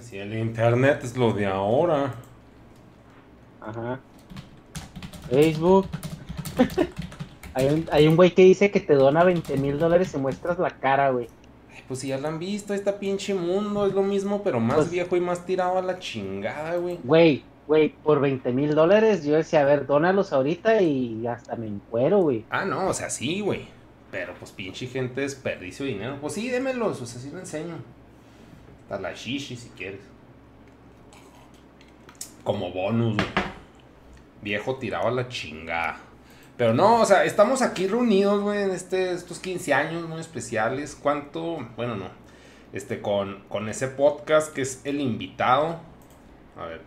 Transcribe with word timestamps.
Sí, 0.00 0.18
el 0.18 0.36
internet 0.36 1.00
es 1.04 1.16
lo 1.16 1.32
de 1.32 1.46
ahora. 1.46 2.14
Ajá. 3.60 4.00
Facebook. 5.30 5.86
hay, 7.54 7.66
un, 7.66 7.86
hay 7.92 8.06
un 8.08 8.16
güey 8.16 8.32
que 8.34 8.42
dice 8.42 8.70
que 8.70 8.80
te 8.80 8.94
dona 8.94 9.22
20 9.24 9.56
mil 9.58 9.78
dólares 9.78 10.12
y 10.14 10.18
muestras 10.18 10.58
la 10.58 10.70
cara, 10.70 11.10
güey. 11.10 11.28
Ay, 11.72 11.82
Pues 11.86 12.00
si 12.00 12.08
ya 12.08 12.18
lo 12.18 12.28
han 12.28 12.38
visto, 12.38 12.74
este 12.74 12.92
pinche 12.94 13.34
mundo 13.34 13.86
es 13.86 13.92
lo 13.94 14.02
mismo, 14.02 14.42
pero 14.42 14.58
más 14.60 14.76
Pues- 14.76 14.90
viejo 14.90 15.16
y 15.16 15.20
más 15.20 15.44
tirado 15.46 15.78
a 15.78 15.82
la 15.82 15.98
chingada, 15.98 16.76
güey. 16.76 16.98
Güey, 17.04 17.44
güey, 17.68 17.90
por 18.02 18.20
20 18.20 18.52
mil 18.52 18.74
dólares 18.74 19.24
yo 19.24 19.34
decía, 19.36 19.60
a 19.60 19.64
ver, 19.64 19.86
dónalos 19.86 20.32
ahorita 20.32 20.80
y 20.82 21.26
hasta 21.26 21.54
me 21.56 21.66
encuero, 21.66 22.18
güey. 22.18 22.44
Ah, 22.50 22.64
no, 22.64 22.88
o 22.88 22.94
sea, 22.94 23.10
sí, 23.10 23.40
güey. 23.40 23.68
Pero 24.10 24.32
pues 24.40 24.50
pinche 24.50 24.86
gente 24.88 25.20
desperdicio 25.20 25.84
de 25.86 25.92
dinero. 25.92 26.18
Pues 26.20 26.32
sí, 26.32 26.48
démelos, 26.48 27.00
o 27.00 27.06
sea, 27.06 27.20
sí 27.20 27.30
lo 27.30 27.38
enseño. 27.38 27.76
Hasta 28.90 29.00
la 29.00 29.12
shishi 29.14 29.54
si 29.54 29.68
quieres. 29.68 30.00
Como 32.42 32.72
bonus. 32.72 33.22
Viejo 34.42 34.76
tirado 34.76 35.06
a 35.06 35.10
la 35.12 35.28
chingada. 35.28 36.00
Pero 36.56 36.74
no, 36.74 37.00
o 37.00 37.04
sea, 37.04 37.24
estamos 37.24 37.62
aquí 37.62 37.86
reunidos, 37.86 38.42
güey, 38.42 38.64
en 38.64 38.72
este, 38.72 39.12
estos 39.12 39.38
15 39.38 39.74
años 39.74 40.08
muy 40.08 40.20
especiales. 40.20 40.98
¿Cuánto? 41.00 41.58
Bueno, 41.76 41.94
no. 41.94 42.06
Este, 42.72 43.00
con, 43.00 43.44
con 43.48 43.68
ese 43.68 43.86
podcast 43.86 44.52
que 44.52 44.62
es 44.62 44.80
el 44.82 45.00
invitado. 45.00 45.78
A 46.58 46.66
ver. 46.66 46.80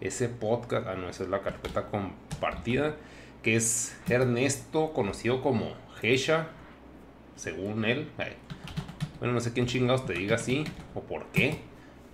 Ese 0.00 0.28
podcast, 0.28 0.86
ah, 0.86 0.94
no, 0.94 1.08
esa 1.08 1.24
es 1.24 1.30
la 1.30 1.40
carpeta 1.40 1.88
compartida. 1.88 2.94
Que 3.42 3.56
es 3.56 3.96
Ernesto, 4.08 4.92
conocido 4.92 5.42
como 5.42 5.74
Gesha, 6.00 6.46
según 7.34 7.84
él. 7.84 8.08
Bueno, 9.18 9.34
no 9.34 9.40
sé 9.40 9.52
quién 9.52 9.66
chingados 9.66 10.06
te 10.06 10.14
diga 10.14 10.36
así 10.36 10.64
o 10.94 11.00
por 11.00 11.26
qué. 11.26 11.58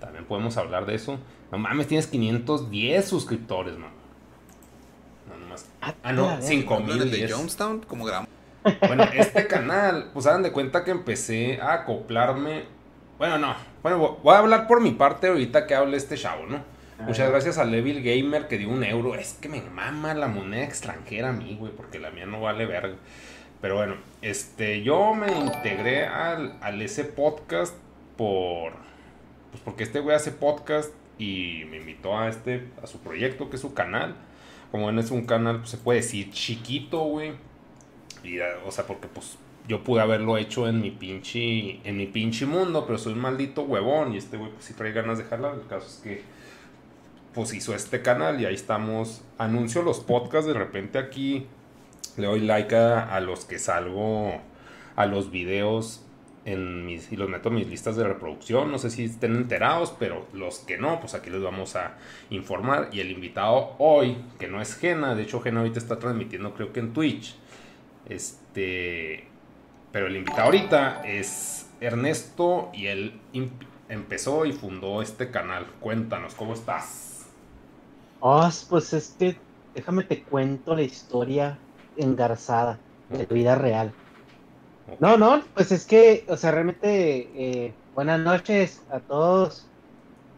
También 0.00 0.24
podemos 0.24 0.56
hablar 0.56 0.86
de 0.86 0.94
eso. 0.94 1.18
No 1.52 1.58
mames, 1.58 1.86
tienes 1.86 2.06
510 2.06 3.04
suscriptores, 3.04 3.76
man. 3.76 3.90
No, 5.28 5.36
nomás. 5.36 5.66
Ah, 5.80 6.12
no, 6.12 6.26
la 6.26 6.42
5000. 6.42 6.92
¿Hablan 6.92 7.10
de 7.10 7.16
diez. 7.16 7.32
Jonestown? 7.32 7.80
Como. 7.80 8.06
Bueno, 8.86 9.04
este 9.14 9.46
canal, 9.46 10.10
pues 10.12 10.26
hagan 10.26 10.42
de 10.42 10.52
cuenta 10.52 10.84
que 10.84 10.90
empecé 10.90 11.60
a 11.60 11.72
acoplarme. 11.74 12.64
Bueno, 13.18 13.38
no. 13.38 13.54
Bueno, 13.82 14.18
voy 14.22 14.34
a 14.34 14.38
hablar 14.38 14.66
por 14.66 14.80
mi 14.80 14.92
parte 14.92 15.28
ahorita 15.28 15.66
que 15.66 15.74
hable 15.74 15.96
este 15.96 16.16
chavo, 16.16 16.46
¿no? 16.46 16.62
Muchas 17.00 17.30
gracias 17.30 17.56
a 17.56 17.64
Levil 17.64 18.02
Gamer 18.02 18.46
que 18.46 18.58
dio 18.58 18.68
un 18.68 18.84
euro. 18.84 19.14
Es 19.14 19.32
que 19.32 19.48
me 19.48 19.62
mama 19.62 20.12
la 20.12 20.28
moneda 20.28 20.64
extranjera 20.64 21.30
a 21.30 21.32
mí, 21.32 21.56
güey, 21.58 21.72
porque 21.72 21.98
la 21.98 22.10
mía 22.10 22.26
no 22.26 22.42
vale 22.42 22.66
verga. 22.66 22.96
Pero 23.60 23.76
bueno, 23.76 23.96
este, 24.22 24.82
yo 24.82 25.14
me 25.14 25.30
integré 25.32 26.06
al, 26.06 26.58
al 26.60 26.80
ese 26.82 27.04
podcast 27.04 27.74
por. 28.16 28.72
Pues 29.50 29.62
porque 29.64 29.82
este 29.82 30.00
güey 30.00 30.16
hace 30.16 30.30
podcast 30.30 30.92
y 31.18 31.64
me 31.70 31.78
invitó 31.78 32.16
a 32.16 32.28
este, 32.28 32.68
a 32.82 32.86
su 32.86 32.98
proyecto, 33.00 33.50
que 33.50 33.56
es 33.56 33.62
su 33.62 33.74
canal. 33.74 34.16
Como 34.70 34.86
ven, 34.86 34.98
es 34.98 35.10
un 35.10 35.26
canal, 35.26 35.58
pues, 35.58 35.70
se 35.70 35.76
puede 35.76 36.00
decir 36.00 36.30
chiquito, 36.30 37.00
güey. 37.00 37.32
Y, 38.22 38.38
eh, 38.38 38.44
o 38.66 38.70
sea, 38.70 38.86
porque 38.86 39.08
pues 39.08 39.36
yo 39.68 39.84
pude 39.84 40.00
haberlo 40.00 40.36
hecho 40.36 40.68
en 40.68 40.80
mi 40.80 40.90
pinche, 40.90 41.86
en 41.86 41.96
mi 41.96 42.06
pinche 42.06 42.46
mundo, 42.46 42.84
pero 42.86 42.98
soy 42.98 43.12
un 43.12 43.20
maldito 43.20 43.62
huevón 43.62 44.14
y 44.14 44.16
este 44.16 44.36
güey 44.36 44.50
pues 44.50 44.64
sí 44.64 44.74
trae 44.74 44.92
ganas 44.92 45.18
de 45.18 45.24
jalar. 45.24 45.54
El 45.54 45.66
caso 45.66 45.86
es 45.86 46.00
que 46.02 46.22
pues 47.34 47.54
hizo 47.54 47.74
este 47.74 48.02
canal 48.02 48.40
y 48.40 48.46
ahí 48.46 48.54
estamos. 48.54 49.22
Anuncio 49.38 49.82
los 49.82 50.00
podcasts 50.00 50.46
de 50.46 50.54
repente 50.54 50.98
aquí. 50.98 51.46
Le 52.16 52.26
doy 52.26 52.40
like 52.40 52.74
a, 52.74 53.14
a 53.14 53.20
los 53.20 53.44
que 53.44 53.58
salgo 53.58 54.40
a 54.96 55.06
los 55.06 55.30
videos 55.30 56.04
en 56.44 56.86
mis, 56.86 57.12
y 57.12 57.16
los 57.16 57.28
meto 57.28 57.48
en 57.48 57.56
mis 57.56 57.68
listas 57.68 57.96
de 57.96 58.04
reproducción. 58.04 58.70
No 58.70 58.78
sé 58.78 58.90
si 58.90 59.04
estén 59.04 59.36
enterados, 59.36 59.94
pero 59.98 60.26
los 60.32 60.60
que 60.60 60.78
no, 60.78 61.00
pues 61.00 61.14
aquí 61.14 61.30
les 61.30 61.42
vamos 61.42 61.76
a 61.76 61.96
informar. 62.30 62.88
Y 62.92 63.00
el 63.00 63.10
invitado 63.10 63.74
hoy, 63.78 64.18
que 64.38 64.48
no 64.48 64.60
es 64.60 64.74
Gena, 64.74 65.14
de 65.14 65.22
hecho 65.22 65.40
Gena 65.40 65.60
ahorita 65.60 65.78
está 65.78 65.98
transmitiendo 65.98 66.54
creo 66.54 66.72
que 66.72 66.80
en 66.80 66.92
Twitch. 66.92 67.36
Este, 68.08 69.24
pero 69.92 70.06
el 70.06 70.16
invitado 70.16 70.44
ahorita 70.44 71.02
es 71.04 71.68
Ernesto 71.80 72.70
y 72.72 72.86
él 72.86 73.20
empezó 73.88 74.44
y 74.46 74.52
fundó 74.52 75.02
este 75.02 75.30
canal. 75.30 75.66
Cuéntanos, 75.80 76.34
¿cómo 76.34 76.54
estás? 76.54 77.26
Oh, 78.20 78.48
pues 78.68 78.92
es 78.92 79.14
que 79.18 79.36
déjame 79.74 80.04
te 80.04 80.22
cuento 80.22 80.74
la 80.74 80.82
historia 80.82 81.58
engarzada 82.02 82.84
de 83.08 83.26
vida 83.26 83.54
real. 83.56 83.96
No, 84.98 85.16
no, 85.16 85.44
pues 85.54 85.72
es 85.72 85.86
que, 85.86 86.26
o 86.28 86.36
sea, 86.36 86.50
realmente, 86.50 87.66
eh, 87.66 87.80
buenas 87.94 88.20
noches 88.20 88.84
a 88.90 89.00
todos. 89.00 89.72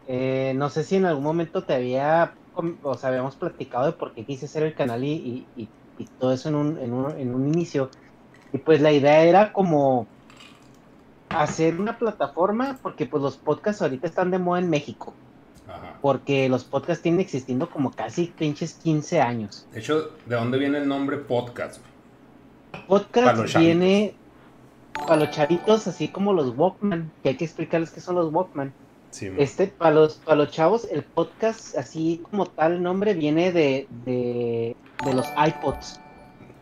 Eh, 0.05 0.53
no 0.55 0.69
sé 0.69 0.83
si 0.83 0.97
en 0.97 1.05
algún 1.05 1.23
momento 1.25 1.65
te 1.65 1.73
había, 1.75 2.39
o 2.83 2.97
sea, 2.97 3.09
habíamos 3.09 3.37
platicado 3.37 3.87
de 3.87 3.93
por 3.93 4.13
qué 4.13 4.25
quise 4.25 4.45
hacer 4.47 4.63
el 4.63 4.75
canal 4.75 5.03
y, 5.03 5.13
y- 5.13 5.63
y- 5.63 5.73
y 5.97 6.07
todo 6.17 6.33
eso 6.33 6.49
en 6.49 6.55
un, 6.55 6.79
en, 6.79 6.93
un, 6.93 7.19
en 7.19 7.35
un 7.35 7.47
inicio. 7.47 7.91
Y 8.51 8.59
pues 8.59 8.81
la 8.81 8.91
idea 8.93 9.23
era 9.25 9.53
como 9.53 10.11
hacer 11.29 11.79
una 11.81 11.97
plataforma, 11.97 12.79
porque 12.81 13.05
pues 13.07 13.21
los 13.21 13.37
podcasts 13.37 13.81
ahorita 13.81 14.07
están 14.07 14.31
de 14.31 14.39
moda 14.39 14.59
en 14.61 14.69
México, 14.69 15.19
Ajá. 15.67 15.97
porque 16.01 16.49
los 16.49 16.63
podcasts 16.65 17.01
tienen 17.01 17.21
existiendo 17.21 17.69
como 17.69 17.91
casi 17.91 18.27
pinches 18.37 18.73
15 18.75 19.21
años. 19.21 19.65
De 19.71 19.79
hecho, 19.79 20.11
¿de 20.25 20.35
dónde 20.35 20.57
viene 20.57 20.77
el 20.79 20.87
nombre 20.87 21.17
podcast? 21.17 21.81
Para 22.71 22.85
Podcast 22.87 23.27
chavitos. 23.47 23.61
viene 23.61 24.15
para 25.07 25.15
los 25.25 25.31
chavitos, 25.31 25.87
así 25.87 26.07
como 26.09 26.33
los 26.33 26.55
Walkman, 26.57 27.11
que 27.23 27.29
hay 27.29 27.37
que 27.37 27.45
explicarles 27.45 27.91
qué 27.91 28.01
son 28.01 28.15
los 28.15 28.31
Walkman. 28.33 28.73
Sí, 29.11 29.29
Este, 29.37 29.67
para 29.67 29.91
los, 29.91 30.15
para 30.15 30.37
los 30.37 30.51
chavos, 30.51 30.87
el 30.91 31.03
podcast, 31.03 31.77
así 31.77 32.21
como 32.29 32.45
tal 32.47 32.81
nombre, 32.81 33.13
viene 33.13 33.51
de, 33.51 33.87
de, 34.05 34.75
de 35.05 35.13
los 35.13 35.27
iPods. 35.37 35.99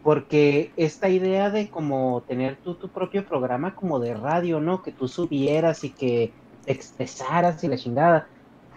Porque 0.04 0.72
esta 0.78 1.10
idea 1.10 1.50
de 1.50 1.70
como 1.70 2.24
tener 2.28 2.58
tú 2.58 2.76
tu 2.76 2.90
propio 2.90 3.26
programa 3.26 3.76
como 3.76 4.00
de 4.00 4.16
radio, 4.16 4.60
¿no? 4.60 4.82
Que 4.82 4.92
tú 4.92 5.08
subieras 5.08 5.84
y 5.84 5.92
que 5.92 6.34
te 6.66 6.72
expresaras 6.72 7.64
y 7.64 7.68
la 7.68 7.78
chingada, 7.78 8.28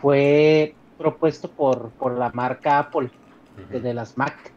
fue 0.05 0.75
propuesto 0.99 1.51
por, 1.51 1.89
por 1.93 2.19
la 2.19 2.31
marca 2.35 2.79
Apple, 2.79 3.11
de, 3.71 3.81
de 3.81 3.95
las 3.95 4.19
Mac. 4.19 4.53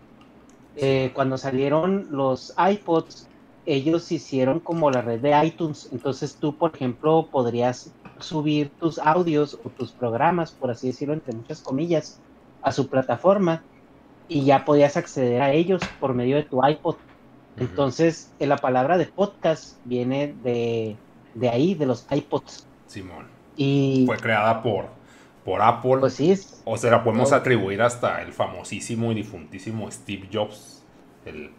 Eh, 0.76 1.12
cuando 1.14 1.38
salieron 1.38 2.08
los 2.12 2.54
iPods, 2.58 3.30
ellos 3.66 4.12
hicieron 4.12 4.60
como 4.60 4.92
la 4.92 5.02
red 5.02 5.22
de 5.22 5.42
iTunes. 5.46 5.88
Entonces 5.94 6.36
tú, 6.36 6.58
por 6.58 6.76
ejemplo, 6.76 7.30
podrías 7.32 7.94
subir 8.20 8.72
tus 8.78 9.00
audios 9.00 9.58
o 9.64 9.70
tus 9.70 9.94
programas, 9.94 10.52
por 10.52 10.70
así 10.70 10.88
decirlo, 10.88 11.14
entre 11.14 11.34
muchas 11.34 11.62
comillas, 11.62 12.20
a 12.62 12.74
su 12.74 12.90
plataforma 12.90 13.64
y 14.28 14.44
ya 14.44 14.66
podías 14.66 14.98
acceder 14.98 15.42
a 15.42 15.54
ellos 15.54 15.82
por 16.02 16.14
medio 16.14 16.36
de 16.36 16.44
tu 16.44 16.60
iPod. 16.62 16.98
Entonces, 17.56 18.34
la 18.38 18.58
palabra 18.58 18.98
de 18.98 19.06
podcast 19.06 19.80
viene 19.86 20.36
de, 20.44 20.98
de 21.36 21.50
ahí, 21.50 21.74
de 21.74 21.86
los 21.86 22.06
iPods. 22.12 22.68
Simón. 22.86 23.28
Y 23.56 24.04
Fue 24.06 24.18
creada 24.18 24.62
por, 24.62 24.97
por 25.48 25.62
Apple. 25.62 25.98
pues 26.02 26.16
sí, 26.16 26.32
es- 26.32 26.62
O 26.66 26.76
se 26.78 26.92
la 26.92 27.06
podemos 27.06 27.32
atribuir 27.32 27.82
hasta 27.82 28.22
el 28.22 28.34
famosísimo 28.34 29.14
y 29.14 29.16
difuntísimo 29.16 29.90
Steve 29.90 30.28
Jobs, 30.32 30.84
el, 31.26 31.52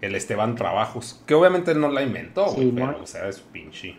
el 0.00 0.14
Esteban 0.14 0.54
Trabajos, 0.54 1.22
que 1.26 1.34
obviamente 1.34 1.74
no 1.74 1.90
la 1.90 2.00
inventó, 2.02 2.48
Sí, 2.48 2.72
pero, 2.74 2.86
mon. 2.92 2.94
o 3.02 3.06
sea, 3.06 3.28
es 3.28 3.40
pinche. 3.40 3.96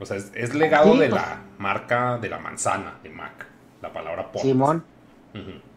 O 0.00 0.04
sea, 0.06 0.16
es, 0.16 0.32
es 0.34 0.52
legado 0.52 0.94
Sí, 0.94 0.98
de 0.98 1.08
pues. 1.10 1.22
la 1.22 1.42
marca 1.58 2.18
de 2.18 2.28
la 2.28 2.38
manzana 2.40 2.98
de 3.04 3.10
Mac, 3.10 3.46
la 3.82 3.92
palabra 3.92 4.24
podcast. 4.32 4.44
Simón. 4.46 4.84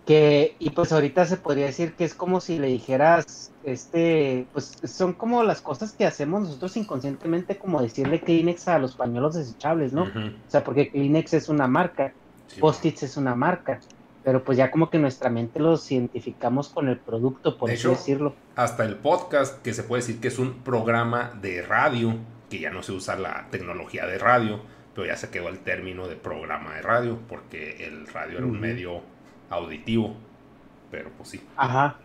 Que, 0.06 0.56
y 0.58 0.72
pues 0.72 0.92
ahorita 0.92 1.26
se 1.26 1.38
podría 1.38 1.68
decir 1.68 1.94
que 1.94 2.04
es 2.04 2.16
como 2.16 2.42
si 2.42 2.58
le 2.58 2.68
dijeras, 2.68 3.52
este, 3.64 4.48
pues 4.52 4.80
son 4.84 5.14
como 5.14 5.44
las 5.44 5.62
cosas 5.62 5.92
que 5.92 6.06
hacemos 6.08 6.42
nosotros 6.42 6.76
inconscientemente, 6.76 7.58
como 7.58 7.82
decirle 7.84 8.20
Kleenex 8.20 8.68
a 8.68 8.80
los 8.80 8.96
pañuelos 8.96 9.36
desechables, 9.36 9.94
¿no? 9.94 10.04
O 10.06 10.50
sea, 10.50 10.64
porque 10.64 10.90
Kleenex 10.90 11.36
es 11.36 11.50
una 11.50 11.68
marca, 11.68 12.14
Sí, 12.54 12.60
Post-its 12.60 13.04
es 13.04 13.18
una 13.18 13.36
marca, 13.36 13.80
pero 14.24 14.44
pues 14.44 14.58
ya 14.58 14.72
como 14.72 14.90
que 14.90 15.00
nuestra 15.00 15.30
mente 15.30 15.60
los 15.60 15.90
identificamos 15.92 16.70
con 16.70 16.90
el 16.90 16.98
producto, 16.98 17.58
por 17.58 17.70
De 17.70 17.76
así 17.76 17.88
hecho, 17.88 17.92
decirlo. 17.92 18.36
hasta 18.56 18.86
el 18.86 18.96
podcast, 18.98 19.62
que 19.62 19.74
se 19.74 19.84
puede 19.84 20.02
decir 20.02 20.20
que 20.20 20.28
es 20.28 20.40
un 20.40 20.64
programa 20.64 21.32
de 21.42 21.62
radio, 21.62 22.16
que 22.50 22.60
ya 22.60 22.70
no 22.72 22.84
se 22.84 22.92
usa 22.92 23.16
la 23.16 23.48
tecnología 23.52 24.06
de 24.06 24.18
radio, 24.18 24.62
pero 24.94 25.08
ya 25.08 25.16
se 25.18 25.30
quedó 25.30 25.48
el 25.50 25.60
término 25.60 26.08
de 26.08 26.16
programa 26.18 26.76
de 26.76 26.82
radio, 26.82 27.18
porque 27.30 27.88
el 27.88 28.08
radio 28.08 28.40
era 28.40 28.48
un 28.48 28.60
medio 28.60 29.02
auditivo, 29.50 30.16
pero 30.92 31.10
pues 31.18 31.30
sí. 31.30 31.42
Ajá. 31.56 31.96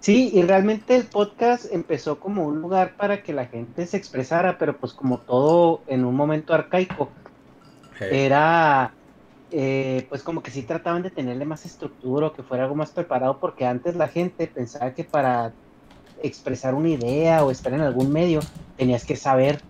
Sí, 0.00 0.30
y 0.34 0.42
realmente 0.42 0.94
el 0.94 1.04
podcast 1.06 1.72
empezó 1.72 2.20
como 2.20 2.46
un 2.46 2.60
lugar 2.60 2.96
para 2.96 3.22
que 3.22 3.32
la 3.32 3.46
gente 3.46 3.86
se 3.86 3.96
expresara, 3.96 4.58
pero 4.58 4.76
pues 4.76 4.92
como 4.92 5.18
todo 5.18 5.82
en 5.88 6.04
un 6.04 6.14
momento 6.14 6.52
arcaico, 6.54 7.10
era 7.98 8.92
eh, 9.52 10.06
pues 10.08 10.22
como 10.22 10.42
que 10.42 10.50
sí 10.50 10.62
trataban 10.62 11.02
de 11.02 11.10
tenerle 11.10 11.44
más 11.44 11.64
estructura 11.66 12.28
o 12.28 12.32
que 12.32 12.42
fuera 12.42 12.64
algo 12.64 12.74
más 12.74 12.90
preparado 12.90 13.38
porque 13.38 13.64
antes 13.66 13.94
la 13.96 14.08
gente 14.08 14.46
pensaba 14.48 14.92
que 14.92 15.04
para 15.04 15.52
expresar 16.22 16.74
una 16.74 16.88
idea 16.88 17.44
o 17.44 17.50
estar 17.50 17.72
en 17.72 17.80
algún 17.82 18.12
medio 18.12 18.40
tenías 18.76 19.04
que 19.04 19.16
saber 19.16 19.60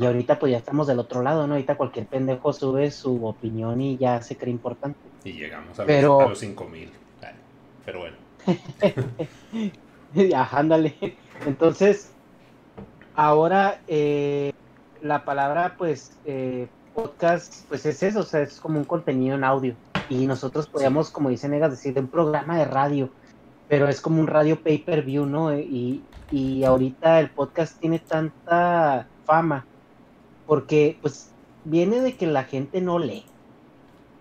y 0.00 0.04
ahorita 0.06 0.38
pues 0.38 0.52
ya 0.52 0.58
estamos 0.58 0.86
del 0.86 1.00
otro 1.00 1.22
lado, 1.22 1.46
¿no? 1.48 1.54
Ahorita 1.54 1.76
cualquier 1.76 2.06
pendejo 2.06 2.52
sube 2.52 2.90
su 2.92 3.26
opinión 3.26 3.80
y 3.80 3.96
ya 3.96 4.22
se 4.22 4.36
cree 4.36 4.52
importante. 4.52 4.98
Y 5.24 5.32
llegamos 5.32 5.76
a, 5.80 5.84
Pero- 5.84 6.18
los, 6.18 6.26
a 6.26 6.28
los 6.28 6.38
5000. 6.38 6.92
Ay, 7.22 7.34
Pero 7.84 7.98
bueno. 7.98 8.16
Ajá, 10.36 10.58
ándale. 10.58 10.94
Entonces, 11.46 12.12
ahora 13.16 13.80
eh, 13.88 14.52
la 15.00 15.24
palabra, 15.24 15.74
pues, 15.76 16.16
eh, 16.26 16.68
podcast, 16.94 17.66
pues 17.68 17.84
es 17.86 18.02
eso, 18.02 18.20
o 18.20 18.24
sea, 18.24 18.40
es 18.40 18.60
como 18.60 18.78
un 18.78 18.84
contenido 18.84 19.36
en 19.36 19.44
audio. 19.44 19.74
Y 20.08 20.26
nosotros 20.26 20.66
podíamos, 20.66 21.10
como 21.10 21.30
dice 21.30 21.48
Negas, 21.48 21.70
decir 21.70 21.94
de 21.94 22.00
un 22.00 22.08
programa 22.08 22.58
de 22.58 22.64
radio, 22.64 23.10
pero 23.68 23.88
es 23.88 24.00
como 24.00 24.20
un 24.20 24.26
radio 24.26 24.60
pay-per-view, 24.62 25.26
¿no? 25.26 25.56
Y, 25.56 26.02
y 26.30 26.64
ahorita 26.64 27.20
el 27.20 27.30
podcast 27.30 27.78
tiene 27.78 27.98
tanta 27.98 29.06
fama 29.24 29.64
porque, 30.46 30.98
pues, 31.00 31.30
viene 31.64 32.00
de 32.00 32.16
que 32.16 32.26
la 32.26 32.44
gente 32.44 32.80
no 32.80 32.98
lee. 32.98 33.24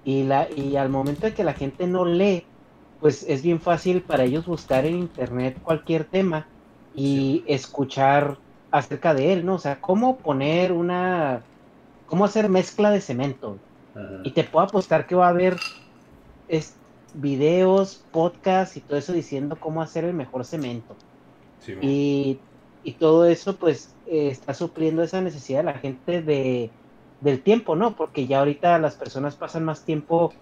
Y, 0.04 0.24
la, 0.24 0.48
y 0.50 0.78
al 0.78 0.90
momento 0.90 1.28
de 1.28 1.34
que 1.34 1.44
la 1.44 1.54
gente 1.54 1.88
no 1.88 2.06
lee, 2.06 2.46
pues 3.00 3.24
es 3.28 3.42
bien 3.42 3.60
fácil 3.60 4.02
para 4.02 4.24
ellos 4.24 4.46
buscar 4.46 4.86
en 4.86 4.98
internet 4.98 5.58
cualquier 5.62 6.06
tema 6.06 6.48
y 6.96 7.44
escuchar 7.48 8.38
acerca 8.72 9.14
de 9.14 9.34
él, 9.34 9.46
¿no? 9.46 9.56
O 9.56 9.60
sea, 9.60 9.82
cómo 9.82 10.18
poner 10.18 10.72
una, 10.72 11.42
cómo 12.12 12.26
hacer 12.26 12.50
mezcla 12.50 12.92
de 12.92 13.02
cemento. 13.02 13.64
Y 14.24 14.34
te 14.34 14.44
puedo 14.46 14.66
apostar 14.68 15.08
que 15.08 15.16
va 15.16 15.28
a 15.28 15.30
haber 15.32 15.66
es, 16.48 16.84
videos, 17.14 18.08
podcasts 18.12 18.78
y 18.78 18.82
todo 18.86 18.98
eso 19.00 19.14
diciendo 19.14 19.60
cómo 19.60 19.82
hacer 19.82 20.06
el 20.06 20.14
mejor 20.16 20.46
cemento. 20.46 21.02
Sí. 21.60 21.74
Y, 21.80 22.48
y 22.84 22.98
todo 23.00 23.26
eso 23.28 23.60
pues 23.60 24.00
eh, 24.06 24.30
está 24.30 24.54
supliendo 24.54 25.04
esa 25.04 25.22
necesidad 25.22 25.60
de 25.60 25.66
la 25.66 25.80
gente 25.80 26.22
de, 26.24 26.78
del 27.20 27.44
tiempo, 27.44 27.76
¿no? 27.76 27.96
Porque 27.96 28.28
ya 28.28 28.40
ahorita 28.40 28.80
las 28.80 28.98
personas 28.98 29.38
pasan 29.38 29.66
más 29.66 29.86
tiempo 29.86 30.40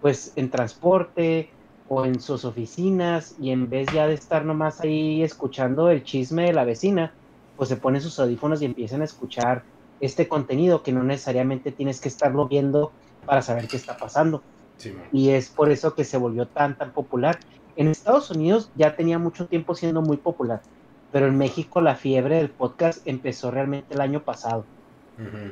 pues 0.00 0.32
en 0.36 0.50
transporte 0.50 1.56
o 1.84 2.04
en 2.04 2.20
sus 2.20 2.44
oficinas 2.44 3.34
y 3.38 3.50
en 3.50 3.68
vez 3.70 3.90
ya 3.92 4.06
de 4.06 4.14
estar 4.14 4.44
nomás 4.44 4.80
ahí 4.80 5.22
escuchando 5.22 5.90
el 5.90 6.04
chisme 6.04 6.46
de 6.46 6.52
la 6.54 6.64
vecina, 6.64 7.18
pues 7.54 7.68
se 7.68 7.76
ponen 7.76 8.00
sus 8.02 8.18
audífonos 8.18 8.62
y 8.62 8.66
empiezan 8.66 9.02
a 9.02 9.04
escuchar 9.04 9.66
este 10.02 10.28
contenido 10.28 10.84
que 10.84 10.92
no 10.92 11.04
necesariamente 11.04 11.72
tienes 11.72 12.02
que 12.02 12.10
estarlo 12.10 12.48
viendo 12.48 12.94
para 13.24 13.42
saber 13.42 13.68
qué 13.70 13.78
está 13.78 13.98
pasando 13.98 14.46
Sí, 14.76 14.92
y 15.10 15.30
es 15.30 15.50
por 15.50 15.70
eso 15.70 15.94
que 15.94 16.04
se 16.04 16.18
volvió 16.18 16.48
tan 16.50 16.76
tan 16.78 16.92
popular. 16.94 17.44
En 17.76 17.88
Estados 17.88 18.30
Unidos 18.30 18.72
ya 18.74 18.96
tenía 18.96 19.18
mucho 19.18 19.48
tiempo 19.48 19.74
siendo 19.74 20.02
muy 20.02 20.18
popular, 20.18 20.64
pero 21.10 21.26
en 21.28 21.38
México 21.38 21.80
la 21.82 21.96
fiebre 21.96 22.36
del 22.38 22.54
podcast 22.54 23.06
empezó 23.06 23.50
realmente 23.50 23.94
el 23.94 24.02
año 24.02 24.24
pasado 24.24 24.70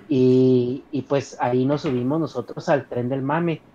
y, 0.06 0.88
y 0.90 1.02
pues 1.02 1.36
ahí 1.40 1.66
nos 1.66 1.82
subimos 1.82 2.20
nosotros 2.20 2.68
al 2.68 2.88
tren 2.88 3.08
del 3.08 3.22
mame. 3.22 3.66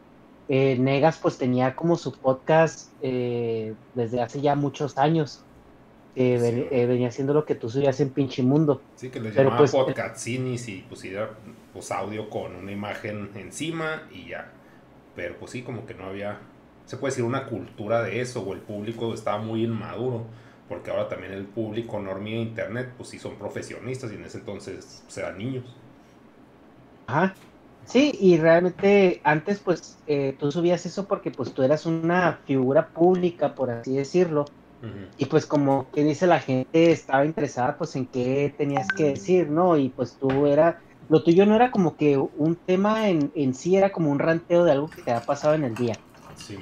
Eh, 0.48 0.78
Negas 0.80 1.20
pues 1.22 1.38
tenía 1.38 1.76
como 1.76 1.98
su 1.98 2.20
podcast 2.20 2.94
eh, 3.02 3.78
desde 3.94 4.22
hace 4.22 4.42
ya 4.42 4.56
muchos 4.56 4.98
años. 4.98 5.45
Ven- 6.16 6.68
eh, 6.72 6.86
venía 6.88 7.10
haciendo 7.10 7.34
lo 7.34 7.46
que 7.46 7.56
tú 7.56 7.70
subías 7.70 8.00
en 8.00 8.14
pinche 8.14 8.44
mundo. 8.44 8.86
Sí, 8.96 9.10
que 9.12 9.20
les 9.20 9.36
Pero, 9.36 9.56
llamaba 9.56 9.56
pues, 9.56 9.72
podcastinis 9.72 10.68
y 10.70 10.82
pusiera 10.84 11.38
pues 11.74 11.92
audio 11.92 12.30
con 12.30 12.56
una 12.56 12.72
imagen 12.72 13.32
encima 13.36 14.08
y 14.12 14.28
ya. 14.30 14.54
Pero 15.16 15.38
pues 15.40 15.52
sí, 15.52 15.64
como 15.64 15.86
que 15.86 15.94
no 15.96 16.06
había, 16.06 16.40
se 16.86 16.98
puede 16.98 17.12
decir 17.12 17.26
una 17.26 17.48
cultura 17.48 18.04
de 18.04 18.22
eso 18.22 18.42
o 18.42 18.54
el 18.54 18.62
público 18.62 19.14
estaba 19.14 19.40
muy 19.40 19.64
inmaduro. 19.66 20.28
Porque 20.68 20.92
ahora 20.92 21.10
también 21.10 21.34
el 21.34 21.46
público 21.48 22.00
normie 22.00 22.36
de 22.38 22.42
internet, 22.42 22.94
pues 22.98 23.10
sí 23.10 23.20
son 23.20 23.38
profesionistas 23.38 24.12
y 24.12 24.16
en 24.16 24.26
ese 24.26 24.40
entonces 24.40 25.04
pues, 25.06 25.18
eran 25.18 25.38
niños. 25.38 25.66
Ajá. 27.08 27.36
Sí, 27.84 28.12
y 28.20 28.38
realmente 28.38 29.22
antes 29.24 29.62
pues 29.62 30.02
eh, 30.08 30.36
tú 30.40 30.52
subías 30.52 30.86
eso 30.88 31.08
porque 31.08 31.30
pues 31.32 31.54
tú 31.54 31.62
eras 31.62 31.86
una 31.86 32.42
figura 32.46 32.92
pública, 32.92 33.54
por 33.54 33.70
así 33.70 33.96
decirlo, 33.96 34.46
Y 35.18 35.26
pues 35.28 35.46
como 35.46 35.90
que 35.92 36.04
dice 36.04 36.28
la 36.28 36.40
gente 36.42 36.92
estaba 36.92 37.26
interesada 37.26 37.78
pues 37.78 37.96
en 37.96 38.08
qué 38.10 38.54
tenías 38.58 38.92
que 38.94 39.06
decir, 39.06 39.50
¿no? 39.50 39.78
Y 39.78 39.90
pues 39.90 40.18
tú 40.18 40.46
era, 40.48 40.82
lo 41.08 41.24
tuyo 41.24 41.46
no 41.46 41.56
era 41.56 41.72
como 41.72 41.96
que 41.98 42.18
un 42.18 42.58
tema 42.66 43.10
en, 43.10 43.32
en 43.36 43.54
sí, 43.54 43.76
era 43.76 43.92
como 43.92 44.12
un 44.12 44.20
ranteo 44.20 44.64
de 44.66 44.72
algo 44.74 44.92
que 44.92 45.02
te 45.04 45.12
ha 45.12 45.26
pasado 45.26 45.54
en 45.56 45.64
el 45.64 45.76
día. 45.78 46.04
Sí. 46.34 46.56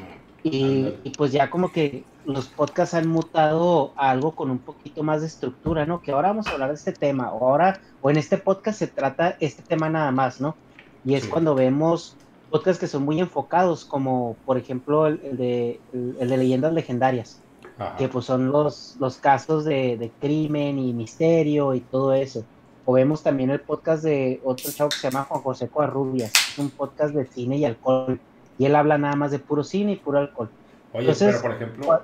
Y, 0.44 1.00
y 1.03 1.12
pues 1.12 1.32
ya 1.32 1.50
como 1.50 1.72
que 1.72 2.10
los 2.24 2.50
podcasts 2.50 2.94
han 2.96 3.08
mutado 3.08 3.94
a 3.98 4.12
algo 4.12 4.36
con 4.36 4.51
un 4.51 4.63
poquito 4.63 5.03
más 5.03 5.22
de 5.22 5.27
estructura, 5.27 5.86
¿no? 5.86 6.01
Que 6.01 6.12
ahora 6.12 6.30
vamos 6.30 6.50
a 6.50 6.53
hablar 6.53 6.70
de 6.70 6.75
este 6.75 6.94
tema, 6.94 7.34
o 7.34 7.48
ahora, 7.48 7.82
o 8.00 8.10
en 8.10 8.18
este 8.18 8.38
podcast 8.38 8.80
se 8.80 8.88
trata 8.88 9.38
este 9.39 9.63
tema 9.63 9.89
nada 9.89 10.12
más, 10.12 10.39
¿no? 10.42 10.60
Y 11.03 11.15
es 11.15 11.27
Sí. 11.27 11.30
cuando 11.30 11.56
vemos 11.56 12.20
podcasts 12.50 12.80
que 12.80 12.88
son 12.88 13.03
muy 13.03 13.20
enfocados, 13.20 13.86
como 13.86 14.42
por 14.46 14.58
ejemplo 14.58 15.08
el, 15.08 15.22
el 15.24 15.38
de, 15.38 15.86
el, 15.92 16.18
el 16.20 16.30
de 16.30 16.38
leyendas 16.38 16.74
legendarias, 16.74 17.43
Ajá. 17.80 17.96
que 17.98 18.08
pues 18.08 18.25
son 18.25 18.51
los, 18.51 18.96
los 19.00 19.18
casos 19.18 19.65
de, 19.65 19.98
de 19.98 20.10
crimen 20.22 20.77
y 20.80 20.94
misterio 20.94 21.74
y 21.74 21.80
todo 21.82 22.13
eso. 22.13 22.44
O 22.86 22.94
vemos 22.94 23.24
también 23.24 23.50
el 23.50 23.62
podcast 23.62 24.03
de 24.03 24.42
otro 24.44 24.70
chavo 24.72 24.89
que 24.89 24.98
se 24.98 25.10
llama 25.10 25.24
Juan 25.25 25.42
José 25.42 25.70
Covarrubias, 25.70 26.32
es 26.34 26.58
un 26.60 26.70
podcast 26.70 27.15
de 27.15 27.25
cine 27.25 27.58
y 27.58 27.65
alcohol. 27.65 28.20
Y 28.58 28.65
él 28.65 28.75
habla 28.75 28.98
nada 28.98 29.15
más 29.15 29.32
de 29.32 29.39
puro 29.39 29.63
cine 29.63 29.94
y 29.94 29.96
puro 29.96 30.20
alcohol. 30.20 30.50
Oye, 30.92 31.01
entonces, 31.01 31.30
pero 31.30 31.42
por 31.42 31.51
ejemplo, 31.51 32.01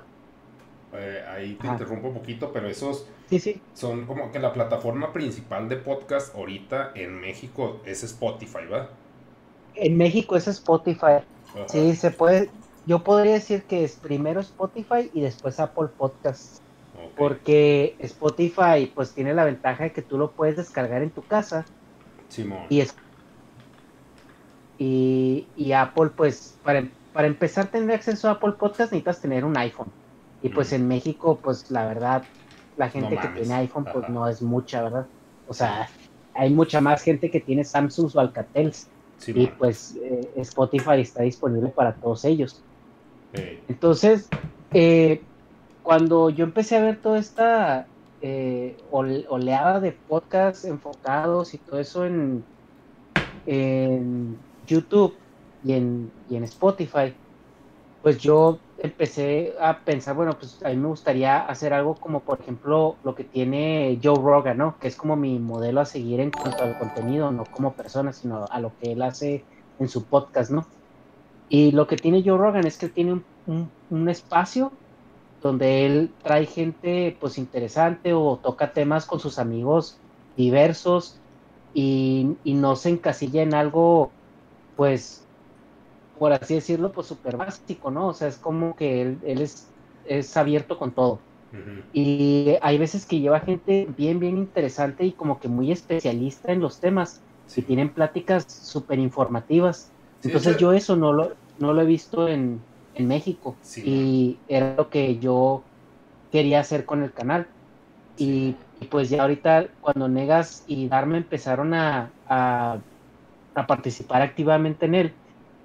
eh, 0.94 1.24
ahí 1.28 1.54
te 1.54 1.66
Ajá. 1.66 1.74
interrumpo 1.76 2.08
un 2.08 2.14
poquito, 2.14 2.50
pero 2.52 2.66
esos 2.68 3.06
Sí, 3.28 3.38
sí. 3.38 3.60
son 3.74 4.06
como 4.06 4.32
que 4.32 4.40
la 4.40 4.52
plataforma 4.52 5.12
principal 5.12 5.68
de 5.68 5.76
podcast 5.76 6.34
ahorita 6.34 6.90
en 6.96 7.20
México 7.20 7.76
es 7.84 8.02
Spotify, 8.02 8.66
¿va? 8.72 8.88
En 9.76 9.96
México 9.96 10.34
es 10.34 10.48
Spotify. 10.48 11.06
Ajá. 11.54 11.68
Sí, 11.68 11.94
se 11.94 12.10
puede. 12.10 12.50
Yo 12.86 13.04
podría 13.04 13.34
decir 13.34 13.64
que 13.64 13.84
es 13.84 13.96
primero 13.96 14.40
Spotify 14.40 15.10
y 15.12 15.20
después 15.20 15.60
Apple 15.60 15.88
Podcasts. 15.96 16.62
Porque 17.16 17.96
Spotify 17.98 18.90
pues 18.94 19.12
tiene 19.12 19.34
la 19.34 19.44
ventaja 19.44 19.84
de 19.84 19.92
que 19.92 20.02
tú 20.02 20.18
lo 20.18 20.32
puedes 20.32 20.56
descargar 20.56 21.02
en 21.02 21.10
tu 21.10 21.22
casa 21.22 21.64
Simón. 22.28 22.60
y 22.68 22.80
es 22.80 22.94
y, 24.78 25.46
y 25.56 25.72
Apple 25.72 26.10
pues 26.16 26.58
para, 26.62 26.86
para 27.12 27.26
empezar 27.26 27.66
a 27.66 27.70
tener 27.70 27.92
acceso 27.92 28.28
a 28.28 28.32
Apple 28.32 28.52
Podcast 28.52 28.92
necesitas 28.92 29.20
tener 29.20 29.44
un 29.44 29.56
iPhone. 29.56 29.88
Y 30.42 30.50
pues 30.50 30.72
en 30.72 30.88
México 30.88 31.38
pues 31.42 31.70
la 31.70 31.86
verdad 31.86 32.22
la 32.76 32.88
gente 32.88 33.16
que 33.18 33.28
tiene 33.28 33.54
iPhone 33.54 33.86
pues 33.92 34.08
no 34.08 34.26
es 34.26 34.40
mucha, 34.40 34.82
¿verdad? 34.82 35.06
O 35.48 35.54
sea, 35.54 35.88
hay 36.34 36.50
mucha 36.50 36.80
más 36.80 37.02
gente 37.02 37.30
que 37.30 37.40
tiene 37.40 37.64
Samsung 37.64 38.10
o 38.14 38.20
Alcatel. 38.20 38.72
y 39.26 39.46
pues 39.48 39.96
eh, 40.02 40.30
Spotify 40.36 41.00
está 41.00 41.22
disponible 41.22 41.68
para 41.68 41.94
todos 41.94 42.24
ellos. 42.24 42.62
Entonces, 43.66 44.34
eh, 44.72 45.28
cuando 45.82 46.30
yo 46.30 46.44
empecé 46.44 46.76
a 46.76 46.82
ver 46.82 47.00
toda 47.00 47.18
esta 47.18 47.90
eh, 48.20 48.76
oleada 48.90 49.80
de 49.80 49.92
podcasts 49.92 50.64
enfocados 50.64 51.54
y 51.54 51.58
todo 51.60 51.80
eso 51.80 52.04
en, 52.06 52.46
YouTube 54.66 55.20
y 55.62 55.72
en, 55.74 56.12
y 56.26 56.36
en 56.36 56.44
Spotify, 56.44 57.16
pues 58.00 58.18
yo 58.18 58.62
empecé 58.78 59.54
a 59.60 59.84
pensar, 59.84 60.16
bueno, 60.16 60.38
pues 60.38 60.62
a 60.64 60.70
mí 60.70 60.76
me 60.76 60.88
gustaría 60.88 61.40
hacer 61.46 61.74
algo 61.74 62.00
como, 62.00 62.24
por 62.24 62.40
ejemplo, 62.40 63.00
lo 63.02 63.14
que 63.14 63.24
tiene 63.24 64.00
Joe 64.02 64.22
Rogan, 64.22 64.58
¿no? 64.58 64.78
Que 64.78 64.88
es 64.88 64.96
como 64.96 65.16
mi 65.16 65.38
modelo 65.40 65.80
a 65.80 65.86
seguir 65.86 66.20
en 66.20 66.32
cuanto 66.32 66.64
al 66.64 66.76
contenido, 66.76 67.32
no 67.32 67.50
como 67.50 67.76
persona, 67.76 68.12
sino 68.12 68.46
a 68.50 68.60
lo 68.60 68.74
que 68.76 68.92
él 68.92 69.02
hace 69.02 69.48
en 69.78 69.88
su 69.88 70.08
podcast, 70.08 70.50
¿no? 70.50 70.68
Y 71.50 71.72
lo 71.72 71.88
que 71.88 71.96
tiene 71.96 72.22
Joe 72.24 72.38
Rogan 72.38 72.64
es 72.64 72.78
que 72.78 72.88
tiene 72.88 73.24
un, 73.46 74.08
espacio 74.08 74.72
donde 75.42 75.84
él 75.84 76.14
trae 76.22 76.46
gente, 76.46 77.16
pues, 77.20 77.38
interesante 77.38 78.12
o 78.14 78.38
toca 78.38 78.72
temas 78.72 79.04
con 79.04 79.18
sus 79.18 79.38
amigos 79.38 79.98
diversos 80.36 81.20
y, 81.74 82.38
y 82.44 82.54
no 82.54 82.76
se 82.76 82.90
encasilla 82.90 83.42
en 83.42 83.54
algo, 83.54 84.12
pues, 84.76 85.28
por 86.16 86.32
así 86.32 86.54
decirlo, 86.54 86.92
pues 86.92 87.08
súper 87.08 87.36
básico, 87.36 87.90
¿no? 87.90 88.08
O 88.08 88.14
sea, 88.14 88.28
es 88.28 88.38
como 88.38 88.76
que 88.76 89.02
él, 89.02 89.20
es, 89.24 89.74
es 90.04 90.36
abierto 90.36 90.78
con 90.78 90.92
todo. 90.92 91.20
Y 91.92 92.54
hay 92.62 92.78
veces 92.78 93.06
que 93.06 93.18
lleva 93.18 93.40
gente 93.40 93.88
bien, 93.96 94.20
bien 94.20 94.38
interesante 94.38 95.04
y 95.04 95.12
como 95.14 95.40
que 95.40 95.48
muy 95.48 95.72
especialista 95.72 96.52
en 96.52 96.60
los 96.60 96.78
temas. 96.78 97.24
Si 97.46 97.62
tienen 97.62 97.92
pláticas 97.92 98.44
súper 98.46 99.00
informativas. 99.00 99.90
Entonces 100.22 100.56
yo 100.58 100.72
eso 100.72 100.96
no 100.96 101.12
lo, 101.12 101.32
no 101.58 101.72
lo 101.72 101.80
he 101.80 101.86
visto 101.86 102.28
en, 102.28 102.60
en 102.94 103.08
México. 103.08 103.56
y 103.76 104.38
era 104.48 104.74
lo 104.76 104.90
que 104.90 105.18
yo 105.18 105.62
quería 106.30 106.60
hacer 106.60 106.84
con 106.84 107.02
el 107.02 107.12
canal. 107.12 107.46
Y, 108.16 108.56
pues 108.90 109.10
ya 109.10 109.22
ahorita 109.22 109.68
cuando 109.80 110.08
Negas 110.08 110.64
y 110.66 110.88
Darme 110.88 111.18
empezaron 111.18 111.74
a, 111.74 112.10
a, 112.28 112.78
a 113.54 113.66
participar 113.66 114.22
activamente 114.22 114.86
en 114.86 114.94
él, 114.94 115.12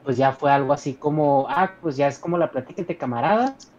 pues 0.03 0.17
ya 0.17 0.31
fue 0.31 0.51
algo 0.51 0.73
así 0.73 0.93
como, 0.93 1.47
ah, 1.49 1.73
pues 1.81 1.97
ya 1.97 2.07
es 2.07 2.19
como 2.19 2.37
la 2.37 2.51
plática 2.51 2.81
entre 2.81 2.97
camaradas 2.97 3.71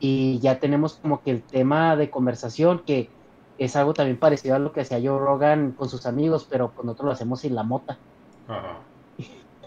y 0.00 0.38
ya 0.40 0.58
tenemos 0.58 0.94
como 0.94 1.22
que 1.22 1.30
el 1.30 1.42
tema 1.42 1.96
de 1.96 2.10
conversación 2.10 2.80
que 2.80 3.10
es 3.58 3.76
algo 3.76 3.94
también 3.94 4.18
parecido 4.18 4.54
a 4.54 4.58
lo 4.58 4.72
que 4.72 4.82
hacía 4.82 4.98
Joe 4.98 5.18
Rogan 5.18 5.72
con 5.72 5.88
sus 5.88 6.06
amigos, 6.06 6.46
pero 6.48 6.72
con 6.74 6.86
nosotros 6.86 7.06
lo 7.06 7.12
hacemos 7.12 7.40
sin 7.40 7.54
la 7.54 7.62
mota. 7.62 7.98
Ajá. 8.46 8.78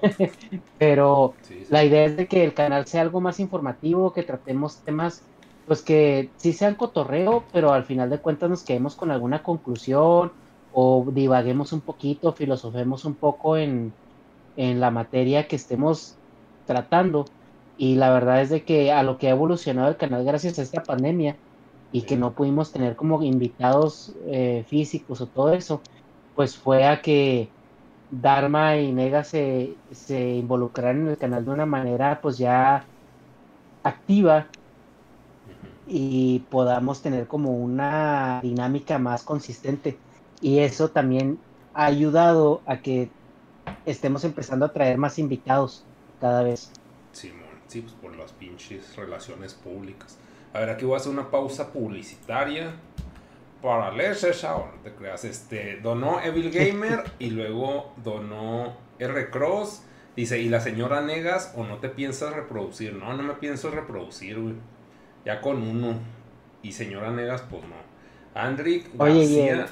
pero 0.78 1.34
la 1.70 1.84
idea 1.84 2.06
es 2.06 2.18
de 2.18 2.28
que 2.28 2.44
el 2.44 2.54
canal 2.54 2.88
sea 2.88 3.02
algo 3.02 3.22
más 3.22 3.40
informativo, 3.40 4.14
que 4.14 4.24
tratemos 4.24 4.78
temas, 4.84 5.24
pues 5.66 5.82
que 5.82 6.30
sí 6.38 6.54
sean 6.54 6.76
cotorreo, 6.76 7.44
pero 7.52 7.72
al 7.72 7.86
final 7.86 8.10
de 8.10 8.20
cuentas 8.20 8.50
nos 8.50 8.64
quedemos 8.64 8.96
con 8.96 9.12
alguna 9.12 9.44
conclusión 9.44 10.32
o 10.72 11.06
divaguemos 11.12 11.74
un 11.74 11.82
poquito, 11.82 12.34
filosofemos 12.34 13.06
un 13.06 13.16
poco 13.16 13.58
en, 13.58 13.94
en 14.56 14.80
la 14.80 14.92
materia 14.92 15.48
que 15.48 15.56
estemos 15.56 16.18
tratando. 16.66 17.26
Y 17.78 17.96
la 17.96 18.12
verdad 18.12 18.42
es 18.42 18.50
de 18.50 18.64
que 18.64 18.92
a 18.92 19.04
lo 19.04 19.18
que 19.18 19.28
ha 19.28 19.32
evolucionado 19.32 19.90
el 19.90 19.98
canal 19.98 20.24
gracias 20.24 20.60
a 20.60 20.62
esta 20.62 20.86
pandemia 20.86 21.38
y 21.92 22.04
que 22.04 22.18
no 22.18 22.36
pudimos 22.36 22.72
tener 22.72 22.96
como 22.96 23.22
invitados 23.24 24.16
eh, 24.26 24.64
físicos 24.68 25.22
o 25.22 25.28
todo 25.28 25.54
eso, 25.54 25.82
pues 26.36 26.58
fue 26.58 26.86
a 26.86 27.02
que 27.02 27.54
Dharma 28.12 28.78
y 28.78 28.92
Nega 28.92 29.24
se, 29.24 29.76
se 29.92 30.36
involucraran 30.36 31.02
en 31.02 31.08
el 31.08 31.18
canal 31.18 31.46
de 31.46 31.52
una 31.52 31.66
manera 31.66 32.20
pues 32.22 32.38
ya 32.38 32.84
activa 33.84 34.48
y 35.88 36.40
podamos 36.50 37.02
tener 37.02 37.28
como 37.28 37.52
una 37.52 38.40
dinámica 38.42 39.00
más 39.00 39.24
consistente. 39.24 39.98
Y 40.42 40.60
eso 40.60 40.90
también 40.90 41.40
ha 41.74 41.86
ayudado 41.86 42.62
a 42.66 42.78
que 42.78 43.10
estemos 43.86 44.24
empezando 44.24 44.66
a 44.66 44.74
traer 44.74 44.98
más 44.98 45.20
invitados 45.20 45.84
cada 46.20 46.44
vez. 46.44 46.72
Simón, 47.12 47.42
sí, 47.68 47.82
pues 47.82 47.94
por 47.94 48.16
las 48.16 48.32
pinches 48.32 48.96
relaciones 48.96 49.54
públicas. 49.54 50.18
A 50.54 50.60
ver, 50.60 50.70
aquí 50.70 50.86
voy 50.86 50.96
a 50.96 50.98
hacer 50.98 51.12
una 51.12 51.30
pausa 51.30 51.72
publicitaria 51.72 52.74
para 53.62 53.92
leerse 53.92 54.30
esa 54.30 54.54
no 54.54 54.80
te 54.84 54.94
creas. 54.94 55.24
Este, 55.24 55.80
donó 55.82 56.22
Evil 56.22 56.52
Gamer 56.52 57.04
y 57.20 57.30
luego 57.32 57.94
donó 58.04 58.78
R 59.00 59.30
Cross. 59.30 59.84
Dice, 60.16 60.40
¿y 60.40 60.50
la 60.50 60.60
señora 60.60 61.02
Negas 61.02 61.54
o 61.56 61.64
no 61.64 61.78
te 61.78 61.90
piensas 61.90 62.36
reproducir? 62.36 62.94
No, 62.94 63.14
no 63.14 63.24
me 63.24 63.34
pienso 63.36 63.72
reproducir, 63.72 64.40
güey. 64.40 64.56
Ya 65.26 65.42
con 65.42 65.62
uno. 65.62 66.00
Y 66.64 66.74
señora 66.74 67.12
Negas, 67.12 67.44
pues 67.50 67.64
no. 67.64 67.76
Andrick 68.34 68.90
García. 68.96 69.68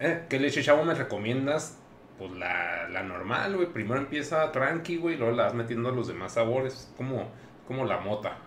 Eh, 0.00 0.24
¿Qué 0.28 0.38
leche 0.38 0.62
chavo 0.62 0.84
me 0.84 0.94
recomiendas? 0.94 1.78
pues 2.18 2.30
la, 2.32 2.88
la 2.88 3.02
normal, 3.02 3.56
güey. 3.56 3.68
Primero 3.68 4.00
empieza 4.00 4.50
tranqui, 4.52 4.96
güey, 4.96 5.14
y 5.14 5.18
luego 5.18 5.34
la 5.34 5.44
vas 5.44 5.54
metiendo 5.54 5.88
a 5.88 5.92
los 5.92 6.08
demás 6.08 6.34
sabores, 6.34 6.92
como, 6.96 7.28
como 7.66 7.84
la 7.84 7.98
mota. 7.98 8.38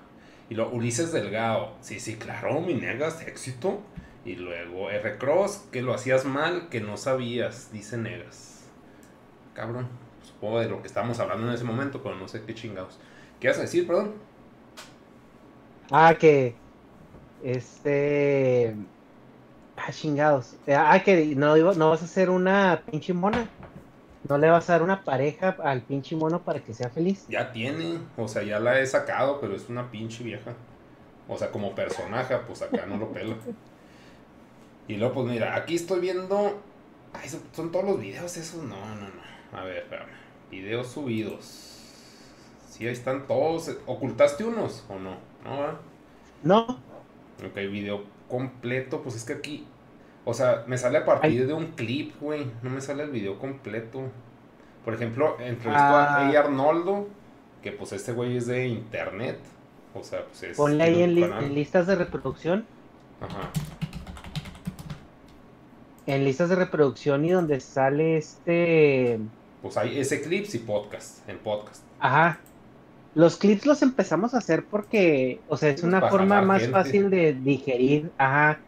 Y 0.49 0.55
luego 0.55 0.71
Ulises 0.71 1.11
Delgado, 1.11 1.75
sí, 1.81 1.99
sí, 1.99 2.15
claro, 2.15 2.61
mi 2.61 2.73
Negas, 2.73 3.21
éxito. 3.27 3.81
Y 4.27 4.35
luego 4.35 4.91
R. 4.91 5.17
Cross, 5.17 5.69
que 5.71 5.81
lo 5.81 5.93
hacías 5.93 6.25
mal, 6.25 6.67
que 6.67 6.81
no 6.81 6.97
sabías, 6.97 7.71
dice 7.71 7.97
Negas. 7.97 8.65
Cabrón, 9.53 9.87
supongo 10.21 10.59
de 10.59 10.67
lo 10.67 10.81
que 10.81 10.87
estábamos 10.87 11.21
hablando 11.21 11.47
en 11.47 11.53
ese 11.53 11.63
momento, 11.63 12.03
pero 12.03 12.17
no 12.17 12.27
sé 12.27 12.43
qué 12.43 12.53
chingados. 12.53 12.99
¿Qué 13.39 13.47
vas 13.47 13.57
a 13.57 13.61
decir, 13.61 13.87
perdón? 13.87 14.15
Ah, 15.89 16.13
que. 16.19 16.55
Este. 17.41 18.75
Ah, 19.77 19.93
chingados. 19.93 20.57
Ah, 20.67 21.01
que 21.05 21.33
no, 21.33 21.55
no 21.55 21.89
vas 21.89 22.01
a 22.01 22.05
hacer 22.05 22.29
una 22.29 22.83
pinche 22.91 23.13
mona. 23.13 23.47
¿No 24.27 24.37
le 24.37 24.49
vas 24.49 24.69
a 24.69 24.73
dar 24.73 24.83
una 24.83 25.05
pareja 25.05 25.55
al 25.63 25.83
pinche 25.83 26.17
mono 26.17 26.43
para 26.43 26.59
que 26.59 26.73
sea 26.73 26.89
feliz? 26.89 27.25
Ya 27.29 27.53
tiene, 27.53 27.99
o 28.17 28.27
sea, 28.27 28.43
ya 28.43 28.59
la 28.59 28.77
he 28.77 28.85
sacado, 28.85 29.39
pero 29.39 29.55
es 29.55 29.69
una 29.69 29.89
pinche 29.89 30.21
vieja. 30.21 30.51
O 31.29 31.37
sea, 31.37 31.49
como 31.49 31.73
personaje, 31.73 32.35
pues 32.45 32.61
acá 32.61 32.85
no 32.85 32.97
lo 32.97 33.13
pelo. 33.13 33.37
Y 34.87 34.95
luego, 34.95 35.15
pues 35.15 35.27
mira, 35.27 35.55
aquí 35.55 35.75
estoy 35.75 35.99
viendo. 35.99 36.61
Ay, 37.13 37.29
son, 37.53 37.71
todos 37.71 37.85
los 37.85 37.99
videos 37.99 38.35
esos. 38.37 38.63
No, 38.63 38.75
no, 38.95 39.01
no. 39.01 39.57
A 39.57 39.63
ver, 39.63 39.77
espérame. 39.77 40.09
Videos 40.51 40.87
subidos. 40.87 41.45
Sí, 42.69 42.85
ahí 42.85 42.93
están 42.93 43.27
todos. 43.27 43.75
¿Ocultaste 43.85 44.43
unos 44.43 44.85
o 44.89 44.99
no? 44.99 45.17
No, 45.43 45.79
No. 46.43 46.79
Ok, 47.45 47.55
video 47.55 48.03
completo. 48.29 49.01
Pues 49.01 49.15
es 49.15 49.23
que 49.23 49.33
aquí 49.33 49.67
o 50.29 50.33
sea, 50.33 50.65
me 50.67 50.77
sale 50.77 50.97
a 50.97 51.05
partir 51.05 51.47
de 51.47 51.53
un 51.53 51.67
clip, 51.67 52.19
güey. 52.19 52.51
No 52.61 52.69
me 52.69 52.81
sale 52.81 53.03
el 53.03 53.11
video 53.11 53.39
completo. 53.39 54.01
Por 54.83 54.93
ejemplo, 54.93 55.37
entrevistó 55.39 55.71
a 55.71 56.17
ah. 56.17 56.29
Arnoldo, 56.37 57.07
que 57.63 57.71
pues 57.71 57.93
este 57.93 58.11
güey 58.11 58.35
es 58.35 58.45
de 58.45 58.67
internet. 58.67 59.39
O 59.95 60.03
sea, 60.03 60.25
pues 60.25 60.43
es. 60.43 60.57
Ponle 60.57 60.83
ahí 60.83 61.01
en, 61.01 61.15
listas 61.55 61.87
de 61.87 61.95
reproducción. 61.95 62.65
Ajá. 63.21 63.51
En 66.07 66.23
listas 66.23 66.49
de 66.49 66.55
reproducción 66.55 67.25
y 67.25 67.31
donde 67.31 67.59
sale 67.59 68.17
este. 68.17 69.19
Pues 69.61 69.77
hay 69.77 69.99
ese 69.99 70.21
clips 70.21 70.55
y 70.55 70.59
podcast, 70.59 71.27
en 71.29 71.37
podcast. 71.37 71.83
Ajá. 71.99 72.39
Los 73.13 73.37
clips 73.37 73.65
los 73.65 73.81
empezamos 73.81 74.33
a 74.33 74.37
hacer 74.37 74.65
porque, 74.65 75.39
o 75.49 75.57
sea, 75.57 75.69
es 75.69 75.83
una 75.83 76.09
forma 76.09 76.41
más 76.41 76.67
fácil 76.69 77.09
de 77.09 77.33
digerir, 77.33 78.11
ajá, 78.17 78.59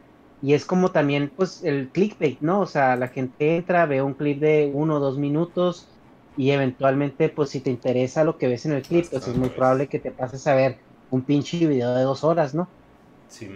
y 0.41 0.53
es 0.53 0.65
como 0.65 0.91
también, 0.91 1.31
pues, 1.35 1.63
el 1.63 1.89
clickbait, 1.89 2.39
¿no? 2.41 2.61
O 2.61 2.65
sea, 2.65 2.95
la 2.95 3.09
gente 3.09 3.57
entra, 3.57 3.85
ve 3.85 4.01
un 4.01 4.13
clip 4.13 4.39
de 4.39 4.71
uno 4.73 4.95
o 4.95 4.99
dos 4.99 5.17
minutos 5.17 5.87
y 6.35 6.51
eventualmente, 6.51 7.29
pues, 7.29 7.49
si 7.49 7.59
te 7.59 7.69
interesa 7.69 8.23
lo 8.23 8.37
que 8.37 8.47
ves 8.47 8.65
en 8.65 8.71
el 8.73 8.81
clip, 8.81 9.05
pues 9.11 9.27
es 9.27 9.35
muy 9.35 9.49
probable 9.49 9.87
que 9.87 9.99
te 9.99 10.11
pases 10.11 10.47
a 10.47 10.55
ver 10.55 10.77
un 11.11 11.21
pinche 11.21 11.65
video 11.67 11.93
de 11.93 12.03
dos 12.03 12.23
horas, 12.23 12.55
¿no? 12.55 12.67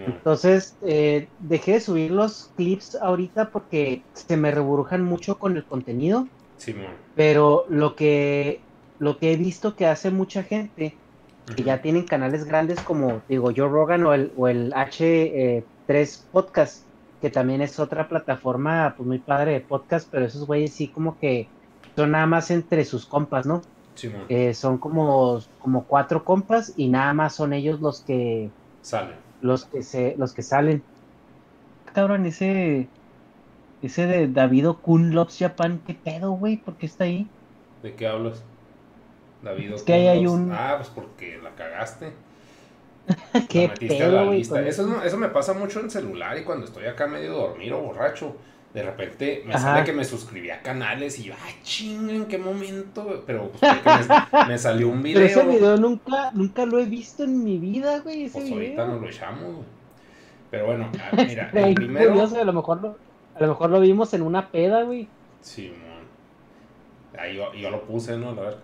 Entonces, 0.06 0.77
eh, 0.82 1.30
dejé 1.39 1.74
de 1.74 1.80
subir 1.82 2.12
los 2.12 2.51
clips 2.56 2.96
ahorita 2.96 3.51
porque 3.51 4.03
se 4.13 4.38
me 4.38 4.51
reburujan 4.51 5.03
mucho 5.03 5.38
con 5.39 5.56
el 5.58 5.65
contenido. 5.65 6.27
Sí, 6.58 6.75
pero 7.15 7.65
lo 7.70 7.96
que, 7.96 8.62
lo 9.00 9.18
que 9.18 9.34
he 9.34 9.38
visto 9.38 9.75
que 9.75 9.86
hace 9.86 10.12
mucha 10.12 10.44
gente, 10.44 10.98
que 11.56 11.63
ya 11.63 11.82
tienen 11.82 12.06
canales 12.08 12.46
grandes 12.46 12.80
como, 12.82 13.22
digo, 13.27 13.51
Joe 13.56 13.70
Rogan 13.70 14.06
o 14.06 14.13
el, 14.13 14.34
o 14.36 14.48
el 14.48 14.74
H 14.74 15.06
eh, 15.06 15.68
tres 15.86 16.27
podcasts, 16.32 16.86
que 17.22 17.30
también 17.30 17.62
es 17.62 17.80
otra 17.80 18.08
plataforma 18.08 18.94
pues 18.98 19.08
muy 19.08 19.20
padre 19.20 19.53
de 19.53 19.62
podcast, 19.62 20.10
pero 20.12 20.25
esos 20.25 20.46
güeyes 20.46 20.75
sí 20.75 20.92
como 20.92 21.18
que 21.18 21.48
son 21.96 22.12
nada 22.12 22.25
más 22.25 22.51
entre 22.51 22.86
sus 22.86 23.06
compas, 23.06 23.46
¿no? 23.46 23.62
Sí, 23.96 24.12
eh, 24.27 24.53
son 24.53 24.77
como, 24.80 25.39
como 25.60 25.86
cuatro 25.86 26.25
compas 26.25 26.74
y 26.75 26.89
nada 26.89 27.13
más 27.13 27.36
son 27.36 27.53
ellos 27.53 27.80
los 27.80 28.03
que 28.03 28.51
salen. 28.82 29.32
Los 29.43 29.67
que 29.69 29.83
se, 29.83 30.15
los 30.17 30.33
que 30.33 30.41
salen. 30.41 30.88
cabrón, 31.85 32.25
ese. 32.25 32.93
Ese 33.81 34.07
de 34.07 34.27
David 34.29 34.67
Kun 34.81 35.13
Loves 35.15 35.38
Japan, 35.39 35.83
¿qué 35.85 35.95
pedo, 35.95 36.31
güey? 36.33 36.63
¿Por 36.63 36.77
qué 36.77 36.88
está 36.88 37.05
ahí? 37.05 37.33
¿De 37.83 37.95
qué 37.95 38.07
hablas? 38.07 38.41
David 39.43 39.73
Es 39.75 39.83
que 39.83 39.93
ahí 39.93 40.07
hay 40.07 40.25
un- 40.25 40.51
Ah, 40.51 40.75
pues 40.77 40.89
porque 40.89 41.38
la 41.41 41.55
cagaste. 41.55 42.13
¿Qué 43.50 43.67
La 43.67 43.73
metiste 43.73 44.03
a 44.03 44.07
pedo, 44.07 44.15
la 44.25 44.25
lista. 44.25 44.59
Eso, 44.65 44.88
no- 44.88 45.03
eso 45.03 45.17
me 45.17 45.29
pasa 45.29 45.53
mucho 45.53 45.79
en 45.79 45.89
celular 45.89 46.38
y 46.38 46.43
cuando 46.43 46.65
estoy 46.65 46.85
acá 46.85 47.07
medio 47.07 47.33
dormido 47.33 47.79
o 47.79 47.83
borracho. 47.83 48.35
De 48.74 48.82
repente 48.82 49.44
me 49.46 49.53
Ajá. 49.53 49.74
sale 49.74 49.84
que 49.86 49.94
me 49.94 50.03
suscribí 50.03 50.50
a 50.50 50.62
canales 50.63 51.20
y 51.20 51.24
yo, 51.25 51.34
ay, 51.46 51.53
chinga, 51.63 52.12
¿en 52.13 52.25
qué 52.25 52.39
momento? 52.39 53.24
Pero 53.27 53.51
pues, 53.51 53.72
me, 54.32 54.46
me 54.48 54.58
salió 54.58 54.89
un 54.89 55.03
video. 55.03 55.22
Pero 55.27 55.42
ese 55.42 55.48
video 55.58 55.77
nunca, 55.77 56.32
nunca 56.34 56.65
lo 56.65 56.80
he 56.80 56.86
visto 56.86 57.24
en 57.24 57.44
mi 57.44 57.58
vida, 57.60 58.00
güey. 58.00 58.24
Ese 58.24 58.34
Pues 58.39 58.46
video. 58.46 58.58
ahorita 58.60 58.86
nos 58.88 59.01
lo 59.01 59.08
echamos, 59.10 59.44
güey. 59.44 59.65
Pero 60.50 60.65
bueno, 60.65 60.89
ah, 61.00 61.15
mira, 61.27 61.50
el 61.53 61.75
primero. 61.75 62.10
curioso, 62.12 62.39
a 62.42 62.44
lo 62.44 62.53
mejor 62.53 62.82
lo, 62.82 62.98
a 63.36 63.39
lo 63.42 63.48
mejor 63.48 63.70
lo 63.70 63.80
vimos 63.80 64.13
en 64.15 64.22
una 64.24 64.50
peda, 64.50 64.82
güey. 64.84 65.08
Simón. 65.42 65.77
Ahí 67.18 67.36
yo, 67.36 67.53
yo 67.53 67.70
lo 67.70 67.84
puse, 67.84 68.18
¿no? 68.18 68.30
A 68.30 68.34
ver. 68.34 68.58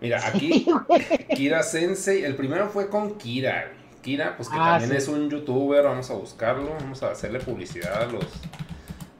Mira, 0.00 0.20
aquí 0.26 0.66
Kira 1.34 1.62
Sensei, 1.62 2.22
el 2.22 2.36
primero 2.36 2.68
fue 2.68 2.88
con 2.90 3.14
Kira, 3.16 3.64
güey. 3.66 3.78
Kira, 4.02 4.36
pues 4.36 4.48
que 4.48 4.56
Ah, 4.58 4.78
también 4.78 4.90
sí. 4.90 4.96
es 4.98 5.08
un 5.08 5.28
youtuber, 5.30 5.84
vamos 5.84 6.10
a 6.10 6.14
buscarlo, 6.14 6.70
vamos 6.78 7.02
a 7.02 7.10
hacerle 7.12 7.40
publicidad 7.40 8.02
a 8.02 8.06
los 8.06 8.24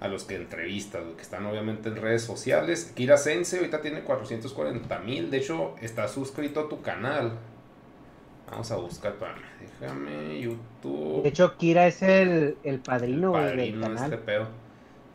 a 0.01 0.09
los 0.09 0.25
que 0.25 0.37
entrevistas, 0.37 1.03
que 1.17 1.23
están 1.23 1.45
obviamente 1.47 1.89
en 1.89 1.97
redes 1.97 2.23
sociales. 2.23 2.93
Kira 2.95 3.17
Sensei 3.17 3.59
ahorita 3.59 3.81
tiene 3.81 4.03
440 4.03 4.99
mil, 5.01 5.31
de 5.31 5.39
hecho 5.39 5.75
está 5.81 6.07
suscrito 6.09 6.61
a 6.61 6.69
tu 6.69 6.83
canal. 6.83 7.33
Vamos 8.51 8.71
a 8.71 8.77
buscar, 8.77 9.13
espérame, 9.13 9.43
déjame, 9.81 10.41
YouTube. 10.41 11.23
De 11.23 11.29
hecho, 11.29 11.57
Kira 11.59 11.87
es 11.87 12.01
el, 12.03 12.57
el 12.65 12.79
padrino, 12.81 13.33
del 13.33 13.45
padrino 13.51 13.77
de 13.89 13.95
canal. 13.95 14.05
este 14.13 14.17
pedo. 14.25 14.49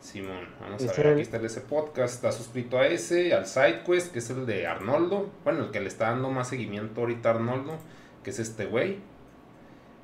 Simón, 0.00 0.46
vamos 0.60 0.82
Es 0.82 0.90
a 0.90 0.96
ver, 0.96 1.06
el- 1.06 1.12
aquí 1.14 1.22
está 1.22 1.38
el 1.38 1.46
ese 1.46 1.62
podcast, 1.62 2.14
está 2.14 2.30
suscrito 2.30 2.78
a 2.78 2.86
ese, 2.86 3.32
al 3.32 3.46
SideQuest, 3.46 4.12
que 4.12 4.18
es 4.18 4.28
el 4.30 4.44
de 4.44 4.66
Arnoldo, 4.66 5.30
bueno, 5.44 5.64
el 5.64 5.70
que 5.70 5.80
le 5.80 5.88
está 5.88 6.10
dando 6.10 6.28
más 6.30 6.48
seguimiento 6.48 7.00
ahorita 7.00 7.30
a 7.30 7.34
Arnoldo, 7.36 7.78
que 8.22 8.28
es 8.30 8.38
este 8.38 8.66
güey, 8.66 8.98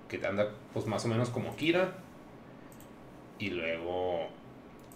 que 0.09 0.27
anda 0.27 0.49
pues 0.73 0.87
más 0.87 1.05
o 1.05 1.09
menos 1.09 1.29
como 1.29 1.55
Kira. 1.55 1.93
Y 3.39 3.51
luego, 3.51 4.29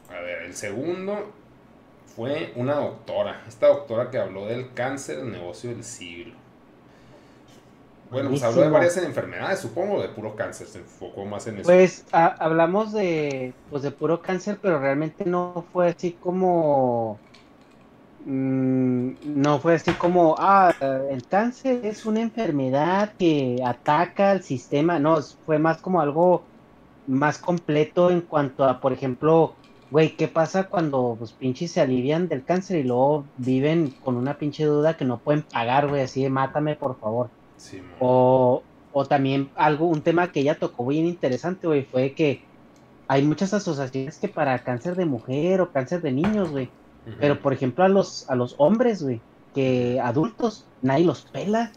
a 0.09 0.21
ver, 0.21 0.43
el 0.43 0.55
segundo 0.55 1.33
fue 2.07 2.53
una 2.57 2.77
doctora, 2.77 3.45
esta 3.49 3.69
doctora 3.69 4.11
que 4.11 4.19
habló 4.19 4.47
del 4.47 4.75
cáncer, 4.75 5.21
el 5.21 5.33
negocio 5.33 5.71
del 5.71 5.85
siglo. 5.85 6.35
Bueno, 8.11 8.31
pues 8.31 8.43
habló 8.43 8.63
de 8.63 8.69
varias 8.71 8.97
enfermedades, 8.99 9.61
supongo, 9.61 10.01
de 10.01 10.09
puro 10.09 10.37
cáncer, 10.37 10.67
se 10.69 10.79
enfocó 10.79 11.25
más 11.25 11.47
en 11.49 11.59
eso. 11.59 11.75
Pues 11.81 12.07
a- 12.13 12.27
hablamos 12.45 12.93
de, 12.93 13.59
pues 13.69 13.83
de 13.83 13.91
puro 13.93 14.21
cáncer, 14.23 14.59
pero 14.61 14.79
realmente 14.79 15.25
no 15.25 15.67
fue 15.73 15.89
así 15.89 16.19
como, 16.19 17.23
mm, 18.21 19.13
no 19.23 19.61
fue 19.61 19.75
así 19.77 19.93
como, 19.99 20.37
ah, 20.39 20.75
el 21.11 21.27
cáncer 21.29 21.85
es 21.87 22.05
una 22.07 22.21
enfermedad 22.23 23.15
que 23.19 23.59
ataca 23.65 24.31
al 24.33 24.43
sistema, 24.43 24.99
no, 24.99 25.19
fue 25.45 25.59
más 25.59 25.81
como 25.83 26.01
algo 26.01 26.51
más 27.07 27.39
completo 27.39 28.11
en 28.11 28.23
cuanto 28.23 28.65
a, 28.65 28.81
por 28.81 28.93
ejemplo, 28.93 29.64
güey, 29.91 30.17
¿qué 30.17 30.29
pasa 30.29 30.65
cuando 30.65 31.17
los 31.19 31.33
pinches 31.33 31.73
se 31.73 31.81
alivian 31.81 32.29
del 32.29 32.45
cáncer 32.45 32.79
y 32.79 32.85
luego 32.85 33.25
viven 33.37 33.95
con 34.05 34.17
una 34.17 34.39
pinche 34.39 34.65
duda 34.65 34.97
que 34.97 35.05
no 35.05 35.19
pueden 35.19 35.43
pagar, 35.43 35.89
güey, 35.89 36.03
así 36.03 36.23
de 36.23 36.31
mátame, 36.31 36.77
por 36.77 36.99
favor? 36.99 37.31
Simón. 37.57 37.91
O, 38.01 38.63
o 38.93 39.05
también 39.07 39.51
algo, 39.57 39.87
un 39.87 40.03
tema 40.03 40.33
que 40.33 40.41
ella 40.41 40.59
tocó 40.59 40.87
bien 40.87 41.07
interesante, 41.07 41.67
güey, 41.67 41.85
fue 41.85 42.13
que 42.13 42.43
hay 43.09 43.23
muchas 43.23 43.53
asociaciones 43.55 44.19
que 44.19 44.29
para 44.29 44.59
cáncer 44.65 44.97
de 44.97 45.05
mujer 45.05 45.61
o 45.61 45.71
cáncer 45.71 46.01
de 46.01 46.13
niños, 46.13 46.51
güey. 46.51 46.71
Pero 47.21 47.39
por 47.41 47.53
ejemplo 47.53 47.85
a 47.85 47.89
los, 47.89 48.29
a 48.31 48.35
los 48.35 48.55
hombres, 48.57 49.03
güey, 49.03 49.21
que 49.55 50.01
adultos, 50.01 50.65
nadie 50.81 51.05
los 51.05 51.23
pela. 51.23 51.71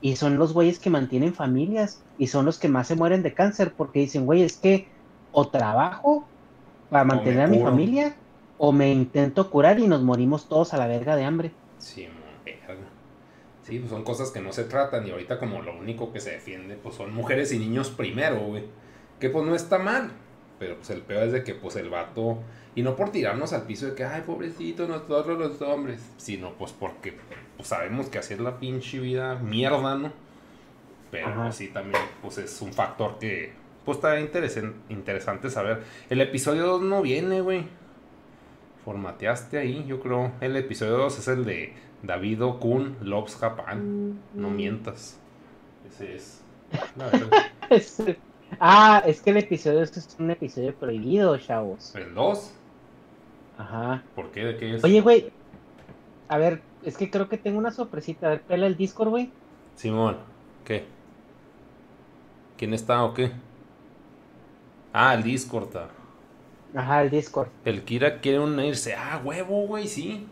Y 0.00 0.16
son 0.16 0.36
los 0.36 0.52
güeyes 0.52 0.80
que 0.80 0.90
mantienen 0.90 1.32
familias 1.32 2.02
y 2.18 2.26
son 2.26 2.44
los 2.44 2.58
que 2.58 2.68
más 2.68 2.88
se 2.88 2.96
mueren 2.96 3.22
de 3.22 3.34
cáncer 3.34 3.72
porque 3.76 4.00
dicen, 4.00 4.26
güey, 4.26 4.42
es 4.42 4.56
que 4.56 4.88
o 5.30 5.46
trabajo 5.46 6.26
para 6.92 7.04
mantener 7.04 7.40
a 7.40 7.46
mi 7.48 7.58
curo". 7.58 7.70
familia 7.70 8.14
o 8.58 8.70
me 8.70 8.92
intento 8.92 9.50
curar 9.50 9.80
y 9.80 9.88
nos 9.88 10.02
morimos 10.02 10.46
todos 10.48 10.74
a 10.74 10.76
la 10.76 10.86
verga 10.86 11.16
de 11.16 11.24
hambre. 11.24 11.50
Simón, 11.78 12.12
verga. 12.44 12.76
Sí, 13.62 13.78
pues 13.78 13.90
son 13.90 14.04
cosas 14.04 14.30
que 14.30 14.40
no 14.40 14.52
se 14.52 14.64
tratan 14.64 15.06
y 15.06 15.10
ahorita 15.10 15.38
como 15.38 15.62
lo 15.62 15.76
único 15.76 16.12
que 16.12 16.20
se 16.20 16.32
defiende 16.32 16.76
pues 16.76 16.94
son 16.94 17.14
mujeres 17.14 17.50
y 17.52 17.58
niños 17.58 17.90
primero, 17.90 18.40
güey. 18.40 18.64
Que 19.18 19.30
pues 19.30 19.44
no 19.44 19.54
está 19.54 19.78
mal, 19.78 20.10
pero 20.58 20.76
pues 20.76 20.90
el 20.90 21.00
peor 21.00 21.24
es 21.24 21.32
de 21.32 21.42
que 21.42 21.54
pues 21.54 21.76
el 21.76 21.88
vato, 21.88 22.38
y 22.74 22.82
no 22.82 22.94
por 22.94 23.10
tirarnos 23.10 23.52
al 23.52 23.62
piso 23.62 23.86
de 23.86 23.94
que, 23.94 24.04
ay, 24.04 24.22
pobrecito, 24.26 24.86
nosotros 24.86 25.38
los 25.38 25.62
hombres, 25.62 26.00
sino 26.18 26.52
pues 26.52 26.72
porque 26.72 27.16
pues, 27.56 27.68
sabemos 27.68 28.08
que 28.08 28.18
así 28.18 28.34
es 28.34 28.40
la 28.40 28.58
pinche 28.58 28.98
vida 28.98 29.36
mierda, 29.36 29.96
¿no? 29.96 30.12
Pero 31.10 31.28
Ajá. 31.28 31.42
pues, 31.44 31.56
sí 31.56 31.68
también 31.68 32.02
pues 32.20 32.38
es 32.38 32.60
un 32.60 32.72
factor 32.72 33.18
que 33.18 33.61
pues 33.84 33.98
está 33.98 34.18
interesante 34.20 35.50
saber. 35.50 35.82
El 36.10 36.20
episodio 36.20 36.66
2 36.66 36.82
no 36.82 37.02
viene, 37.02 37.40
güey. 37.40 37.66
Formateaste 38.84 39.58
ahí, 39.58 39.84
yo 39.86 40.00
creo. 40.00 40.32
El 40.40 40.56
episodio 40.56 40.98
2 40.98 41.18
es 41.18 41.28
el 41.28 41.44
de 41.44 41.72
David 42.02 42.42
Kun 42.60 42.96
Loves 43.00 43.36
Japan. 43.36 44.18
No 44.34 44.50
mientas. 44.50 45.18
Ese 45.88 46.16
es. 46.16 46.42
La 46.96 47.06
verdad. 47.06 47.28
Es- 47.70 48.02
ah, 48.60 49.02
es 49.06 49.22
que 49.22 49.30
el 49.30 49.38
episodio 49.38 49.82
este 49.82 50.00
es 50.00 50.16
un 50.18 50.30
episodio 50.30 50.74
prohibido, 50.74 51.36
chavos. 51.38 51.94
¿El 51.94 52.12
2? 52.14 52.52
Ajá. 53.56 54.02
¿Por 54.14 54.30
qué? 54.30 54.44
¿De 54.44 54.56
qué 54.56 54.74
es? 54.76 54.84
Oye, 54.84 55.00
güey. 55.00 55.30
A 56.28 56.38
ver, 56.38 56.60
es 56.82 56.96
que 56.96 57.10
creo 57.10 57.28
que 57.28 57.38
tengo 57.38 57.58
una 57.58 57.70
sorpresita. 57.70 58.26
A 58.26 58.30
ver, 58.30 58.42
pela 58.42 58.66
el 58.66 58.76
Discord, 58.76 59.08
güey. 59.08 59.30
Simón, 59.74 60.18
¿qué? 60.64 60.84
¿Quién 62.58 62.74
está 62.74 63.02
o 63.04 63.14
qué? 63.14 63.32
Ah, 64.92 65.14
el 65.14 65.22
Discord. 65.22 65.76
ah. 65.76 65.88
Ajá, 66.74 67.02
el 67.02 67.10
Discord. 67.10 67.48
El 67.64 67.82
Kira 67.82 68.20
quiere 68.20 68.38
unirse. 68.38 68.94
Ah, 68.94 69.20
huevo, 69.22 69.66
güey, 69.66 69.86
sí. 69.86 70.26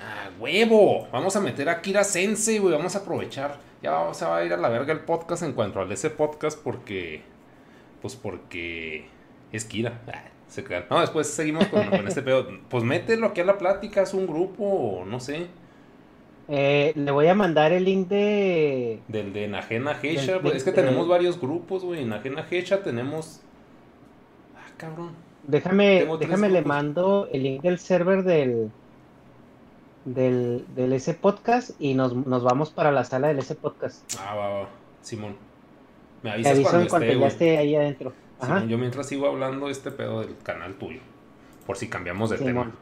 Ah, 0.00 0.30
huevo. 0.38 1.08
Vamos 1.12 1.36
a 1.36 1.40
meter 1.40 1.68
a 1.68 1.80
Kira 1.82 2.04
Sensei, 2.04 2.58
güey. 2.58 2.74
Vamos 2.74 2.94
a 2.96 3.00
aprovechar. 3.00 3.58
Ya 3.82 3.90
vamos, 3.92 4.16
se 4.16 4.24
va 4.24 4.38
a 4.38 4.44
ir 4.44 4.52
a 4.52 4.56
la 4.56 4.68
verga 4.68 4.92
el 4.92 5.00
podcast 5.00 5.42
en 5.42 5.52
cuanto 5.52 5.80
al 5.80 5.90
ese 5.92 6.10
podcast 6.10 6.58
porque. 6.62 7.22
Pues 8.00 8.16
porque. 8.16 9.06
Es 9.52 9.64
Kira. 9.64 10.00
Ah, 10.08 10.24
se 10.48 10.64
crean. 10.64 10.84
No, 10.90 11.00
después 11.00 11.26
seguimos 11.28 11.66
con, 11.66 11.88
con 11.90 12.06
este 12.08 12.22
pedo. 12.22 12.48
Pues 12.70 12.84
mételo 12.84 13.26
aquí 13.28 13.40
a 13.40 13.44
la 13.44 13.58
plática, 13.58 14.02
es 14.02 14.14
un 14.14 14.26
grupo, 14.26 15.04
no 15.06 15.20
sé. 15.20 15.46
Eh, 16.48 16.92
le 16.94 17.10
voy 17.10 17.26
a 17.26 17.34
mandar 17.34 17.72
el 17.72 17.84
link 17.84 18.08
de. 18.08 19.00
Del 19.08 19.34
de 19.34 19.48
Najena 19.48 19.98
Hecha. 20.02 20.40
Pues, 20.40 20.56
es 20.56 20.64
que 20.64 20.72
tenemos 20.72 21.06
varios 21.06 21.38
grupos, 21.38 21.84
güey. 21.84 22.02
En 22.02 22.08
Najena 22.08 22.46
Hecha 22.50 22.82
tenemos. 22.82 23.42
Cabrón. 24.78 25.10
Déjame, 25.46 26.06
déjame 26.18 26.48
le 26.48 26.62
mando 26.62 27.28
el 27.32 27.42
link 27.42 27.62
del 27.62 27.78
server 27.78 28.22
del. 28.22 28.70
Del, 30.04 30.64
del 30.74 30.94
ese 30.94 31.12
podcast 31.12 31.72
y 31.78 31.92
nos, 31.92 32.14
nos 32.14 32.42
vamos 32.42 32.70
para 32.70 32.90
la 32.90 33.04
sala 33.04 33.28
del 33.28 33.40
ese 33.40 33.54
podcast. 33.54 34.10
Ah, 34.18 34.34
va, 34.34 34.48
va. 34.48 34.68
Simón. 35.02 35.36
Me 36.22 36.30
Te 36.30 36.34
avisas 36.34 36.52
aviso 36.52 36.70
cuando 36.70 36.82
en 36.82 36.88
cuanto 36.88 37.06
esté, 37.06 37.20
ya 37.20 37.26
esté 37.26 37.58
ahí 37.58 37.76
adentro. 37.76 38.12
Ajá. 38.40 38.54
Simón, 38.54 38.68
yo 38.70 38.78
mientras 38.78 39.06
sigo 39.06 39.26
hablando 39.26 39.68
este 39.68 39.90
pedo 39.90 40.20
del 40.20 40.34
canal 40.42 40.74
tuyo. 40.76 41.00
Por 41.66 41.76
si 41.76 41.88
cambiamos 41.88 42.30
de 42.30 42.38
Simón. 42.38 42.70
tema. 42.70 42.74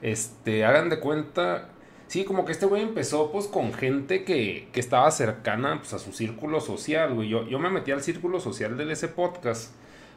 Este, 0.00 0.64
hagan 0.64 0.88
de 0.88 0.98
cuenta. 0.98 1.68
Sí, 2.06 2.24
como 2.24 2.44
que 2.44 2.52
este 2.52 2.66
güey 2.66 2.82
empezó 2.82 3.30
pues 3.32 3.46
con 3.46 3.74
gente 3.74 4.24
que, 4.24 4.68
que 4.72 4.80
estaba 4.80 5.10
cercana 5.10 5.78
pues, 5.78 5.92
a 5.92 5.98
su 5.98 6.12
círculo 6.12 6.60
social, 6.60 7.14
güey. 7.14 7.28
Yo, 7.28 7.46
yo 7.48 7.58
me 7.58 7.68
metí 7.70 7.90
al 7.90 8.02
círculo 8.02 8.40
social 8.40 8.76
del 8.78 8.90
ese 8.90 9.08
podcast. 9.08 9.72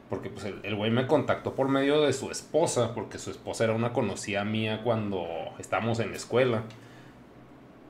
Porque 0.10 0.30
pues 0.30 0.46
el, 0.46 0.76
güey 0.76 0.92
me 0.92 1.08
contactó 1.08 1.56
por 1.56 1.68
medio 1.68 2.02
de 2.02 2.14
su 2.14 2.30
esposa. 2.32 2.94
Porque 2.94 3.18
su 3.18 3.32
esposa 3.32 3.64
era 3.64 3.74
una 3.74 3.92
conocida 3.94 4.44
mía 4.46 4.82
cuando 4.84 5.26
estábamos 5.60 6.00
en 6.00 6.12
la 6.12 6.18
escuela. 6.18 6.64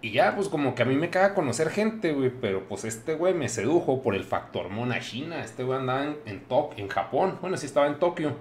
Y 0.01 0.11
ya, 0.11 0.35
pues 0.35 0.49
como 0.49 0.75
que 0.75 0.83
a 0.83 0.85
mí 0.85 0.95
me 0.95 1.09
caga 1.09 1.33
conocer 1.33 1.69
gente, 1.69 2.13
güey. 2.13 2.31
Pero 2.41 2.63
pues 2.67 2.85
este 2.85 3.15
güey 3.15 3.33
me 3.33 3.49
sedujo 3.49 4.01
por 4.01 4.15
el 4.15 4.23
factor 4.23 4.69
monachina. 4.69 5.43
Este 5.43 5.63
güey 5.63 5.79
andaba 5.79 6.03
en, 6.05 6.17
en, 6.25 6.47
Tok- 6.47 6.73
en 6.77 6.87
Japón. 6.87 7.37
Bueno, 7.41 7.57
sí 7.57 7.65
estaba 7.65 7.87
en 7.87 7.99
Tokio. 7.99 8.33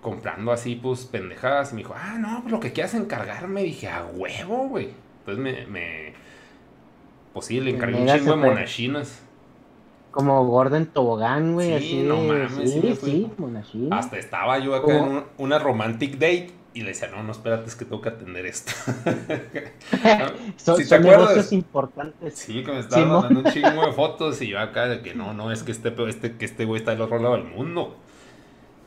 Comprando 0.00 0.50
así, 0.52 0.76
pues, 0.76 1.04
pendejadas. 1.04 1.72
Y 1.72 1.74
me 1.74 1.78
dijo, 1.82 1.94
ah, 1.94 2.16
no, 2.18 2.40
pues 2.40 2.52
lo 2.52 2.60
que 2.60 2.72
quieras 2.72 2.94
encargarme. 2.94 3.62
Dije, 3.64 3.88
a 3.88 4.06
huevo, 4.06 4.68
güey. 4.68 4.90
Entonces 5.18 5.42
me, 5.44 5.66
me... 5.66 6.14
Pues 7.34 7.46
sí, 7.46 7.60
le 7.60 7.72
encargué 7.72 7.96
un 7.96 8.06
chingo 8.18 8.30
de 8.32 8.36
monachinas. 8.54 9.22
Como 10.10 10.44
Gordon 10.46 10.86
Tobogán, 10.86 11.54
güey. 11.54 11.68
Sí, 11.68 11.74
así 11.74 12.02
no 12.02 12.16
mames, 12.16 12.52
sí 12.70 12.96
Sí, 13.00 13.30
sí. 13.72 13.88
Hasta 13.90 14.18
estaba 14.18 14.58
yo 14.58 14.74
acá 14.74 14.84
¿Cómo? 14.86 14.98
en 14.98 15.04
un- 15.16 15.24
una 15.38 15.58
romantic 15.58 16.12
date. 16.14 16.52
Y 16.72 16.82
le 16.82 16.88
decía, 16.90 17.08
no, 17.08 17.22
no, 17.24 17.32
espérate, 17.32 17.66
es 17.68 17.74
que 17.74 17.84
tengo 17.84 18.00
que 18.00 18.10
atender 18.10 18.46
esto. 18.46 18.70
Son, 20.56 20.76
¿Sí 20.76 20.82
te 20.82 20.88
son 20.88 21.00
acuerdas? 21.00 21.20
negocios 21.30 21.52
importantes. 21.52 22.34
Sí, 22.38 22.62
que 22.62 22.72
me 22.72 22.78
estaba 22.78 23.06
mandando 23.06 23.40
un 23.40 23.52
chingo 23.52 23.86
de 23.86 23.92
fotos 23.96 24.40
y 24.42 24.48
yo 24.48 24.60
acá 24.60 24.86
de 24.86 25.00
que 25.02 25.14
no, 25.14 25.34
no, 25.34 25.50
es 25.50 25.62
que 25.64 25.72
este, 25.72 25.92
este, 26.08 26.36
que 26.36 26.44
este 26.44 26.64
güey 26.64 26.78
está 26.80 26.92
del 26.92 27.00
otro 27.00 27.18
lado 27.18 27.34
del 27.34 27.44
mundo. 27.44 27.96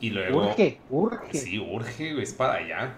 Y 0.00 0.10
luego. 0.10 0.46
Urge, 0.46 0.80
urge. 0.90 1.38
Sí, 1.38 1.58
urge, 1.58 2.12
güey, 2.12 2.22
es 2.24 2.32
para 2.32 2.54
allá. 2.54 2.94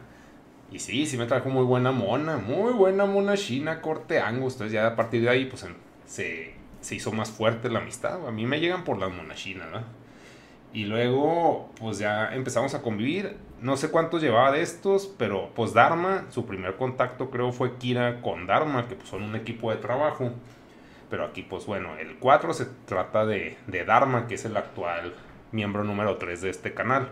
Y 0.71 0.79
sí, 0.79 1.07
sí 1.07 1.17
me 1.17 1.27
trajo 1.27 1.49
muy 1.49 1.65
buena 1.65 1.93
mona, 1.93 2.37
muy 2.39 2.73
buena 2.73 3.07
mona 3.07 3.37
china, 3.37 3.81
corte 3.81 4.21
angus. 4.21 4.55
Entonces 4.55 4.73
ya 4.73 4.87
a 4.87 4.97
partir 4.97 5.23
de 5.23 5.31
ahí, 5.31 5.47
pues 5.47 5.67
se, 6.07 6.55
se 6.87 6.95
hizo 6.95 7.11
más 7.11 7.31
fuerte 7.31 7.69
la 7.69 7.81
amistad. 7.81 8.27
A 8.29 8.31
mí 8.31 8.47
me 8.47 8.61
llegan 8.61 8.85
por 8.85 8.97
las 8.99 9.11
monas 9.13 9.37
chinas, 9.39 9.67
¿no? 9.73 9.81
Y 10.73 10.85
luego, 10.85 11.71
pues 11.81 11.99
ya 11.99 12.33
empezamos 12.35 12.75
a 12.75 12.83
convivir. 12.83 13.37
No 13.61 13.77
sé 13.77 13.91
cuántos 13.91 14.23
llevaba 14.23 14.53
de 14.53 14.63
estos, 14.63 15.07
pero 15.19 15.51
pues 15.57 15.73
Dharma, 15.73 16.27
su 16.31 16.47
primer 16.47 16.77
contacto 16.77 17.31
creo 17.31 17.51
fue 17.51 17.77
Kira 17.77 18.21
con 18.21 18.47
Dharma, 18.47 18.87
que 18.87 18.95
pues 18.95 19.09
son 19.09 19.23
un 19.25 19.35
equipo 19.35 19.71
de 19.71 19.79
trabajo. 19.79 20.31
Pero 21.11 21.25
aquí, 21.25 21.43
pues 21.43 21.67
bueno, 21.67 21.97
el 21.99 22.19
4 22.19 22.55
se 22.55 22.67
trata 22.85 23.27
de, 23.27 23.57
de 23.67 23.85
Dharma, 23.85 24.29
que 24.29 24.37
es 24.37 24.45
el 24.45 24.57
actual 24.57 25.13
miembro 25.51 25.83
número 25.83 26.19
3 26.19 26.41
de 26.43 26.51
este 26.51 26.73
canal. 26.75 27.09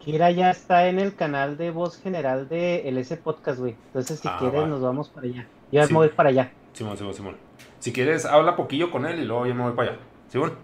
Kira 0.00 0.30
ya 0.32 0.50
está 0.50 0.88
en 0.88 0.98
el 0.98 1.14
canal 1.14 1.56
de 1.56 1.70
voz 1.70 1.98
general 2.02 2.46
de 2.48 2.86
LS 2.90 3.16
Podcast, 3.16 3.58
güey. 3.58 3.74
Entonces, 3.86 4.20
si 4.20 4.28
Ah, 4.28 4.36
quieres, 4.38 4.62
va. 4.62 4.66
nos 4.66 4.82
vamos 4.82 5.08
para 5.08 5.26
allá. 5.28 5.46
Yo 5.72 5.82
Sí. 5.86 5.92
me 5.92 5.98
voy 6.00 6.08
para 6.10 6.28
allá. 6.28 6.52
Simón, 6.74 6.98
Simón, 6.98 7.14
Simón. 7.14 7.36
Si 7.84 7.92
quieres, 7.92 8.24
habla 8.24 8.56
poquillo 8.56 8.90
con 8.90 9.04
él 9.04 9.20
y 9.20 9.26
luego 9.26 9.44
yo 9.44 9.54
me 9.54 9.62
voy 9.62 9.74
para 9.74 9.90
allá. 9.90 10.00
Simón. 10.30 10.54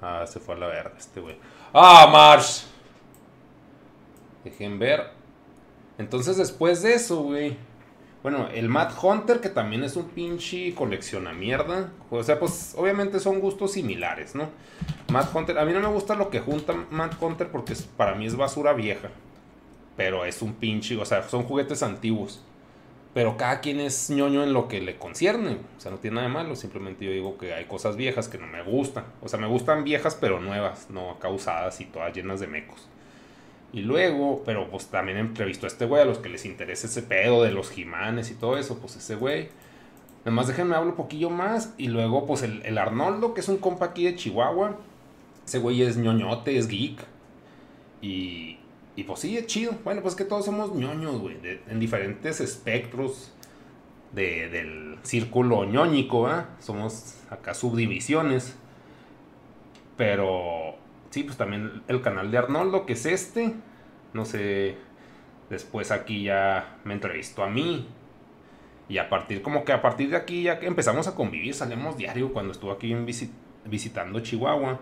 Ah, 0.00 0.24
se 0.28 0.38
fue 0.38 0.54
a 0.54 0.58
la 0.58 0.68
verga 0.68 0.92
este 0.96 1.18
güey. 1.20 1.34
¡Ah, 1.74 2.08
Marsh! 2.08 2.62
Dejen 4.44 4.78
ver. 4.78 5.10
Entonces, 5.98 6.36
después 6.36 6.82
de 6.82 6.94
eso, 6.94 7.24
güey. 7.24 7.56
Bueno, 8.22 8.46
el 8.54 8.68
Matt 8.68 8.92
Hunter, 9.02 9.40
que 9.40 9.48
también 9.48 9.82
es 9.82 9.96
un 9.96 10.08
pinche 10.10 10.72
colecciona 10.72 11.32
mierda. 11.32 11.90
O 12.12 12.22
sea, 12.22 12.38
pues 12.38 12.76
obviamente 12.78 13.18
son 13.18 13.40
gustos 13.40 13.72
similares, 13.72 14.36
¿no? 14.36 14.50
Matt 15.10 15.34
Hunter, 15.34 15.58
a 15.58 15.64
mí 15.64 15.72
no 15.72 15.80
me 15.80 15.88
gusta 15.88 16.14
lo 16.14 16.30
que 16.30 16.38
junta 16.38 16.74
Matt 16.92 17.20
Hunter 17.20 17.50
porque 17.50 17.74
para 17.96 18.14
mí 18.14 18.26
es 18.26 18.36
basura 18.36 18.72
vieja. 18.72 19.08
Pero 19.96 20.24
es 20.26 20.42
un 20.42 20.52
pinche, 20.52 20.96
o 20.96 21.04
sea, 21.04 21.28
son 21.28 21.42
juguetes 21.42 21.82
antiguos. 21.82 22.40
Pero 23.14 23.36
cada 23.36 23.60
quien 23.60 23.78
es 23.80 24.08
ñoño 24.08 24.42
en 24.42 24.54
lo 24.54 24.68
que 24.68 24.80
le 24.80 24.96
concierne. 24.96 25.58
O 25.76 25.80
sea, 25.80 25.90
no 25.90 25.98
tiene 25.98 26.16
nada 26.16 26.28
de 26.28 26.32
malo. 26.32 26.56
Simplemente 26.56 27.04
yo 27.04 27.10
digo 27.10 27.36
que 27.36 27.52
hay 27.52 27.66
cosas 27.66 27.96
viejas 27.96 28.28
que 28.28 28.38
no 28.38 28.46
me 28.46 28.62
gustan. 28.62 29.04
O 29.22 29.28
sea, 29.28 29.38
me 29.38 29.46
gustan 29.46 29.84
viejas 29.84 30.16
pero 30.18 30.40
nuevas, 30.40 30.88
no 30.88 31.10
acá 31.10 31.28
usadas 31.28 31.80
y 31.80 31.84
todas 31.84 32.14
llenas 32.14 32.40
de 32.40 32.46
mecos. 32.46 32.88
Y 33.72 33.82
luego, 33.82 34.42
pero 34.44 34.70
pues 34.70 34.86
también 34.86 35.18
he 35.18 35.20
entrevistado 35.20 35.66
a 35.66 35.72
este 35.72 35.86
güey, 35.86 36.02
a 36.02 36.04
los 36.04 36.18
que 36.18 36.28
les 36.28 36.44
interesa 36.44 36.86
ese 36.86 37.02
pedo 37.02 37.42
de 37.42 37.52
los 37.52 37.70
Jimanes 37.70 38.30
y 38.30 38.34
todo 38.34 38.56
eso, 38.56 38.78
pues 38.78 38.96
ese 38.96 39.14
güey. 39.14 39.48
Nada 40.24 40.30
más 40.30 40.46
déjenme 40.46 40.74
hablar 40.74 40.90
un 40.90 40.96
poquillo 40.96 41.28
más. 41.28 41.74
Y 41.76 41.88
luego, 41.88 42.26
pues 42.26 42.42
el, 42.42 42.64
el 42.64 42.78
Arnoldo, 42.78 43.34
que 43.34 43.40
es 43.40 43.48
un 43.48 43.58
compa 43.58 43.86
aquí 43.86 44.04
de 44.04 44.14
Chihuahua. 44.14 44.78
Ese 45.46 45.58
güey 45.58 45.82
es 45.82 45.96
ñoñote, 45.96 46.56
es 46.56 46.68
geek. 46.68 46.98
Y, 48.00 48.58
y 48.96 49.04
pues 49.04 49.20
sí, 49.20 49.36
es 49.38 49.46
chido. 49.46 49.72
Bueno, 49.84 50.02
pues 50.02 50.14
que 50.14 50.24
todos 50.24 50.44
somos 50.44 50.74
ñoños, 50.74 51.18
güey. 51.20 51.36
En 51.68 51.80
diferentes 51.80 52.40
espectros 52.40 53.32
de- 54.12 54.48
del 54.50 54.98
círculo 55.02 55.64
ñoñico, 55.64 56.26
¿ah? 56.26 56.50
Somos 56.60 57.16
acá 57.30 57.54
subdivisiones. 57.54 58.56
Pero 59.96 60.76
sí, 61.10 61.22
pues 61.24 61.36
también 61.36 61.82
el 61.88 62.02
canal 62.02 62.30
de 62.30 62.38
Arnoldo, 62.38 62.86
que 62.86 62.94
es 62.94 63.06
este. 63.06 63.54
No 64.12 64.24
sé. 64.24 64.76
Después 65.50 65.90
aquí 65.90 66.24
ya 66.24 66.78
me 66.84 66.94
entrevistó 66.94 67.42
a 67.44 67.48
mí. 67.50 67.86
Y 68.88 68.98
a 68.98 69.08
partir, 69.08 69.42
como 69.42 69.64
que 69.64 69.72
a 69.72 69.80
partir 69.80 70.10
de 70.10 70.16
aquí 70.16 70.42
ya 70.42 70.58
que 70.58 70.66
empezamos 70.66 71.06
a 71.08 71.14
convivir, 71.14 71.54
salíamos 71.54 71.96
diario 71.96 72.32
cuando 72.32 72.52
estuvo 72.52 72.72
aquí 72.72 72.94
visitando 73.64 74.20
Chihuahua. 74.20 74.80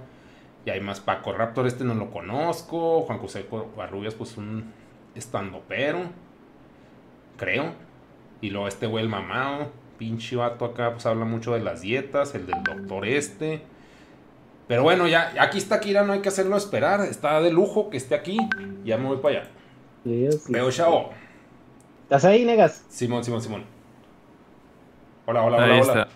Y 0.65 0.71
hay 0.71 0.81
más 0.81 1.01
Paco 1.01 1.33
Raptor, 1.33 1.67
este 1.67 1.85
no 1.85 1.95
lo 1.95 2.11
conozco. 2.11 3.03
Juan 3.03 3.19
José 3.19 3.47
Barrubias, 3.77 4.15
pues 4.15 4.37
un 4.37 4.73
estandopero. 5.15 6.01
Creo. 7.37 7.73
Y 8.41 8.51
luego 8.51 8.69
este 8.69 8.87
güey, 8.87 9.05
el 9.05 9.11
mamado. 9.11 9.71
Pinche 9.99 10.37
vato 10.37 10.65
acá, 10.65 10.93
pues 10.93 11.05
habla 11.07 11.25
mucho 11.25 11.53
de 11.55 11.61
las 11.61 11.83
dietas. 11.83 12.35
El 12.35 12.47
del 12.47 12.63
doctor 12.63 13.07
este. 13.07 13.63
Pero 14.69 14.83
bueno, 14.83 15.09
ya 15.09 15.33
aquí 15.41 15.59
está 15.59 15.81
Kira, 15.81 16.05
no 16.05 16.13
hay 16.13 16.21
que 16.21 16.29
hacerlo 16.29 16.57
esperar. 16.57 17.01
Está 17.01 17.41
de 17.41 17.51
lujo 17.53 17.91
que 17.91 17.97
esté 17.97 18.15
aquí. 18.15 18.39
Ya 18.85 18.97
me 18.99 19.07
voy 19.09 19.17
para 19.19 19.41
allá. 19.41 19.51
Sí. 20.05 20.29
Veo, 20.49 20.71
chavo. 20.71 21.11
¿Estás 22.05 22.25
ahí, 22.25 22.45
Negas? 22.45 22.85
Simón, 22.89 23.25
Simón, 23.25 23.43
Simón. 23.43 23.65
Hola, 25.27 25.43
hola, 25.43 25.57
hola, 25.57 25.67
Ahí 25.67 25.81
hola. 25.81 26.03
está. 26.03 26.09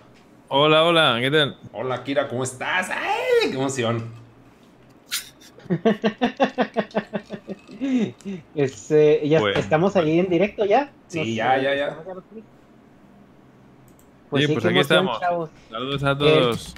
Hola, 0.49 0.85
hola, 0.85 1.17
¿qué 1.21 1.31
tal? 1.31 1.59
Hola, 1.73 2.05
Kira, 2.05 2.29
¿cómo 2.29 2.45
estás? 2.45 2.91
¡Ay, 2.91 3.51
qué 3.51 3.57
emoción! 3.57 4.24
Este, 8.55 9.29
ya 9.29 9.41
Bueno, 9.41 9.59
estamos 9.59 9.97
ahí 9.97 10.19
en 10.19 10.29
directo 10.29 10.65
ya. 10.65 10.91
Sí, 11.09 11.35
ya, 11.35 11.61
ya, 11.61 11.75
ya. 11.75 11.99
Pues 14.31 14.47
Sí, 14.47 14.53
pues 14.53 14.65
aquí 14.65 14.75
emoción, 14.75 14.81
estamos. 14.81 15.21
chavos. 15.21 15.51
Saludos 15.71 16.05
a 16.05 16.19
todos. 16.19 16.75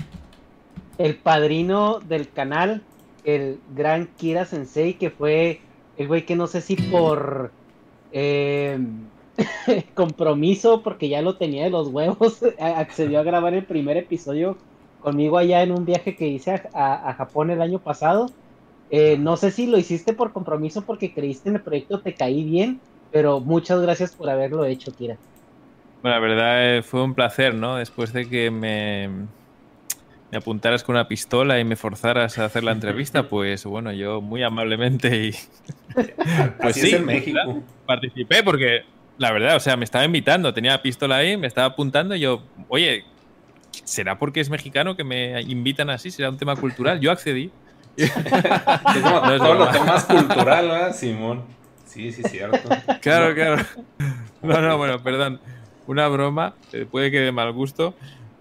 El 0.98 1.16
padrino 1.16 2.00
del 2.00 2.28
canal, 2.30 2.82
el 3.24 3.58
gran 3.74 4.06
Kira 4.16 4.44
Sensei, 4.44 4.94
que 4.94 5.10
fue 5.10 5.60
el 5.96 6.08
güey 6.08 6.26
que 6.26 6.36
no 6.36 6.46
sé 6.46 6.60
si 6.60 6.76
por 6.76 7.50
eh, 8.12 8.78
compromiso, 9.94 10.82
porque 10.82 11.08
ya 11.08 11.22
lo 11.22 11.36
tenía 11.36 11.64
de 11.64 11.70
los 11.70 11.88
huevos, 11.88 12.40
accedió 12.60 13.20
a 13.20 13.22
grabar 13.22 13.54
el 13.54 13.64
primer 13.64 13.96
episodio 13.96 14.56
conmigo 15.00 15.38
allá 15.38 15.62
en 15.62 15.70
un 15.72 15.84
viaje 15.84 16.16
que 16.16 16.26
hice 16.26 16.50
a, 16.50 16.62
a- 16.74 17.10
a 17.10 17.14
Japón 17.14 17.50
el 17.50 17.62
año 17.62 17.78
pasado. 17.78 18.30
Eh, 18.88 19.18
no 19.18 19.36
sé 19.36 19.50
si 19.50 19.66
lo 19.66 19.78
hiciste 19.78 20.14
por 20.14 20.32
compromiso 20.32 20.84
porque 20.84 21.12
creíste 21.14 21.48
en 21.50 21.56
el 21.56 21.62
proyecto, 21.62 22.02
te 22.02 22.16
caí 22.16 22.44
bien, 22.44 22.82
pero 23.10 23.40
muchas 23.40 23.80
gracias 23.80 24.14
por 24.16 24.30
haberlo 24.30 24.64
hecho, 24.64 24.94
Kira. 24.94 25.20
Bueno, 26.02 26.16
la 26.16 26.20
verdad 26.20 26.76
eh, 26.78 26.82
fue 26.82 27.02
un 27.02 27.14
placer, 27.14 27.54
¿no? 27.54 27.76
Después 27.76 28.12
de 28.12 28.28
que 28.28 28.50
me, 28.50 29.28
me 30.30 30.38
apuntaras 30.38 30.84
con 30.84 30.96
una 30.96 31.08
pistola 31.08 31.60
y 31.60 31.64
me 31.64 31.76
forzaras 31.76 32.38
a 32.38 32.44
hacer 32.46 32.64
la 32.64 32.72
entrevista, 32.72 33.28
pues 33.28 33.64
bueno, 33.64 33.92
yo 33.92 34.20
muy 34.20 34.42
amablemente 34.42 35.26
y 35.28 35.32
pues 36.60 36.76
Así 36.76 36.80
sí, 36.80 36.86
es 36.88 36.92
en 36.92 37.04
México. 37.04 37.62
participé 37.86 38.42
porque 38.42 38.82
la 39.18 39.32
verdad, 39.32 39.56
o 39.56 39.60
sea, 39.60 39.76
me 39.76 39.84
estaba 39.84 40.04
invitando, 40.04 40.52
tenía 40.54 40.72
la 40.72 40.82
pistola 40.82 41.16
ahí, 41.16 41.36
me 41.36 41.46
estaba 41.46 41.68
apuntando 41.68 42.14
y 42.14 42.20
yo, 42.20 42.50
oye, 42.68 43.04
¿será 43.84 44.18
porque 44.18 44.40
es 44.40 44.50
mexicano 44.50 44.96
que 44.96 45.04
me 45.04 45.40
invitan 45.42 45.90
así? 45.90 46.10
¿Será 46.10 46.30
un 46.30 46.38
tema 46.38 46.56
cultural? 46.56 47.00
Yo 47.00 47.10
accedí. 47.12 47.52
Es 47.96 48.12
como 49.02 49.20
No 49.20 49.96
es 49.96 50.04
cultural, 50.04 50.68
¿verdad, 50.68 50.94
Simón? 50.94 51.44
Sí, 51.86 52.12
sí, 52.12 52.22
cierto. 52.24 52.68
Claro, 53.00 53.30
No. 53.30 53.34
claro. 53.34 53.62
No, 54.42 54.60
no, 54.60 54.76
bueno, 54.76 55.02
perdón. 55.02 55.40
Una 55.86 56.08
broma, 56.08 56.54
eh, 56.72 56.84
puede 56.90 57.10
que 57.10 57.20
de 57.20 57.32
mal 57.32 57.52
gusto, 57.52 57.94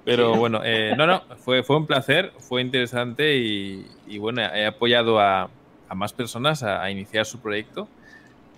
pero 0.03 0.35
bueno, 0.35 0.61
eh, 0.63 0.93
no, 0.97 1.05
no, 1.05 1.21
fue, 1.37 1.63
fue 1.63 1.77
un 1.77 1.85
placer, 1.85 2.33
fue 2.39 2.61
interesante 2.61 3.37
y, 3.37 3.85
y 4.07 4.17
bueno, 4.17 4.41
he 4.41 4.65
apoyado 4.65 5.19
a, 5.19 5.49
a 5.87 5.95
más 5.95 6.11
personas 6.11 6.63
a, 6.63 6.81
a 6.81 6.89
iniciar 6.89 7.25
su 7.25 7.39
proyecto 7.39 7.87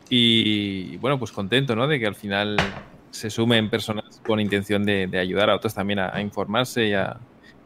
y, 0.10 0.96
bueno, 0.98 1.20
pues 1.20 1.32
contento, 1.32 1.76
¿no? 1.76 1.88
De 1.88 2.00
que 2.00 2.08
al 2.08 2.16
final 2.16 2.58
se 3.12 3.30
sumen 3.30 3.70
personas 3.70 4.22
con 4.26 4.40
intención 4.40 4.86
de, 4.86 5.08
de 5.08 5.20
ayudar 5.20 5.50
a 5.50 5.56
otros 5.56 5.74
también 5.74 6.00
a, 6.00 6.16
a 6.16 6.22
informarse 6.22 6.88
y 6.88 6.94
a, 6.94 7.18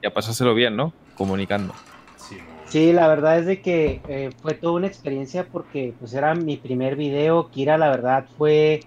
y 0.02 0.08
a 0.08 0.12
pasárselo 0.14 0.56
bien, 0.56 0.76
¿no? 0.76 0.92
Comunicando. 1.16 1.76
Sí, 2.72 2.94
la 2.94 3.10
verdad 3.10 3.38
es 3.38 3.46
de 3.46 3.62
que 3.62 4.02
eh, 4.08 4.30
fue 4.42 4.54
toda 4.54 4.76
una 4.76 4.88
experiencia 4.88 5.46
porque 5.52 5.94
pues 6.00 6.14
era 6.14 6.34
mi 6.36 6.56
primer 6.56 6.96
video. 6.96 7.50
Kira, 7.52 7.78
la 7.78 7.90
verdad, 7.90 8.26
fue 8.38 8.80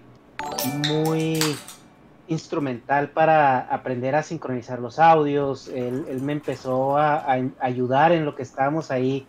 muy 0.87 1.39
instrumental 2.27 3.11
para 3.11 3.59
aprender 3.59 4.15
a 4.15 4.23
sincronizar 4.23 4.79
los 4.79 4.97
audios. 4.97 5.67
Él, 5.67 6.03
él 6.09 6.19
me 6.23 6.33
empezó 6.33 6.97
a, 6.97 7.31
ayudar 7.59 8.11
en 8.11 8.25
lo 8.25 8.35
que 8.35 8.41
estábamos 8.41 8.89
ahí, 8.89 9.27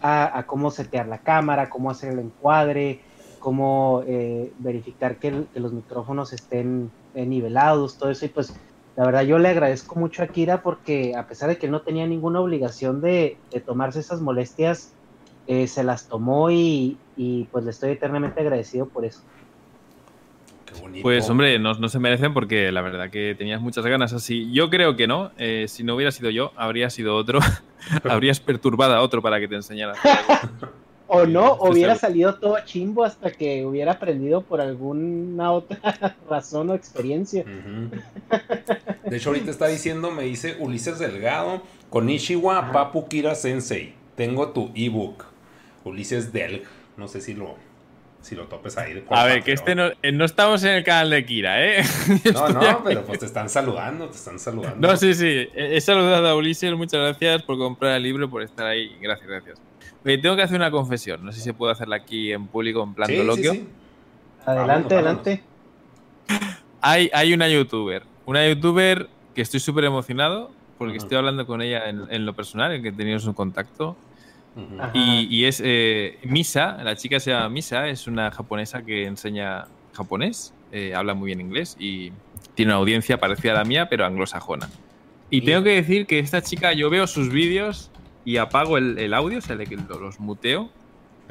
a, 0.00 0.44
cómo 0.46 0.70
setear 0.70 1.08
la 1.08 1.18
cámara, 1.18 1.68
cómo 1.68 1.90
hacer 1.90 2.12
el 2.12 2.20
encuadre, 2.20 3.00
cómo 3.40 4.04
eh, 4.06 4.52
verificar 4.60 5.16
que 5.16 5.46
los 5.56 5.72
micrófonos 5.72 6.32
estén 6.32 6.92
eh, 7.16 7.26
nivelados, 7.26 7.98
todo 7.98 8.12
eso. 8.12 8.24
Y 8.24 8.28
pues 8.28 8.54
la 8.96 9.04
verdad 9.04 9.22
yo 9.22 9.38
le 9.38 9.48
agradezco 9.48 9.98
mucho 9.98 10.22
a 10.22 10.26
Kira 10.26 10.62
porque 10.62 11.14
a 11.16 11.26
pesar 11.26 11.48
de 11.48 11.58
que 11.58 11.66
él 11.66 11.72
no 11.72 11.82
tenía 11.82 12.06
ninguna 12.06 12.40
obligación 12.40 13.00
de, 13.00 13.36
de 13.52 13.60
tomarse 13.60 14.00
esas 14.00 14.20
molestias, 14.20 14.94
eh, 15.46 15.66
se 15.66 15.84
las 15.84 16.08
tomó 16.08 16.50
y, 16.50 16.96
y, 17.16 17.44
pues 17.44 17.64
le 17.64 17.70
estoy 17.70 17.90
eternamente 17.90 18.40
agradecido 18.40 18.86
por 18.86 19.04
eso. 19.04 19.20
Qué 20.64 20.80
bonito. 20.80 21.02
Pues 21.02 21.28
hombre, 21.28 21.58
no, 21.58 21.74
no 21.74 21.88
se 21.88 21.98
merecen 21.98 22.32
porque 22.34 22.72
la 22.72 22.80
verdad 22.80 23.10
que 23.10 23.34
tenías 23.36 23.60
muchas 23.60 23.84
ganas 23.86 24.12
así. 24.12 24.50
Yo 24.52 24.70
creo 24.70 24.96
que 24.96 25.06
no. 25.06 25.30
eh, 25.38 25.66
si 25.68 25.84
no 25.84 25.94
hubiera 25.94 26.10
sido 26.10 26.30
yo, 26.30 26.52
habría 26.56 26.90
sido 26.90 27.16
otro. 27.16 27.38
Habrías 28.04 28.40
perturbado 28.40 28.94
a 28.94 29.02
otro 29.02 29.22
para 29.22 29.38
que 29.38 29.48
te 29.48 29.54
enseñara. 29.54 29.94
O 31.08 31.24
no, 31.24 31.54
hubiera 31.60 31.94
salido 31.94 32.34
todo 32.34 32.58
chimbo 32.64 33.04
hasta 33.04 33.30
que 33.30 33.64
hubiera 33.64 33.92
aprendido 33.92 34.42
por 34.42 34.60
alguna 34.60 35.52
otra 35.52 36.16
razón 36.28 36.70
o 36.70 36.74
experiencia. 36.74 37.44
De 39.04 39.16
hecho, 39.16 39.30
ahorita 39.30 39.50
está 39.50 39.66
diciendo, 39.68 40.10
me 40.10 40.24
dice 40.24 40.56
Ulises 40.58 40.98
Delgado, 40.98 41.62
Konishiwa 41.90 42.58
Ajá. 42.58 42.72
Papu 42.72 43.08
Kira 43.08 43.34
Sensei. 43.34 43.94
Tengo 44.16 44.48
tu 44.50 44.72
ebook. 44.74 45.24
Ulises 45.84 46.32
Delg. 46.32 46.64
No 46.96 47.06
sé 47.06 47.20
si 47.20 47.34
lo, 47.34 47.54
si 48.20 48.34
lo 48.34 48.46
topes 48.46 48.76
ahí. 48.76 49.04
A 49.10 49.24
ver, 49.26 49.44
que 49.44 49.52
este 49.52 49.76
no, 49.76 49.90
eh, 50.02 50.10
no 50.12 50.24
estamos 50.24 50.64
en 50.64 50.70
el 50.70 50.82
canal 50.82 51.10
de 51.10 51.24
Kira, 51.24 51.64
¿eh? 51.64 51.84
No, 52.32 52.48
no, 52.48 52.82
pero 52.82 53.04
pues 53.04 53.20
te 53.20 53.26
están 53.26 53.48
saludando, 53.48 54.08
te 54.08 54.16
están 54.16 54.40
saludando. 54.40 54.88
No, 54.88 54.96
sí, 54.96 55.14
sí. 55.14 55.48
He 55.54 55.80
saludado 55.80 56.26
a 56.26 56.34
Ulises, 56.34 56.74
muchas 56.74 57.00
gracias 57.00 57.42
por 57.42 57.58
comprar 57.58 57.96
el 57.96 58.02
libro, 58.02 58.28
por 58.28 58.42
estar 58.42 58.66
ahí. 58.66 58.96
Gracias, 59.00 59.28
gracias. 59.28 59.60
Oye, 60.06 60.18
tengo 60.18 60.36
que 60.36 60.42
hacer 60.42 60.56
una 60.56 60.70
confesión. 60.70 61.24
No 61.24 61.32
sé 61.32 61.38
si 61.38 61.44
se 61.44 61.52
puede 61.52 61.72
hacerla 61.72 61.96
aquí 61.96 62.32
en 62.32 62.46
público, 62.46 62.80
en 62.82 62.94
plan 62.94 63.08
Sí, 63.10 63.16
coloquio. 63.16 63.52
sí, 63.52 63.58
sí. 63.58 63.66
Adelante, 64.46 64.94
Vámonos, 64.94 65.20
adelante. 65.26 65.42
Hay, 66.80 67.10
hay 67.12 67.34
una 67.34 67.48
youtuber. 67.48 68.04
Una 68.24 68.48
youtuber 68.48 69.08
que 69.34 69.42
estoy 69.42 69.58
súper 69.60 69.84
emocionado 69.84 70.52
porque 70.78 70.98
estoy 70.98 71.16
hablando 71.16 71.44
con 71.46 71.60
ella 71.60 71.88
en, 71.88 72.02
en 72.10 72.24
lo 72.24 72.34
personal, 72.34 72.72
en 72.72 72.82
que 72.84 72.92
teníamos 72.92 73.24
un 73.26 73.32
contacto. 73.34 73.96
Ujú. 74.54 74.80
Ajá. 74.80 74.92
Y, 74.94 75.26
y 75.28 75.44
es 75.46 75.60
eh, 75.64 76.18
Misa, 76.22 76.78
la 76.84 76.94
chica 76.94 77.18
se 77.18 77.32
llama 77.32 77.48
Misa, 77.48 77.88
es 77.88 78.06
una 78.06 78.30
japonesa 78.30 78.82
que 78.82 79.06
enseña 79.06 79.66
japonés, 79.92 80.54
eh, 80.70 80.94
habla 80.94 81.14
muy 81.14 81.26
bien 81.26 81.40
inglés 81.40 81.76
y 81.80 82.12
tiene 82.54 82.70
una 82.72 82.78
audiencia 82.78 83.18
parecida 83.18 83.52
a 83.52 83.56
la 83.56 83.64
mía, 83.64 83.88
pero 83.88 84.04
anglosajona. 84.06 84.68
Y 85.30 85.40
tengo 85.40 85.64
que 85.64 85.70
decir 85.70 86.06
que 86.06 86.20
esta 86.20 86.40
chica, 86.42 86.72
yo 86.74 86.88
veo 86.90 87.06
sus 87.08 87.30
vídeos 87.30 87.90
y 88.26 88.36
apago 88.38 88.76
el, 88.76 88.98
el 88.98 89.14
audio, 89.14 89.38
o 89.38 89.40
sea, 89.40 89.56
los 89.56 90.20
muteo 90.20 90.68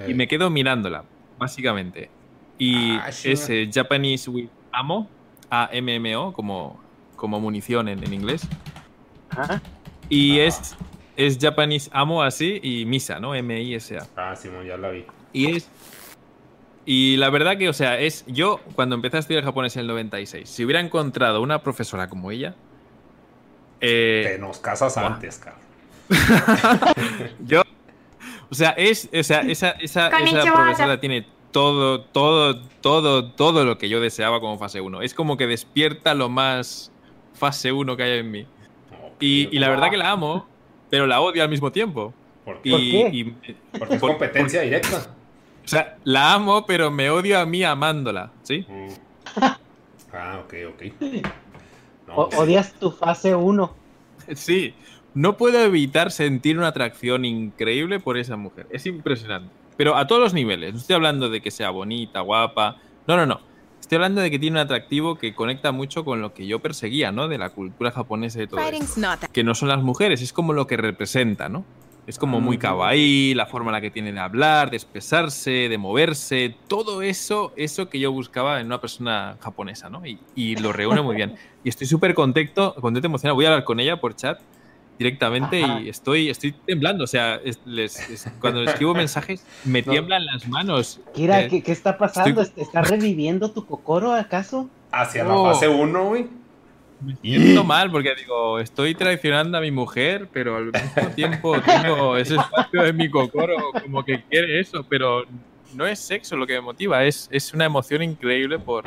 y 0.07 0.11
Eh, 0.11 0.15
me 0.15 0.27
quedo 0.27 0.49
mirándola, 0.49 1.03
básicamente. 1.37 2.09
Y 2.57 2.95
Ah, 2.95 3.11
sí. 3.11 3.31
es 3.33 3.49
eh, 3.49 3.69
Japanese 3.71 4.29
with 4.29 4.47
Ammo, 4.71 5.07
A-M-M-O, 5.49 6.31
como, 6.33 6.81
como 7.17 7.39
munición 7.39 7.89
en, 7.89 8.01
en 8.03 8.13
inglés. 8.13 8.47
Y 10.09 10.39
Ah. 10.39 10.45
es, 10.45 10.75
es 11.17 11.37
Japanese 11.39 11.89
Amo 11.93 12.23
así 12.23 12.59
y 12.63 12.85
Misa, 12.85 13.19
¿no? 13.19 13.35
M-I-S-A. 13.35 14.07
Ah, 14.15 14.35
Simón, 14.35 14.65
ya 14.65 14.77
la 14.77 14.89
vi. 14.89 15.05
Y 15.33 15.51
es. 15.57 15.69
Y 16.85 17.17
la 17.17 17.29
verdad 17.29 17.57
que, 17.57 17.67
o 17.67 17.73
sea, 17.73 17.99
es. 17.99 18.23
Yo, 18.27 18.61
cuando 18.75 18.95
empecé 18.95 19.17
a 19.17 19.19
estudiar 19.19 19.43
japonés 19.43 19.75
en 19.75 19.81
el 19.81 19.87
96, 19.87 20.47
si 20.49 20.63
hubiera 20.63 20.79
encontrado 20.79 21.41
una 21.41 21.61
profesora 21.61 22.07
como 22.07 22.31
ella. 22.31 22.55
Te 23.79 24.35
Eh, 24.35 24.37
nos 24.39 24.59
casas 24.59 24.95
antes, 24.97 25.39
cabrón. 25.39 25.64
yo. 27.45 27.61
O 28.49 28.55
sea, 28.55 28.69
es. 28.71 29.09
O 29.17 29.23
sea, 29.23 29.41
esa, 29.41 29.71
esa, 29.71 30.09
profesora 30.09 30.99
tiene 30.99 31.25
todo, 31.51 32.01
todo, 32.01 32.61
todo, 32.81 33.31
todo 33.31 33.65
lo 33.65 33.77
que 33.77 33.89
yo 33.89 33.99
deseaba 34.01 34.39
como 34.39 34.57
fase 34.57 34.81
1. 34.81 35.01
Es 35.01 35.13
como 35.13 35.37
que 35.37 35.47
despierta 35.47 36.13
lo 36.13 36.29
más 36.29 36.91
fase 37.33 37.71
1 37.71 37.97
que 37.97 38.03
hay 38.03 38.19
en 38.19 38.31
mí. 38.31 38.45
Y, 39.19 39.47
y 39.55 39.59
la 39.59 39.69
verdad 39.69 39.89
que 39.89 39.97
la 39.97 40.11
amo, 40.11 40.47
pero 40.89 41.07
la 41.07 41.21
odio 41.21 41.43
al 41.43 41.49
mismo 41.49 41.71
tiempo. 41.71 42.13
¿Por 42.43 42.61
qué? 42.61 42.69
Y, 42.69 42.71
¿Por 42.73 43.11
qué? 43.11 43.17
y- 43.17 43.55
Porque 43.79 43.95
es 43.95 44.01
por- 44.01 44.09
competencia 44.11 44.61
directa. 44.61 45.07
o 45.63 45.67
sea, 45.67 45.97
la 46.03 46.33
amo, 46.33 46.65
pero 46.65 46.91
me 46.91 47.09
odio 47.09 47.39
a 47.39 47.45
mí 47.45 47.63
amándola, 47.63 48.31
¿sí? 48.43 48.65
Mm. 48.67 49.41
Ah, 50.17 50.39
ok, 50.45 50.53
ok. 50.69 50.83
No, 52.07 52.15
O- 52.15 52.29
odias 52.37 52.71
tu 52.79 52.89
fase 52.89 53.35
1. 53.35 53.75
Sí, 54.33 54.73
no 55.15 55.37
puedo 55.37 55.59
evitar 55.63 56.11
sentir 56.11 56.57
una 56.57 56.67
atracción 56.67 57.23
increíble 57.23 58.01
por 58.01 58.17
esa 58.17 58.35
mujer. 58.35 58.67
Es 58.69 58.85
impresionante. 58.85 59.55
Pero 59.77 59.95
a 59.95 60.07
todos 60.07 60.21
los 60.21 60.33
niveles. 60.33 60.73
No 60.73 60.79
estoy 60.79 60.95
hablando 60.95 61.29
de 61.29 61.41
que 61.41 61.51
sea 61.51 61.69
bonita, 61.69 62.19
guapa. 62.19 62.75
No, 63.07 63.15
no, 63.15 63.25
no. 63.25 63.39
Estoy 63.79 63.95
hablando 63.95 64.19
de 64.19 64.29
que 64.29 64.39
tiene 64.39 64.57
un 64.57 64.63
atractivo 64.65 65.15
que 65.15 65.33
conecta 65.33 65.71
mucho 65.71 66.03
con 66.03 66.21
lo 66.21 66.33
que 66.33 66.45
yo 66.45 66.59
perseguía, 66.59 67.13
¿no? 67.13 67.29
De 67.29 67.37
la 67.37 67.49
cultura 67.51 67.91
japonesa 67.91 68.43
y 68.43 68.47
todo 68.47 68.59
esto. 68.59 68.75
Que 69.31 69.43
no 69.43 69.55
son 69.55 69.69
las 69.69 69.81
mujeres, 69.81 70.21
es 70.21 70.33
como 70.33 70.51
lo 70.53 70.67
que 70.67 70.75
representa, 70.75 71.47
¿no? 71.47 71.65
Es 72.07 72.19
como 72.19 72.41
muy 72.41 72.57
Ujú. 72.57 72.61
kawaii, 72.61 73.33
la 73.35 73.45
forma 73.45 73.71
en 73.71 73.73
la 73.73 73.81
que 73.81 73.91
tiene 73.91 74.11
de 74.11 74.19
hablar, 74.19 74.69
de 74.69 74.77
expresarse, 74.77 75.69
de 75.69 75.77
moverse, 75.77 76.55
todo 76.67 77.01
eso, 77.01 77.53
eso 77.55 77.89
que 77.89 77.99
yo 77.99 78.11
buscaba 78.11 78.59
en 78.59 78.67
una 78.67 78.81
persona 78.81 79.37
japonesa, 79.39 79.89
¿no? 79.89 80.05
Y, 80.05 80.19
y 80.35 80.55
lo 80.57 80.73
reúne 80.73 81.01
muy 81.01 81.15
bien. 81.15 81.35
Y 81.63 81.69
estoy 81.69 81.87
súper 81.87 82.13
contento, 82.13 82.75
contento, 82.75 83.07
emocionado. 83.07 83.33
Voy 83.33 83.45
a 83.45 83.47
hablar 83.47 83.63
con 83.63 83.79
ella 83.79 83.99
por 83.99 84.15
chat 84.15 84.39
directamente 84.97 85.63
Ajá. 85.63 85.81
y 85.81 85.89
estoy, 85.89 86.29
estoy 86.29 86.51
temblando. 86.65 87.03
O 87.03 87.07
sea, 87.07 87.35
es- 87.43 87.59
les- 87.65 88.09
es- 88.09 88.31
cuando 88.39 88.61
le 88.61 88.71
escribo 88.71 88.93
mensajes 88.93 89.45
me 89.63 89.81
No. 89.85 89.91
tiemblan 89.91 90.25
las 90.25 90.47
manos. 90.47 90.99
Kira, 91.13 91.41
Eh, 91.43 91.47
¿qué, 91.49 91.61
qué 91.63 91.71
está 91.71 91.97
pasando? 91.97 92.41
estoy- 92.41 92.63
¿Estás 92.63 92.89
reviviendo 92.89 93.51
tu 93.51 93.65
cocoro 93.65 94.13
acaso? 94.13 94.69
hacia 94.91 95.25
la 95.25 95.35
Oh. 95.35 95.45
fase 95.51 95.67
1, 95.67 96.05
güey. 96.05 96.27
Me 97.01 97.15
siento 97.21 97.65
mal 97.65 97.91
porque 97.91 98.15
digo, 98.15 98.57
estoy 98.59 98.95
traicionando 98.95 99.57
a 99.57 99.61
mi 99.61 99.69
mujer, 99.69 100.29
pero 100.31 100.55
al 100.55 100.65
mismo 100.71 101.09
tiempo 101.13 101.59
tengo 101.61 102.15
ese 102.15 102.35
espacio 102.35 102.81
de 102.83 102.93
mi 102.93 103.09
cocoro 103.09 103.55
como 103.83 104.05
que 104.05 104.23
quiere 104.23 104.61
eso, 104.61 104.85
pero 104.87 105.23
no 105.73 105.85
es 105.85 105.99
sexo 105.99 106.37
lo 106.37 106.47
que 106.47 106.53
me 106.53 106.61
motiva, 106.61 107.03
es, 107.03 107.27
es 107.31 107.53
una 107.53 107.65
emoción 107.65 108.01
increíble 108.01 108.57
por, 108.57 108.85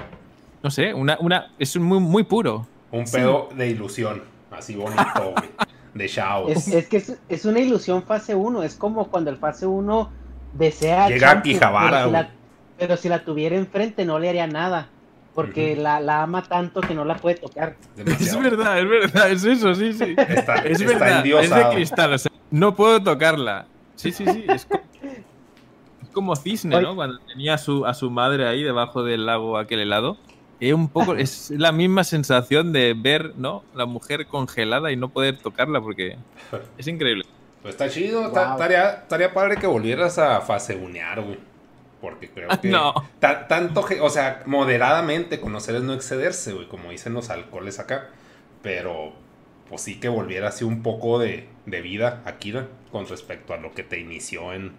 no 0.63 0.71
sé, 0.71 0.95
una, 0.95 1.19
una, 1.21 1.53
es 1.59 1.77
un 1.77 1.83
muy, 1.83 2.01
muy 2.01 2.23
puro. 2.23 2.67
Un 2.91 3.05
pedo 3.05 3.51
de 3.55 3.69
ilusión. 3.69 4.23
Así 4.51 4.75
bonito, 4.75 5.05
güey. 5.37 5.51
De 5.99 6.09
Shao. 6.09 6.49
Es, 6.49 6.69
es 6.69 6.89
que 6.89 6.97
es, 6.99 7.19
es 7.29 7.45
una 7.45 7.59
ilusión 7.61 8.03
fase 8.05 8.35
1. 8.35 8.63
Es 8.63 8.75
como 8.77 9.09
cuando 9.09 9.31
el 9.31 9.37
fase 9.37 9.67
1 9.67 10.11
desea. 10.55 11.09
Llega 11.09 11.33
a 11.33 11.43
Quijabara, 11.43 11.91
pero 11.91 12.07
si 12.07 12.13
la- 12.13 12.23
güey. 12.23 12.33
Pero 12.79 12.97
si 12.97 13.09
la 13.09 13.25
tuviera 13.25 13.57
enfrente 13.57 14.05
no 14.05 14.19
le 14.19 14.29
haría 14.29 14.47
nada. 14.47 14.89
Porque 15.35 15.77
la, 15.77 16.01
la 16.01 16.23
ama 16.23 16.43
tanto 16.43 16.81
que 16.81 16.95
no 16.95 17.05
la 17.05 17.17
puede 17.17 17.37
tocar. 17.37 17.77
Es 17.97 18.41
verdad, 18.41 18.79
es 18.81 18.89
verdad, 18.89 19.31
es 19.31 19.45
eso, 19.45 19.73
sí, 19.75 19.93
sí. 19.93 20.15
Está, 20.17 20.57
Es 20.57 20.81
está 20.81 20.93
verdad, 20.93 21.09
es 21.19 21.23
de 21.25 21.31
endiosado. 21.31 21.73
cristal, 21.75 22.13
o 22.15 22.19
sea, 22.19 22.33
no 22.51 22.75
puedo 22.75 23.01
tocarla. 23.03 23.67
Sí, 23.95 24.11
sí, 24.11 24.25
sí, 24.27 24.45
es 24.49 24.65
como, 24.65 24.83
es 26.03 26.09
como 26.13 26.37
cisne, 26.37 26.81
¿no? 26.81 26.95
Cuando 26.97 27.19
tenía 27.21 27.55
a 27.55 27.59
su, 27.59 27.87
a 27.87 27.95
su 27.95 28.11
madre 28.11 28.49
ahí 28.49 28.63
debajo 28.65 29.03
del 29.05 29.27
lago 29.27 29.59
aquel 29.59 29.81
helado. 29.81 30.17
Es 30.61 30.73
un 30.75 30.89
poco, 30.89 31.15
es 31.15 31.51
la 31.51 31.71
misma 31.73 32.03
sensación 32.05 32.73
de 32.73 32.95
ver, 32.97 33.35
¿no? 33.37 33.63
La 33.75 33.87
mujer 33.87 34.27
congelada 34.27 34.91
y 34.91 34.97
no 34.97 35.09
poder 35.11 35.39
tocarla 35.39 35.81
porque 35.81 36.17
es 36.77 36.89
increíble. 36.89 37.25
Pues 37.63 37.75
está 37.75 37.89
chido. 37.89 38.31
Wow. 38.31 38.57
Padre 38.59 39.57
que 39.61 39.67
volvieras 39.67 40.19
a 40.19 40.41
faseunear, 40.41 41.21
güey. 41.23 41.39
Porque 42.01 42.31
creo 42.31 42.49
que. 42.63 42.69
No. 42.69 42.93
ta- 43.21 43.47
tanto, 43.49 43.85
o 44.01 44.11
sea, 44.11 44.43
moderadamente 44.47 45.41
conocer 45.41 45.77
es 45.77 45.83
no 45.83 45.95
excederse, 45.95 46.53
güey, 46.53 46.69
como 46.69 46.91
dicen 46.91 47.15
los 47.15 47.31
alcoholes 47.31 47.79
acá. 47.79 48.09
Pero, 48.63 49.13
pues 49.69 49.83
sí 49.83 50.01
que 50.01 50.09
volviera 50.09 50.49
así 50.49 50.65
un 50.65 50.83
poco 50.83 51.19
de, 51.19 51.49
de 51.67 51.81
vida, 51.81 52.23
Akira, 52.25 52.67
con 52.91 53.07
respecto 53.07 53.55
a 53.55 53.59
lo 53.59 53.73
que 53.73 53.83
te 53.85 54.01
inició 54.01 54.53
en, 54.53 54.73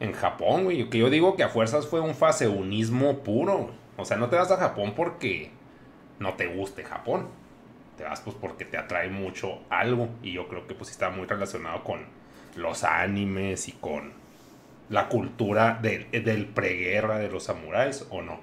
en 0.00 0.12
Japón, 0.12 0.64
güey. 0.64 0.88
Que 0.88 0.98
yo 0.98 1.10
digo 1.10 1.36
que 1.36 1.42
a 1.42 1.48
fuerzas 1.48 1.86
fue 1.86 2.00
un 2.00 2.14
faseunismo 2.14 3.18
puro. 3.18 3.58
güey. 3.58 3.85
O 3.96 4.04
sea, 4.04 4.16
no 4.16 4.28
te 4.28 4.36
vas 4.36 4.50
a 4.50 4.56
Japón 4.56 4.94
porque 4.94 5.50
no 6.18 6.34
te 6.34 6.46
guste 6.46 6.84
Japón. 6.84 7.28
Te 7.96 8.04
vas 8.04 8.20
pues 8.20 8.36
porque 8.38 8.64
te 8.64 8.76
atrae 8.76 9.08
mucho 9.08 9.60
algo. 9.70 10.08
Y 10.22 10.32
yo 10.32 10.48
creo 10.48 10.66
que 10.66 10.74
pues 10.74 10.90
está 10.90 11.10
muy 11.10 11.26
relacionado 11.26 11.82
con 11.82 12.04
los 12.56 12.84
animes 12.84 13.68
y 13.68 13.72
con 13.72 14.12
la 14.88 15.08
cultura 15.08 15.78
del, 15.80 16.10
del 16.10 16.46
preguerra 16.46 17.18
de 17.18 17.28
los 17.28 17.44
samuráis, 17.44 18.06
¿o 18.10 18.22
no? 18.22 18.40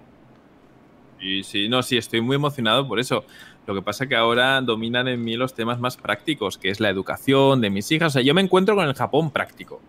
Y 1.19 1.43
sí, 1.43 1.69
no, 1.69 1.81
sí, 1.81 1.97
estoy 1.97 2.21
muy 2.21 2.35
emocionado 2.35 2.87
por 2.87 2.99
eso. 2.99 3.25
Lo 3.65 3.73
que 3.73 3.81
pasa 3.81 4.07
que 4.07 4.15
ahora 4.15 4.59
dominan 4.59 5.07
en 5.07 5.23
mí 5.23 5.37
los 5.37 5.53
temas 5.53 5.79
más 5.79 5.95
prácticos, 5.95 6.57
que 6.57 6.69
es 6.69 6.81
la 6.81 6.89
educación 6.89 7.61
de 7.61 7.69
mis 7.69 7.89
hijas. 7.93 8.07
O 8.07 8.13
sea, 8.13 8.21
yo 8.21 8.33
me 8.33 8.41
encuentro 8.41 8.75
con 8.75 8.85
el 8.85 8.93
Japón 8.93 9.31
práctico. 9.31 9.81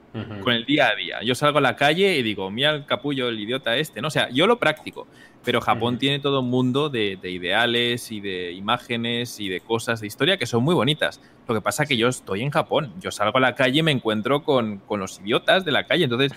Con 0.45 0.55
el 0.55 0.65
día 0.65 0.91
a 0.91 0.95
día. 0.95 1.23
Yo 1.25 1.35
salgo 1.35 1.59
a 1.59 1.61
la 1.61 1.75
calle 1.75 2.17
y 2.17 2.23
digo, 2.23 2.49
mira 2.53 2.71
el 2.71 2.87
capullo, 2.87 3.29
el 3.29 3.41
idiota 3.41 3.77
este. 3.77 4.01
No, 4.01 4.09
o 4.09 4.11
sea, 4.13 4.31
yo 4.31 4.47
lo 4.47 4.61
practico. 4.61 5.09
Pero 5.45 5.61
Japón 5.61 5.99
tiene 5.99 6.21
todo 6.21 6.41
un 6.41 6.51
mundo 6.51 6.89
de, 6.89 7.19
de 7.21 7.31
ideales 7.31 8.11
y 8.11 8.21
de 8.21 8.53
imágenes 8.53 9.41
y 9.41 9.49
de 9.49 9.61
cosas 9.61 10.01
de 10.01 10.07
historia 10.07 10.39
que 10.39 10.47
son 10.47 10.65
muy 10.65 10.75
bonitas. 10.75 11.21
Lo 11.47 11.55
que 11.55 11.61
pasa 11.61 11.83
es 11.83 11.89
que 11.89 11.97
yo 11.97 12.09
estoy 12.09 12.43
en 12.43 12.51
Japón. 12.51 12.93
Yo 13.01 13.11
salgo 13.11 13.39
a 13.39 13.41
la 13.41 13.55
calle 13.55 13.81
y 13.81 13.83
me 13.83 13.93
encuentro 13.93 14.43
con, 14.43 14.79
con 14.79 15.01
los 15.01 15.21
idiotas 15.21 15.65
de 15.65 15.73
la 15.73 15.85
calle. 15.85 16.05
Entonces, 16.05 16.33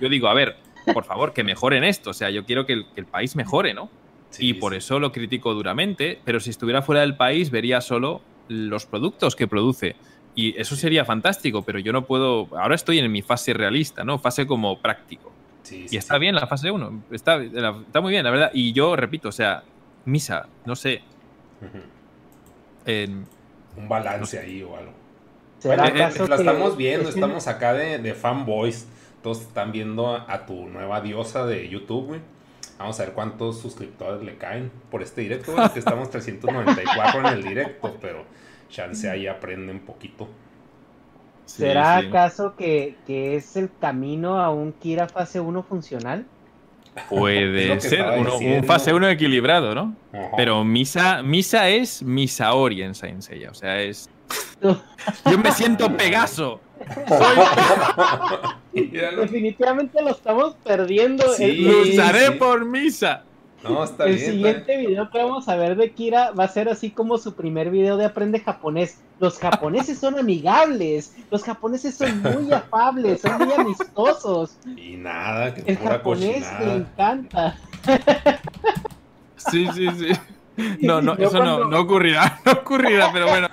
yo 0.00 0.08
digo, 0.08 0.28
a 0.28 0.34
ver, 0.34 0.56
por 0.92 1.04
favor, 1.04 1.32
que 1.32 1.44
mejoren 1.44 1.84
esto. 1.84 2.10
O 2.10 2.14
sea, 2.14 2.30
yo 2.30 2.44
quiero 2.44 2.66
que 2.66 2.74
el, 2.74 2.86
que 2.94 3.00
el 3.00 3.06
país 3.06 3.36
mejore, 3.36 3.74
¿no? 3.74 3.88
Sí, 4.30 4.48
y 4.48 4.54
por 4.54 4.72
sí. 4.72 4.78
eso 4.78 5.00
lo 5.00 5.10
critico 5.10 5.54
duramente, 5.54 6.20
pero 6.24 6.38
si 6.38 6.50
estuviera 6.50 6.82
fuera 6.82 7.00
del 7.00 7.16
país 7.16 7.50
vería 7.50 7.80
solo 7.80 8.20
los 8.48 8.86
productos 8.86 9.34
que 9.34 9.48
produce. 9.48 9.96
Y 10.34 10.58
eso 10.60 10.76
sería 10.76 11.04
fantástico, 11.04 11.62
pero 11.62 11.78
yo 11.78 11.92
no 11.92 12.04
puedo. 12.04 12.48
Ahora 12.56 12.74
estoy 12.74 12.98
en 12.98 13.10
mi 13.10 13.22
fase 13.22 13.52
realista, 13.52 14.04
¿no? 14.04 14.18
Fase 14.18 14.46
como 14.46 14.80
práctico. 14.80 15.32
Sí, 15.70 15.84
Y 15.84 15.88
sí, 15.88 15.96
está 15.96 16.14
sí. 16.14 16.20
bien 16.20 16.34
la 16.34 16.46
fase 16.46 16.70
1. 16.70 17.02
Está, 17.12 17.42
está 17.42 18.00
muy 18.00 18.10
bien, 18.10 18.24
la 18.24 18.30
verdad. 18.30 18.50
Y 18.52 18.72
yo 18.72 18.96
repito, 18.96 19.28
o 19.28 19.32
sea, 19.32 19.62
misa, 20.04 20.48
no 20.64 20.74
sé. 20.76 21.02
Un 23.76 23.88
balance 23.88 24.38
ahí 24.38 24.62
o 24.62 24.76
algo. 24.76 24.92
¿Será 25.58 25.82
Bueno, 25.84 25.98
eh, 25.98 26.02
acaso 26.02 26.26
la 26.26 26.36
que 26.36 26.42
estamos 26.42 26.76
viendo, 26.76 27.08
es 27.08 27.14
estamos 27.14 27.46
acá 27.46 27.72
de, 27.72 27.98
de 27.98 28.14
fanboys. 28.14 28.86
Todos 29.22 29.42
están 29.42 29.70
viendo 29.72 30.08
a, 30.14 30.24
a 30.32 30.46
tu 30.46 30.66
nueva 30.68 31.00
diosa 31.02 31.46
de 31.46 31.68
YouTube, 31.68 32.06
güey. 32.06 32.20
Vamos 32.78 32.98
a 32.98 33.04
ver 33.04 33.12
cuántos 33.12 33.60
suscriptores 33.60 34.22
le 34.22 34.38
caen 34.38 34.72
por 34.90 35.02
este 35.02 35.20
directo, 35.20 35.52
güey. 35.52 35.68
Que 35.72 35.78
estamos 35.78 36.10
394 36.10 37.20
en 37.20 37.26
el 37.26 37.42
directo, 37.42 37.96
pero 38.00 38.24
chance 38.70 39.08
ahí 39.10 39.26
aprende 39.26 39.72
un 39.72 39.80
¿Será 41.56 41.96
acaso 41.98 42.54
que, 42.56 42.96
es 43.08 43.56
el 43.56 43.70
camino 43.80 44.40
a 44.40 44.50
un 44.50 44.72
Kira 44.72 45.08
fase 45.08 45.40
1 45.40 45.62
funcional? 45.62 46.26
Puede 47.08 47.80
ser, 47.80 48.04
un 48.04 48.64
fase 48.64 48.92
1 48.92 49.08
equilibrado, 49.08 49.74
¿no? 49.74 49.94
Pero 50.36 50.64
Misa, 50.64 51.22
Misa 51.22 51.68
es 51.68 52.02
Misaori 52.02 52.82
en 52.82 52.94
Saint 52.94 53.22
Seiya, 53.22 53.50
o 53.50 53.54
sea, 53.54 53.80
es... 53.80 54.08
Yo 54.62 55.38
me 55.38 55.50
siento 55.52 55.96
Pegaso. 55.96 56.60
Definitivamente 58.72 60.02
lo 60.02 60.10
estamos 60.10 60.54
perdiendo. 60.64 61.24
Lo 61.38 61.82
usaré 61.82 62.32
por 62.32 62.64
Misa 62.64 63.24
el 64.06 64.18
siguiente 64.18 64.76
video 64.78 65.10
que 65.10 65.18
vamos 65.18 65.48
a 65.48 65.56
ver 65.56 65.76
de 65.76 65.90
Kira 65.92 66.30
va 66.30 66.44
a 66.44 66.48
ser 66.48 66.68
así 66.68 66.90
como 66.90 67.18
su 67.18 67.34
primer 67.34 67.70
video 67.70 67.96
de 67.96 68.06
aprende 68.06 68.40
japonés. 68.40 69.00
Los 69.18 69.38
japoneses 69.38 69.98
son 69.98 70.18
amigables, 70.18 71.14
los 71.30 71.44
japoneses 71.44 71.94
son 71.94 72.22
muy 72.22 72.52
afables, 72.52 73.20
son 73.20 73.38
muy 73.38 73.52
amistosos. 73.52 74.56
Y 74.76 74.96
nada, 74.96 75.54
que 75.54 75.70
el 75.70 75.78
japonés 75.78 76.46
le 76.60 76.74
encanta. 76.76 77.58
Sí, 79.36 79.68
sí, 79.74 79.88
sí. 79.98 80.12
No, 80.80 81.00
no, 81.00 81.14
eso 81.14 81.42
no, 81.42 81.64
no 81.64 81.80
ocurrirá, 81.80 82.40
no 82.44 82.52
ocurrirá, 82.52 83.10
pero 83.12 83.28
bueno, 83.28 83.48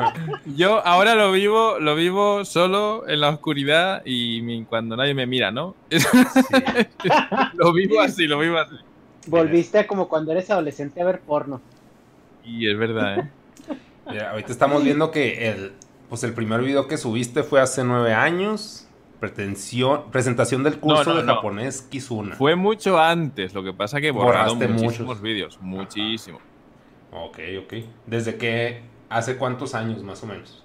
yo 0.45 0.85
ahora 0.85 1.15
lo 1.15 1.31
vivo, 1.31 1.79
lo 1.79 1.95
vivo 1.95 2.43
solo 2.43 3.07
en 3.07 3.21
la 3.21 3.29
oscuridad 3.29 4.01
y 4.05 4.63
cuando 4.65 4.97
nadie 4.97 5.13
me 5.13 5.25
mira, 5.25 5.51
¿no? 5.51 5.75
lo 7.53 7.73
vivo 7.73 8.01
así, 8.01 8.27
lo 8.27 8.39
vivo 8.39 8.57
así. 8.57 8.75
Volviste 9.27 9.79
a 9.79 9.87
como 9.87 10.07
cuando 10.07 10.31
eres 10.31 10.49
adolescente 10.49 11.01
a 11.01 11.05
ver 11.05 11.19
porno. 11.21 11.61
Y 12.43 12.69
es 12.69 12.77
verdad, 12.77 13.19
¿eh? 13.19 14.21
ahorita 14.29 14.51
estamos 14.51 14.83
viendo 14.83 15.11
que 15.11 15.49
el, 15.49 15.73
pues 16.09 16.23
el 16.23 16.33
primer 16.33 16.61
video 16.61 16.87
que 16.87 16.97
subiste 16.97 17.43
fue 17.43 17.61
hace 17.61 17.83
nueve 17.83 18.13
años. 18.13 18.83
Pretensión, 19.19 20.11
presentación 20.11 20.63
del 20.63 20.77
curso 20.77 21.15
de 21.15 21.23
japonés 21.23 21.81
Kizuna. 21.81 22.35
Fue 22.35 22.55
mucho 22.55 22.99
antes, 22.99 23.51
lo 23.55 23.63
que 23.63 23.73
pasa 23.73 23.99
que 23.99 24.11
borrado 24.11 24.55
muchísimos 24.55 25.21
vídeos, 25.21 25.59
muchísimo. 25.59 26.39
Ok, 27.11 27.39
ok. 27.63 27.73
¿Desde 28.05 28.37
qué? 28.37 28.81
¿Hace 29.09 29.37
cuántos 29.37 29.73
años 29.73 30.03
más 30.03 30.21
o 30.23 30.27
menos? 30.27 30.63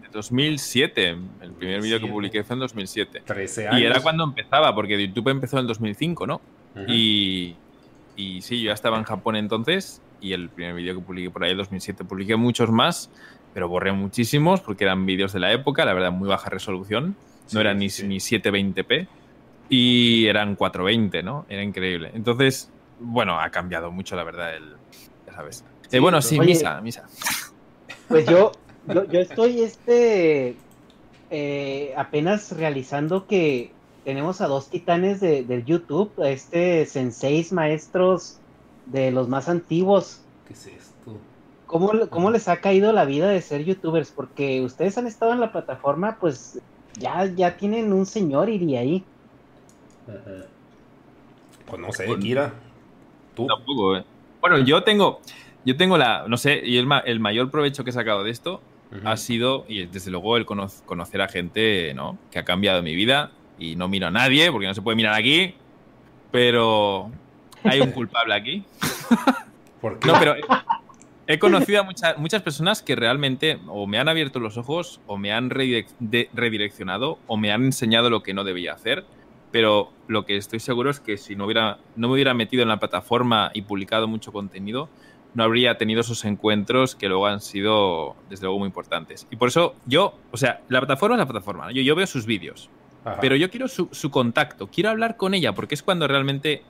De 0.00 0.08
2007. 0.12 1.16
El 1.40 1.52
primer 1.52 1.82
video 1.82 1.98
que 1.98 2.06
publiqué 2.06 2.44
fue 2.44 2.54
en 2.54 2.60
2007. 2.60 3.22
13 3.24 3.68
años. 3.68 3.80
Y 3.80 3.84
era 3.84 4.00
cuando 4.00 4.22
empezaba, 4.24 4.72
porque 4.74 5.04
YouTube 5.04 5.30
empezó 5.30 5.58
en 5.58 5.66
2005, 5.66 6.26
¿no? 6.26 6.40
Y 6.86 7.56
y 8.16 8.42
sí, 8.42 8.60
yo 8.60 8.68
ya 8.68 8.74
estaba 8.74 8.98
en 8.98 9.04
Japón 9.04 9.36
entonces 9.36 10.00
y 10.20 10.32
el 10.32 10.48
primer 10.48 10.74
vídeo 10.74 10.94
que 10.94 11.00
publiqué 11.00 11.30
por 11.30 11.44
ahí 11.44 11.52
en 11.52 11.58
2007 11.58 12.04
publiqué 12.04 12.36
muchos 12.36 12.70
más, 12.70 13.10
pero 13.54 13.68
borré 13.68 13.92
muchísimos 13.92 14.60
porque 14.60 14.84
eran 14.84 15.04
vídeos 15.04 15.32
de 15.32 15.40
la 15.40 15.52
época, 15.52 15.84
la 15.84 15.94
verdad, 15.94 16.12
muy 16.12 16.28
baja 16.28 16.48
resolución. 16.48 17.16
No 17.52 17.60
eran 17.60 17.78
ni, 17.78 17.86
ni 17.86 18.18
720p 18.18 19.08
y 19.68 20.26
eran 20.26 20.54
420, 20.54 21.22
¿no? 21.22 21.44
Era 21.48 21.62
increíble. 21.62 22.10
Entonces, 22.14 22.70
bueno, 23.00 23.40
ha 23.40 23.50
cambiado 23.50 23.90
mucho, 23.90 24.16
la 24.16 24.24
verdad, 24.24 24.54
el, 24.54 24.76
ya 25.26 25.32
sabes. 25.34 25.64
Eh, 25.90 25.98
bueno, 25.98 26.22
sí, 26.22 26.38
misa, 26.38 26.80
misa. 26.80 27.04
Pues 28.08 28.26
yo, 28.26 28.52
yo, 28.86 29.02
estoy 29.20 29.62
este 29.62 30.56
eh, 31.30 31.94
apenas 31.96 32.52
realizando 32.52 33.26
que 33.26 33.72
tenemos 34.04 34.40
a 34.40 34.48
dos 34.48 34.68
titanes 34.68 35.20
de, 35.20 35.44
del 35.44 35.64
YouTube, 35.64 36.12
este 36.24 36.86
senseis 36.86 37.52
maestros 37.52 38.38
de 38.86 39.10
los 39.10 39.28
más 39.28 39.48
antiguos. 39.48 40.20
¿Qué 40.46 40.54
es 40.54 40.66
esto? 40.66 41.18
¿Cómo, 41.66 41.90
¿Cómo, 42.10 42.30
les 42.30 42.48
ha 42.48 42.60
caído 42.60 42.92
la 42.92 43.04
vida 43.04 43.28
de 43.28 43.40
ser 43.40 43.64
youtubers? 43.64 44.10
Porque 44.10 44.60
ustedes 44.60 44.98
han 44.98 45.06
estado 45.06 45.32
en 45.32 45.40
la 45.40 45.52
plataforma, 45.52 46.18
pues 46.20 46.60
ya, 46.98 47.24
ya 47.26 47.56
tienen 47.56 47.92
un 47.92 48.04
señor 48.04 48.50
iría 48.50 48.80
ahí. 48.80 49.04
Pues 51.66 51.80
no 51.80 51.92
sé, 51.92 52.06
Kira. 52.18 52.52
Tú. 53.34 53.46
Tampoco, 53.46 53.96
eh. 53.96 54.04
Bueno, 54.42 54.58
yo 54.58 54.82
tengo, 54.82 55.20
yo 55.64 55.76
tengo 55.76 55.96
la, 55.96 56.26
no 56.28 56.36
sé, 56.36 56.60
y 56.62 56.76
el, 56.76 56.88
el 57.06 57.20
mayor 57.20 57.50
provecho 57.50 57.84
que 57.84 57.90
he 57.90 57.94
sacado 57.94 58.24
de 58.24 58.30
esto 58.30 58.60
ha 59.04 59.16
sido, 59.16 59.64
y 59.68 59.86
desde 59.86 60.10
luego, 60.10 60.36
el 60.36 60.44
conocer 60.44 61.22
a 61.22 61.28
gente, 61.28 61.94
¿no? 61.94 62.18
Que 62.30 62.38
ha 62.38 62.44
cambiado 62.44 62.82
mi 62.82 62.94
vida 62.94 63.30
y 63.58 63.76
no 63.76 63.88
miro 63.88 64.08
a 64.08 64.10
nadie 64.10 64.50
porque 64.50 64.66
no 64.66 64.74
se 64.74 64.82
puede 64.82 64.96
mirar 64.96 65.14
aquí, 65.14 65.54
pero 66.30 67.10
hay 67.64 67.80
un 67.80 67.92
culpable 67.92 68.34
aquí. 68.34 68.64
¿Por 69.80 69.98
qué? 69.98 70.08
No, 70.08 70.14
pero 70.18 70.34
he 71.26 71.38
conocido 71.38 71.80
a 71.80 71.82
muchas, 71.84 72.18
muchas 72.18 72.42
personas 72.42 72.82
que 72.82 72.96
realmente 72.96 73.58
o 73.68 73.86
me 73.86 73.98
han 73.98 74.08
abierto 74.08 74.40
los 74.40 74.56
ojos 74.56 75.00
o 75.06 75.16
me 75.16 75.32
han 75.32 75.50
redireccionado 75.50 77.18
o 77.26 77.36
me 77.36 77.52
han 77.52 77.64
enseñado 77.64 78.10
lo 78.10 78.22
que 78.22 78.34
no 78.34 78.44
debía 78.44 78.72
hacer. 78.72 79.04
Pero 79.50 79.92
lo 80.08 80.24
que 80.24 80.36
estoy 80.36 80.60
seguro 80.60 80.90
es 80.90 80.98
que 80.98 81.18
si 81.18 81.36
no, 81.36 81.44
hubiera, 81.44 81.78
no 81.94 82.08
me 82.08 82.14
hubiera 82.14 82.32
metido 82.32 82.62
en 82.62 82.70
la 82.70 82.78
plataforma 82.78 83.50
y 83.52 83.62
publicado 83.62 84.08
mucho 84.08 84.32
contenido, 84.32 84.88
no 85.34 85.44
habría 85.44 85.76
tenido 85.76 86.00
esos 86.00 86.24
encuentros 86.24 86.94
que 86.94 87.08
luego 87.08 87.26
han 87.26 87.40
sido, 87.40 88.16
desde 88.30 88.44
luego, 88.44 88.58
muy 88.58 88.66
importantes. 88.66 89.26
Y 89.30 89.36
por 89.36 89.48
eso 89.48 89.74
yo, 89.86 90.14
o 90.30 90.36
sea, 90.36 90.62
la 90.68 90.80
plataforma 90.80 91.16
es 91.16 91.20
la 91.20 91.26
plataforma. 91.26 91.70
Yo, 91.72 91.82
yo 91.82 91.94
veo 91.94 92.06
sus 92.06 92.24
vídeos, 92.24 92.70
pero 93.20 93.36
yo 93.36 93.50
quiero 93.50 93.68
su, 93.68 94.10
contacto, 94.10 94.68
quiero 94.68 94.90
hablar 94.90 95.16
con 95.16 95.34
ella, 95.34 95.54
porque 95.54 95.74
es 95.74 95.82
cuando 95.82 96.06
realmente 96.06 96.62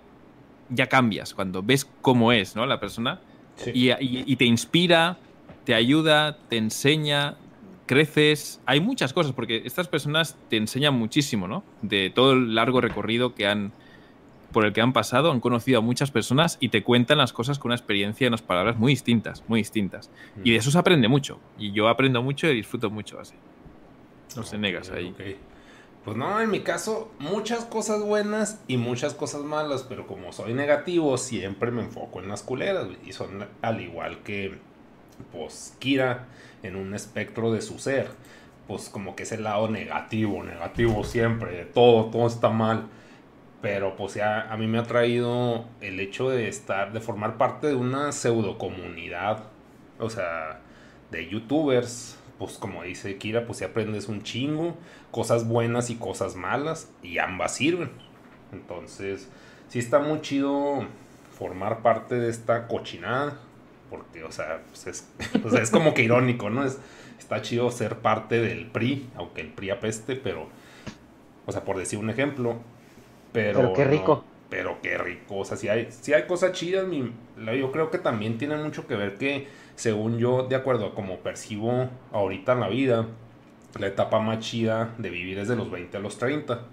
ya 0.70 0.86
cambias, 0.86 1.34
cuando 1.34 1.62
ves 1.62 1.86
cómo 2.00 2.32
es 2.32 2.56
¿no? 2.56 2.64
la 2.66 2.80
persona 2.80 3.20
y, 3.66 4.36
te 4.36 4.44
inspira, 4.44 5.18
te 5.64 5.74
ayuda, 5.74 6.38
te 6.48 6.56
enseña, 6.56 7.36
creces. 7.86 8.60
Hay 8.66 8.80
muchas 8.80 9.12
cosas, 9.12 9.32
porque 9.32 9.62
estas 9.64 9.88
personas 9.88 10.36
te 10.48 10.56
enseñan 10.56 10.94
muchísimo, 10.94 11.46
¿no? 11.48 11.62
De 11.82 12.10
todo 12.10 12.32
el 12.32 12.54
largo 12.54 12.80
recorrido 12.80 13.34
que 13.34 13.46
han, 13.46 13.72
por 14.52 14.64
el 14.64 14.72
que 14.72 14.80
han 14.80 14.92
pasado, 14.92 15.30
han 15.30 15.40
conocido 15.40 15.78
a 15.78 15.82
muchas 15.82 16.10
personas 16.10 16.56
y 16.60 16.70
te 16.70 16.82
cuentan 16.82 17.18
las 17.18 17.32
cosas 17.32 17.58
con 17.58 17.68
una 17.68 17.76
experiencia 17.76 18.24
y 18.24 18.28
unas 18.28 18.42
palabras 18.42 18.76
muy 18.76 18.92
distintas, 18.92 19.44
muy 19.48 19.60
distintas. 19.60 20.10
Y 20.42 20.50
de 20.50 20.56
mm. 20.56 20.60
eso 20.60 20.70
se 20.70 20.78
aprende 20.78 21.08
mucho. 21.08 21.38
Y 21.58 21.72
yo 21.72 21.88
aprendo 21.88 22.22
mucho 22.22 22.48
y 22.48 22.54
disfruto 22.54 22.90
mucho 22.90 23.20
así. 23.20 23.34
No 24.36 24.42
se 24.42 24.56
negas 24.58 24.90
ahí. 24.90 25.14
Pues 26.04 26.16
no, 26.16 26.40
en 26.40 26.50
mi 26.50 26.60
caso, 26.60 27.12
muchas 27.20 27.64
cosas 27.64 28.02
buenas 28.02 28.60
y 28.66 28.76
muchas 28.76 29.14
cosas 29.14 29.42
malas, 29.42 29.84
pero 29.88 30.06
como 30.08 30.32
soy 30.32 30.52
negativo, 30.52 31.16
siempre 31.16 31.70
me 31.70 31.82
enfoco 31.82 32.20
en 32.20 32.28
las 32.28 32.42
culeras, 32.42 32.88
y 33.06 33.12
son 33.12 33.46
al 33.62 33.80
igual 33.80 34.18
que, 34.24 34.58
pues, 35.30 35.76
Kira, 35.78 36.26
en 36.64 36.74
un 36.74 36.94
espectro 36.94 37.52
de 37.52 37.62
su 37.62 37.78
ser, 37.78 38.08
pues 38.66 38.88
como 38.88 39.14
que 39.14 39.24
es 39.24 39.32
el 39.32 39.44
lado 39.44 39.68
negativo, 39.68 40.42
negativo 40.42 41.04
siempre, 41.04 41.66
todo, 41.66 42.06
todo 42.06 42.26
está 42.26 42.48
mal. 42.48 42.88
Pero 43.60 43.94
pues 43.94 44.14
ya 44.14 44.52
a 44.52 44.56
mí 44.56 44.66
me 44.66 44.78
ha 44.78 44.82
traído 44.82 45.66
el 45.80 46.00
hecho 46.00 46.28
de 46.30 46.48
estar, 46.48 46.92
de 46.92 47.00
formar 47.00 47.36
parte 47.38 47.68
de 47.68 47.76
una 47.76 48.10
pseudo 48.10 48.58
comunidad, 48.58 49.44
o 50.00 50.10
sea, 50.10 50.60
de 51.12 51.28
youtubers, 51.28 52.18
pues 52.38 52.54
como 52.54 52.82
dice 52.82 53.18
Kira, 53.18 53.46
pues 53.46 53.58
si 53.58 53.64
aprendes 53.64 54.08
un 54.08 54.22
chingo, 54.24 54.76
cosas 55.12 55.46
buenas 55.46 55.90
y 55.90 55.94
cosas 55.94 56.34
malas, 56.34 56.90
y 57.02 57.18
ambas 57.18 57.54
sirven. 57.54 57.92
Entonces, 58.50 59.28
sí 59.68 59.78
está 59.78 60.00
muy 60.00 60.20
chido 60.22 60.84
formar 61.38 61.82
parte 61.82 62.16
de 62.16 62.28
esta 62.28 62.66
cochinada, 62.66 63.38
porque, 63.88 64.24
o 64.24 64.32
sea, 64.32 64.62
pues 64.68 64.86
es, 64.88 65.08
es 65.62 65.70
como 65.70 65.94
que 65.94 66.02
irónico, 66.02 66.50
¿no? 66.50 66.64
Es, 66.64 66.78
está 67.18 67.40
chido 67.42 67.70
ser 67.70 67.98
parte 67.98 68.40
del 68.40 68.66
PRI, 68.66 69.08
aunque 69.14 69.42
el 69.42 69.52
PRI 69.52 69.70
apeste, 69.70 70.16
pero, 70.16 70.48
o 71.46 71.52
sea, 71.52 71.64
por 71.64 71.78
decir 71.78 71.98
un 71.98 72.10
ejemplo, 72.10 72.56
pero... 73.32 73.60
Pero 73.60 73.72
qué 73.74 73.84
rico. 73.84 74.24
pero 74.48 74.78
qué 74.82 74.98
rico, 74.98 75.38
o 75.38 75.44
sea, 75.44 75.56
si 75.56 75.68
hay, 75.68 75.88
si 75.90 76.14
hay 76.14 76.24
cosas 76.26 76.52
chidas, 76.52 76.86
yo 77.36 77.72
creo 77.72 77.90
que 77.90 77.98
también 77.98 78.38
tiene 78.38 78.56
mucho 78.56 78.86
que 78.86 78.96
ver 78.96 79.16
que 79.16 79.46
según 79.76 80.18
yo, 80.18 80.44
de 80.44 80.56
acuerdo 80.56 80.86
a 80.86 80.94
como 80.94 81.18
percibo 81.18 81.88
ahorita 82.12 82.52
en 82.52 82.60
la 82.60 82.68
vida, 82.68 83.06
la 83.78 83.86
etapa 83.86 84.20
más 84.20 84.40
chida 84.40 84.94
de 84.98 85.10
vivir 85.10 85.38
es 85.38 85.48
de 85.48 85.56
los 85.56 85.70
20 85.70 85.96
a 85.96 86.00
los 86.00 86.18
30. 86.18 86.66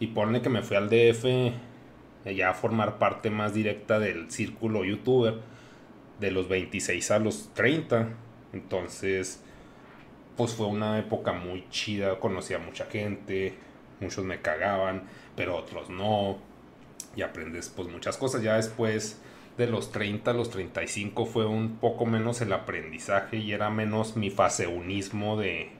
Y 0.00 0.08
ponle 0.08 0.42
que 0.42 0.48
me 0.48 0.62
fui 0.62 0.76
al 0.76 0.88
DF 0.88 1.24
eh, 1.24 2.34
ya 2.34 2.50
a 2.50 2.54
formar 2.54 2.98
parte 2.98 3.30
más 3.30 3.54
directa 3.54 3.98
del 3.98 4.30
círculo 4.30 4.84
youtuber 4.84 5.40
de 6.20 6.30
los 6.30 6.48
26 6.48 7.10
a 7.10 7.18
los 7.18 7.50
30. 7.54 8.08
Entonces, 8.52 9.42
pues 10.36 10.54
fue 10.54 10.66
una 10.66 10.98
época 10.98 11.32
muy 11.32 11.68
chida, 11.70 12.18
conocí 12.18 12.54
a 12.54 12.58
mucha 12.58 12.86
gente, 12.86 13.54
muchos 14.00 14.24
me 14.24 14.40
cagaban, 14.40 15.04
pero 15.36 15.56
otros 15.56 15.90
no. 15.90 16.38
Y 17.16 17.22
aprendes 17.22 17.68
pues 17.68 17.88
muchas 17.88 18.16
cosas. 18.16 18.42
Ya 18.42 18.56
después 18.56 19.20
de 19.56 19.68
los 19.68 19.92
30 19.92 20.32
a 20.32 20.34
los 20.34 20.50
35 20.50 21.26
fue 21.26 21.46
un 21.46 21.76
poco 21.76 22.06
menos 22.06 22.40
el 22.40 22.52
aprendizaje 22.52 23.36
y 23.36 23.52
era 23.52 23.70
menos 23.70 24.16
mi 24.16 24.30
faseunismo 24.30 25.36
de 25.36 25.70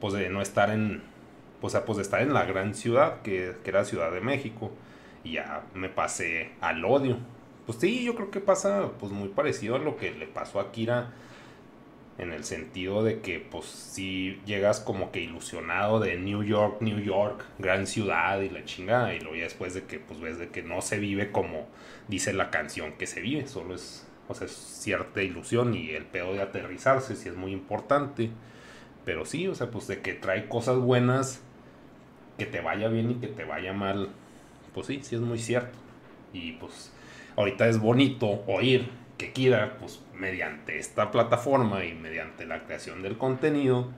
pues 0.00 0.14
de 0.14 0.28
no 0.30 0.42
estar 0.42 0.70
en 0.70 1.02
pues, 1.60 1.76
pues 1.86 1.96
de 1.96 2.02
estar 2.02 2.22
en 2.22 2.32
la 2.32 2.44
gran 2.44 2.74
ciudad 2.74 3.22
que, 3.22 3.54
que 3.62 3.70
era 3.70 3.84
Ciudad 3.84 4.10
de 4.12 4.20
México. 4.20 4.70
Y 5.24 5.32
ya 5.32 5.64
me 5.74 5.90
pasé 5.90 6.52
al 6.60 6.84
odio. 6.84 7.18
Pues 7.66 7.78
sí 7.78 8.04
yo 8.04 8.14
creo 8.14 8.30
que 8.30 8.40
pasa 8.40 8.90
pues 8.98 9.12
muy 9.12 9.28
parecido 9.28 9.76
a 9.76 9.78
lo 9.78 9.96
que 9.96 10.12
le 10.12 10.26
pasó 10.26 10.60
a 10.60 10.72
Kira 10.72 11.12
en 12.18 12.32
el 12.32 12.44
sentido 12.44 13.02
de 13.02 13.20
que 13.20 13.40
pues 13.40 13.64
si 13.66 14.40
llegas 14.44 14.80
como 14.80 15.10
que 15.10 15.20
ilusionado 15.20 16.00
de 16.00 16.16
New 16.18 16.42
York, 16.42 16.78
New 16.80 16.98
York, 16.98 17.44
gran 17.58 17.86
ciudad 17.86 18.40
y 18.40 18.50
la 18.50 18.64
chingada 18.64 19.14
y 19.14 19.20
luego 19.20 19.36
ya 19.36 19.44
después 19.44 19.72
de 19.74 19.84
que 19.84 19.98
pues 19.98 20.20
ves 20.20 20.38
de 20.38 20.48
que 20.48 20.62
no 20.62 20.82
se 20.82 20.98
vive 20.98 21.32
como 21.32 21.66
dice 22.08 22.32
la 22.32 22.50
canción 22.50 22.92
que 22.98 23.06
se 23.06 23.20
vive, 23.20 23.46
solo 23.46 23.74
es 23.74 24.06
o 24.28 24.34
sea, 24.34 24.46
es 24.46 24.52
cierta 24.52 25.22
ilusión 25.22 25.74
y 25.74 25.90
el 25.90 26.04
pedo 26.04 26.32
de 26.34 26.42
aterrizarse 26.42 27.16
sí 27.16 27.28
es 27.28 27.36
muy 27.36 27.52
importante, 27.52 28.30
pero 29.04 29.24
sí, 29.24 29.48
o 29.48 29.54
sea, 29.54 29.70
pues 29.70 29.86
de 29.86 30.00
que 30.00 30.14
trae 30.14 30.48
cosas 30.48 30.78
buenas, 30.78 31.40
que 32.38 32.46
te 32.46 32.60
vaya 32.60 32.88
bien 32.88 33.10
y 33.10 33.14
que 33.14 33.26
te 33.26 33.44
vaya 33.44 33.72
mal, 33.72 34.08
pues 34.74 34.86
sí, 34.86 35.00
sí 35.02 35.16
es 35.16 35.20
muy 35.20 35.38
cierto. 35.38 35.78
Y 36.32 36.52
pues 36.52 36.92
ahorita 37.36 37.68
es 37.68 37.78
bonito 37.78 38.42
oír 38.46 38.88
que 39.18 39.32
Kira, 39.32 39.76
pues 39.78 40.00
mediante 40.14 40.78
esta 40.78 41.10
plataforma 41.10 41.84
y 41.84 41.94
mediante 41.94 42.46
la 42.46 42.64
creación 42.64 43.02
del 43.02 43.18
contenido, 43.18 43.88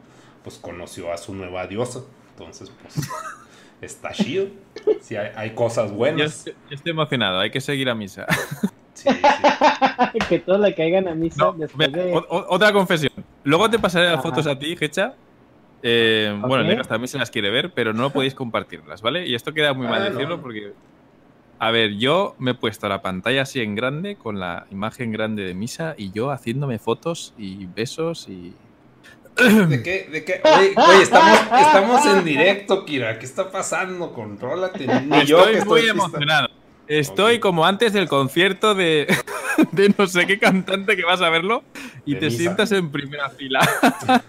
pues 0.42 0.59
conoció 0.59 1.12
a 1.12 1.18
su 1.18 1.34
nueva 1.34 1.66
diosa. 1.66 2.00
Entonces, 2.30 2.72
pues 2.82 3.09
está 3.80 4.12
chido. 4.12 4.46
Sí, 5.00 5.16
hay, 5.16 5.50
cosas 5.50 5.92
buenas. 5.92 6.44
Yo 6.44 6.53
estoy, 6.70 6.90
emocionado, 6.90 7.38
hay 7.40 7.50
que 7.50 7.61
seguir 7.61 7.88
a 7.88 7.94
misa. 7.94 8.26
Sí, 8.94 9.09
que 10.28 10.38
todos 10.38 10.61
le 10.61 10.74
caigan 10.74 11.09
a 11.09 11.14
misa 11.14 11.55
Otra 12.28 12.72
confesión. 12.72 13.12
Luego 13.45 13.68
te 13.70 13.78
pasaré 13.78 14.11
las 14.11 14.22
fotos 14.22 14.47
a 14.47 14.59
ti, 14.59 14.76
Hecha. 14.80 15.14
Eh, 15.82 16.36
Bueno, 16.40 16.64
Negas 16.64 16.86
también 16.86 17.09
se 17.09 17.18
las 17.18 17.30
quiere 17.30 17.51
ver, 17.51 17.72
pero 17.74 17.93
no 17.93 18.11
podéis 18.11 18.34
compartirlas, 18.34 19.03
¿vale? 19.03 19.26
Y 19.26 19.34
esto 19.34 19.53
queda 19.53 19.74
muy 19.74 19.86
mal 19.86 20.03
ah, 20.03 20.11
decirlo 20.11 20.40
porque 20.40 20.72
a 21.62 21.70
ver, 21.70 21.95
yo 21.97 22.34
me 22.40 22.51
he 22.51 22.55
puesto 22.55 22.88
la 22.88 23.03
pantalla 23.03 23.43
así 23.43 23.61
en 23.61 23.76
grande, 23.76 24.16
con 24.16 24.40
la 24.40 24.66
imagen 24.72 25.12
grande 25.12 25.45
de 25.45 25.55
misa, 25.55 25.95
y 25.97 26.11
yo 26.11 26.32
haciéndome 26.32 26.80
fotos 26.80 27.34
y 27.38 27.66
besos 27.66 28.28
y. 28.28 28.53
¿De 29.36 29.80
qué? 29.80 30.09
¿De 30.11 30.24
qué? 30.24 30.40
Oye, 30.43 31.03
estamos, 31.03 32.05
en 32.05 32.24
directo, 32.24 32.84
Kira. 32.84 33.16
¿Qué 33.16 33.26
está 33.26 33.49
pasando? 33.53 34.12
Contrólate. 34.12 34.88
Ni 35.03 35.24
yo 35.24 35.47
estoy 35.47 35.82
muy 35.82 35.88
emocionado. 35.88 36.49
Estoy 36.89 37.39
como 37.39 37.64
antes 37.64 37.93
del 37.93 38.09
concierto 38.09 38.74
de, 38.74 39.07
de, 39.72 39.95
no 39.97 40.07
sé 40.07 40.26
qué 40.26 40.39
cantante 40.39 40.97
que 40.97 41.05
vas 41.05 41.20
a 41.22 41.30
verlo 41.30 41.62
y 42.05 42.16
te 42.16 42.30
sientas 42.30 42.72
en 42.72 42.91
primera 42.91 43.30
fila. 43.30 43.61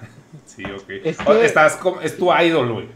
Sí, 0.46 0.64
ok. 0.66 0.90
Es, 1.04 1.18
Estás 1.20 1.80
es 2.04 2.16
tu 2.16 2.32
idol, 2.32 2.74
güey. 2.74 2.88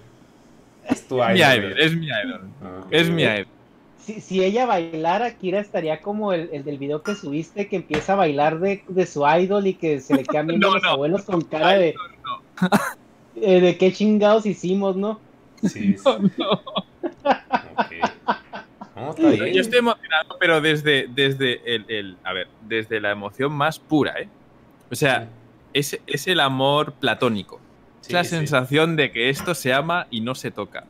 Es 0.87 1.07
tu 1.07 1.15
idol. 1.15 1.75
es 1.79 1.95
mi 1.95 2.05
idol. 2.05 2.41
Es 2.91 3.09
mi 3.09 3.23
idol 3.23 3.47
si, 4.07 4.43
ella 4.43 4.65
bailara, 4.65 5.35
Kira 5.35 5.59
estaría 5.59 6.01
como 6.01 6.33
el, 6.33 6.63
del 6.63 6.77
video 6.77 7.03
que 7.03 7.15
subiste, 7.15 7.67
que 7.67 7.77
empieza 7.77 8.13
a 8.13 8.17
bailar 8.17 8.59
de, 8.59 9.05
su 9.05 9.25
idol 9.27 9.67
y 9.67 9.73
que 9.73 9.99
se 9.99 10.15
le 10.15 10.23
quedan 10.23 10.47
viendo 10.47 10.73
los 10.73 10.83
abuelos 10.83 11.23
con 11.23 11.41
cara 11.41 11.73
de. 11.73 11.95
Eh, 13.35 13.61
de 13.61 13.77
qué 13.77 13.93
chingados 13.93 14.45
hicimos, 14.45 14.95
¿no? 14.95 15.19
Sí, 15.61 15.95
sí. 15.97 16.09
Yo 19.17 19.61
estoy 19.61 19.79
emocionado, 19.79 20.37
pero 20.39 20.61
desde, 20.61 21.07
desde 21.07 21.61
el, 21.65 22.17
A 22.23 22.33
ver, 22.33 22.47
desde 22.61 22.99
la 22.99 23.11
emoción 23.11 23.53
más 23.53 23.79
pura, 23.79 24.13
¿eh? 24.19 24.29
O 24.91 24.95
sea, 24.95 25.29
es, 25.73 25.99
es, 26.07 26.27
el 26.27 26.39
amor 26.39 26.93
platónico. 26.93 27.59
es 28.01 28.11
la 28.11 28.23
sensación 28.23 28.95
de 28.95 29.11
que 29.11 29.29
esto 29.29 29.53
se 29.53 29.73
ama 29.73 30.07
y 30.09 30.21
no 30.21 30.33
se 30.33 30.51
toca. 30.51 30.85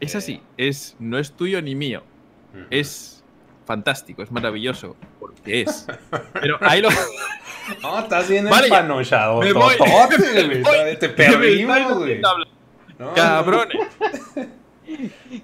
Es 0.00 0.14
así, 0.14 0.34
eh. 0.56 0.68
es, 0.68 0.96
no 0.98 1.18
es 1.18 1.32
tuyo 1.32 1.60
ni 1.62 1.74
mío 1.74 2.02
es 2.70 3.24
fantástico, 3.66 4.22
es 4.22 4.30
maravilloso, 4.30 4.96
porque 5.18 5.62
es. 5.62 5.86
Pero 6.40 6.58
ahí 6.60 6.80
lo. 6.80 6.88
No, 7.82 7.98
estás 7.98 8.28
bien 8.28 8.48
vale, 8.48 8.68
empanochado. 8.68 9.40
Me 9.40 9.52
voy, 9.52 9.74
Te 10.98 11.08
perdimos, 11.08 11.94
güey. 11.94 12.20
Cabrones. 13.14 13.88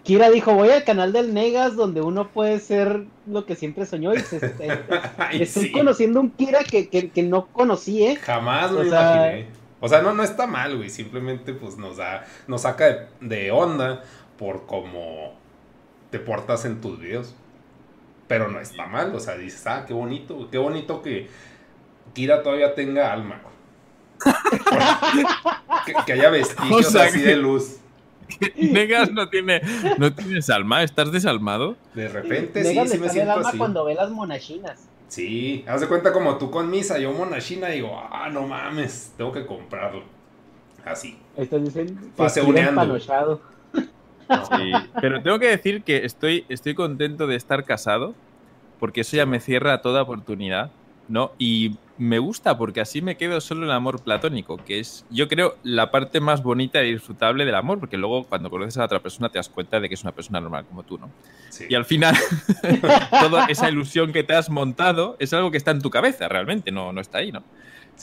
Kira 0.03 0.31
dijo, 0.31 0.55
voy 0.55 0.71
al 0.71 0.85
canal 0.85 1.13
del 1.13 1.35
Negas 1.35 1.77
donde 1.77 2.01
uno 2.01 2.29
puede 2.29 2.61
ser 2.61 3.05
lo 3.27 3.45
que 3.45 3.57
siempre 3.57 3.87
soñó 3.87 4.13
y 4.15 4.19
estoy 5.43 5.71
conociendo 5.73 6.21
un 6.21 6.31
Kira 6.31 6.65
que, 6.65 6.89
que, 6.89 7.23
no 7.23 7.47
conocí, 7.47 8.05
¿eh? 8.05 8.17
Jamás 8.17 8.73
lo 8.73 8.85
imaginé. 8.85 9.47
O 9.81 9.89
sea, 9.89 10.01
no, 10.01 10.15
no 10.15 10.23
está 10.23 10.47
mal, 10.47 10.77
güey. 10.77 10.89
Simplemente 10.89 11.53
pues 11.53 11.77
nos 11.77 11.99
da, 11.99 12.25
nos 12.47 12.63
saca 12.63 12.87
de, 12.87 13.07
de 13.21 13.51
onda 13.51 14.03
por 14.39 14.67
como 14.67 15.35
te 16.11 16.19
portas 16.19 16.65
en 16.65 16.81
tus 16.81 16.99
videos. 16.99 17.35
Pero 18.27 18.49
no 18.49 18.59
está 18.59 18.87
mal, 18.87 19.15
o 19.15 19.21
sea, 19.21 19.37
dices, 19.37 19.67
ah, 19.67 19.85
qué 19.87 19.93
bonito, 19.93 20.49
qué 20.51 20.57
bonito 20.57 21.03
que 21.03 21.29
Kira 22.15 22.43
todavía 22.43 22.75
tenga 22.75 23.13
alma. 23.13 23.43
que, 26.07 26.13
haya 26.15 26.31
vestigios 26.31 26.95
así 26.97 27.21
de 27.21 27.37
luz. 27.37 27.81
Negas 28.57 29.11
no 29.13 29.29
tiene, 29.29 29.61
no 29.99 30.13
tienes 30.13 30.51
alma, 30.51 30.83
¿estás 30.83 31.13
desalmado? 31.13 31.77
De 31.95 32.09
repente 32.09 32.65
sí, 32.65 32.79
sí 32.87 32.99
me 32.99 33.09
siento 33.09 33.33
alma 33.33 33.49
así. 33.49 33.59
cuando 33.59 33.85
ve 33.85 33.95
las 33.95 34.11
monachinas. 34.11 34.89
Sí, 35.09 35.65
haz 35.69 35.81
de 35.81 35.87
cuenta 35.87 36.13
como 36.13 36.39
tú 36.39 36.51
con 36.51 36.71
misa, 36.71 36.99
yo 36.99 37.13
monachina 37.13 37.69
digo, 37.69 37.97
ah, 38.11 38.29
no 38.31 38.49
mames, 38.49 39.13
tengo 39.17 39.31
que 39.33 39.47
comprarlo. 39.47 40.03
Así. 40.85 41.17
Estás 41.37 41.63
diciendo, 41.65 42.01
Paseuneando. 42.17 42.99
Sí, 42.99 44.73
pero 45.01 45.23
tengo 45.23 45.39
que 45.39 45.49
decir 45.49 45.83
que 45.83 46.05
estoy, 46.05 46.47
estoy 46.49 46.75
contento 46.75 47.27
de 47.27 47.37
estar 47.37 47.65
casado, 47.65 48.15
porque 48.81 49.03
eso 49.03 49.17
ya 49.17 49.27
me 49.27 49.41
cierra 49.41 49.83
toda 49.83 50.03
oportunidad, 50.03 50.71
¿no? 51.09 51.33
Y 51.39 51.77
me 51.97 52.19
gusta 52.19 52.59
porque 52.59 52.81
así 52.81 53.03
me 53.03 53.17
quedo 53.17 53.41
solo 53.41 53.63
en 53.63 53.71
el 53.71 53.77
amor 53.77 54.03
platónico, 54.03 54.57
que 54.57 54.81
es, 54.81 55.07
yo 55.11 55.29
creo, 55.29 55.57
la 55.63 55.91
parte 55.91 56.21
más 56.21 56.43
bonita 56.43 56.83
y 56.83 56.93
disfrutable 56.93 57.45
del 57.45 57.55
amor, 57.55 57.79
porque 57.79 57.97
luego 57.97 58.25
cuando 58.25 58.51
conoces 58.51 58.77
a 58.77 58.81
la 58.81 58.87
otra 58.87 59.01
persona 59.01 59.29
te 59.29 59.39
das 59.39 59.49
cuenta 59.49 59.81
de 59.81 59.89
que 59.89 59.95
es 59.95 60.03
una 60.03 60.13
persona 60.13 60.41
normal 60.41 60.67
como 60.67 60.83
tú, 60.83 60.99
¿no? 60.99 61.11
Y 61.69 61.75
al 61.75 61.85
final, 61.85 62.17
toda 63.21 63.47
esa 63.47 63.71
ilusión 63.71 64.13
que 64.13 64.25
te 64.25 64.35
has 64.35 64.51
montado 64.51 65.17
es 65.21 65.33
algo 65.33 65.51
que 65.51 65.57
está 65.57 65.71
en 65.71 65.81
tu 65.81 65.91
cabeza 65.91 66.29
realmente, 66.29 66.73
no, 66.73 66.93
no 66.93 67.01
está 67.01 67.19
ahí, 67.19 67.31
¿no? 67.31 67.45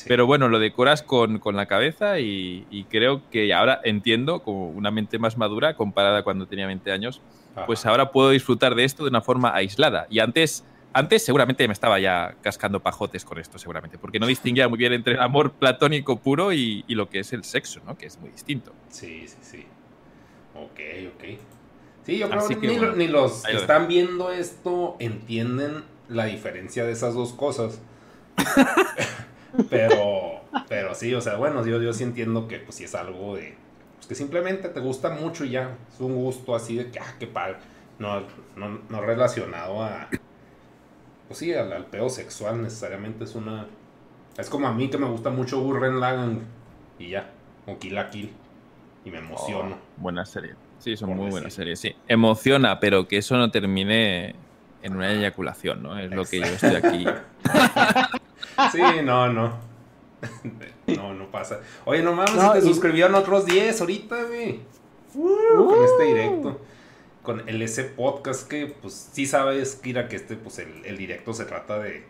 Pero 0.07 0.25
bueno, 0.25 0.47
lo 0.47 0.59
decoras 0.59 1.03
con, 1.03 1.39
con 1.39 1.55
la 1.55 1.65
cabeza 1.65 2.19
y, 2.19 2.85
creo 2.89 3.29
que 3.29 3.53
ahora 3.53 3.81
entiendo, 3.83 4.41
como 4.41 4.69
una 4.69 4.91
mente 4.91 5.19
más 5.19 5.37
madura 5.37 5.75
comparada 5.75 6.23
cuando 6.23 6.47
tenía 6.47 6.65
20 6.67 6.91
años, 6.91 7.21
pues 7.65 7.85
ahora 7.85 8.11
puedo 8.11 8.29
disfrutar 8.29 8.75
de 8.75 8.85
esto 8.85 9.03
de 9.03 9.09
una 9.09 9.21
forma 9.21 9.53
aislada. 9.53 10.07
Y 10.09 10.19
antes, 10.19 10.65
antes 10.93 11.23
seguramente 11.23 11.67
me 11.67 11.73
estaba 11.73 11.99
ya 11.99 12.35
cascando 12.41 12.79
pajotes 12.81 13.23
con 13.25 13.37
esto, 13.39 13.57
seguramente, 13.57 13.97
porque 13.97 14.19
no 14.19 14.27
distinguía 14.27 14.67
muy 14.67 14.77
bien 14.77 14.93
entre 14.93 15.13
el 15.13 15.19
amor 15.19 15.53
platónico 15.53 16.19
puro 16.19 16.51
y, 16.53 16.83
lo 16.87 17.09
que 17.09 17.19
es 17.19 17.33
el 17.33 17.43
sexo, 17.43 17.81
¿no? 17.85 17.97
Que 17.97 18.07
es 18.07 18.19
muy 18.19 18.31
distinto. 18.31 18.73
Sí, 18.89 19.27
sí, 19.27 19.37
sí. 19.41 19.65
Ok, 20.55 20.79
ok. 21.15 21.39
Sí, 22.05 22.17
yo 22.17 22.29
creo 22.29 22.47
que, 22.47 22.55
ni, 22.95 23.07
los 23.07 23.43
que 23.43 23.55
están 23.55 23.87
viendo 23.87 24.31
esto 24.31 24.97
entienden 24.99 25.83
la 26.09 26.25
diferencia 26.25 26.83
de 26.83 26.91
esas 26.91 27.13
dos 27.13 27.33
cosas. 27.33 27.79
Pero, 29.69 30.41
pero 30.69 30.95
sí, 30.95 31.13
o 31.13 31.19
sea, 31.19 31.35
bueno, 31.35 31.65
yo, 31.65 31.81
yo 31.81 31.91
sí 31.91 32.03
entiendo 32.03 32.47
que 32.47 32.59
pues 32.59 32.77
si 32.77 32.85
es 32.85 32.95
algo 32.95 33.35
de, 33.35 33.53
pues 33.97 34.07
que 34.07 34.15
simplemente 34.15 34.69
te 34.69 34.79
gusta 34.79 35.09
mucho 35.09 35.43
y 35.43 35.49
ya, 35.49 35.77
es 35.93 35.99
un 35.99 36.15
gusto 36.15 36.55
así 36.55 36.77
de 36.77 36.89
que, 36.89 36.99
ah, 36.99 37.15
qué 37.19 37.27
padre, 37.27 37.57
no, 37.99 38.21
no, 38.55 38.79
no 38.87 39.01
relacionado 39.01 39.83
a, 39.83 40.07
pues 41.31 41.39
sí, 41.39 41.53
al, 41.53 41.71
al 41.71 41.85
pedo 41.85 42.09
sexual 42.09 42.61
necesariamente 42.61 43.23
es 43.23 43.35
una, 43.35 43.65
es 44.37 44.49
como 44.49 44.67
a 44.67 44.73
mí 44.73 44.89
que 44.89 44.97
me 44.97 45.07
gusta 45.07 45.29
mucho 45.29 45.61
Burren 45.61 46.01
Lagan 46.01 46.41
y 46.99 47.11
ya, 47.11 47.29
o 47.65 47.79
Kill 47.79 47.95
la 47.95 48.09
Kill, 48.09 48.33
y 49.05 49.11
me 49.11 49.19
emociono. 49.19 49.75
Oh, 49.75 50.01
buena 50.01 50.25
serie. 50.25 50.55
Sí, 50.79 50.97
son 50.97 51.15
muy 51.15 51.29
buenas 51.29 51.53
series, 51.53 51.79
sí. 51.79 51.95
Emociona, 52.09 52.81
pero 52.81 53.07
que 53.07 53.17
eso 53.17 53.37
no 53.37 53.49
termine 53.49 54.35
en 54.83 54.95
una 54.97 55.09
eyaculación, 55.13 55.81
¿no? 55.81 55.97
Es 55.97 56.11
lo 56.11 56.25
que 56.25 56.39
yo 56.39 56.45
estoy 56.45 56.75
aquí. 56.75 57.05
Sí, 58.71 58.81
no, 59.03 59.31
no. 59.31 59.53
No, 60.87 61.13
no 61.13 61.31
pasa. 61.31 61.61
Oye, 61.85 62.03
no 62.03 62.13
mames, 62.13 62.41
se 62.41 62.49
te 62.49 62.61
suscribieron 62.61 63.15
otros 63.15 63.45
10 63.45 63.79
ahorita, 63.79 64.23
güey. 64.23 64.59
Uh, 65.13 65.65
con 65.65 65.83
este 65.85 66.03
directo. 66.03 66.59
Con 67.23 67.47
el 67.47 67.61
S 67.61 67.83
Podcast, 67.83 68.47
que 68.47 68.67
pues 68.67 69.09
sí 69.13 69.25
sabes, 69.25 69.75
Kira, 69.75 70.07
que 70.07 70.15
este, 70.15 70.35
pues 70.35 70.59
el, 70.59 70.97
directo 70.97 71.33
se 71.33 71.45
trata 71.45 71.79
de, 71.79 72.03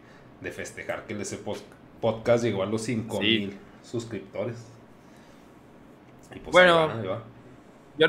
festejar 0.51 1.05
que 1.05 1.14
el 1.14 1.22
S 1.22 1.38
Podcast 1.99 2.43
llegó 2.43 2.64
a 2.64 2.66
los 2.66 2.84
5000 2.84 3.57
suscriptores. 3.84 4.55
Pues 6.30 6.51
bueno, 6.51 7.03
yo 7.03 8.07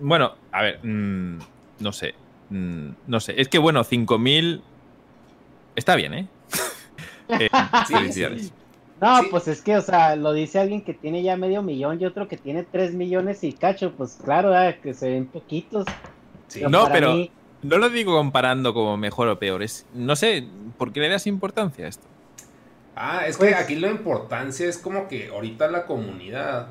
bueno, 0.00 0.34
a 0.50 0.62
ver, 0.62 0.80
mm, 0.82 1.38
no 1.80 1.92
sé. 1.92 2.14
Mm, 2.48 2.90
no 3.06 3.20
sé, 3.20 3.40
es 3.40 3.48
que 3.48 3.58
bueno, 3.58 3.84
5000 3.84 4.62
está 5.76 5.96
bien, 5.96 6.14
¿eh? 6.14 6.28
Eh, 7.32 7.48
no, 9.00 9.20
pues 9.30 9.46
es 9.46 9.62
que, 9.62 9.76
o 9.76 9.80
sea, 9.82 10.16
lo 10.16 10.32
dice 10.32 10.58
alguien 10.58 10.82
que 10.82 10.94
tiene 10.94 11.22
ya 11.22 11.36
medio 11.36 11.62
millón 11.62 12.00
y 12.00 12.04
otro 12.04 12.26
que 12.26 12.36
tiene 12.36 12.64
tres 12.64 12.92
millones 12.92 13.44
y 13.44 13.52
cacho, 13.52 13.92
pues 13.92 14.18
claro, 14.22 14.50
que 14.82 14.94
se 14.94 15.10
ven 15.10 15.26
poquitos. 15.26 15.86
No, 16.68 16.88
pero 16.92 17.14
no 17.62 17.78
lo 17.78 17.90
digo 17.90 18.12
comparando 18.16 18.72
como 18.74 18.96
mejor 18.96 19.28
o 19.28 19.38
peor, 19.38 19.62
es, 19.62 19.86
no 19.94 20.16
sé, 20.16 20.46
¿por 20.78 20.92
qué 20.92 21.00
le 21.00 21.08
das 21.08 21.26
importancia 21.26 21.86
a 21.86 21.88
esto? 21.88 22.06
Ah, 22.96 23.26
es 23.26 23.36
que 23.36 23.46
Pues- 23.46 23.54
aquí 23.56 23.76
la 23.76 23.88
importancia 23.88 24.66
es 24.68 24.78
como 24.78 25.08
que 25.08 25.28
ahorita 25.28 25.68
la 25.68 25.86
comunidad 25.86 26.68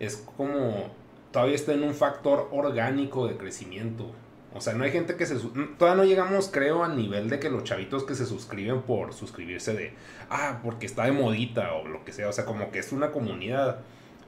es 0.00 0.16
como 0.36 0.90
todavía 1.30 1.54
está 1.54 1.72
en 1.72 1.82
un 1.82 1.94
factor 1.94 2.48
orgánico 2.52 3.26
de 3.26 3.36
crecimiento. 3.36 4.10
O 4.54 4.60
sea, 4.60 4.74
no 4.74 4.84
hay 4.84 4.90
gente 4.90 5.16
que 5.16 5.24
se... 5.24 5.36
Todavía 5.78 6.02
no 6.02 6.04
llegamos, 6.04 6.50
creo, 6.52 6.84
al 6.84 6.94
nivel 6.94 7.30
de 7.30 7.40
que 7.40 7.48
los 7.48 7.64
chavitos 7.64 8.04
que 8.04 8.14
se 8.14 8.26
suscriben 8.26 8.82
por 8.82 9.14
suscribirse 9.14 9.72
de... 9.72 9.94
Ah, 10.28 10.60
porque 10.62 10.84
está 10.84 11.04
de 11.06 11.12
modita 11.12 11.72
o 11.72 11.88
lo 11.88 12.04
que 12.04 12.12
sea. 12.12 12.28
O 12.28 12.32
sea, 12.34 12.44
como 12.44 12.70
que 12.70 12.80
es 12.80 12.92
una 12.92 13.12
comunidad 13.12 13.78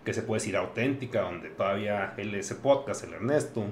que 0.02 0.14
se 0.14 0.22
puede 0.22 0.40
decir 0.40 0.56
auténtica, 0.56 1.20
donde 1.20 1.50
todavía 1.50 2.14
él, 2.16 2.34
ese 2.34 2.54
podcast, 2.54 3.04
el 3.04 3.12
Ernesto, 3.12 3.66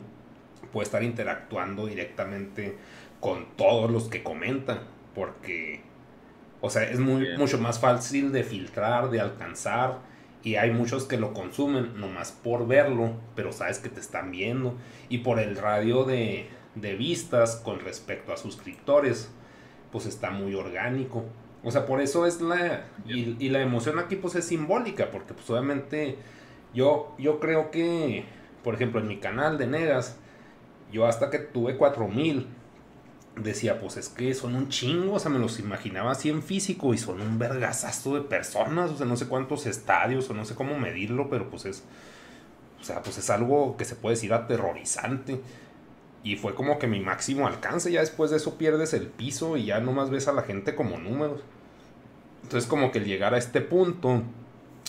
puede 0.72 0.84
estar 0.84 1.02
interactuando 1.02 1.86
directamente 1.86 2.76
con 3.20 3.46
todos 3.56 3.90
los 3.90 4.08
que 4.08 4.22
comentan. 4.22 4.80
Porque, 5.14 5.82
o 6.60 6.70
sea, 6.70 6.84
es 6.84 6.98
muy, 6.98 7.22
Bien. 7.22 7.38
mucho 7.38 7.58
más 7.58 7.78
fácil 7.78 8.32
de 8.32 8.44
filtrar, 8.44 9.10
de 9.10 9.20
alcanzar. 9.20 9.98
Y 10.42 10.56
hay 10.56 10.72
muchos 10.72 11.04
que 11.04 11.18
lo 11.18 11.34
consumen 11.34 12.00
nomás 12.00 12.32
por 12.32 12.66
verlo, 12.66 13.12
pero 13.36 13.52
sabes 13.52 13.78
que 13.78 13.88
te 13.88 14.00
están 14.00 14.30
viendo. 14.32 14.74
Y 15.08 15.18
por 15.18 15.38
el 15.38 15.56
radio 15.56 16.04
de, 16.04 16.48
de 16.74 16.94
vistas 16.96 17.56
con 17.56 17.78
respecto 17.80 18.32
a 18.32 18.36
suscriptores, 18.36 19.30
pues 19.92 20.06
está 20.06 20.30
muy 20.30 20.54
orgánico. 20.54 21.24
O 21.62 21.70
sea, 21.70 21.86
por 21.86 22.00
eso 22.00 22.26
es 22.26 22.40
la... 22.40 22.86
Y, 23.06 23.36
y 23.38 23.50
la 23.50 23.60
emoción 23.60 24.00
aquí 24.00 24.16
pues 24.16 24.34
es 24.34 24.46
simbólica, 24.46 25.12
porque 25.12 25.32
pues 25.34 25.48
obviamente 25.50 26.16
yo, 26.74 27.14
yo 27.18 27.38
creo 27.38 27.70
que, 27.70 28.24
por 28.64 28.74
ejemplo, 28.74 29.00
en 29.00 29.06
mi 29.06 29.18
canal 29.18 29.58
de 29.58 29.66
Negas, 29.66 30.18
yo 30.92 31.06
hasta 31.06 31.30
que 31.30 31.38
tuve 31.38 31.76
4000 31.76 32.46
decía, 33.36 33.80
pues 33.80 33.96
es 33.96 34.08
que 34.08 34.34
son 34.34 34.54
un 34.54 34.68
chingo, 34.68 35.14
o 35.14 35.18
sea, 35.18 35.30
me 35.30 35.38
los 35.38 35.58
imaginaba 35.58 36.12
así 36.12 36.28
en 36.28 36.42
físico 36.42 36.92
y 36.92 36.98
son 36.98 37.20
un 37.20 37.38
vergazazo 37.38 38.14
de 38.14 38.20
personas, 38.20 38.90
o 38.90 38.96
sea, 38.96 39.06
no 39.06 39.16
sé 39.16 39.26
cuántos 39.26 39.66
estadios 39.66 40.28
o 40.28 40.34
no 40.34 40.44
sé 40.44 40.54
cómo 40.54 40.78
medirlo, 40.78 41.30
pero 41.30 41.48
pues 41.48 41.64
es, 41.64 41.82
o 42.80 42.84
sea, 42.84 43.02
pues 43.02 43.16
es 43.18 43.30
algo 43.30 43.76
que 43.76 43.84
se 43.84 43.96
puede 43.96 44.16
decir 44.16 44.32
aterrorizante. 44.32 45.40
Y 46.24 46.36
fue 46.36 46.54
como 46.54 46.78
que 46.78 46.86
mi 46.86 47.00
máximo 47.00 47.48
alcance, 47.48 47.90
ya 47.90 48.00
después 48.00 48.30
de 48.30 48.36
eso 48.36 48.56
pierdes 48.56 48.94
el 48.94 49.08
piso 49.08 49.56
y 49.56 49.66
ya 49.66 49.80
nomás 49.80 50.08
ves 50.10 50.28
a 50.28 50.32
la 50.32 50.42
gente 50.42 50.76
como 50.76 50.98
números. 50.98 51.40
Entonces 52.44 52.68
como 52.68 52.92
que 52.92 52.98
el 52.98 53.06
llegar 53.06 53.34
a 53.34 53.38
este 53.38 53.60
punto, 53.60 54.22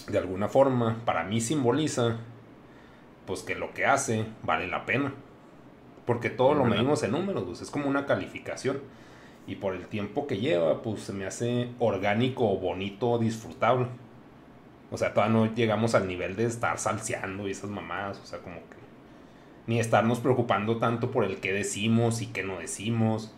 de 0.08 0.18
alguna 0.18 0.47
forma, 0.47 1.01
para 1.06 1.24
mí 1.24 1.41
simboliza, 1.41 2.18
pues 3.26 3.41
que 3.41 3.56
lo 3.56 3.74
que 3.74 3.86
hace 3.86 4.26
vale 4.43 4.68
la 4.68 4.86
pena. 4.86 5.14
Porque 6.06 6.30
todo 6.30 6.54
lo 6.54 6.66
medimos 6.66 7.04
en 7.04 7.12
números, 7.12 7.43
pues, 7.45 7.62
es 7.62 7.72
como 7.72 7.88
una 7.88 8.06
calificación. 8.06 8.82
Y 9.47 9.56
por 9.56 9.76
el 9.76 9.88
tiempo 9.88 10.28
que 10.28 10.39
lleva, 10.39 10.82
pues 10.82 11.01
se 11.01 11.14
me 11.14 11.26
hace 11.26 11.70
orgánico, 11.80 12.58
bonito, 12.58 13.18
disfrutable. 13.18 13.88
O 14.91 14.97
sea, 14.97 15.14
todavía 15.14 15.38
no 15.38 15.54
llegamos 15.54 15.95
al 15.95 16.08
nivel 16.08 16.36
de 16.36 16.45
estar 16.45 16.78
salseando 16.78 17.47
y 17.47 17.51
esas 17.51 17.70
mamadas. 17.70 18.20
O 18.20 18.26
sea, 18.26 18.39
como 18.39 18.56
que. 18.56 18.84
Ni 19.68 19.80
estarnos 19.80 20.20
preocupando 20.20 20.78
tanto 20.78 21.12
por 21.12 21.24
el 21.24 21.38
que 21.38 21.54
decimos 21.54 22.22
y 22.22 22.28
qué 22.28 22.43
no 22.43 22.60
decimos. 22.60 23.34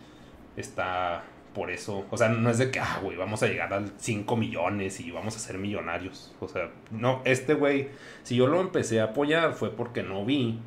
Está 0.56 1.24
por 1.56 1.70
eso. 1.70 2.04
O 2.10 2.16
sea, 2.18 2.28
no 2.28 2.50
es 2.50 2.58
de 2.58 2.70
que, 2.70 2.80
ah, 2.80 3.00
güey, 3.02 3.16
vamos 3.16 3.42
a 3.42 3.46
llegar 3.46 3.72
al 3.72 3.90
5 3.96 4.36
millones 4.36 5.00
y 5.00 5.10
vamos 5.10 5.36
a 5.36 5.38
ser 5.38 5.56
millonarios. 5.56 6.34
O 6.40 6.48
sea, 6.48 6.70
no, 6.90 7.22
este 7.24 7.54
güey, 7.54 7.88
si 8.24 8.36
yo 8.36 8.46
lo 8.46 8.60
empecé 8.60 9.00
a 9.00 9.04
apoyar 9.04 9.54
fue 9.54 9.70
porque 9.70 10.02
no 10.02 10.24
vi 10.26 10.60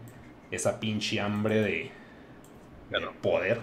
esa 0.52 0.80
pinche 0.80 1.20
hambre 1.20 1.62
de, 1.62 1.92
poder. 3.22 3.62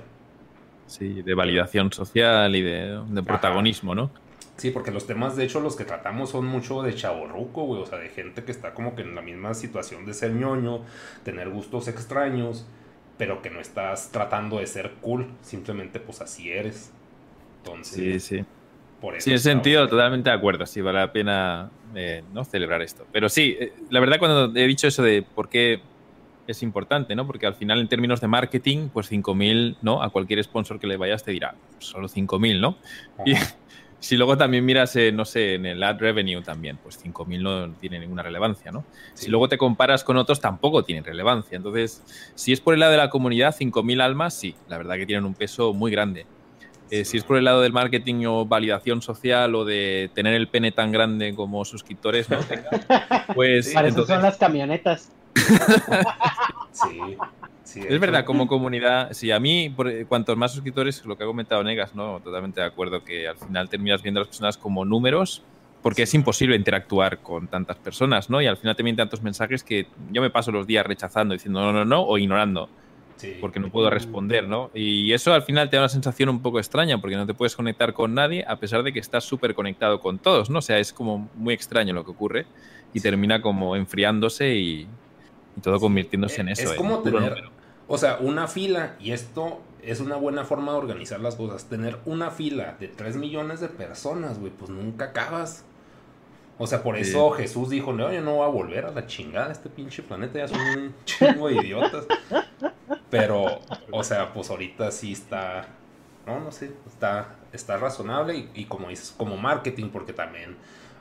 Sí, 0.86 1.22
de 1.22 1.34
validación 1.34 1.92
social 1.92 2.54
y 2.54 2.62
de, 2.62 3.02
de 3.08 3.22
protagonismo, 3.22 3.94
¿no? 3.94 4.10
Sí, 4.56 4.70
porque 4.70 4.90
los 4.90 5.06
temas, 5.06 5.36
de 5.36 5.44
hecho, 5.44 5.60
los 5.60 5.76
que 5.76 5.84
tratamos 5.84 6.30
son 6.30 6.46
mucho 6.46 6.82
de 6.82 6.94
chaborruco, 6.94 7.64
güey. 7.64 7.82
O 7.82 7.86
sea, 7.86 7.98
de 7.98 8.08
gente 8.08 8.42
que 8.42 8.52
está 8.52 8.72
como 8.72 8.94
que 8.94 9.02
en 9.02 9.14
la 9.14 9.20
misma 9.20 9.52
situación 9.52 10.06
de 10.06 10.14
ser 10.14 10.32
ñoño, 10.32 10.80
tener 11.24 11.50
gustos 11.50 11.88
extraños, 11.88 12.66
pero 13.18 13.42
que 13.42 13.50
no 13.50 13.60
estás 13.60 14.10
tratando 14.10 14.58
de 14.58 14.66
ser 14.66 14.92
cool. 15.02 15.26
Simplemente, 15.42 16.00
pues 16.00 16.22
así 16.22 16.50
eres. 16.50 16.76
Sí, 16.76 16.90
Entonces, 17.64 18.24
sí. 18.24 18.44
por 19.00 19.14
eso. 19.14 19.24
Sí, 19.24 19.30
en 19.30 19.36
ese 19.36 19.50
sentido, 19.50 19.86
totalmente 19.88 20.30
de 20.30 20.36
acuerdo. 20.36 20.64
Sí, 20.64 20.80
vale 20.80 21.00
la 21.00 21.12
pena 21.12 21.70
eh, 21.94 22.24
¿no? 22.32 22.42
celebrar 22.44 22.80
esto. 22.80 23.06
Pero 23.12 23.28
sí, 23.28 23.56
eh, 23.60 23.74
la 23.90 24.00
verdad, 24.00 24.18
cuando 24.18 24.58
he 24.58 24.66
dicho 24.66 24.86
eso 24.86 25.02
de 25.02 25.22
por 25.22 25.50
qué 25.50 25.82
es 26.52 26.62
importante, 26.62 27.14
¿no? 27.14 27.26
Porque 27.26 27.46
al 27.46 27.54
final, 27.54 27.80
en 27.80 27.88
términos 27.88 28.20
de 28.20 28.28
marketing, 28.28 28.88
pues 28.92 29.10
5.000, 29.10 29.76
¿no? 29.82 30.02
A 30.02 30.10
cualquier 30.10 30.42
sponsor 30.44 30.78
que 30.78 30.86
le 30.86 30.96
vayas 30.96 31.24
te 31.24 31.30
dirá, 31.32 31.54
solo 31.78 32.08
5.000, 32.08 32.60
¿no? 32.60 32.76
Y 33.24 33.34
si 34.00 34.16
luego 34.16 34.36
también 34.36 34.64
miras, 34.64 34.94
eh, 34.96 35.12
no 35.12 35.24
sé, 35.24 35.54
en 35.54 35.66
el 35.66 35.82
ad 35.82 35.98
revenue 35.98 36.42
también, 36.42 36.78
pues 36.82 37.02
5.000 37.04 37.42
no 37.42 37.72
tiene 37.74 37.98
ninguna 37.98 38.22
relevancia, 38.22 38.70
¿no? 38.72 38.84
Sí. 39.14 39.24
Si 39.24 39.30
luego 39.30 39.48
te 39.48 39.58
comparas 39.58 40.04
con 40.04 40.16
otros, 40.16 40.40
tampoco 40.40 40.84
tienen 40.84 41.04
relevancia. 41.04 41.56
Entonces, 41.56 42.02
si 42.34 42.52
es 42.52 42.60
por 42.60 42.74
el 42.74 42.80
lado 42.80 42.92
de 42.92 42.98
la 42.98 43.10
comunidad, 43.10 43.54
5.000 43.58 44.00
almas, 44.02 44.34
sí, 44.34 44.54
la 44.68 44.78
verdad 44.78 44.96
que 44.96 45.06
tienen 45.06 45.24
un 45.24 45.34
peso 45.34 45.72
muy 45.72 45.90
grande. 45.90 46.26
Eh, 46.88 47.04
si 47.04 47.16
es 47.16 47.24
por 47.24 47.36
el 47.36 47.42
lado 47.44 47.62
del 47.62 47.72
marketing 47.72 48.26
o 48.26 48.46
validación 48.46 49.02
social 49.02 49.56
o 49.56 49.64
de 49.64 50.08
tener 50.14 50.34
el 50.34 50.46
pene 50.46 50.70
tan 50.70 50.92
grande 50.92 51.34
como 51.34 51.64
suscriptores, 51.64 52.30
¿no? 52.30 52.38
Tenga, 52.38 52.70
pues 53.34 53.70
Para 53.74 53.88
eso 53.88 53.96
entonces- 53.96 54.14
son 54.14 54.22
las 54.22 54.36
camionetas. 54.36 55.10
Sí, 56.72 57.00
sí, 57.64 57.80
es 57.88 57.98
verdad, 58.00 58.24
como 58.26 58.46
comunidad, 58.46 59.12
sí, 59.12 59.30
a 59.30 59.40
mí, 59.40 59.70
por- 59.70 59.88
eh, 59.88 60.04
cuantos 60.06 60.36
más 60.36 60.52
suscriptores, 60.52 61.02
lo 61.06 61.16
que 61.16 61.24
ha 61.24 61.26
comentado 61.26 61.64
Negas, 61.64 61.94
¿no? 61.94 62.20
Totalmente 62.20 62.60
de 62.60 62.66
acuerdo 62.66 63.02
que 63.02 63.26
al 63.26 63.38
final 63.38 63.70
terminas 63.70 64.02
viendo 64.02 64.20
a 64.20 64.22
las 64.22 64.28
personas 64.28 64.58
como 64.58 64.84
números, 64.84 65.42
porque 65.82 66.02
es 66.02 66.12
imposible 66.12 66.54
interactuar 66.56 67.22
con 67.22 67.48
tantas 67.48 67.76
personas, 67.78 68.28
¿no? 68.28 68.42
Y 68.42 68.46
al 68.46 68.58
final 68.58 68.76
te 68.76 68.82
vienen 68.82 68.96
tantos 68.98 69.22
mensajes 69.22 69.62
que 69.64 69.86
yo 70.10 70.20
me 70.20 70.28
paso 70.28 70.52
los 70.52 70.66
días 70.66 70.84
rechazando, 70.84 71.32
diciendo 71.32 71.60
no, 71.60 71.72
no, 71.72 71.84
no, 71.86 72.02
o 72.02 72.18
ignorando, 72.18 72.68
sí. 73.16 73.36
porque 73.40 73.58
no 73.58 73.70
puedo 73.70 73.88
responder, 73.88 74.46
¿no? 74.46 74.70
Y 74.74 75.12
eso 75.14 75.32
al 75.32 75.42
final 75.42 75.70
te 75.70 75.76
da 75.76 75.82
una 75.84 75.88
sensación 75.88 76.28
un 76.28 76.42
poco 76.42 76.58
extraña, 76.58 76.98
porque 77.00 77.16
no 77.16 77.26
te 77.26 77.32
puedes 77.32 77.56
conectar 77.56 77.94
con 77.94 78.12
nadie, 78.12 78.44
a 78.46 78.56
pesar 78.56 78.82
de 78.82 78.92
que 78.92 78.98
estás 78.98 79.24
súper 79.24 79.54
conectado 79.54 79.98
con 80.00 80.18
todos, 80.18 80.50
¿no? 80.50 80.58
O 80.58 80.62
sea, 80.62 80.78
es 80.78 80.92
como 80.92 81.30
muy 81.34 81.54
extraño 81.54 81.94
lo 81.94 82.04
que 82.04 82.10
ocurre 82.10 82.46
y 82.92 83.00
termina 83.00 83.40
como 83.40 83.76
enfriándose 83.76 84.56
y, 84.56 84.88
y 85.56 85.60
todo 85.60 85.78
convirtiéndose 85.80 86.40
en 86.40 86.48
Es 86.50 86.60
eso. 86.60 86.72
en 86.72 86.76
como 86.76 87.02
puro 87.02 87.16
tener, 87.18 87.30
número. 87.30 87.50
o 87.88 87.98
sea, 87.98 88.18
una 88.20 88.46
fila, 88.48 88.96
y 89.00 89.12
esto 89.12 89.60
es 89.82 90.00
una 90.00 90.16
buena 90.16 90.44
forma 90.44 90.72
de 90.72 90.78
organizar 90.78 91.20
las 91.20 91.36
cosas. 91.36 91.64
Tener 91.66 91.98
una 92.06 92.30
fila 92.30 92.76
de 92.80 92.88
3 92.88 93.16
millones 93.16 93.60
de 93.60 93.68
personas, 93.68 94.38
güey, 94.38 94.50
pues 94.52 94.70
nunca 94.70 95.06
acabas. 95.06 95.64
O 96.58 96.66
sea, 96.66 96.82
por 96.82 96.96
Sí. 96.96 97.02
eso 97.02 97.30
Jesús 97.32 97.68
dijo, 97.70 97.92
no, 97.92 98.10
yo 98.12 98.20
no 98.22 98.36
voy 98.36 98.44
a 98.46 98.48
volver 98.48 98.86
a 98.86 98.90
la 98.90 99.06
chingada, 99.06 99.52
este 99.52 99.68
pinche 99.68 100.02
planeta 100.02 100.38
ya 100.38 100.48
son 100.48 100.58
un 100.60 100.94
chingo 101.04 101.48
de 101.48 101.54
idiotas. 101.56 102.06
Pero, 103.10 103.60
o 103.92 104.04
sea, 104.04 104.32
pues 104.32 104.50
ahorita 104.50 104.90
sí 104.90 105.12
está, 105.12 105.68
no, 106.26 106.40
no 106.40 106.50
sé, 106.52 106.72
está, 106.88 107.36
está 107.52 107.76
razonable 107.76 108.36
y, 108.36 108.50
y 108.54 108.64
como 108.64 108.88
dices, 108.88 109.14
como 109.16 109.36
marketing, 109.36 109.90
porque 109.90 110.12
también, 110.12 110.56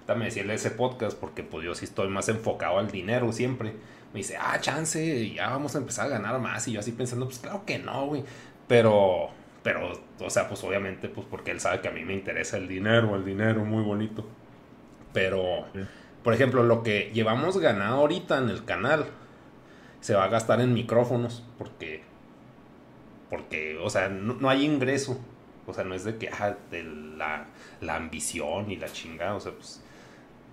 también 0.06 0.30
decía 0.32 0.52
ese 0.54 0.72
podcast, 0.72 1.18
porque 1.18 1.42
pues 1.44 1.66
yo 1.66 1.74
sí 1.74 1.86
estoy 1.86 2.10
más 2.10 2.30
enfocado 2.30 2.78
al 2.78 2.92
dinero 2.92 3.32
siempre. 3.32 3.74
Me 4.16 4.20
dice, 4.22 4.38
ah, 4.40 4.58
chance, 4.62 5.30
ya 5.34 5.50
vamos 5.50 5.76
a 5.76 5.80
empezar 5.80 6.06
a 6.06 6.10
ganar 6.10 6.40
más. 6.40 6.66
Y 6.70 6.72
yo 6.72 6.80
así 6.80 6.94
pensando, 6.94 7.26
pues 7.26 7.40
claro 7.40 7.66
que 7.66 7.80
no, 7.80 8.06
güey. 8.08 8.24
Pero, 8.66 9.28
pero, 9.62 9.92
o 10.22 10.30
sea, 10.30 10.48
pues 10.48 10.64
obviamente, 10.64 11.10
pues 11.10 11.28
porque 11.30 11.52
él 11.52 11.60
sabe 11.60 11.82
que 11.82 11.90
a 11.90 11.92
mí 11.92 12.06
me 12.06 12.14
interesa 12.14 12.56
el 12.56 12.70
dinero, 12.70 13.14
el 13.18 13.26
dinero, 13.26 13.66
muy 13.66 13.84
bonito. 13.84 14.26
Pero, 15.12 15.66
Sí. 15.74 15.82
por 16.24 16.34
ejemplo, 16.34 16.64
lo 16.64 16.82
que 16.82 17.12
llevamos 17.14 17.58
ganado 17.58 17.98
ahorita 17.98 18.38
en 18.38 18.50
el 18.50 18.64
canal 18.64 19.06
se 20.00 20.16
va 20.16 20.24
a 20.24 20.28
gastar 20.30 20.62
en 20.62 20.74
micrófonos 20.74 21.44
porque, 21.58 22.02
porque, 23.30 23.78
o 23.82 23.90
sea, 23.90 24.08
no, 24.08 24.36
no 24.36 24.50
hay 24.50 24.64
ingreso. 24.66 25.20
O 25.68 25.74
sea, 25.74 25.84
no 25.84 25.94
es 25.94 26.06
de 26.06 26.18
que, 26.18 26.30
ah, 26.30 26.56
de 26.72 26.84
la, 26.84 27.48
la 27.82 27.96
ambición 27.98 28.72
y 28.72 28.78
la 28.78 28.88
chingada. 28.88 29.36
O 29.36 29.40
sea, 29.42 29.52
pues, 29.52 29.84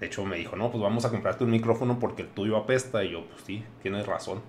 de 0.01 0.07
hecho 0.07 0.25
me 0.25 0.37
dijo, 0.37 0.57
no, 0.57 0.71
pues 0.71 0.83
vamos 0.83 1.05
a 1.05 1.11
comprarte 1.11 1.45
un 1.45 1.51
micrófono 1.51 1.99
porque 1.99 2.23
el 2.23 2.29
tuyo 2.29 2.57
apesta. 2.57 3.05
Y 3.05 3.11
yo, 3.13 3.25
pues 3.27 3.43
sí, 3.45 3.65
tienes 3.83 4.07
razón. 4.07 4.41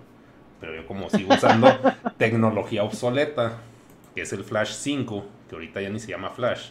Pero 0.60 0.74
yo 0.74 0.86
como 0.86 1.10
sigo 1.10 1.34
usando 1.34 1.68
tecnología 2.18 2.82
obsoleta, 2.82 3.58
que 4.14 4.22
es 4.22 4.32
el 4.32 4.44
Flash 4.44 4.72
5, 4.72 5.24
que 5.48 5.54
ahorita 5.54 5.80
ya 5.80 5.90
ni 5.90 6.00
se 6.00 6.08
llama 6.08 6.30
Flash, 6.30 6.70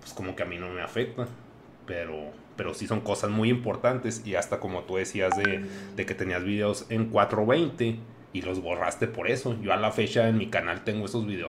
pues 0.00 0.12
como 0.12 0.34
que 0.34 0.42
a 0.42 0.46
mí 0.46 0.58
no 0.58 0.68
me 0.70 0.82
afecta. 0.82 1.26
Pero, 1.86 2.32
pero 2.56 2.74
sí 2.74 2.86
son 2.86 3.00
cosas 3.00 3.30
muy 3.30 3.48
importantes. 3.48 4.26
Y 4.26 4.34
hasta 4.34 4.58
como 4.58 4.82
tú 4.82 4.96
decías 4.96 5.36
de, 5.36 5.64
de 5.94 6.06
que 6.06 6.14
tenías 6.14 6.42
videos 6.42 6.86
en 6.88 7.10
420 7.10 7.98
y 8.32 8.42
los 8.42 8.60
borraste 8.60 9.06
por 9.06 9.30
eso. 9.30 9.56
Yo 9.62 9.72
a 9.72 9.76
la 9.76 9.92
fecha 9.92 10.28
en 10.28 10.38
mi 10.38 10.48
canal 10.48 10.84
tengo 10.84 11.06
esos 11.06 11.26
videos. 11.26 11.48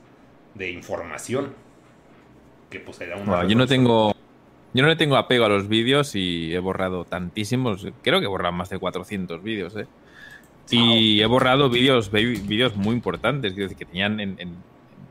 de 0.55 0.71
información. 0.71 1.53
Que 2.69 2.79
pues 2.79 3.01
era 3.01 3.17
una. 3.17 3.25
Bueno, 3.25 3.49
yo 3.49 3.55
no 3.55 3.67
tengo. 3.67 4.13
Yo 4.73 4.83
no 4.83 4.87
le 4.87 4.95
tengo 4.95 5.17
apego 5.17 5.45
a 5.45 5.49
los 5.49 5.67
vídeos 5.67 6.15
y 6.15 6.53
he 6.53 6.59
borrado 6.59 7.03
tantísimos. 7.03 7.85
Creo 8.01 8.19
que 8.19 8.25
he 8.25 8.29
borrado 8.29 8.53
más 8.53 8.69
de 8.69 8.79
400 8.79 9.43
vídeos, 9.43 9.75
¿eh? 9.75 9.87
Y 10.69 11.19
he 11.19 11.25
borrado 11.25 11.69
vídeos 11.69 12.11
vídeos 12.11 12.77
muy 12.77 12.95
importantes, 12.95 13.51
quiero 13.51 13.67
decir, 13.67 13.77
que 13.77 13.85
tenían 13.85 14.21
en, 14.21 14.35
en, 14.39 14.55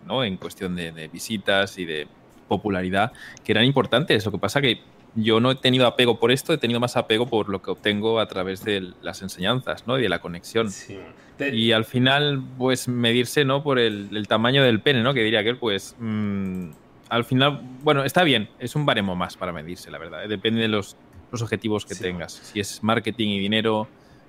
¿no? 0.07 0.25
en 0.25 0.39
cuestión 0.39 0.75
de, 0.75 0.93
de, 0.93 1.09
visitas 1.09 1.77
y 1.77 1.85
de 1.85 2.09
popularidad, 2.49 3.13
que 3.45 3.53
eran 3.53 3.65
importantes. 3.65 4.25
Lo 4.25 4.33
que 4.33 4.39
pasa 4.39 4.63
que 4.63 4.81
yo 5.15 5.41
no 5.41 5.51
he 5.51 5.55
tenido 5.57 5.87
apego 5.87 6.19
por 6.19 6.31
esto, 6.31 6.53
he 6.53 6.59
tenido 6.59 6.81
más 6.81 6.97
apego 6.97 7.27
por 7.27 7.49
lo 7.49 7.63
que 7.63 7.71
obtengo 7.71 8.21
a 8.21 8.27
través 8.27 8.65
de 8.65 8.93
las 9.03 9.23
enseñanzas, 9.23 9.87
¿no? 9.87 9.99
Y 9.99 10.03
de 10.03 10.09
la 10.09 10.21
conexión. 10.21 10.71
Sí. 10.71 10.99
Te... 11.37 11.55
Y 11.55 11.73
al 11.73 11.85
final, 11.85 12.43
pues 12.59 12.89
medirse, 12.89 13.45
¿no? 13.45 13.63
Por 13.63 13.79
el, 13.79 14.09
el, 14.13 14.29
tamaño 14.29 14.63
del 14.63 14.81
pene, 14.81 15.03
¿no? 15.03 15.15
Que 15.15 15.23
diría 15.23 15.43
que 15.43 15.51
él, 15.51 15.57
pues, 15.57 15.97
mmm, 15.99 16.71
al 17.09 17.25
final, 17.25 17.61
bueno, 17.83 18.05
está 18.05 18.23
bien, 18.23 18.49
es 18.59 18.77
un 18.77 18.87
baremo 18.87 19.17
más 19.17 19.37
para 19.37 19.53
medirse, 19.53 19.91
la 19.91 19.99
verdad. 19.99 20.25
¿eh? 20.25 20.29
Depende 20.29 20.63
de 20.63 20.69
los, 20.69 20.97
los 21.33 21.43
objetivos 21.43 21.85
que 21.85 21.95
sí. 21.95 22.03
tengas. 22.03 22.33
Si 22.33 22.61
es 22.61 22.83
marketing 22.83 23.29
y 23.29 23.39
dinero 23.41 23.89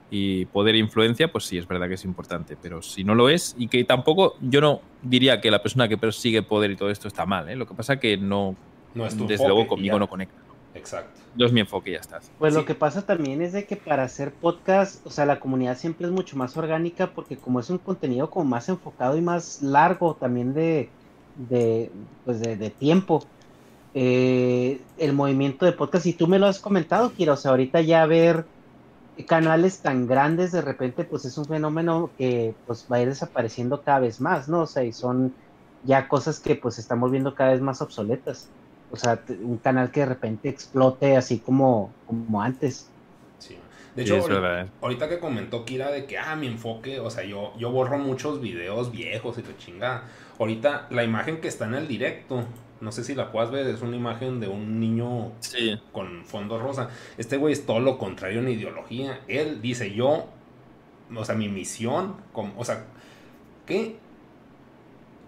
y 0.10 0.46
poder 0.46 0.76
e 0.76 0.80
influencia, 0.80 1.32
pues 1.32 1.46
sí, 1.46 1.58
es 1.58 1.68
verdad 1.68 1.88
que 1.88 1.94
es 1.94 2.06
importante. 2.06 2.58
Pero 2.62 2.82
si 2.82 3.04
no 3.04 3.14
lo 3.14 3.30
es, 3.30 3.56
y 3.58 3.68
que 3.68 3.84
tampoco, 3.84 4.36
yo 4.42 4.62
no 4.62 4.82
diría 5.04 5.40
que 5.40 5.52
la 5.52 5.62
persona 5.62 5.88
que 5.88 5.98
persigue 5.98 6.42
poder 6.42 6.72
y 6.72 6.76
todo 6.76 6.90
esto 6.90 7.08
está 7.08 7.26
mal, 7.26 7.50
¿eh? 7.50 7.56
Lo 7.56 7.68
que 7.68 7.76
pasa 7.76 8.00
que 8.00 8.18
no, 8.18 8.56
no 8.96 9.06
es 9.06 9.16
desde 9.28 9.48
luego 9.48 9.68
conmigo 9.68 10.00
no 10.00 10.10
conecta. 10.10 10.51
Exacto. 10.74 11.20
No 11.36 11.46
es 11.46 11.52
mi 11.52 11.60
enfoque 11.60 11.90
y 11.90 11.94
ya 11.94 12.00
está. 12.00 12.20
Pues 12.40 12.54
sí. 12.54 12.60
lo 12.60 12.66
que 12.66 12.76
pasa 12.76 13.06
también 13.06 13.42
es 13.42 13.54
de 13.54 13.66
que 13.66 13.76
para 13.76 14.04
hacer 14.04 14.32
podcast, 14.32 15.06
o 15.06 15.10
sea, 15.10 15.26
la 15.26 15.40
comunidad 15.40 15.78
siempre 15.78 16.08
es 16.08 16.14
mucho 16.14 16.38
más 16.38 16.56
orgánica 16.58 17.08
porque 17.08 17.38
como 17.38 17.60
es 17.60 17.70
un 17.70 17.78
contenido 17.78 18.30
como 18.30 18.46
más 18.46 18.70
enfocado 18.70 19.18
y 19.18 19.22
más 19.22 19.62
largo 19.62 20.16
también 20.16 20.54
de, 20.54 20.90
de, 21.50 21.92
pues 22.26 22.40
de, 22.40 22.56
de 22.56 22.70
tiempo, 22.70 23.26
eh, 23.94 24.80
el 24.98 25.14
movimiento 25.14 25.66
de 25.66 25.74
podcast, 25.74 26.06
y 26.06 26.14
tú 26.14 26.28
me 26.28 26.40
lo 26.40 26.48
has 26.48 26.60
comentado, 26.60 27.12
Kira, 27.14 27.34
o 27.34 27.38
sea, 27.38 27.52
ahorita 27.52 27.82
ya 27.82 28.06
ver 28.06 28.46
canales 29.28 29.80
tan 29.80 30.08
grandes 30.08 30.52
de 30.52 30.62
repente, 30.62 31.04
pues 31.04 31.26
es 31.26 31.38
un 31.38 31.46
fenómeno 31.46 32.10
que 32.18 32.56
pues 32.66 32.88
va 32.92 32.98
a 32.98 33.02
ir 33.02 33.10
desapareciendo 33.10 33.82
cada 33.82 34.00
vez 34.00 34.22
más, 34.22 34.48
¿no? 34.48 34.62
O 34.62 34.68
sea, 34.68 34.84
y 34.84 34.94
son 34.94 35.34
ya 35.84 36.08
cosas 36.08 36.40
que 36.40 36.56
pues 36.56 36.76
se 36.76 36.82
están 36.82 37.00
volviendo 37.00 37.36
cada 37.36 37.52
vez 37.52 37.62
más 37.62 37.82
obsoletas. 37.82 38.50
O 38.92 38.98
sea, 38.98 39.22
un 39.42 39.58
canal 39.58 39.92
que 39.92 40.02
de 40.02 40.06
repente 40.08 40.50
explote 40.50 41.16
así 41.16 41.40
como, 41.40 41.92
como 42.08 42.42
antes. 42.42 42.90
Sí. 43.40 43.58
De 43.96 44.04
hecho, 44.04 44.22
sí, 44.22 44.32
ahorita, 44.32 44.68
ahorita, 44.82 45.10
que 45.10 45.20
comentó 45.20 45.66
Kira 45.66 45.92
de 45.92 46.06
que, 46.06 46.18
ah, 46.18 46.36
mi 46.36 46.48
enfoque, 46.48 47.00
o 47.00 47.10
sea, 47.10 47.24
yo, 47.24 47.54
yo 47.58 47.72
borro 47.72 47.98
muchos 47.98 48.42
videos 48.42 48.92
viejos 48.92 49.38
y 49.38 49.42
te 49.42 49.56
chinga. 49.58 50.04
Ahorita 50.40 50.88
la 50.90 51.04
imagen 51.04 51.40
que 51.40 51.48
está 51.48 51.66
en 51.66 51.76
el 51.76 51.88
directo, 51.88 52.46
no 52.82 52.92
sé 52.92 53.04
si 53.04 53.16
la 53.16 53.32
puedas 53.32 53.52
ver, 53.52 53.68
es 53.68 53.82
una 53.82 53.96
imagen 53.96 54.40
de 54.40 54.48
un 54.48 54.80
niño 54.80 55.32
sí. 55.40 55.80
con 55.92 56.26
fondo 56.26 56.58
rosa. 56.58 56.90
Este 57.18 57.38
güey 57.38 57.54
es 57.54 57.66
todo 57.66 57.80
lo 57.80 57.98
contrario 57.98 58.40
en 58.40 58.50
ideología. 58.50 59.22
Él 59.28 59.62
dice, 59.62 59.94
yo, 59.94 60.26
o 61.16 61.26
sea, 61.26 61.36
mi 61.36 61.48
misión, 61.48 62.16
como, 62.34 62.60
o 62.60 62.66
sea, 62.66 62.86
¿qué, 63.68 63.98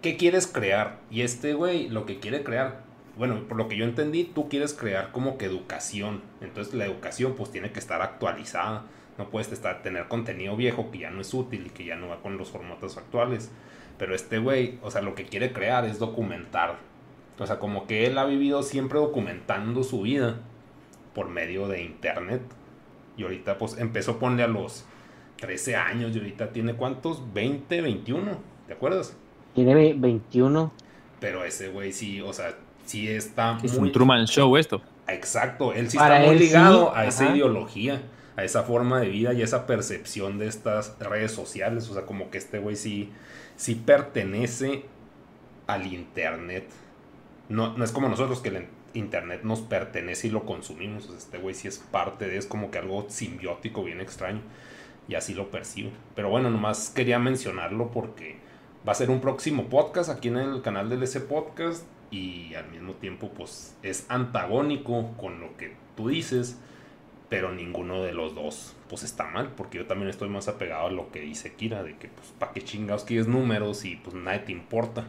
¿qué 0.02 0.18
quieres 0.18 0.48
crear? 0.48 1.00
Y 1.12 1.22
este 1.22 1.54
güey 1.54 1.90
lo 1.90 2.06
que 2.08 2.20
quiere 2.20 2.44
crear 2.44 2.83
bueno, 3.18 3.48
por 3.48 3.58
lo 3.58 3.68
que 3.68 3.78
yo 3.78 3.86
entendí, 3.86 4.24
tú 4.24 4.50
quieres 4.50 4.74
crear 4.74 5.12
como 5.12 5.38
que 5.38 5.46
educación. 5.46 6.22
Entonces 6.42 6.74
la 6.74 6.86
educación 6.86 7.36
pues 7.36 7.52
tiene 7.52 7.72
que 7.72 7.80
estar 7.80 8.02
actualizada. 8.02 8.86
No 9.18 9.30
puedes 9.30 9.52
estar, 9.52 9.84
tener 9.84 10.08
contenido 10.08 10.56
viejo 10.56 10.90
que 10.90 11.00
ya 11.00 11.12
no 11.12 11.22
es 11.22 11.34
útil 11.34 11.68
y 11.68 11.70
que 11.70 11.86
ya 11.86 11.96
no 11.96 12.08
va 12.08 12.22
con 12.22 12.38
los 12.38 12.50
formatos 12.50 12.98
actuales. 12.98 13.52
Pero 14.00 14.16
este 14.16 14.40
güey, 14.40 14.80
o 14.82 14.90
sea, 14.90 15.02
lo 15.02 15.14
que 15.14 15.26
quiere 15.26 15.54
crear 15.54 15.86
es 15.86 16.00
documentar. 16.00 16.78
O 17.38 17.46
sea, 17.46 17.60
como 17.60 17.86
que 17.86 18.06
él 18.08 18.18
ha 18.18 18.26
vivido 18.26 18.64
siempre 18.64 19.00
documentando 19.00 19.84
su 19.84 20.02
vida 20.02 20.40
por 21.14 21.30
medio 21.30 21.68
de 21.68 21.84
internet. 21.84 22.42
Y 23.16 23.24
ahorita 23.24 23.60
pues 23.60 23.78
empezó 23.78 24.14
a 24.14 24.20
ponerle 24.20 24.44
a 24.44 24.48
los 24.48 24.86
13 25.38 25.76
años 25.76 26.16
y 26.16 26.20
ahorita 26.20 26.52
tiene 26.52 26.74
cuántos? 26.74 27.34
20, 27.34 27.82
21, 27.82 28.38
¿te 28.68 28.74
acuerdas? 28.74 29.16
Tiene 29.54 29.94
21. 29.94 30.72
Pero 31.20 31.46
ese 31.46 31.70
güey 31.70 31.92
sí, 31.92 32.22
o 32.22 32.34
sea, 32.34 32.56
sí 32.86 33.08
está 33.10 33.58
es 33.64 33.74
muy... 33.78 33.88
un 33.88 33.92
Truman 33.92 34.26
Show 34.26 34.58
esto. 34.58 34.82
Exacto, 35.08 35.74
él 35.74 35.90
sí 35.90 35.98
Para 35.98 36.20
está 36.20 36.32
muy 36.32 36.40
ligado 36.40 36.86
sí. 36.86 36.92
a 36.96 37.06
esa 37.06 37.24
Ajá. 37.26 37.36
ideología, 37.36 38.02
a 38.36 38.44
esa 38.44 38.64
forma 38.64 39.00
de 39.00 39.10
vida 39.10 39.34
y 39.34 39.42
esa 39.42 39.68
percepción 39.68 40.40
de 40.40 40.48
estas 40.48 40.98
redes 41.00 41.32
sociales. 41.32 41.90
O 41.90 41.94
sea, 41.94 42.06
como 42.06 42.30
que 42.30 42.38
este 42.38 42.60
güey 42.60 42.76
sí, 42.76 43.12
sí 43.58 43.76
pertenece 43.76 44.86
al 45.68 45.88
internet. 45.88 46.70
No, 47.50 47.78
no 47.78 47.84
es 47.84 47.92
como 47.92 48.08
nosotros 48.08 48.40
que 48.40 48.50
el 48.50 48.68
internet 48.94 49.42
nos 49.44 49.62
pertenece 49.62 50.28
y 50.28 50.32
lo 50.32 50.46
consumimos. 50.46 51.06
O 51.06 51.08
sea, 51.10 51.18
este 51.18 51.38
güey 51.38 51.54
sí 51.54 51.68
es 51.68 51.80
parte 51.80 52.28
de, 52.28 52.38
es 52.38 52.46
como 52.46 52.72
que 52.72 52.80
algo 52.80 53.06
simbiótico, 53.10 53.84
bien 53.84 54.00
extraño. 54.00 54.42
Y 55.08 55.16
así 55.16 55.34
lo 55.34 55.52
percibo. 55.52 55.92
Pero 56.16 56.30
bueno, 56.30 56.50
nomás 56.50 56.90
quería 56.90 57.20
mencionarlo 57.20 57.92
porque 57.92 58.38
va 58.88 58.94
a 58.94 58.96
ser 58.96 59.10
un 59.10 59.20
próximo 59.20 59.66
podcast 59.66 60.10
aquí 60.10 60.30
en 60.30 60.38
el 60.38 60.62
canal 60.62 60.90
del 60.90 61.04
S 61.04 61.20
Podcast 61.20 61.84
y 62.14 62.54
al 62.54 62.70
mismo 62.70 62.94
tiempo 62.94 63.30
pues 63.30 63.76
es 63.82 64.06
antagónico 64.08 65.14
con 65.18 65.40
lo 65.40 65.58
que 65.58 65.74
tú 65.98 66.10
dices, 66.10 66.60
pero 67.28 67.52
ninguno 67.52 68.04
de 68.04 68.14
los 68.14 68.36
dos 68.36 68.76
pues 68.88 69.02
está 69.02 69.26
mal, 69.26 69.54
porque 69.58 69.80
yo 69.80 69.88
también 69.88 70.10
estoy 70.10 70.30
más 70.30 70.48
apegado 70.48 70.88
a 70.88 70.92
lo 70.92 71.12
que 71.12 71.22
dice 71.22 71.54
Kira, 71.54 71.82
de 71.82 71.98
que 71.98 72.10
pues 72.10 72.28
para 72.38 72.54
qué 72.54 72.62
chingados 72.62 73.04
quieres 73.04 73.28
números 73.28 73.84
y 73.86 73.96
pues 73.96 74.16
nadie 74.16 74.40
te 74.40 74.52
importa. 74.52 75.06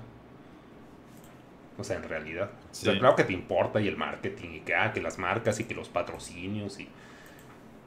O 1.77 1.85
sea, 1.85 1.97
en 1.97 2.05
realidad. 2.05 2.53
Sí. 2.71 2.89
O 2.89 2.93
sea, 2.93 2.99
claro 2.99 3.17
que 3.17 3.25
te 3.25 3.33
importa 3.35 3.81
y 3.81 3.89
el 3.89 3.99
marketing 3.99 4.51
y 4.55 4.61
que, 4.61 4.75
ah, 4.75 4.93
que 4.95 5.03
las 5.03 5.19
marcas 5.19 5.61
y 5.61 5.65
que 5.65 5.75
los 5.75 5.89
patrocinios 5.89 6.81
y... 6.81 6.89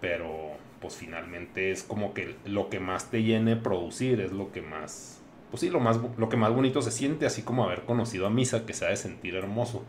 Pero 0.01 0.51
pues 0.79 0.95
finalmente 0.95 1.71
es 1.71 1.81
como 1.81 2.13
que 2.13 2.35
lo 2.45 2.69
que 2.69 2.79
más 2.79 3.09
te 3.09 3.23
llene 3.23 3.55
producir 3.55 4.21
es 4.21 4.31
lo 4.31 4.51
que 4.51 4.61
más 4.61 5.16
pues 5.49 5.61
sí, 5.61 5.69
lo, 5.69 5.79
más, 5.79 5.99
lo 6.17 6.29
que 6.29 6.37
más 6.37 6.53
bonito 6.53 6.81
se 6.81 6.91
siente, 6.91 7.25
así 7.25 7.41
como 7.41 7.63
haber 7.63 7.83
conocido 7.83 8.27
a 8.27 8.29
Misa, 8.29 8.65
que 8.65 8.73
se 8.73 8.85
ha 8.85 8.89
de 8.89 8.97
sentir 8.97 9.35
hermoso. 9.35 9.83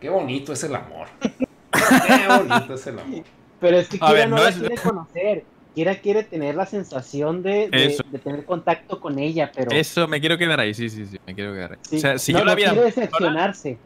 Qué 0.00 0.08
bonito 0.08 0.52
es 0.52 0.64
el 0.64 0.74
amor. 0.74 1.08
Qué 1.20 2.28
bonito 2.28 2.74
es 2.74 2.86
el 2.86 2.98
amor. 2.98 3.24
Pero 3.60 3.78
es 3.78 3.88
que 3.88 3.98
Kira 3.98 4.12
ver, 4.12 4.28
no, 4.28 4.36
no, 4.36 4.44
la 4.44 4.52
quiere 4.52 4.76
conocer. 4.76 5.44
Kira 5.74 5.94
quiere 5.94 6.24
tener 6.24 6.54
la 6.56 6.66
sensación 6.66 7.42
de, 7.42 7.70
de, 7.70 7.96
de, 8.10 8.18
tener 8.18 8.44
contacto 8.44 9.00
con 9.00 9.18
ella, 9.18 9.50
pero... 9.54 9.70
Eso, 9.70 10.06
me 10.08 10.20
quiero 10.20 10.36
quedar 10.36 10.60
ahí, 10.60 10.74
sí, 10.74 10.90
sí, 10.90 11.06
sí, 11.06 11.18
me 11.24 11.34
quiero 11.34 11.52
quedar 11.52 11.72
ahí. 11.72 11.78
Sí. 11.82 11.96
O 11.96 12.00
sea, 12.00 12.18
si 12.18 12.32
no, 12.32 12.40
yo 12.40 12.44
la 12.44 12.54
viera... 12.54 12.72
quiere 12.72 12.86
decepcionarse. 12.86 13.78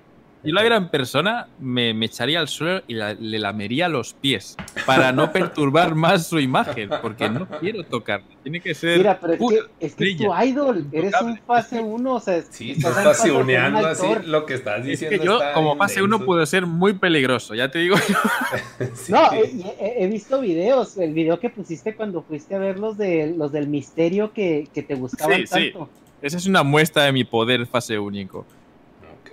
Si 0.47 0.51
yo 0.51 0.55
la 0.55 0.61
viera 0.61 0.77
en 0.77 0.89
persona, 0.91 1.49
me, 1.59 1.93
me 1.93 2.07
echaría 2.07 2.39
al 2.39 2.47
suelo 2.47 2.81
y 2.87 2.95
la, 2.95 3.15
le 3.15 3.41
lamería 3.41 3.89
los 3.89 4.15
pies 4.15 4.57
para 4.87 5.11
no 5.11 5.33
perturbar 5.33 5.97
más 5.97 6.29
su 6.29 6.39
imagen, 6.39 6.89
porque 7.03 7.29
no 7.29 7.49
quiero 7.59 7.83
tocarla. 7.83 8.29
Tiene 8.45 8.61
que 8.61 8.73
ser. 8.73 8.99
Mira, 8.99 9.19
pero 9.19 9.33
es 9.33 9.41
que, 9.41 9.87
es 9.87 9.95
que 9.97 10.11
es 10.13 10.17
tu 10.19 10.33
idol, 10.45 10.87
eres 10.93 11.21
un 11.21 11.37
fase 11.39 11.81
1, 11.81 12.15
o 12.15 12.21
sea. 12.21 12.43
Sí, 12.49 12.71
estás 12.71 12.95
pasioneando 12.95 13.89
así 13.89 14.07
lo 14.25 14.47
que 14.47 14.55
estás 14.55 14.85
diciendo. 14.85 15.17
Es 15.17 15.21
que 15.21 15.27
yo, 15.27 15.41
como 15.53 15.77
fase 15.77 16.01
1, 16.01 16.25
puedo 16.25 16.47
ser 16.47 16.65
muy 16.65 16.93
peligroso, 16.93 17.57
ya 17.57 17.69
te 17.69 17.81
digo 17.81 17.97
yo. 18.09 18.87
sí. 18.95 19.11
No, 19.11 19.33
he, 19.33 20.05
he, 20.05 20.07
visto 20.07 20.41
videos, 20.41 20.97
el 20.97 21.13
video 21.13 21.41
que 21.41 21.51
pusiste 21.51 21.97
cuando 21.97 22.23
fuiste 22.23 22.55
a 22.55 22.61
ver 22.61 22.79
los, 22.79 22.97
de, 22.97 23.35
los 23.37 23.51
del 23.51 23.67
misterio 23.67 24.33
que, 24.33 24.69
que 24.73 24.85
te 24.85 24.95
gustaban 24.95 25.39
sí, 25.41 25.73
tanto. 25.73 25.91
Sí. 25.93 26.01
Esa 26.23 26.37
es 26.37 26.47
una 26.47 26.63
muestra 26.63 27.03
de 27.03 27.11
mi 27.11 27.25
poder 27.25 27.67
fase 27.67 27.99
único. 27.99 28.47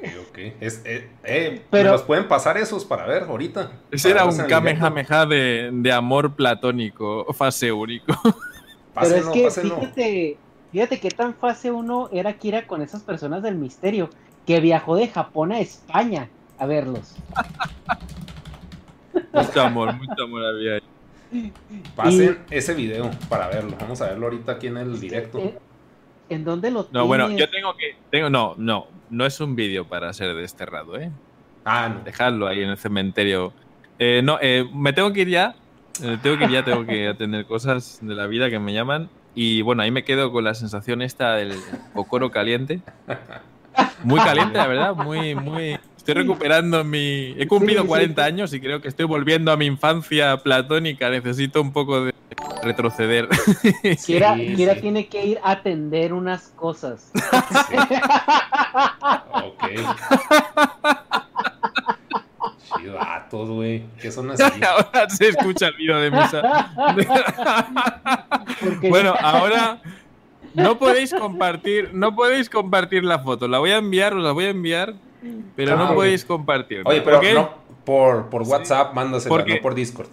Ok, 0.04 0.10
ok. 0.30 0.38
Es, 0.60 0.82
eh, 0.86 1.10
eh, 1.24 1.62
Pero- 1.70 1.84
¿me 1.86 1.91
los 1.91 2.01
pueden 2.04 2.28
pasar 2.28 2.58
esos 2.58 2.86
para 2.86 3.06
ver 3.06 3.24
ahorita? 3.24 3.72
Ese 3.91 4.12
era 4.12 4.26
un. 4.26 4.36
Kamehameha 4.38 5.26
de, 5.26 5.70
de 5.74 5.91
amor 5.91 6.36
platónico, 6.36 7.32
fase 7.34 7.72
único. 7.72 8.14
Pero 8.24 8.36
es 8.36 8.93
Pásenlo, 8.93 9.32
que 9.32 9.43
pásenlo. 9.45 9.80
fíjate, 9.80 10.38
fíjate 10.72 10.99
qué 10.99 11.10
tan 11.10 11.34
fase 11.34 11.72
uno 11.72 12.10
era 12.12 12.34
Kira 12.34 12.68
con 12.68 12.82
esas 12.82 13.01
personas 13.01 13.41
del 13.41 13.56
misterio, 13.56 14.10
que 14.45 14.60
viajó 14.60 14.95
de 14.95 15.08
Japón 15.08 15.51
a 15.51 15.60
España 15.60 16.30
a 16.60 16.66
verlos. 16.68 17.16
mucho 19.34 19.62
amor, 19.62 19.93
mucho 19.95 20.24
amor 20.24 20.45
había 20.45 20.76
ahí. 20.76 21.51
Pasen 21.95 22.39
ese 22.51 22.74
video 22.76 23.10
para 23.30 23.47
verlo. 23.47 23.76
Vamos 23.80 23.99
a 24.01 24.06
verlo 24.08 24.28
ahorita 24.28 24.51
aquí 24.54 24.68
en 24.68 24.78
el 24.78 24.99
directo. 24.99 25.39
Eh, 25.39 25.58
¿En 26.30 26.43
dónde 26.43 26.71
lo 26.71 26.88
No, 26.91 27.05
bueno, 27.05 27.28
tienes? 27.28 27.45
yo 27.45 27.51
tengo 27.51 27.76
que. 27.76 27.95
Tengo, 28.09 28.30
no, 28.30 28.55
no, 28.57 28.88
no 29.09 29.26
es 29.26 29.39
un 29.39 29.55
vídeo 29.55 29.86
para 29.86 30.11
ser 30.13 30.34
desterrado, 30.36 30.97
¿eh? 30.99 31.11
Ah, 31.65 31.89
no. 31.93 32.03
Dejadlo 32.03 32.47
ahí 32.47 32.61
en 32.61 32.69
el 32.69 32.78
cementerio. 32.78 33.53
Eh, 33.99 34.21
no, 34.24 34.38
eh, 34.41 34.65
me 34.74 34.93
tengo 34.93 35.11
que 35.13 35.21
ir 35.21 35.30
ya. 35.30 35.55
Eh, 36.01 36.17
tengo 36.24 36.38
que 36.38 36.45
ir 36.45 36.51
ya, 36.51 36.63
tengo 36.65 36.86
que 36.86 37.07
atender 37.07 37.45
cosas 37.45 37.99
de 38.01 38.15
la 38.15 38.28
vida 38.28 38.49
que 38.49 38.59
me 38.59 38.74
llaman. 38.74 39.09
Y 39.36 39.61
bueno, 39.61 39.82
ahí 39.84 39.91
me 39.91 40.03
quedo 40.03 40.32
con 40.32 40.43
la 40.43 40.53
sensación 40.55 41.01
esta 41.01 41.36
del 41.36 41.53
cocoro 41.93 42.32
caliente. 42.32 42.82
Muy 44.03 44.19
caliente, 44.19 44.57
la 44.57 44.67
verdad. 44.67 44.95
Muy, 44.95 45.36
muy. 45.36 45.78
Estoy 45.97 46.15
recuperando 46.15 46.84
mi. 46.84 47.34
He 47.38 47.47
cumplido 47.47 47.82
Sí, 47.82 47.86
sí. 47.86 47.88
40 47.88 48.24
años 48.26 48.53
y 48.53 48.59
creo 48.59 48.82
que 48.82 48.88
estoy 48.89 49.05
volviendo 49.05 49.51
a 49.51 49.57
mi 49.57 49.65
infancia 49.65 50.38
platónica. 50.38 51.09
Necesito 51.09 51.61
un 51.61 51.71
poco 51.71 52.05
de 52.05 52.13
retroceder. 52.64 53.28
Kira, 54.06 54.36
Sí, 54.38 54.54
Kira 54.56 54.74
sí. 54.76 54.82
tiene 54.82 55.08
que 55.08 55.26
ir 55.26 55.39
a 55.44 55.52
atender 55.52 56.14
unas 56.14 56.50
cosas. 56.50 57.12
Ok. 59.34 59.64
Chivatos, 62.78 63.50
güey. 63.50 63.84
¿Qué 64.02 64.12
son 64.12 64.32
así? 64.32 64.44
ahora 64.68 65.10
se 65.10 65.30
escucha 65.30 65.68
el 65.68 65.76
vídeo 65.76 66.00
de 66.00 66.12
misa. 66.12 66.41
Bueno, 68.89 69.14
ahora 69.20 69.80
no 70.54 70.78
podéis 70.78 71.14
compartir, 71.14 71.91
no 71.94 72.16
podéis 72.16 72.50
compartir 72.50 73.04
la 73.04 73.20
foto. 73.20 73.48
La 73.48 73.60
voy 73.60 73.72
a 73.72 73.78
enviar, 73.78 74.14
os 74.14 74.24
la 74.24 74.32
voy 74.32 74.46
a 74.46 74.50
enviar, 74.50 74.94
pero 75.56 75.74
Ah, 75.74 75.78
no 75.78 75.89
ok. 75.89 75.96
podéis 75.96 76.26
compartir. 76.26 76.82
Oye, 76.86 77.02
pero 77.02 77.18
¿Ok? 77.20 77.26
no 77.34 77.50
por, 77.86 78.30
por 78.30 78.41
WhatsApp, 78.44 78.94
mándasela, 78.94 79.30
Porque- 79.30 79.56
no 79.56 79.62
por 79.62 79.76
Discord. 79.76 80.08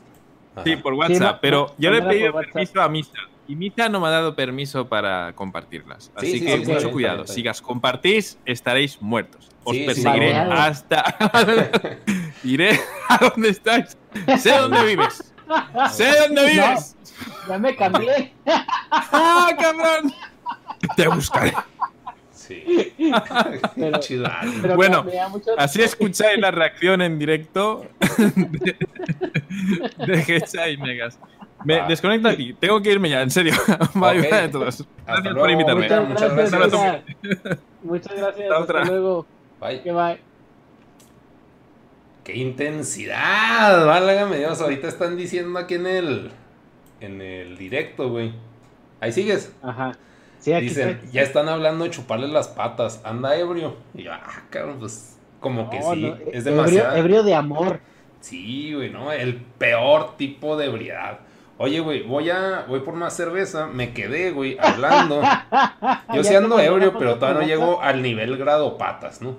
Ajá. 0.55 0.65
Sí, 0.65 0.77
por 0.77 0.95
WhatsApp, 0.95 1.35
no, 1.37 1.39
pero 1.41 1.67
no, 1.69 1.75
yo 1.79 1.91
le 1.91 1.99
he 1.99 2.03
pedido 2.03 2.33
permiso 2.33 2.81
a 2.83 2.89
Misa 2.89 3.13
y 3.47 3.57
Misa 3.57 3.89
no 3.89 4.01
me 4.01 4.07
ha 4.09 4.11
dado 4.11 4.35
permiso 4.35 4.89
para 4.89 5.33
compartirlas. 5.35 6.11
Así 6.15 6.33
Sí, 6.33 6.39
sí, 6.41 6.45
que 6.47 6.53
sí, 6.53 6.59
mucho 6.61 6.79
bien, 6.79 6.91
cuidado. 6.91 7.17
bien, 7.25 7.29
Si 7.29 7.43
las 7.43 7.61
compartís, 7.63 8.39
estaréis 8.45 9.01
muertos. 9.03 9.49
Os 9.65 9.75
Sí, 9.75 9.81
sí, 9.81 9.87
perseguiré 9.87 10.33
vale. 10.33 10.53
hasta. 10.55 11.17
Iré 12.45 12.81
a 13.09 13.19
donde 13.19 13.49
estáis. 13.51 13.97
Sé 14.39 14.51
dónde 14.57 14.85
vives. 14.85 15.35
Sé 15.91 16.13
dónde 16.21 16.47
vives. 16.49 16.97
Ya 17.49 17.59
me 17.59 17.75
cambié. 17.77 18.35
¡Ah, 18.91 19.51
cabrón! 19.59 20.13
Te 20.97 21.09
buscaré. 21.09 21.53
Sí. 22.51 22.93
Pero- 23.77 23.99
Chivato. 24.01 24.47
pero 24.63 24.77
Bueno, 24.77 25.05
me 25.05 25.15
da 25.15 25.29
mucho- 25.29 25.51
Así 25.57 25.83
escucháis 25.83 26.39
la 26.41 26.51
reacción 26.51 27.01
en 27.03 27.19
directo 27.19 27.87
de, 28.19 28.77
de 30.07 30.37
Hecha 30.37 30.69
y 30.69 30.77
Megas. 30.77 31.19
Me 31.65 31.79
Va. 31.79 31.87
desconecto 31.89 32.29
aquí. 32.29 32.55
Tengo 32.55 32.81
que 32.83 32.91
irme 32.93 33.11
ya, 33.11 33.21
en 33.23 33.31
serio. 33.31 33.53
Bye, 33.95 34.21
Ok. 34.21 34.31
bye 34.31 34.35
a 34.35 34.51
todos. 34.51 34.85
Gracias 35.07 35.35
por 35.35 35.51
invitarme. 35.51 35.83
Muchas- 35.83 36.35
gracias. 36.35 36.51
gracias. 36.73 37.59
Muchas 37.83 38.13
Hasta 38.19 38.59
otra. 38.59 38.85
luego. 38.85 39.27
Bye. 39.61 39.83
Que 39.83 39.93
bye. 39.93 40.19
¡Qué 42.25 42.37
intensidad! 42.37 43.87
Válgame 43.87 44.39
Dios, 44.39 44.61
ahorita 44.61 44.89
están 44.89 45.17
diciendo 45.17 45.59
aquí 45.59 45.75
en 45.75 45.87
el 45.87 46.31
en 47.01 47.21
el 47.23 47.57
directo, 47.57 48.11
güey. 48.11 48.33
Ahí 49.01 49.13
sigues. 49.13 49.53
Ajá. 49.63 49.93
Sí, 50.41 50.55
aquí 50.55 50.69
Dicen, 50.69 51.01
ya 51.13 51.23
están 51.23 51.49
hablando 51.49 51.85
de 51.85 51.91
chuparle 51.91 52.27
las 52.29 52.49
patas. 52.49 53.01
Anda 53.05 53.37
ebrio. 53.37 53.77
Y 53.95 54.05
yo, 54.05 54.13
ah, 54.13 54.43
cabrón, 54.49 54.79
pues 54.81 55.19
como 55.39 55.71
que 55.71 55.83
sí. 55.83 56.03
no, 56.03 56.17
es 56.33 56.45
demasiado. 56.45 56.97
ebrio 56.97 57.23
de 57.23 57.35
amor. 57.35 57.81
Sí, 58.21 58.75
güey, 58.75 58.91
¿no? 58.91 59.13
El 59.13 59.37
peor 59.37 60.17
tipo 60.17 60.57
de 60.57 60.67
ebriedad. 60.67 61.21
Oye, 61.59 61.81
güey, 61.81 62.03
voy 62.03 62.31
a 62.31 62.65
voy 62.67 62.81
por 62.81 62.95
más 62.95 63.15
cerveza. 63.15 63.67
Me 63.67 63.93
quedé, 63.93 64.31
güey, 64.31 64.57
hablando. 64.59 65.23
Yo 66.15 66.25
sí 66.25 66.35
ando 66.35 66.59
ebrio, 66.59 66.99
pero 66.99 67.17
todavía 67.17 67.41
no 67.41 67.47
llego 67.47 67.83
al 67.83 68.01
nivel 68.01 68.39
grado 68.39 68.79
patas, 68.79 69.21
¿no? 69.21 69.37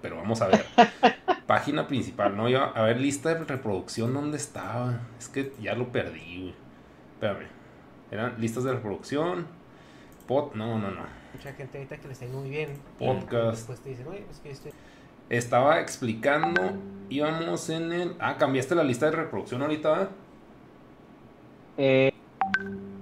Pero 0.00 0.16
vamos 0.16 0.40
a 0.40 0.48
ver. 0.48 0.64
Página 1.46 1.88
principal, 1.88 2.36
¿no? 2.36 2.48
Yo, 2.48 2.60
a 2.62 2.82
ver, 2.82 3.00
lista 3.00 3.34
de 3.34 3.44
reproducción, 3.44 4.14
¿dónde 4.14 4.36
estaba? 4.36 5.00
Es 5.18 5.28
que 5.28 5.52
ya 5.60 5.74
lo 5.74 5.88
perdí, 5.88 6.40
güey. 6.40 6.54
Espérame. 7.14 7.48
Eran 8.12 8.34
listas 8.38 8.64
de 8.64 8.72
reproducción. 8.72 9.46
Pod, 10.26 10.54
no, 10.54 10.78
no, 10.78 10.90
no. 10.90 11.02
Mucha 11.34 11.52
gente 11.54 11.78
ahorita 11.78 11.96
que 11.98 12.06
le 12.06 12.12
está 12.12 12.26
muy 12.26 12.48
bien. 12.50 12.70
Podcast. 12.98 13.58
Después 13.58 13.80
te 13.80 13.90
dicen, 13.90 14.06
oye, 14.08 14.22
pues 14.26 14.38
que 14.40 14.50
este. 14.50 14.72
Estaba 15.30 15.80
explicando, 15.80 16.60
íbamos 17.08 17.70
en 17.70 17.92
el... 17.92 18.14
Ah, 18.18 18.36
cambiaste 18.38 18.74
la 18.74 18.84
lista 18.84 19.06
de 19.06 19.12
reproducción 19.16 19.62
ahorita. 19.62 20.10
Eh, 21.78 22.12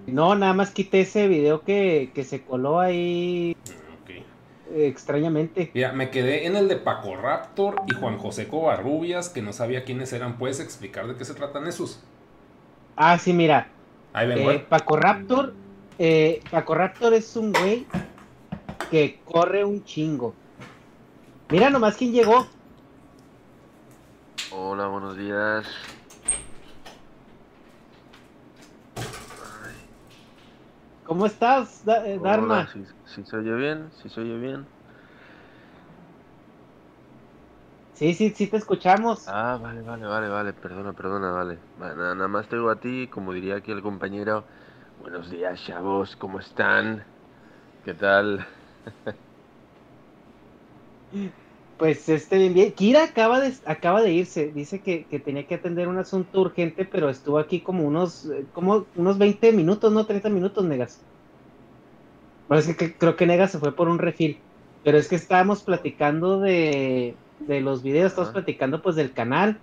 no, 0.07 0.35
nada 0.37 0.53
más 0.53 0.71
quité 0.71 1.01
ese 1.01 1.27
video 1.27 1.63
que, 1.63 2.13
que 2.15 2.23
se 2.23 2.43
coló 2.45 2.79
ahí 2.79 3.57
Ok. 4.05 4.11
extrañamente. 4.77 5.71
Mira, 5.75 5.93
me 5.93 6.11
quedé 6.11 6.47
en 6.47 6.55
el 6.55 6.69
de 6.69 6.77
Paco 6.77 7.17
Raptor 7.17 7.83
y 7.89 7.95
Juan 7.95 8.17
José 8.19 8.47
Covarrubias, 8.47 9.29
que 9.29 9.43
no 9.43 9.53
sabía 9.53 9.85
quiénes 9.85 10.13
eran. 10.13 10.39
¿Puedes 10.39 10.61
explicar 10.61 11.09
de 11.09 11.17
qué 11.17 11.25
se 11.25 11.35
tratan 11.35 11.67
esos? 11.67 12.01
Ah, 12.97 13.19
sí, 13.19 13.33
mira. 13.33 13.69
Ahí 14.13 14.29
ven, 14.29 14.39
Eh, 14.39 14.43
güey. 14.45 14.69
Paco 14.69 14.97
Raptor, 14.97 15.55
eh, 16.03 16.47
Paco 16.51 16.75
Raptor 16.75 17.13
es 17.13 17.37
un 17.37 17.53
güey 17.53 17.87
que 18.89 19.23
corre 19.23 19.65
un 19.65 19.85
chingo. 19.85 20.35
Mira 21.51 21.69
nomás 21.69 21.97
quién 21.99 22.13
llegó. 22.13 22.49
Hola, 24.51 24.87
buenos 24.89 25.17
días. 25.17 25.67
¿Cómo 31.03 31.27
estás, 31.27 31.85
Da- 31.85 32.07
eh, 32.07 32.19
Dharma? 32.19 32.67
Si, 32.73 32.85
si 33.05 33.25
se 33.25 33.37
oye 33.37 33.53
bien, 33.55 33.93
si 33.93 34.09
se 34.09 34.21
oye 34.21 34.39
bien. 34.39 34.67
Sí, 37.93 38.15
sí, 38.15 38.31
sí 38.31 38.47
te 38.49 38.57
escuchamos. 38.57 39.27
Ah, 39.27 39.59
vale, 39.63 39.83
vale, 39.83 40.07
vale, 40.07 40.29
vale, 40.29 40.53
perdona, 40.55 40.93
perdona, 40.95 41.31
vale. 41.31 41.61
Va, 41.81 41.95
Nada, 41.95 42.15
nada 42.15 42.29
más 42.29 42.49
te 42.49 42.57
digo 42.57 42.71
a 42.71 42.81
ti, 42.81 43.09
como 43.09 43.33
diría 43.33 43.57
aquí 43.57 43.71
el 43.71 43.83
compañero. 43.83 44.47
Buenos 45.01 45.31
días, 45.31 45.65
chavos, 45.65 46.15
¿cómo 46.15 46.39
están? 46.39 47.05
¿Qué 47.83 47.95
tal? 47.95 48.47
Pues 51.77 52.09
este 52.11 52.37
bien, 52.39 52.53
bien. 52.55 52.73
Kira 52.75 53.05
acaba 53.05 53.41
de, 53.41 53.55
acaba 53.65 54.03
de 54.03 54.13
irse. 54.13 54.53
Dice 54.53 54.83
que, 54.83 55.07
que 55.09 55.19
tenía 55.21 55.47
que 55.47 55.55
atender 55.55 55.89
un 55.89 55.99
asunto 55.99 56.41
urgente, 56.43 56.85
pero 56.85 57.09
estuvo 57.09 57.39
aquí 57.39 57.63
como 57.63 57.85
unos, 57.87 58.25
eh, 58.31 58.49
como 58.53 58.91
unos 58.95 59.17
20 59.19 59.51
minutos, 59.53 59.91
no 59.93 60.07
30 60.07 60.29
minutos, 60.29 60.65
Negas. 60.65 61.07
Bueno, 62.49 62.61
es 62.61 62.67
que, 62.69 62.77
que- 62.77 62.99
creo 62.99 63.17
que 63.17 63.27
Negas 63.27 63.53
se 63.53 63.59
fue 63.59 63.75
por 63.77 63.89
un 63.89 63.99
refil. 63.99 64.45
Pero 64.83 64.99
es 64.99 65.09
que 65.09 65.17
estábamos 65.17 65.63
platicando 65.63 66.41
de, 66.41 67.21
de 67.39 67.61
los 67.61 67.83
videos, 67.83 68.09
estamos 68.13 68.31
Ajá. 68.31 68.33
platicando 68.33 68.83
pues 68.83 68.97
del 68.97 69.13
canal. 69.15 69.63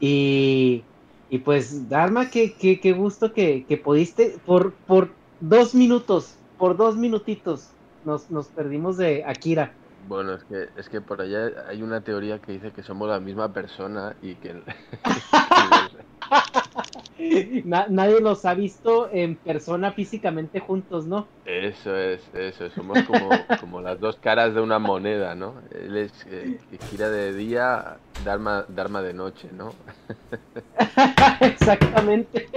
Y, 0.00 0.90
y 1.30 1.38
pues, 1.38 1.88
Dharma, 1.88 2.30
qué, 2.30 2.54
qué, 2.54 2.80
qué 2.80 2.92
gusto 2.92 3.32
que, 3.32 3.64
que 3.66 3.76
pudiste, 3.76 4.36
por, 4.46 4.72
por 4.72 5.10
dos 5.40 5.74
minutos, 5.74 6.34
por 6.58 6.76
dos 6.76 6.96
minutitos, 6.96 7.68
nos, 8.04 8.30
nos 8.30 8.46
perdimos 8.48 8.96
de 8.96 9.24
Akira. 9.24 9.72
Bueno, 10.08 10.34
es 10.34 10.44
que, 10.44 10.68
es 10.76 10.88
que 10.88 11.00
por 11.00 11.20
allá 11.20 11.50
hay 11.68 11.82
una 11.82 12.00
teoría 12.00 12.38
que 12.38 12.52
dice 12.52 12.70
que 12.70 12.82
somos 12.82 13.08
la 13.08 13.18
misma 13.18 13.52
persona 13.52 14.14
y 14.22 14.34
que... 14.36 14.54
Na- 17.64 17.86
nadie 17.88 18.20
los 18.20 18.44
ha 18.44 18.54
visto 18.54 19.10
en 19.12 19.36
persona 19.36 19.92
físicamente 19.92 20.60
juntos, 20.60 21.06
¿no? 21.06 21.28
Eso 21.44 21.96
es, 21.96 22.20
eso, 22.34 22.68
somos 22.70 23.02
como, 23.04 23.30
como 23.60 23.80
las 23.80 24.00
dos 24.00 24.16
caras 24.16 24.54
de 24.54 24.60
una 24.60 24.78
moneda, 24.80 25.34
¿no? 25.36 25.62
Él 25.70 25.96
es 25.96 26.12
eh, 26.26 26.58
gira 26.90 27.08
de 27.08 27.32
día, 27.34 28.00
Dharma, 28.24 28.64
Dharma 28.68 29.00
de 29.02 29.14
noche, 29.14 29.48
¿no? 29.52 29.70
Exactamente. 31.40 32.48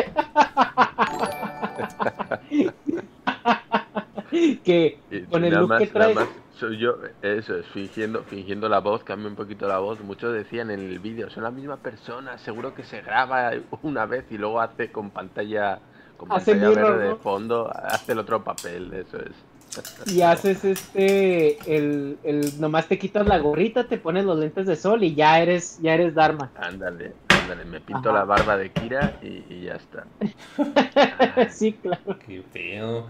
que 4.64 5.00
Y 5.12 5.22
con 5.28 5.44
el 5.46 5.52
nada 5.52 5.62
look 5.62 5.70
más, 5.70 5.78
que 5.78 5.92
nada 5.94 6.14
traes. 6.14 6.16
más 6.16 6.30
soy 6.60 6.78
yo, 6.78 6.98
eso 7.22 7.56
es, 7.58 7.68
fingiendo, 7.68 8.24
fingiendo 8.24 8.68
la 8.68 8.80
voz, 8.80 9.04
cambia 9.04 9.30
un 9.30 9.36
poquito 9.36 9.68
la 9.68 9.80
voz. 9.80 10.02
Muchos 10.02 10.34
decían 10.34 10.72
en 10.72 10.82
el 10.82 11.00
vídeo, 11.00 11.30
son 11.30 11.44
la 11.44 11.52
misma 11.52 11.78
persona, 11.78 12.38
seguro 12.38 12.74
que 12.74 12.84
se 12.84 13.02
graba 13.02 13.52
una 13.82 14.06
vez 14.06 14.26
y 14.32 14.38
luego 14.38 14.60
hace 14.60 14.92
con 14.92 15.12
pantalla, 15.12 15.80
con 16.18 16.30
Hace 16.30 16.56
pantalla 16.56 16.70
mirror, 16.70 16.98
verde 16.98 17.04
de 17.06 17.10
¿no? 17.10 17.18
fondo, 17.18 17.70
hace 17.74 18.12
el 18.12 18.20
otro 18.20 18.44
papel, 18.44 18.94
eso 18.94 19.18
es. 19.20 19.46
y 20.06 20.22
haces 20.22 20.66
este, 20.66 21.58
el, 21.76 22.20
el, 22.24 22.60
nomás 22.60 22.88
te 22.88 22.98
quitas 23.00 23.26
la 23.28 23.38
gorrita, 23.40 23.88
te 23.88 23.98
pones 23.98 24.26
los 24.26 24.38
lentes 24.40 24.66
de 24.68 24.76
sol 24.76 25.04
y 25.04 25.16
ya 25.16 25.40
eres, 25.40 25.80
ya 25.82 25.94
eres 25.94 26.14
Dharma. 26.16 26.52
Ándale, 26.56 27.14
ándale, 27.28 27.66
me 27.66 27.80
pinto 27.80 28.12
la 28.12 28.26
barba 28.26 28.58
de 28.58 28.72
Kira 28.72 29.18
y, 29.22 29.46
y 29.50 29.62
ya 29.66 29.76
está. 29.76 30.06
sí, 31.52 31.74
claro. 31.74 32.18
Qué 32.26 32.44
feo. 32.52 33.08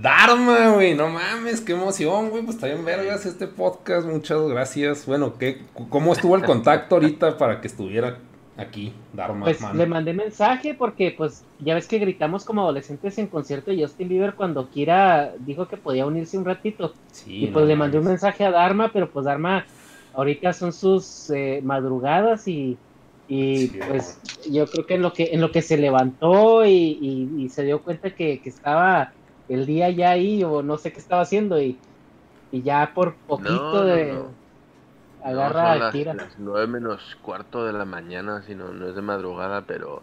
Dharma, 0.00 0.70
güey, 0.74 0.94
no 0.94 1.08
mames, 1.08 1.60
qué 1.60 1.72
emoción, 1.72 2.30
güey. 2.30 2.42
Pues 2.42 2.56
está 2.56 2.66
bien 2.68 2.84
vergas 2.84 3.26
este 3.26 3.46
podcast, 3.46 4.06
muchas 4.06 4.40
gracias. 4.48 5.06
Bueno, 5.06 5.34
¿qué, 5.38 5.62
¿cómo 5.88 6.12
estuvo 6.12 6.36
el 6.36 6.44
contacto 6.44 6.96
ahorita 6.96 7.36
para 7.36 7.60
que 7.60 7.66
estuviera 7.68 8.18
aquí, 8.56 8.92
Dharma? 9.12 9.46
Pues 9.46 9.60
man? 9.60 9.76
le 9.76 9.86
mandé 9.86 10.12
mensaje 10.12 10.74
porque, 10.74 11.14
pues, 11.16 11.42
ya 11.58 11.74
ves 11.74 11.88
que 11.88 11.98
gritamos 11.98 12.44
como 12.44 12.62
adolescentes 12.62 13.18
en 13.18 13.26
concierto 13.26 13.70
de 13.72 13.82
Justin 13.82 14.08
Bieber 14.08 14.34
cuando 14.34 14.68
Kira 14.70 15.32
dijo 15.40 15.66
que 15.66 15.76
podía 15.76 16.06
unirse 16.06 16.38
un 16.38 16.44
ratito. 16.44 16.94
Sí, 17.10 17.44
y 17.44 17.46
pues 17.48 17.62
no 17.64 17.68
le 17.68 17.76
mandé 17.76 17.98
un 17.98 18.04
mensaje 18.04 18.44
a 18.44 18.50
Dharma, 18.52 18.90
pero 18.92 19.10
pues 19.10 19.24
Dharma 19.26 19.64
ahorita 20.14 20.52
son 20.52 20.72
sus 20.72 21.30
eh, 21.30 21.60
madrugadas 21.64 22.46
y, 22.46 22.76
y 23.28 23.66
Sí, 23.68 23.80
pues 23.88 24.20
yo 24.50 24.66
creo 24.66 24.86
que 24.86 24.94
en 24.94 25.02
lo 25.02 25.12
que 25.12 25.30
en 25.32 25.40
lo 25.40 25.50
que 25.50 25.62
se 25.62 25.76
levantó 25.76 26.64
y, 26.64 26.70
y- 27.00 27.42
y 27.44 27.48
se 27.48 27.64
dio 27.64 27.82
cuenta 27.82 28.10
que, 28.14 28.40
que 28.40 28.48
estaba 28.48 29.12
el 29.48 29.66
día 29.66 29.90
ya 29.90 30.10
ahí 30.10 30.42
o 30.44 30.62
no 30.62 30.76
sé 30.78 30.92
qué 30.92 30.98
estaba 30.98 31.22
haciendo 31.22 31.60
y, 31.60 31.78
y 32.52 32.62
ya 32.62 32.92
por 32.94 33.14
poquito 33.14 33.50
No, 33.52 33.72
no, 33.74 33.84
de 33.84 34.12
no. 34.12 34.30
agarra 35.24 35.62
no, 35.62 35.68
son 35.68 35.72
a 35.72 35.84
las, 35.84 35.92
Kira. 35.92 36.14
las 36.14 36.38
nueve 36.38 36.66
menos 36.66 37.16
cuarto 37.22 37.64
de 37.64 37.72
la 37.72 37.84
mañana, 37.84 38.42
si 38.46 38.54
no, 38.54 38.72
no 38.72 38.88
es 38.88 38.94
de 38.94 39.02
madrugada, 39.02 39.62
pero 39.66 40.02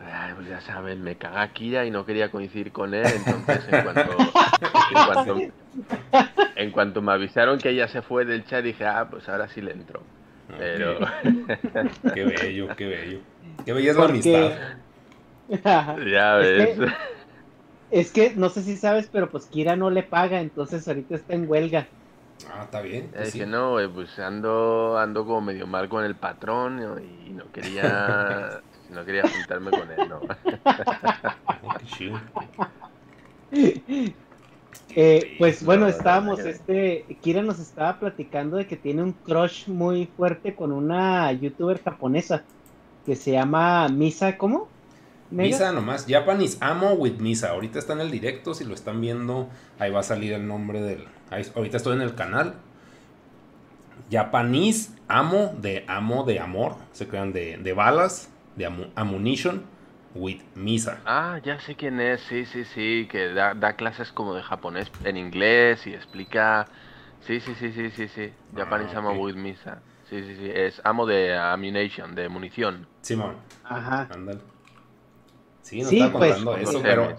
ay, 0.00 0.32
pues 0.36 0.48
ya 0.48 0.60
saben, 0.60 1.02
me 1.02 1.16
caga 1.16 1.48
Kira 1.52 1.84
y 1.86 1.90
no 1.90 2.06
quería 2.06 2.30
coincidir 2.30 2.70
con 2.72 2.94
él, 2.94 3.04
entonces 3.06 3.64
en 3.72 3.82
cuanto, 3.82 4.00
en 4.94 5.06
cuanto, 5.06 5.36
en 6.56 6.70
cuanto 6.70 7.02
me 7.02 7.12
avisaron 7.12 7.58
que 7.58 7.70
ella 7.70 7.88
se 7.88 8.02
fue 8.02 8.24
del 8.24 8.44
chat 8.44 8.62
dije, 8.64 8.86
ah, 8.86 9.08
pues 9.10 9.28
ahora 9.28 9.48
sí 9.48 9.60
le 9.60 9.72
entro. 9.72 10.00
Pero 10.56 10.98
Qué 12.14 12.24
bello, 12.24 12.68
qué 12.74 12.86
bello. 12.86 13.18
Qué 13.66 13.72
bella 13.74 13.90
es 13.90 13.96
la 13.96 14.02
Porque- 14.06 14.48
amistad. 15.48 15.96
ya 16.10 16.40
Es 16.40 16.78
ves. 16.78 16.92
Es 17.90 18.12
que 18.12 18.34
no 18.34 18.50
sé 18.50 18.62
si 18.62 18.76
sabes, 18.76 19.08
pero 19.10 19.30
pues 19.30 19.46
Kira 19.46 19.76
no 19.76 19.90
le 19.90 20.02
paga, 20.02 20.40
entonces 20.40 20.86
ahorita 20.88 21.14
está 21.16 21.34
en 21.34 21.48
huelga. 21.48 21.88
Ah, 22.44 22.64
está 22.64 22.80
bien. 22.82 23.10
Ya 23.12 23.22
pues 23.22 23.32
dije, 23.32 23.44
sí. 23.44 23.46
no, 23.46 23.72
güey, 23.72 23.88
pues 23.88 24.18
ando, 24.18 24.98
ando 24.98 25.24
como 25.26 25.40
medio 25.42 25.66
mal 25.66 25.88
con 25.88 26.04
el 26.04 26.16
patrón 26.16 26.80
y 27.26 27.30
no 27.32 27.50
quería, 27.52 28.62
no 28.88 29.04
quería 29.04 29.24
juntarme 29.26 29.72
con 29.72 29.90
él, 29.90 30.08
¿no? 30.08 30.20
Eh, 34.94 35.34
pues 35.38 35.62
No, 35.62 35.66
bueno, 35.66 35.86
no, 35.86 35.88
estábamos, 35.88 36.44
no. 36.44 36.46
este, 36.46 37.18
Kira 37.20 37.42
nos 37.42 37.58
estaba 37.58 37.98
platicando 38.00 38.56
de 38.56 38.66
que 38.66 38.76
tiene 38.76 39.02
un 39.02 39.12
crush 39.12 39.68
muy 39.68 40.06
fuerte 40.06 40.54
con 40.56 40.72
una 40.72 41.30
youtuber 41.32 41.82
japonesa 41.82 42.48
que 43.04 43.16
se 43.16 43.32
llama 43.32 43.88
Misa, 43.88 44.38
¿cómo? 44.38 44.72
Misa 45.30 45.72
nomás, 45.72 46.06
Japanese 46.08 46.56
Amo 46.60 46.92
with 46.94 47.18
Misa. 47.18 47.50
Ahorita 47.50 47.78
está 47.78 47.92
en 47.92 48.00
el 48.00 48.10
directo, 48.10 48.54
si 48.54 48.64
lo 48.64 48.74
están 48.74 49.00
viendo, 49.00 49.48
ahí 49.78 49.90
va 49.90 50.00
a 50.00 50.02
salir 50.04 50.32
el 50.32 50.46
nombre 50.46 50.80
del. 50.80 51.06
ahí- 51.30 51.46
ahorita 51.54 51.76
estoy 51.76 51.96
en 51.96 52.02
el 52.02 52.14
canal. 52.14 52.54
Japanese 54.10 54.90
Amo 55.08 55.54
de 55.60 55.84
Amo 55.88 56.24
de 56.24 56.40
Amor. 56.40 56.76
Se 56.92 57.06
crean 57.08 57.32
de, 57.32 57.58
de 57.58 57.72
balas, 57.72 58.30
de 58.56 58.66
amu- 58.68 58.90
ammunition 58.94 59.64
with 60.14 60.40
Misa. 60.54 61.00
Ah, 61.04 61.38
ya 61.44 61.60
sé 61.60 61.76
quién 61.76 62.00
es, 62.00 62.20
sí, 62.22 62.46
sí, 62.46 62.64
sí, 62.64 63.06
que 63.10 63.28
da, 63.34 63.54
da 63.54 63.74
clases 63.74 64.10
como 64.12 64.34
de 64.34 64.42
japonés 64.42 64.90
en 65.04 65.16
inglés 65.16 65.86
y 65.86 65.94
explica... 65.94 66.66
Sí, 67.26 67.40
sí, 67.40 67.54
sí, 67.58 67.72
sí, 67.72 67.90
sí, 67.90 68.08
sí, 68.08 68.32
Japanese 68.56 68.92
Ah, 68.94 68.98
Amo 69.00 69.10
ok. 69.10 69.20
with 69.20 69.34
Misa. 69.34 69.82
Sí, 70.08 70.22
sí, 70.22 70.36
sí, 70.36 70.50
es 70.54 70.80
amo 70.84 71.04
de 71.04 71.36
ammunition, 71.36 72.14
de 72.14 72.28
munición. 72.30 72.86
Simón, 73.02 73.34
Ajá. 73.64 74.08
ándale. 74.10 74.40
Sí, 75.68 75.80
nos 75.80 75.88
Sí, 75.90 75.96
estaba 76.00 76.18
pues, 76.18 76.34
contando 76.36 76.56
eso, 76.56 76.80
pero 76.82 77.16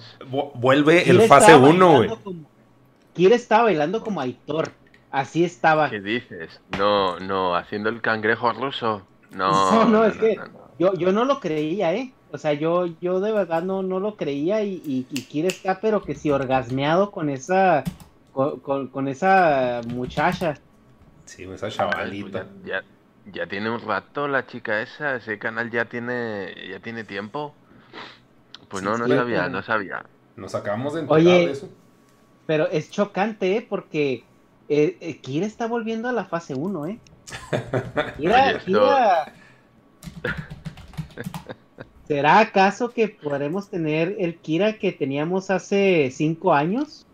vuelve 0.55 1.03
Kira 1.03 1.21
el 1.23 1.27
fase 1.27 1.51
estaba 1.51 1.69
1, 1.69 1.85
güey. 1.87 1.99
bailando 1.99 2.23
como- 2.23 2.49
Kira 3.13 3.35
estaba 3.35 3.63
bailando 3.63 4.01
como 4.03 4.21
Aitor. 4.21 4.71
Así 5.11 5.43
estaba. 5.43 5.89
¿Qué 5.89 5.99
dices? 6.01 6.59
No, 6.77 7.19
no, 7.19 7.55
haciendo 7.55 7.89
el 7.89 8.01
cangrejo 8.01 8.51
ruso. 8.53 9.03
No, 9.31 9.51
No, 9.85 9.85
no, 9.85 10.05
es 10.05 10.17
que- 10.17 10.35
no, 10.35 10.45
no. 10.47 10.59
Yo, 10.79 10.93
yo 10.93 11.11
no 11.11 11.25
lo 11.25 11.39
creía, 11.39 11.93
¿eh? 11.93 12.11
O 12.31 12.37
sea, 12.37 12.53
yo, 12.53 12.87
yo 13.01 13.19
de 13.19 13.31
verdad 13.31 13.61
no, 13.63 13.83
no 13.83 13.99
lo 13.99 14.15
creía 14.15 14.63
y, 14.63 14.81
y, 14.85 15.05
y 15.11 15.21
Kira 15.23 15.47
está, 15.49 15.79
pero 15.81 16.01
que 16.03 16.15
si 16.15 16.31
orgasmeado 16.31 17.11
con 17.11 17.29
esa, 17.29 17.83
con, 18.33 18.59
con, 18.61 18.87
con 18.87 19.07
esa 19.07 19.81
muchacha. 19.87 20.57
Sí, 21.25 21.43
esa 21.43 21.69
chavalita. 21.69 22.45
ya, 22.65 22.81
ya, 22.81 23.31
ya 23.33 23.45
tiene 23.47 23.69
un 23.69 23.81
rato 23.81 24.27
la 24.27 24.47
chica 24.47 24.81
esa, 24.81 25.15
ese 25.17 25.37
canal 25.37 25.69
ya 25.69 25.85
tiene, 25.85 26.55
ya 26.69 26.79
tiene 26.79 27.03
tiempo. 27.03 27.53
Pues 28.69 28.83
no, 28.83 28.95
Sí, 28.95 29.01
no 29.01 29.07
sí, 29.07 29.13
sabía, 29.15 29.37
pero- 29.41 29.49
no 29.49 29.61
sabía. 29.63 30.05
Nos 30.35 30.55
acabamos 30.55 30.93
de 30.93 31.01
enterar 31.01 31.19
Oye, 31.21 31.45
de 31.47 31.51
eso. 31.51 31.69
Pero 32.45 32.67
es 32.69 32.89
chocante, 32.89 33.57
¿eh? 33.57 33.65
Porque 33.67 34.23
eh, 34.69 34.97
eh, 35.01 35.17
Kira 35.19 35.45
está 35.45 35.67
volviendo 35.67 36.07
a 36.07 36.11
la 36.13 36.25
fase 36.25 36.53
1, 36.55 36.85
¿eh? 36.87 36.99
Kira, 38.17 38.59
Kira- 38.63 39.33
¿Será 42.07 42.39
acaso 42.39 42.89
que 42.89 43.07
podremos 43.09 43.69
tener 43.69 44.15
el 44.19 44.37
Kira 44.39 44.79
que 44.79 44.91
teníamos 44.91 45.51
hace 45.51 46.09
cinco 46.11 46.53
años? 46.53 47.05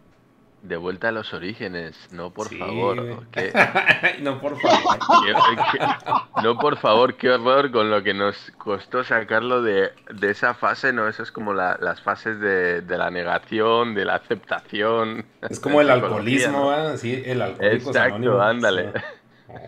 De 0.68 0.78
vuelta 0.78 1.10
a 1.10 1.12
los 1.12 1.32
orígenes, 1.34 1.96
no 2.12 2.32
por 2.32 2.50
Sí, 2.50 2.58
favor. 2.58 2.96
no, 4.22 4.40
por 4.42 4.60
favor. 4.60 4.98
que- 5.22 6.42
no 6.42 6.58
por 6.58 6.78
favor, 6.78 7.14
qué 7.16 7.30
horror 7.30 7.72
con 7.72 7.92
lo 7.92 8.02
que 8.02 8.16
nos 8.16 8.52
costó 8.58 9.04
sacarlo 9.04 9.62
de, 9.62 9.92
de 10.12 10.32
esa 10.32 10.56
fase, 10.56 10.92
¿no? 10.92 11.08
Eso 11.08 11.22
es 11.22 11.32
como 11.32 11.54
la- 11.54 11.78
las 11.80 12.02
fases 12.02 12.40
de, 12.40 12.82
de 12.82 12.98
la 12.98 13.12
negación, 13.12 13.94
de 13.94 14.06
la 14.06 14.16
aceptación. 14.16 15.26
Es 15.48 15.60
como 15.60 15.82
el 15.82 15.90
alcoholismo, 15.92 16.58
¿no? 16.62 16.68
¿verdad? 16.70 16.98
Sí, 16.98 17.22
el 17.24 17.44
alcohólico 17.44 17.90
Exacto, 17.90 18.42
ándale. 18.42 18.92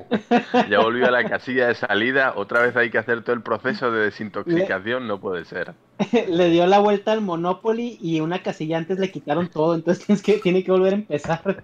Ya 0.70 0.80
volvió 0.80 1.08
a 1.08 1.12
la 1.12 1.28
casilla 1.28 1.68
de 1.68 1.76
salida, 1.76 2.34
otra 2.36 2.62
vez 2.62 2.76
hay 2.76 2.90
que 2.90 2.98
hacer 2.98 3.24
todo 3.24 3.36
el 3.36 3.42
proceso 3.42 3.92
de 3.92 4.06
desintoxicación, 4.06 5.08
no 5.08 5.20
puede 5.20 5.46
ser. 5.46 5.74
Le 6.30 6.50
dio 6.50 6.66
la 6.68 6.80
vuelta 6.80 7.12
al 7.12 7.22
Monopoly 7.22 7.98
y 8.02 8.20
una 8.20 8.44
casilla 8.44 8.78
antes 8.78 9.00
le 9.00 9.12
quitaron 9.12 9.50
todo, 9.50 9.76
entonces 9.76 10.06
tienes 10.06 10.24
que, 10.24 10.34
tiene 10.40 10.64
que 10.64 10.72
volver 10.72 10.94
a 10.94 10.98
empezar. 10.98 11.64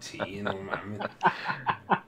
Sí, 0.00 0.40
no 0.42 0.54
mames. 0.54 1.00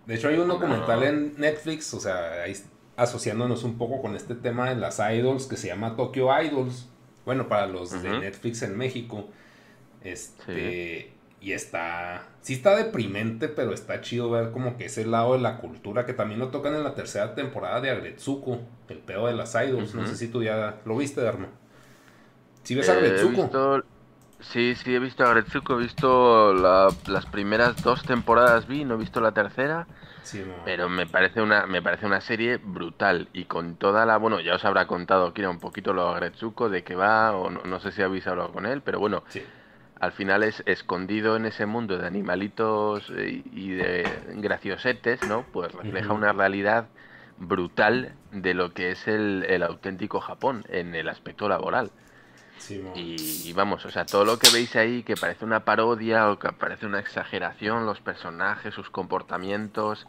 De 0.06 0.14
hecho, 0.14 0.28
hay 0.28 0.38
un 0.38 0.48
documental 0.48 1.02
en 1.02 1.34
Netflix, 1.36 1.92
o 1.94 2.00
sea, 2.00 2.42
ahí 2.44 2.54
asociándonos 2.96 3.64
un 3.64 3.78
poco 3.78 4.00
con 4.00 4.14
este 4.14 4.34
tema 4.34 4.68
de 4.68 4.76
las 4.76 4.98
idols 5.00 5.46
que 5.46 5.56
se 5.56 5.68
llama 5.68 5.96
Tokyo 5.96 6.28
Idols. 6.40 6.88
Bueno, 7.24 7.48
para 7.48 7.66
los 7.66 8.02
de. 8.02 8.20
Netflix 8.20 8.62
en 8.62 8.76
México. 8.76 9.28
Este. 10.02 11.12
Y 11.42 11.52
está. 11.52 12.28
Sí 12.40 12.54
está 12.54 12.76
deprimente, 12.76 13.48
pero 13.48 13.72
está 13.72 14.00
chido 14.00 14.30
ver 14.30 14.52
como 14.52 14.76
que 14.76 14.86
ese 14.86 15.04
lado 15.06 15.34
de 15.34 15.40
la 15.40 15.58
cultura 15.58 16.06
que 16.06 16.12
también 16.12 16.40
lo 16.40 16.48
tocan 16.48 16.74
en 16.74 16.84
la 16.84 16.94
tercera 16.94 17.34
temporada 17.34 17.80
de 17.80 17.90
Agretsuko, 17.90 18.60
el 18.88 18.98
pedo 18.98 19.26
de 19.26 19.34
las 19.34 19.54
idols. 19.54 19.94
No 19.94 20.06
sé 20.06 20.16
si 20.16 20.28
tú 20.28 20.42
ya 20.42 20.76
lo 20.84 20.96
viste, 20.96 21.20
Dharma. 21.20 21.48
¿Sí 22.62 22.74
ves 22.74 22.88
Eh, 22.88 22.92
Agretsuko? 22.92 23.42
visto- 23.42 23.84
Sí, 24.40 24.74
sí, 24.74 24.94
he 24.94 24.98
visto 24.98 25.24
a 25.24 25.30
Gretsuko, 25.34 25.74
he 25.74 25.78
visto 25.84 26.52
la- 26.54 26.94
las 27.06 27.26
primeras 27.26 27.80
dos 27.82 28.04
temporadas 28.04 28.66
vi, 28.66 28.84
no 28.84 28.94
he 28.94 28.98
visto 28.98 29.20
la 29.20 29.32
tercera, 29.32 29.86
Sí, 30.22 30.40
no. 30.46 30.54
pero 30.64 30.88
me 30.88 31.06
parece 31.06 31.42
una, 31.42 31.66
me 31.66 31.82
parece 31.82 32.06
una 32.06 32.20
serie 32.20 32.56
brutal 32.58 33.28
y 33.32 33.44
con 33.46 33.76
toda 33.76 34.06
la, 34.06 34.16
bueno, 34.18 34.40
ya 34.40 34.56
os 34.56 34.64
habrá 34.64 34.86
contado 34.88 35.32
Kira 35.34 35.50
un 35.50 35.60
poquito 35.60 35.92
lo 35.92 36.08
de 36.14 36.16
Gretsuko, 36.20 36.70
de 36.70 36.84
qué 36.84 36.96
va, 36.96 37.32
o 37.36 37.50
no, 37.50 37.62
no 37.64 37.80
sé 37.80 37.92
si 37.92 38.02
habéis 38.02 38.26
hablado 38.26 38.52
con 38.52 38.66
él, 38.66 38.82
pero 38.82 38.98
bueno, 39.00 39.24
Sí. 39.28 39.42
Al 40.02 40.10
final 40.10 40.42
es 40.42 40.64
escondido 40.66 41.36
en 41.36 41.46
ese 41.46 41.64
mundo 41.64 41.96
de 41.96 42.04
animalitos 42.08 43.08
eh, 43.16 43.44
y 43.52 43.70
de 43.70 44.04
graciosetes, 44.34 45.22
¿no? 45.28 45.44
Pues 45.52 45.72
refleja 45.72 46.12
una 46.12 46.32
realidad 46.32 46.88
brutal 47.38 48.12
de 48.32 48.52
lo 48.52 48.74
que 48.74 48.90
es 48.90 49.06
el, 49.06 49.44
el 49.48 49.62
auténtico 49.62 50.20
Japón 50.20 50.64
en 50.68 50.96
el 50.96 51.08
aspecto 51.08 51.48
laboral. 51.48 51.92
Sí. 52.58 52.82
Y, 52.96 53.48
y 53.48 53.52
vamos, 53.52 53.84
o 53.86 53.90
sea, 53.92 54.04
todo 54.04 54.24
lo 54.24 54.40
que 54.40 54.50
veis 54.52 54.74
ahí 54.74 55.04
que 55.04 55.14
parece 55.14 55.44
una 55.44 55.64
parodia 55.64 56.30
o 56.30 56.38
que 56.40 56.50
parece 56.50 56.84
una 56.86 56.98
exageración, 56.98 57.86
los 57.86 58.00
personajes, 58.00 58.74
sus 58.74 58.90
comportamientos, 58.90 60.08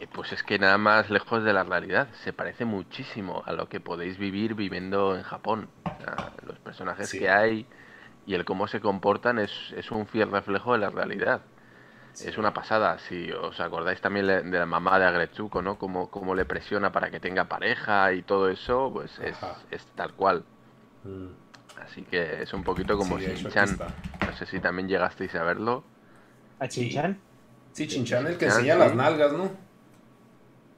eh, 0.00 0.06
pues 0.12 0.32
es 0.34 0.42
que 0.42 0.58
nada 0.58 0.76
más 0.76 1.08
lejos 1.08 1.42
de 1.44 1.54
la 1.54 1.64
realidad. 1.64 2.08
Se 2.24 2.34
parece 2.34 2.66
muchísimo 2.66 3.42
a 3.46 3.54
lo 3.54 3.70
que 3.70 3.80
podéis 3.80 4.18
vivir 4.18 4.54
viviendo 4.54 5.16
en 5.16 5.22
Japón. 5.22 5.68
O 5.84 6.02
sea, 6.02 6.32
los 6.46 6.58
personajes 6.58 7.08
Sí. 7.08 7.20
que 7.20 7.30
hay 7.30 7.66
y 8.26 8.34
el 8.34 8.44
cómo 8.44 8.66
se 8.66 8.80
comportan 8.80 9.38
es, 9.38 9.50
es 9.76 9.90
un 9.90 10.06
fiel 10.06 10.30
reflejo 10.30 10.72
de 10.72 10.78
la 10.78 10.90
realidad. 10.90 11.42
Es 12.20 12.38
una 12.38 12.54
pasada, 12.54 12.98
si 13.00 13.32
os 13.32 13.58
acordáis 13.58 14.00
también 14.00 14.26
de 14.26 14.58
la 14.58 14.66
mamá 14.66 15.00
de 15.00 15.04
Agretsuko, 15.04 15.62
¿no? 15.62 15.78
Cómo, 15.78 16.10
cómo 16.10 16.36
le 16.36 16.44
presiona 16.44 16.92
para 16.92 17.10
que 17.10 17.18
tenga 17.18 17.46
pareja 17.46 18.12
y 18.12 18.22
todo 18.22 18.48
eso, 18.48 18.90
pues 18.92 19.18
es, 19.18 19.36
es 19.72 19.84
tal 19.96 20.12
cual. 20.12 20.44
Mm. 21.02 21.26
Así 21.82 22.02
que 22.02 22.42
es 22.42 22.52
un 22.54 22.62
poquito 22.62 22.96
como 22.96 23.18
Sí, 23.18 23.26
Shin-Chan. 23.26 23.78
No 24.26 24.36
sé 24.36 24.46
si 24.46 24.60
también 24.60 24.88
llegasteis 24.88 25.34
a 25.34 25.42
verlo. 25.42 25.82
¿A. 26.60 26.68
Chinchan? 26.68 27.18
Sí, 27.72 27.88
Chinchan, 27.88 28.28
el 28.28 28.38
que 28.38 28.44
enseña 28.46 28.76
las 28.76 28.94
nalgas, 28.94 29.32
¿no? 29.32 29.50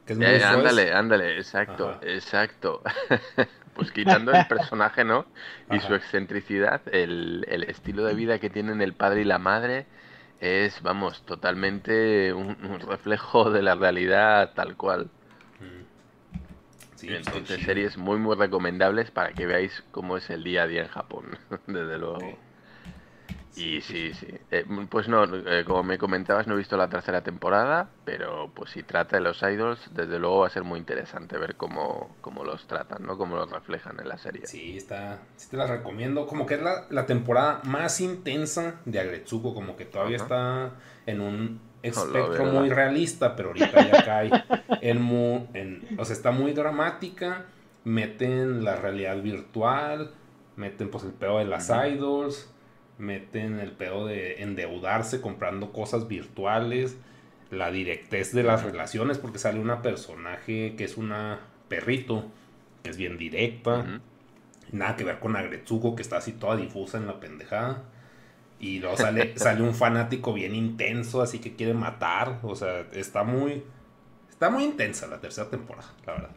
Que 0.07 0.14
es 0.14 0.18
muy 0.18 0.40
Eh, 0.40 0.40
suave. 0.40 0.72
ándale, 0.72 0.92
ándale, 0.92 1.36
exacto, 1.36 1.92
Ajá. 1.92 2.00
exacto. 2.00 2.82
pues 3.74 3.92
quitando 3.92 4.32
el 4.32 4.46
personaje, 4.46 5.04
¿no? 5.04 5.26
Y 5.68 5.80
su 5.80 5.94
excentricidad, 5.94 6.82
el, 6.94 7.44
el 7.48 7.64
estilo 7.64 8.04
de 8.04 8.14
vida 8.14 8.38
que 8.38 8.50
tienen 8.50 8.80
el 8.82 8.94
padre 8.94 9.22
y 9.22 9.24
la 9.24 9.38
madre 9.38 9.86
es, 10.40 10.80
vamos, 10.82 11.24
totalmente 11.26 12.32
un, 12.32 12.57
un 12.64 12.80
reflejo 12.80 13.50
de 13.50 13.62
la 13.62 13.74
realidad 13.74 14.54
tal 14.54 14.76
cual. 14.76 15.11
Sí, 16.96 17.14
entonces 17.14 17.61
series 17.62 17.96
muy 17.96 18.18
muy 18.18 18.34
recomendables 18.34 19.12
para 19.12 19.32
que 19.34 19.46
veáis 19.46 19.84
cómo 19.92 20.16
es 20.16 20.28
el 20.30 20.42
día 20.42 20.64
a 20.64 20.66
día 20.66 20.82
en 20.82 20.88
Japón, 20.88 21.38
desde 21.68 21.96
luego. 21.98 22.40
Y 23.57 23.80
sí, 23.80 24.12
sí. 24.14 24.28
Eh, 24.52 24.64
pues 24.90 25.09
no, 25.09 25.24
eh, 25.24 25.64
como 25.64 25.82
me 25.82 25.98
comentabas, 25.98 26.46
no 26.46 26.54
he 26.54 26.59
visto 26.59 26.76
la 26.76 26.88
tercera 26.88 27.22
temporada, 27.22 27.90
pero 28.04 28.52
pues 28.54 28.70
si 28.70 28.82
trata 28.84 29.16
de 29.16 29.22
los 29.22 29.42
idols, 29.42 29.80
desde 29.94 30.18
luego 30.20 30.40
va 30.40 30.46
a 30.46 30.50
ser 30.50 30.62
muy 30.62 30.78
interesante 30.78 31.38
ver 31.38 31.57
cómo, 31.57 32.14
cómo 32.20 32.44
los 32.44 32.66
tratan, 32.68 33.04
¿no? 33.04 33.16
Cómo 33.18 33.34
los 33.36 33.50
reflejan 33.50 33.98
en 33.98 34.09
la 34.09 34.18
serie. 34.18 34.46
Sí, 34.46 34.76
está, 34.76 35.18
sí 35.36 35.48
te 35.50 35.57
las 35.57 35.70
recomiendo. 35.70 36.26
Como 36.26 36.46
que 36.46 36.54
es 36.54 36.62
la, 36.62 36.86
la 36.90 37.07
temporada 37.07 37.61
más 37.64 38.00
intensa 38.00 38.80
de 38.84 39.00
Agretsuko, 39.00 39.54
como 39.54 39.76
que 39.76 39.84
todavía 39.86 40.16
está 40.18 40.72
en 41.07 41.20
un 41.20 41.61
la 41.82 41.92
espectro 41.92 42.44
verdad. 42.44 42.52
muy 42.52 42.68
realista, 42.70 43.34
pero 43.36 43.48
ahorita 43.48 43.80
ya 43.80 44.02
cae 44.02 44.38
en, 44.80 45.00
mu- 45.02 45.46
en- 45.54 45.88
o 45.96 46.04
sea, 46.04 46.14
está 46.14 46.30
muy 46.30 46.52
dramática, 46.52 47.46
meten 47.84 48.64
la 48.64 48.76
realidad 48.76 49.20
virtual, 49.22 50.12
meten 50.57 50.90
pues 50.90 51.04
el 51.04 51.12
pedo 51.12 51.38
de 51.38 51.44
las 51.46 51.70
idols, 51.70 52.52
meten 52.99 53.59
el 53.59 53.72
pedo 53.72 54.07
de 54.07 54.42
endeudarse 54.42 55.20
comprando 55.20 55.72
cosas 55.72 56.09
virtuales, 56.09 56.97
la 57.51 57.70
directez 57.70 58.32
de 58.32 58.42
las 58.42 58.62
relaciones, 58.64 59.18
porque 59.18 59.38
sale 59.38 59.61
una 59.61 59.82
personaje 59.82 60.74
que 60.76 60.84
es 60.84 60.97
una 60.97 61.40
perrito, 61.68 62.24
que 62.82 62.90
es 62.90 62.97
bien 62.97 63.18
directa. 63.18 64.01
Nada 64.72 64.97
que 64.97 65.05
ver 65.05 65.20
con 65.20 65.36
Agretsuko, 65.36 65.94
que 65.94 66.03
está 66.03 66.16
así 66.16 66.32
toda 66.32 66.57
difusa 66.57 66.99
en 66.99 67.07
la 67.07 67.20
pendejada. 67.20 67.84
Y 68.59 68.80
luego 68.80 68.97
sale, 68.97 69.32
sale 69.38 69.62
un 69.62 69.74
fanático 69.74 70.32
bien 70.32 70.55
intenso, 70.55 71.22
así 71.22 71.38
que 71.38 71.55
quiere 71.55 71.74
matar. 71.74 72.40
O 72.42 72.57
sea, 72.57 72.86
está 72.92 73.22
muy. 73.22 73.62
Está 74.28 74.51
muy 74.51 74.64
intensa 74.64 75.07
la 75.07 75.20
tercera 75.20 75.49
temporada, 75.49 75.88
la 76.07 76.12
verdad. 76.12 76.30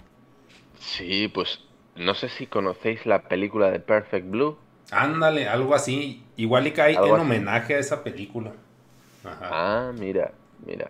Sí, 0.79 1.27
pues 1.27 1.59
no 1.95 2.13
sé 2.13 2.29
si 2.29 2.47
conocéis 2.47 3.05
la 3.05 3.23
película 3.23 3.71
de 3.71 3.79
Perfect 3.79 4.29
Blue. 4.29 4.57
Ándale, 4.91 5.47
algo 5.47 5.75
así. 5.75 6.23
Igual 6.37 6.67
y 6.67 6.71
cae 6.71 6.93
en 6.93 6.99
así. 7.15 7.21
homenaje 7.21 7.75
a 7.75 7.79
esa 7.79 8.03
película. 8.03 8.51
Ajá. 9.23 9.49
Ah, 9.51 9.91
mira, 9.97 10.33
mira. 10.65 10.89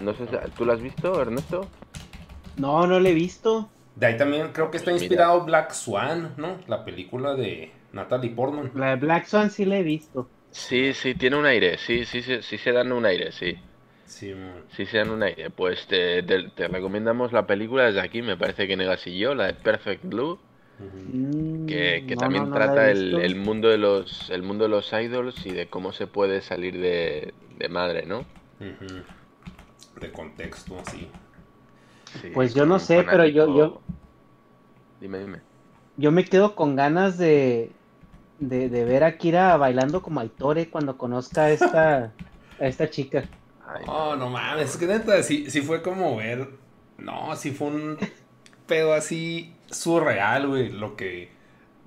No 0.00 0.14
sé, 0.14 0.26
si- 0.26 0.50
¿tú 0.56 0.64
la 0.64 0.74
has 0.74 0.80
visto, 0.80 1.20
Ernesto? 1.20 1.68
No, 2.56 2.86
no 2.86 2.98
lo 3.00 3.08
he 3.08 3.14
visto. 3.14 3.70
De 3.94 4.06
ahí 4.06 4.16
también 4.16 4.52
creo 4.52 4.70
que 4.70 4.76
está 4.76 4.90
Mira. 4.90 5.02
inspirado 5.02 5.44
Black 5.44 5.72
Swan, 5.72 6.34
¿no? 6.36 6.58
La 6.66 6.84
película 6.84 7.34
de 7.34 7.72
Natalie 7.92 8.30
Portman. 8.30 8.72
La 8.74 8.90
de 8.90 8.96
Black 8.96 9.26
Swan 9.26 9.50
sí 9.50 9.64
la 9.64 9.78
he 9.78 9.82
visto. 9.82 10.30
Sí, 10.50 10.92
sí, 10.94 11.14
tiene 11.14 11.36
un 11.36 11.46
aire, 11.46 11.78
sí, 11.78 12.04
sí, 12.04 12.20
sí, 12.22 12.42
sí 12.42 12.58
se 12.58 12.72
dan 12.72 12.90
un 12.90 13.06
aire, 13.06 13.30
sí. 13.30 13.56
Sí. 14.06 14.32
Sí 14.76 14.86
se 14.86 14.98
dan 14.98 15.10
un 15.10 15.22
aire. 15.22 15.50
Pues 15.50 15.86
te, 15.86 16.22
te, 16.22 16.50
te 16.50 16.68
recomendamos 16.68 17.32
la 17.32 17.46
película 17.46 17.84
desde 17.86 18.00
aquí, 18.00 18.22
me 18.22 18.36
parece 18.36 18.66
que 18.68 18.76
Negas 18.76 19.06
y 19.06 19.18
yo, 19.18 19.34
la 19.34 19.46
de 19.46 19.54
Perfect 19.54 20.04
Blue, 20.04 20.38
que, 21.66 22.04
que 22.06 22.14
no, 22.14 22.20
también 22.20 22.44
no, 22.44 22.50
no 22.50 22.54
trata 22.54 22.90
el, 22.90 23.36
mundo 23.36 23.68
de 23.68 23.78
los, 23.78 24.30
el 24.30 24.42
mundo 24.42 24.64
de 24.64 24.70
los 24.70 24.92
idols 24.92 25.44
y 25.46 25.50
de 25.50 25.66
cómo 25.68 25.92
se 25.92 26.06
puede 26.06 26.40
salir 26.40 26.78
de, 26.80 27.34
de 27.58 27.68
madre, 27.68 28.06
¿no? 28.06 28.24
De 30.00 30.12
contexto, 30.12 30.78
así. 30.86 31.08
Sí, 32.22 32.30
Pues 32.34 32.54
yo 32.54 32.66
no 32.66 32.78
sé, 32.78 33.04
pero 33.10 33.26
yo- 33.26 33.56
yo- 33.56 33.80
Dime, 35.00 35.18
dime. 35.18 35.40
Yo 35.98 36.12
me 36.12 36.24
quedo 36.24 36.54
con 36.54 36.76
ganas 36.76 37.18
de, 37.18 37.70
de, 38.38 38.68
de 38.68 38.84
ver 38.84 39.02
a 39.04 39.16
Kira 39.16 39.56
bailando 39.56 40.02
como 40.02 40.20
Aitore 40.20 40.68
cuando 40.70 40.96
conozca 40.98 41.44
a 41.44 41.50
esta, 41.50 42.12
a 42.60 42.66
esta 42.66 42.88
chica. 42.90 43.24
Ay, 43.66 43.84
Oh, 43.88 44.14
no 44.16 44.30
mames, 44.30 44.70
es 44.70 44.76
que 44.76 44.86
neta, 44.86 45.22
sí, 45.22 45.50
sí 45.50 45.60
fue 45.62 45.82
como 45.82 46.16
ver. 46.16 46.48
No, 46.98 47.34
sí 47.36 47.50
fue 47.50 47.68
un 47.68 47.98
pedo 48.66 48.94
así 48.94 49.55
surreal, 49.70 50.46
güey, 50.48 50.70
lo 50.70 50.96
que 50.96 51.28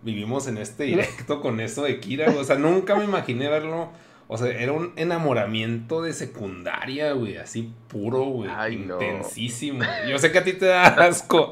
vivimos 0.01 0.47
en 0.47 0.57
este 0.57 0.83
directo 0.85 1.41
con 1.41 1.59
eso 1.59 1.83
de 1.83 1.99
Kira, 1.99 2.25
güey. 2.27 2.37
O 2.39 2.43
sea, 2.43 2.55
nunca 2.57 2.95
me 2.95 3.03
imaginé 3.03 3.49
verlo. 3.49 3.89
O 4.31 4.37
sea, 4.37 4.47
era 4.49 4.73
un 4.73 4.93
enamoramiento 4.95 6.03
de 6.03 6.13
secundaria, 6.13 7.13
güey, 7.13 7.37
así 7.37 7.73
puro, 7.87 8.25
güey, 8.25 8.51
Ay, 8.55 8.75
no. 8.75 9.01
intensísimo. 9.01 9.83
Yo 10.07 10.19
sé 10.19 10.31
que 10.31 10.37
a 10.37 10.43
ti 10.43 10.53
te 10.53 10.67
da 10.67 10.83
asco, 10.85 11.49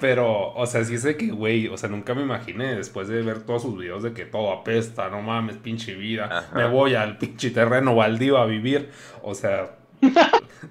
pero, 0.00 0.52
o 0.52 0.66
sea, 0.66 0.82
sí 0.82 0.98
sé 0.98 1.16
que, 1.16 1.26
güey, 1.28 1.68
o 1.68 1.76
sea, 1.76 1.88
nunca 1.88 2.14
me 2.16 2.22
imaginé 2.22 2.74
después 2.74 3.06
de 3.06 3.22
ver 3.22 3.44
todos 3.44 3.62
sus 3.62 3.78
videos 3.78 4.02
de 4.02 4.14
que 4.14 4.24
todo 4.24 4.50
apesta, 4.52 5.08
no 5.10 5.22
mames, 5.22 5.58
pinche 5.58 5.94
vida, 5.94 6.24
Ajá. 6.24 6.56
me 6.56 6.66
voy 6.68 6.96
al 6.96 7.18
pinche 7.18 7.50
terreno 7.50 7.94
baldío 7.94 8.38
a 8.38 8.46
vivir. 8.46 8.90
O 9.22 9.36
sea, 9.36 9.76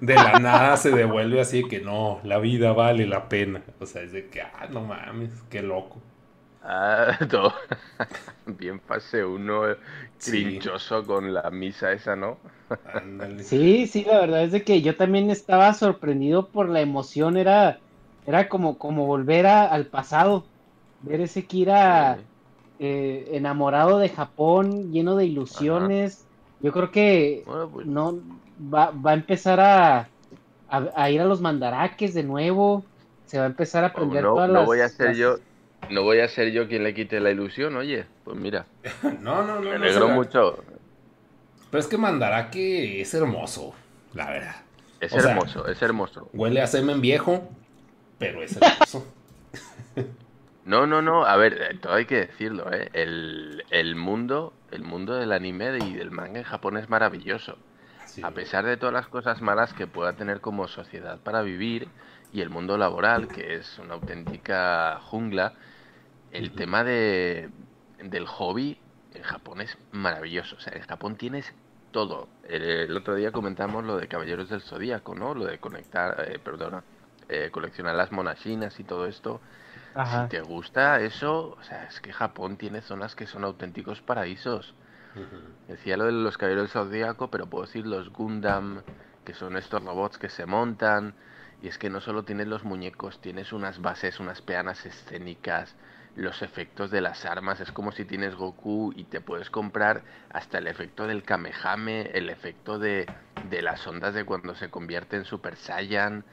de 0.00 0.18
la 0.18 0.36
nada 0.36 0.76
se 0.76 0.92
devuelve 0.92 1.40
así 1.40 1.62
de 1.62 1.68
que 1.68 1.80
no, 1.80 2.20
la 2.24 2.38
vida 2.38 2.72
vale 2.72 3.06
la 3.06 3.28
pena. 3.28 3.62
O 3.80 3.86
sea, 3.86 4.02
es 4.02 4.12
de 4.12 4.28
que, 4.28 4.40
ah, 4.42 4.68
no 4.70 4.82
mames, 4.82 5.30
qué 5.50 5.62
loco. 5.62 6.02
Ah, 6.62 7.18
todo. 7.30 7.54
Bien 8.46 8.80
fase 8.80 9.24
uno 9.24 9.62
Sí. 10.18 10.30
trinchoso 10.32 11.04
con 11.06 11.32
la 11.32 11.50
misa 11.50 11.92
esa, 11.92 12.16
¿no? 12.16 12.38
Ándale. 12.84 13.44
Sí, 13.44 13.86
sí, 13.86 14.04
la 14.04 14.20
verdad 14.20 14.44
es 14.44 14.52
de 14.52 14.64
que 14.64 14.82
yo 14.82 14.96
también 14.96 15.30
estaba 15.30 15.72
sorprendido 15.72 16.50
por 16.50 16.68
la 16.68 16.80
emoción, 16.80 17.36
era, 17.36 17.82
era 18.24 18.48
como, 18.48 18.78
como 18.78 19.06
volver 19.06 19.46
a- 19.46 19.66
al 19.66 19.88
pasado, 19.88 20.50
ver 21.00 21.20
ese 21.20 21.46
Kira 21.46 22.16
Sí. 22.18 22.26
eh, 22.78 23.28
enamorado 23.36 23.98
de 23.98 24.08
Japón, 24.10 24.90
lleno 24.92 25.16
de 25.16 25.26
ilusiones. 25.26 26.28
Yo 26.60 26.72
creo 26.72 26.90
que 26.90 27.44
Bueno, 27.46 27.70
pues 27.70 27.86
no 27.86 28.22
va, 28.60 28.90
va 28.90 29.10
a 29.12 29.14
empezar 29.14 29.60
a, 29.60 30.08
a, 30.68 30.82
a 30.96 31.10
ir 31.10 31.20
a 31.20 31.24
los 31.24 31.40
mandaraques 31.40 32.14
de 32.14 32.22
nuevo, 32.24 32.84
se 33.26 33.38
va 33.38 33.44
a 33.44 33.48
empezar 33.48 33.84
a 33.84 33.88
aprender 33.88 34.22
no, 34.24 34.34
todas 34.34 34.48
no 34.48 34.54
las, 34.60 34.66
voy 34.66 34.80
a 34.80 34.88
ser 34.88 35.08
las- 35.08 35.16
yo, 35.16 35.36
no 35.90 36.02
voy 36.02 36.20
a 36.20 36.28
ser 36.28 36.50
yo 36.52 36.66
quien 36.68 36.82
le 36.84 36.94
quite 36.94 37.20
la 37.20 37.30
ilusión, 37.30 37.76
oye. 37.76 38.06
Pues 38.24 38.36
mira, 38.36 38.66
No, 39.20 39.42
no, 39.42 39.56
no. 39.56 39.60
me 39.60 39.70
no 39.70 39.76
alegro 39.76 40.02
será. 40.02 40.14
mucho. 40.14 40.64
Pero 41.70 41.80
es 41.80 41.86
que 41.86 41.98
mandará 41.98 42.50
que 42.50 43.00
es 43.02 43.12
hermoso, 43.14 43.74
la 44.14 44.30
verdad. 44.30 44.56
Es 45.00 45.12
O 45.12 45.20
sea- 45.20 45.30
hermoso, 45.32 45.66
es 45.68 45.80
hermoso. 45.82 46.28
Huele 46.32 46.60
a 46.62 46.66
semen 46.66 47.00
viejo, 47.00 47.48
pero 48.18 48.42
es 48.42 48.56
hermoso. 48.56 49.06
No, 50.64 50.86
no, 50.86 51.00
no, 51.00 51.24
a 51.24 51.34
ver, 51.36 51.54
eh, 51.54 51.78
todo 51.80 51.94
hay 51.94 52.04
que 52.04 52.16
decirlo, 52.26 52.70
¿eh? 52.70 52.90
El, 52.92 53.64
el 53.70 53.96
mundo, 53.96 54.52
el 54.70 54.82
mundo 54.82 55.14
del 55.14 55.32
anime 55.32 55.78
y 55.78 55.94
del 55.94 56.10
manga 56.10 56.40
en 56.40 56.44
Japón 56.44 56.76
es 56.76 56.90
maravilloso. 56.90 57.56
Sí. 58.18 58.24
A 58.24 58.32
pesar 58.32 58.64
de 58.64 58.76
todas 58.76 58.92
las 58.92 59.06
cosas 59.06 59.40
malas 59.40 59.72
que 59.74 59.86
pueda 59.86 60.14
tener 60.14 60.40
como 60.40 60.66
sociedad 60.66 61.20
para 61.20 61.42
vivir 61.42 61.88
y 62.32 62.40
el 62.40 62.50
mundo 62.50 62.76
laboral, 62.76 63.28
que 63.28 63.54
es 63.54 63.78
una 63.78 63.94
auténtica 63.94 65.00
jungla, 65.02 65.54
el 66.32 66.52
tema 66.52 66.84
de, 66.84 67.50
del 68.02 68.26
hobby 68.26 68.78
en 69.14 69.22
Japón 69.22 69.60
es 69.60 69.78
maravilloso. 69.92 70.56
O 70.56 70.60
sea, 70.60 70.74
en 70.74 70.82
Japón 70.82 71.16
tienes 71.16 71.54
todo. 71.90 72.28
El, 72.48 72.62
el 72.62 72.96
otro 72.96 73.14
día 73.14 73.32
comentamos 73.32 73.84
lo 73.84 73.96
de 73.96 74.08
Caballeros 74.08 74.48
del 74.48 74.62
Zodíaco, 74.62 75.14
¿no? 75.14 75.34
Lo 75.34 75.46
de 75.46 75.58
conectar, 75.58 76.24
eh, 76.28 76.38
perdona, 76.38 76.82
eh, 77.28 77.50
coleccionar 77.50 77.94
las 77.94 78.12
monachinas 78.12 78.78
y 78.80 78.84
todo 78.84 79.06
esto. 79.06 79.40
Ajá. 79.94 80.24
Si 80.24 80.30
te 80.30 80.40
gusta 80.42 81.00
eso, 81.00 81.56
o 81.58 81.62
sea, 81.62 81.84
es 81.84 82.00
que 82.00 82.12
Japón 82.12 82.56
tiene 82.56 82.82
zonas 82.82 83.14
que 83.14 83.26
son 83.26 83.44
auténticos 83.44 84.02
paraísos. 84.02 84.74
Decía 85.66 85.96
lo 85.96 86.04
de 86.06 86.12
los 86.12 86.38
caballeros 86.38 86.72
zodíaco, 86.72 87.30
pero 87.30 87.48
puedo 87.50 87.66
decir 87.66 87.86
los 87.86 88.10
Gundam, 88.10 88.84
que 89.24 89.34
son 89.34 89.56
estos 89.56 89.82
robots 89.84 90.18
que 90.18 90.28
se 90.30 90.46
montan. 90.46 91.14
Y 91.60 91.68
es 91.68 91.78
que 91.78 91.90
no 91.90 92.00
solo 92.00 92.24
tienes 92.24 92.46
los 92.48 92.64
muñecos, 92.64 93.20
tienes 93.20 93.52
unas 93.52 93.80
bases, 93.80 94.20
unas 94.20 94.40
peanas 94.42 94.86
escénicas, 94.86 95.76
los 96.14 96.42
efectos 96.42 96.90
de 96.90 97.00
las 97.02 97.24
armas. 97.24 97.60
Es 97.60 97.72
como 97.72 97.92
si 97.92 98.04
tienes 98.04 98.34
Goku 98.34 98.92
y 98.96 99.04
te 99.06 99.20
puedes 99.20 99.50
comprar 99.50 100.04
hasta 100.30 100.58
el 100.58 100.66
efecto 100.68 101.06
del 101.06 101.24
Kamehame, 101.24 102.10
el 102.14 102.30
efecto 102.30 102.78
de, 102.78 103.10
de 103.42 103.62
las 103.62 103.86
ondas 103.86 104.14
de 104.14 104.24
cuando 104.24 104.54
se 104.54 104.70
convierte 104.70 105.16
en 105.16 105.24
Super 105.24 105.56
Saiyan. 105.56 106.24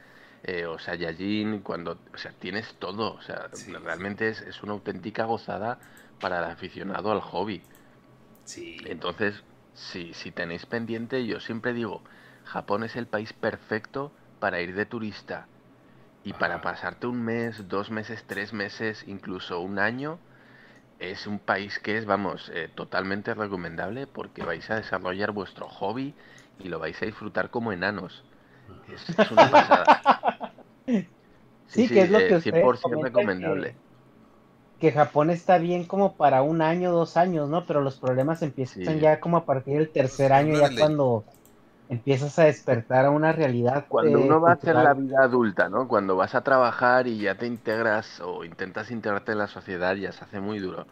eh, 0.42 0.66
o 0.66 0.78
Saiyajin, 0.78 1.60
cuando, 1.62 2.02
o 2.14 2.18
sea, 2.18 2.32
tienes 2.38 2.76
todo, 2.78 3.14
o 3.14 3.20
sea, 3.22 3.48
Sí, 3.52 3.72
realmente 3.74 4.28
es, 4.28 4.40
es 4.42 4.62
una 4.62 4.72
auténtica 4.74 5.24
gozada 5.24 5.80
para 6.20 6.38
el 6.38 6.44
aficionado 6.44 7.10
al 7.12 7.20
hobby. 7.20 7.66
Sí. 8.46 8.76
Entonces, 8.84 9.44
si, 9.74 10.14
si 10.14 10.32
tenéis 10.32 10.66
pendiente, 10.66 11.26
yo 11.26 11.40
siempre 11.40 11.72
digo, 11.74 12.04
Japón 12.44 12.84
es 12.84 12.96
el 12.96 13.06
país 13.06 13.32
perfecto 13.34 14.14
para 14.38 14.60
ir 14.62 14.74
de 14.74 14.86
turista. 14.86 15.48
Y 16.24 16.34
para 16.34 16.60
pasarte 16.62 17.06
un 17.08 17.22
mes, 17.24 17.68
dos 17.68 17.90
meses, 17.90 18.24
tres 18.26 18.52
meses, 18.52 19.04
incluso 19.08 19.60
un 19.60 19.78
año, 19.80 20.20
es 20.98 21.26
un 21.26 21.40
país 21.40 21.78
que 21.80 21.98
es, 21.98 22.06
vamos, 22.06 22.50
eh, 22.54 22.68
totalmente 22.74 23.34
recomendable 23.34 24.06
porque 24.08 24.44
vais 24.44 24.70
a 24.70 24.76
desarrollar 24.76 25.32
vuestro 25.32 25.68
hobby 25.68 26.16
y 26.58 26.68
lo 26.68 26.78
vais 26.80 27.00
a 27.02 27.06
disfrutar 27.06 27.50
como 27.50 27.72
enanos. 27.72 28.24
Es, 28.88 29.10
es 29.10 29.30
una 29.32 29.50
pasada. 29.50 29.92
Sí, 31.68 31.88
que 31.88 32.02
es 32.02 32.10
lo 32.10 32.18
eh, 32.18 32.28
que 32.28 32.36
ustedes 32.36 32.42
100% 32.42 32.80
comentan 32.80 33.02
recomendable. 33.12 33.76
Que 34.78 34.92
Japón 34.92 35.30
está 35.30 35.58
bien 35.58 35.86
como 35.86 36.16
para 36.16 36.42
un 36.42 36.62
año, 36.62 36.92
dos 36.92 37.16
años, 37.16 37.48
¿no? 37.48 37.66
Pero 37.66 37.80
los 37.82 37.98
problemas 38.00 38.42
empiezan 38.42 39.00
Sí. 39.00 39.00
ya 39.00 39.20
como 39.20 39.38
a 39.38 39.46
partir 39.46 39.78
del 39.78 39.92
tercer 39.92 40.32
año, 40.32 40.54
ya 40.54 40.74
cuando 40.74 41.26
empiezas 41.88 42.38
a 42.38 42.44
despertar 42.44 43.06
a 43.06 43.10
una 43.10 43.32
realidad. 43.32 43.86
Cuando 43.88 44.20
eh, 44.20 44.20
uno 44.20 44.40
va 44.40 44.50
a 44.50 44.54
hacer 44.54 44.76
la 44.76 44.94
vida 44.94 45.22
adulta, 45.24 45.68
¿no? 45.68 45.88
Cuando 45.88 46.16
vas 46.16 46.34
a 46.34 46.42
trabajar 46.42 47.06
y 47.08 47.18
ya 47.18 47.36
te 47.36 47.46
integras 47.46 48.20
o 48.20 48.44
intentas 48.44 48.90
integrarte 48.90 49.32
en 49.32 49.38
la 49.38 49.48
sociedad, 49.48 49.94
ya 49.96 50.12
se 50.12 50.24
hace 50.24 50.40
muy 50.40 50.58
duro. 50.60 50.86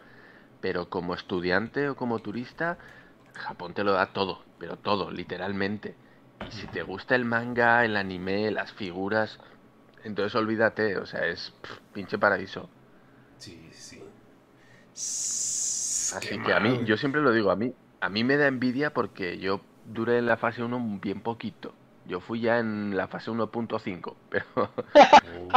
Pero 0.61 0.89
como 0.89 1.13
estudiante 1.15 1.89
o 1.89 1.95
como 1.97 2.19
turista, 2.21 2.77
Japón 3.35 3.73
te 3.75 3.83
lo 3.85 3.93
da 3.93 4.13
todo, 4.13 4.45
pero 4.59 4.77
todo, 4.77 5.11
literalmente. 5.11 5.97
Y 6.45 6.51
si 6.51 6.67
te 6.67 6.83
gusta 6.83 7.15
el 7.15 7.25
manga, 7.25 7.85
el 7.85 7.97
anime, 7.97 8.51
las 8.51 8.73
figuras, 8.73 9.39
entonces 10.03 10.35
olvídate, 10.35 10.97
o 10.97 11.05
sea, 11.07 11.25
es 11.27 11.51
pff, 11.61 11.79
pinche 11.93 12.19
paraíso. 12.19 12.69
Sí. 13.37 13.64
Así 16.09 16.39
que 16.41 16.53
a 16.53 16.59
mí, 16.59 16.83
yo 16.85 16.97
siempre 16.97 17.21
lo 17.21 17.31
digo, 17.31 17.51
a 17.51 17.55
mí, 17.55 17.73
a 17.99 18.09
mí 18.09 18.23
me 18.23 18.37
da 18.37 18.47
envidia 18.47 18.93
porque 18.93 19.37
yo 19.39 19.67
duré 19.83 20.17
en 20.19 20.27
la 20.27 20.37
fase 20.37 20.63
1 20.63 20.99
bien 21.01 21.21
poquito. 21.21 21.79
Yo 22.03 22.19
fui 22.21 22.41
ya 22.41 22.59
en 22.59 22.95
la 22.95 23.07
fase 23.07 23.31
1.5, 23.31 24.21
pero, 24.29 24.45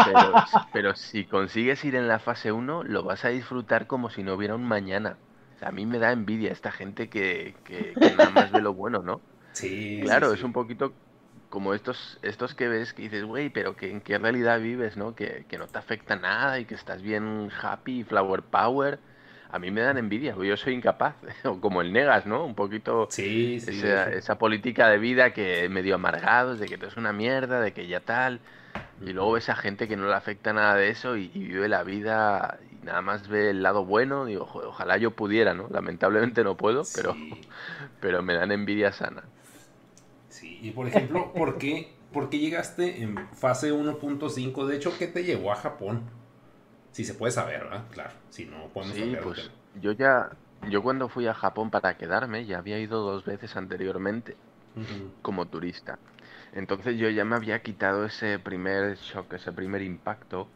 pero, 0.02 0.40
pero 0.72 0.94
si 0.94 1.26
consigues 1.26 1.84
ir 1.84 1.94
en 1.94 2.08
la 2.08 2.18
fase 2.18 2.52
1, 2.52 2.82
lo 2.84 3.02
vas 3.04 3.24
a 3.24 3.28
disfrutar 3.28 3.86
como 3.86 4.10
si 4.10 4.22
no 4.22 4.34
hubiera 4.34 4.54
un 4.54 4.64
mañana. 4.66 5.20
O 5.56 5.58
sea, 5.58 5.68
a 5.68 5.72
mí 5.72 5.84
me 5.86 5.98
da 5.98 6.12
envidia 6.12 6.50
esta 6.52 6.72
gente 6.72 7.08
que, 7.10 7.60
que, 7.64 7.98
que 8.00 8.14
nada 8.14 8.30
más 8.30 8.50
ve 8.52 8.62
lo 8.62 8.74
bueno, 8.74 9.02
¿no? 9.02 9.22
Sí, 9.52 9.98
Claro, 9.98 10.32
sí, 10.32 10.34
es 10.34 10.42
un 10.44 10.52
poquito 10.52 10.96
como 11.48 11.74
estos, 11.74 12.18
estos 12.22 12.54
que 12.54 12.68
ves 12.68 12.94
que 12.94 13.02
dices, 13.02 13.24
güey, 13.24 13.50
pero 13.50 13.76
que 13.76 13.90
en 13.90 14.00
qué 14.00 14.18
realidad 14.18 14.60
vives, 14.60 14.96
¿no? 14.96 15.14
Que, 15.14 15.46
que 15.48 15.58
no 15.58 15.68
te 15.68 15.78
afecta 15.78 16.16
nada 16.16 16.60
y 16.60 16.66
que 16.66 16.74
estás 16.74 17.02
bien 17.02 17.50
happy, 17.62 18.04
flower 18.04 18.42
power. 18.44 19.00
A 19.50 19.58
mí 19.58 19.70
me 19.70 19.80
dan 19.80 19.98
envidia, 19.98 20.34
yo 20.36 20.56
soy 20.56 20.74
incapaz, 20.74 21.16
o 21.44 21.60
como 21.60 21.80
el 21.82 21.92
Negas, 21.92 22.26
¿no? 22.26 22.44
Un 22.44 22.54
poquito 22.54 23.10
Sí, 23.10 23.60
sí. 23.60 23.66
esa, 23.66 24.04
sí. 24.04 24.10
esa 24.12 24.38
política 24.38 24.88
de 24.88 24.98
vida 24.98 25.32
que 25.32 25.68
medio 25.70 25.94
amargados, 25.96 26.58
de 26.58 26.68
que 26.68 26.78
todo 26.78 26.88
es 26.90 26.96
una 26.96 27.12
mierda, 27.12 27.60
de 27.60 27.72
que 27.72 27.86
ya 27.88 28.00
tal. 28.00 28.40
Y 29.00 29.12
luego 29.12 29.32
ves 29.32 29.48
a 29.48 29.56
gente 29.56 29.88
que 29.88 29.96
no 29.96 30.08
le 30.08 30.14
afecta 30.14 30.52
nada 30.52 30.74
de 30.76 30.90
eso 30.90 31.16
y, 31.16 31.30
y 31.34 31.44
vive 31.44 31.68
la 31.68 31.84
vida 31.84 32.58
y 32.70 32.84
nada 32.84 33.00
más 33.02 33.28
ve 33.28 33.50
el 33.50 33.62
lado 33.62 33.84
bueno. 33.84 34.24
Digo, 34.26 34.44
"Joder, 34.46 34.68
ojalá 34.68 34.96
yo 34.98 35.12
pudiera, 35.12 35.54
¿no? 35.54 35.68
Lamentablemente 35.70 36.44
no 36.44 36.56
puedo, 36.56 36.88
pero, 36.92 37.16
pero 38.00 38.22
me 38.22 38.34
dan 38.34 38.52
envidia 38.52 38.92
sana. 38.92 39.24
sí. 40.28 40.58
Y 40.62 40.70
por 40.70 40.88
ejemplo, 40.88 41.32
¿por 41.34 41.58
qué, 41.58 41.98
por 42.12 42.30
qué 42.30 42.38
llegaste 42.38 43.02
en 43.02 43.28
fase 43.34 43.72
1.5? 43.72 44.66
De 44.66 44.76
hecho, 44.76 44.96
¿qué 44.98 45.06
te 45.06 45.24
llevó 45.24 45.52
a 45.52 45.56
Japón? 45.56 46.02
Si 46.92 47.04
se 47.04 47.14
puede 47.14 47.32
saber, 47.32 47.64
¿verdad? 47.64 47.88
Claro, 47.90 48.12
si 48.28 48.44
no 48.46 48.70
podemos 48.72 48.96
Sí, 48.96 49.10
de 49.10 49.16
pues 49.16 49.50
yo 49.74 49.92
ya, 49.92 50.30
yo 50.62 50.82
cuando 50.82 51.08
fui 51.08 51.26
a 51.26 51.34
Japón 51.34 51.70
para 51.70 51.96
quedarme, 51.96 52.46
ya 52.46 52.58
había 52.58 52.78
ido 52.78 53.00
dos 53.02 53.24
veces 53.24 53.56
anteriormente 53.56 54.38
como 55.22 55.48
turista. 55.48 56.00
Entonces 56.52 56.98
yo 56.98 57.10
ya 57.10 57.24
me 57.24 57.36
había 57.36 57.62
quitado 57.62 58.06
ese 58.06 58.38
primer 58.40 58.96
shock, 58.98 59.34
ese 59.34 59.52
primer 59.52 59.82
impacto 59.82 60.52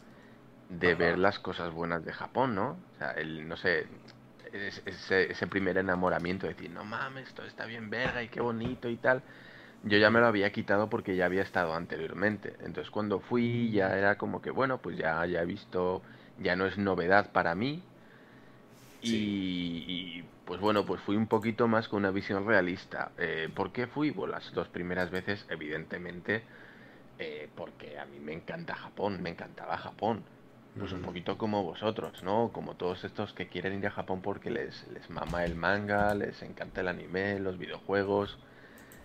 de 0.68 0.92
Ajá. 0.92 0.96
ver 0.96 1.18
las 1.18 1.38
cosas 1.40 1.72
buenas 1.72 2.04
de 2.04 2.12
Japón, 2.12 2.54
¿no? 2.56 2.84
O 2.94 2.98
sea, 2.98 3.12
el, 3.12 3.48
no 3.48 3.56
sé, 3.56 3.88
es- 4.52 4.82
ese, 4.86 5.30
ese 5.32 5.46
primer 5.46 5.78
enamoramiento 5.78 6.46
de 6.46 6.54
decir, 6.54 6.70
no 6.70 6.84
mames, 6.84 7.28
esto 7.28 7.44
está 7.44 7.66
bien 7.66 7.90
verga 7.90 8.22
y 8.22 8.28
qué 8.28 8.40
bonito 8.40 8.88
y 8.88 8.96
tal. 8.98 9.24
Yo 9.82 9.98
ya 9.98 10.10
me 10.10 10.20
lo 10.20 10.26
había 10.26 10.52
quitado 10.52 10.88
porque 10.88 11.16
ya 11.16 11.26
había 11.26 11.42
estado 11.42 11.74
anteriormente. 11.74 12.56
Entonces 12.60 12.90
cuando 12.90 13.20
fui 13.20 13.70
ya 13.72 13.96
era 13.98 14.16
como 14.18 14.40
que, 14.42 14.50
bueno, 14.50 14.80
pues 14.82 14.96
ya, 14.96 15.24
ya 15.26 15.42
he 15.42 15.46
visto, 15.46 16.02
ya 16.42 16.56
no 16.56 16.66
es 16.66 16.78
novedad 16.78 17.32
para 17.32 17.54
mí. 17.54 17.82
Y, 19.00 19.14
y, 19.86 20.24
pues 20.44 20.60
bueno, 20.60 20.86
pues 20.86 21.00
fui 21.02 21.16
un 21.16 21.26
poquito 21.26 21.66
más 21.66 21.88
con 21.88 22.00
una 22.00 22.10
visión 22.10 22.46
realista. 22.46 23.10
Eh, 23.18 23.48
¿por 23.52 23.72
qué 23.72 23.86
fui? 23.86 24.12
Pues 24.12 24.30
las 24.30 24.52
dos 24.52 24.68
primeras 24.68 25.10
veces, 25.10 25.44
evidentemente, 25.48 26.42
eh, 27.18 27.48
porque 27.56 27.98
a 27.98 28.04
mí 28.06 28.20
me 28.20 28.32
encanta 28.32 28.74
Japón, 28.74 29.20
me 29.22 29.30
encantaba 29.30 29.76
Japón. 29.76 30.22
Pues 30.78 30.90
un 30.92 31.02
poquito 31.02 31.36
como 31.36 31.62
vosotros, 31.64 32.22
¿no? 32.22 32.48
Como 32.50 32.76
todos 32.76 33.04
estos 33.04 33.34
que 33.34 33.46
quieren 33.46 33.78
ir 33.78 33.86
a 33.88 33.90
Japón 33.90 34.22
porque 34.22 34.50
les, 34.50 34.88
les 34.88 35.10
mama 35.10 35.44
el 35.44 35.54
manga, 35.54 36.14
les 36.14 36.40
encanta 36.40 36.80
el 36.80 36.88
anime, 36.88 37.38
los 37.40 37.58
videojuegos. 37.58 38.38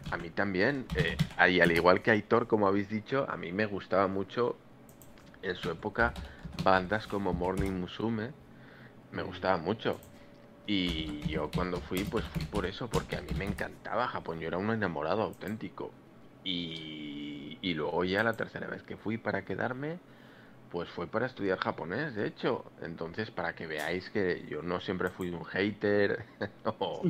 A 0.10 0.16
mí 0.16 0.30
también. 0.30 0.86
eh, 0.96 1.18
y 1.50 1.60
al 1.60 1.74
igual 1.74 2.02
que 2.02 2.12
Aitor, 2.12 2.48
como 2.48 2.68
habéis 2.68 2.88
dicho, 2.88 3.26
a 3.30 3.36
mí 3.36 3.52
me 3.52 3.66
gustaba 3.66 4.08
mucho 4.08 4.56
en 5.42 5.56
su 5.56 5.70
época 5.70 6.14
bandas 6.64 7.08
como 7.08 7.34
Morning 7.34 7.72
Musume. 7.74 8.36
Me 9.12 9.24
gustaba 9.24 9.58
mucho. 9.58 10.04
Y 10.66 11.28
yo 11.30 11.52
cuando 11.54 11.82
fui, 11.82 12.06
pues 12.06 12.26
fui 12.28 12.46
por 12.46 12.66
eso, 12.66 12.92
porque 12.92 13.18
a 13.18 13.22
mí 13.22 13.34
me 13.36 13.46
encantaba 13.46 14.08
Japón. 14.08 14.40
Yo 14.40 14.48
era 14.50 14.58
un 14.58 14.72
enamorado 14.72 15.24
auténtico. 15.24 15.98
Y, 16.44 17.60
y 17.62 17.74
luego 17.76 18.04
ya 18.06 18.24
la 18.24 18.38
tercera 18.38 18.68
vez 18.68 18.84
que 18.84 18.98
fui 18.98 19.18
para 19.18 19.46
quedarme, 19.46 20.02
pues 20.70 20.90
fue 20.90 21.08
para 21.10 21.26
estudiar 21.28 21.60
japonés, 21.60 22.16
de 22.16 22.28
hecho. 22.28 22.74
Entonces, 22.82 23.32
para 23.32 23.56
que 23.56 23.68
veáis 23.68 24.10
que 24.10 24.46
yo 24.50 24.62
no 24.64 24.80
siempre 24.82 25.10
fui 25.10 25.30
un 25.30 25.46
hater 25.46 26.26
o, 26.80 27.10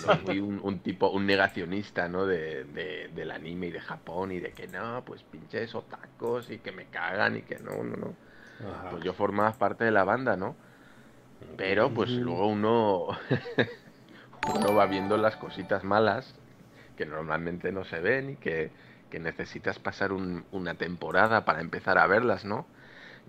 no 0.00 0.16
fui 0.16 0.40
un, 0.40 0.60
un 0.62 0.82
tipo, 0.82 1.10
un 1.10 1.26
negacionista, 1.26 2.08
¿no? 2.08 2.26
De, 2.26 2.64
de- 2.64 3.08
del 3.08 3.30
anime 3.30 3.68
y 3.68 3.70
de 3.72 3.80
Japón 3.80 4.32
y 4.32 4.40
de 4.40 4.52
que 4.54 4.68
no, 4.68 5.04
pues 5.06 5.24
pinches 5.24 5.74
otacos 5.74 6.50
y 6.50 6.60
que 6.60 6.72
me 6.72 6.88
cagan 6.90 7.36
y 7.36 7.42
que 7.44 7.58
no, 7.60 7.82
no, 7.84 7.96
no. 7.96 8.18
Ajá. 8.60 8.90
Pues 8.90 9.04
yo 9.04 9.12
formaba 9.12 9.52
parte 9.52 9.84
de 9.84 9.90
la 9.90 10.04
banda, 10.04 10.36
¿no? 10.36 10.56
Pero 11.56 11.90
pues 11.90 12.10
luego 12.10 12.46
uno, 12.46 13.06
uno 14.54 14.74
va 14.74 14.86
viendo 14.86 15.16
las 15.16 15.36
cositas 15.36 15.84
malas 15.84 16.34
que 16.96 17.06
normalmente 17.06 17.72
no 17.72 17.84
se 17.84 18.00
ven 18.00 18.30
y 18.30 18.36
que, 18.36 18.70
que 19.10 19.18
necesitas 19.20 19.78
pasar 19.78 20.12
un- 20.12 20.44
una 20.52 20.74
temporada 20.74 21.44
para 21.44 21.60
empezar 21.60 21.98
a 21.98 22.06
verlas, 22.06 22.44
¿no? 22.44 22.66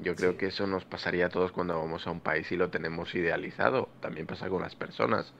Yo 0.01 0.15
creo 0.15 0.31
Sí. 0.31 0.37
que 0.37 0.45
eso 0.47 0.65
nos 0.65 0.85
pasaría 0.85 1.25
a 1.27 1.29
todos 1.29 1.51
cuando 1.51 1.77
vamos 1.77 2.07
a 2.07 2.11
un 2.11 2.19
país 2.21 2.51
y 2.51 2.55
lo 2.57 2.69
tenemos 2.69 3.13
idealizado. 3.15 3.89
También 3.99 4.25
pasa 4.27 4.47
con 4.49 4.61
las 4.61 4.75
personas, 4.75 5.31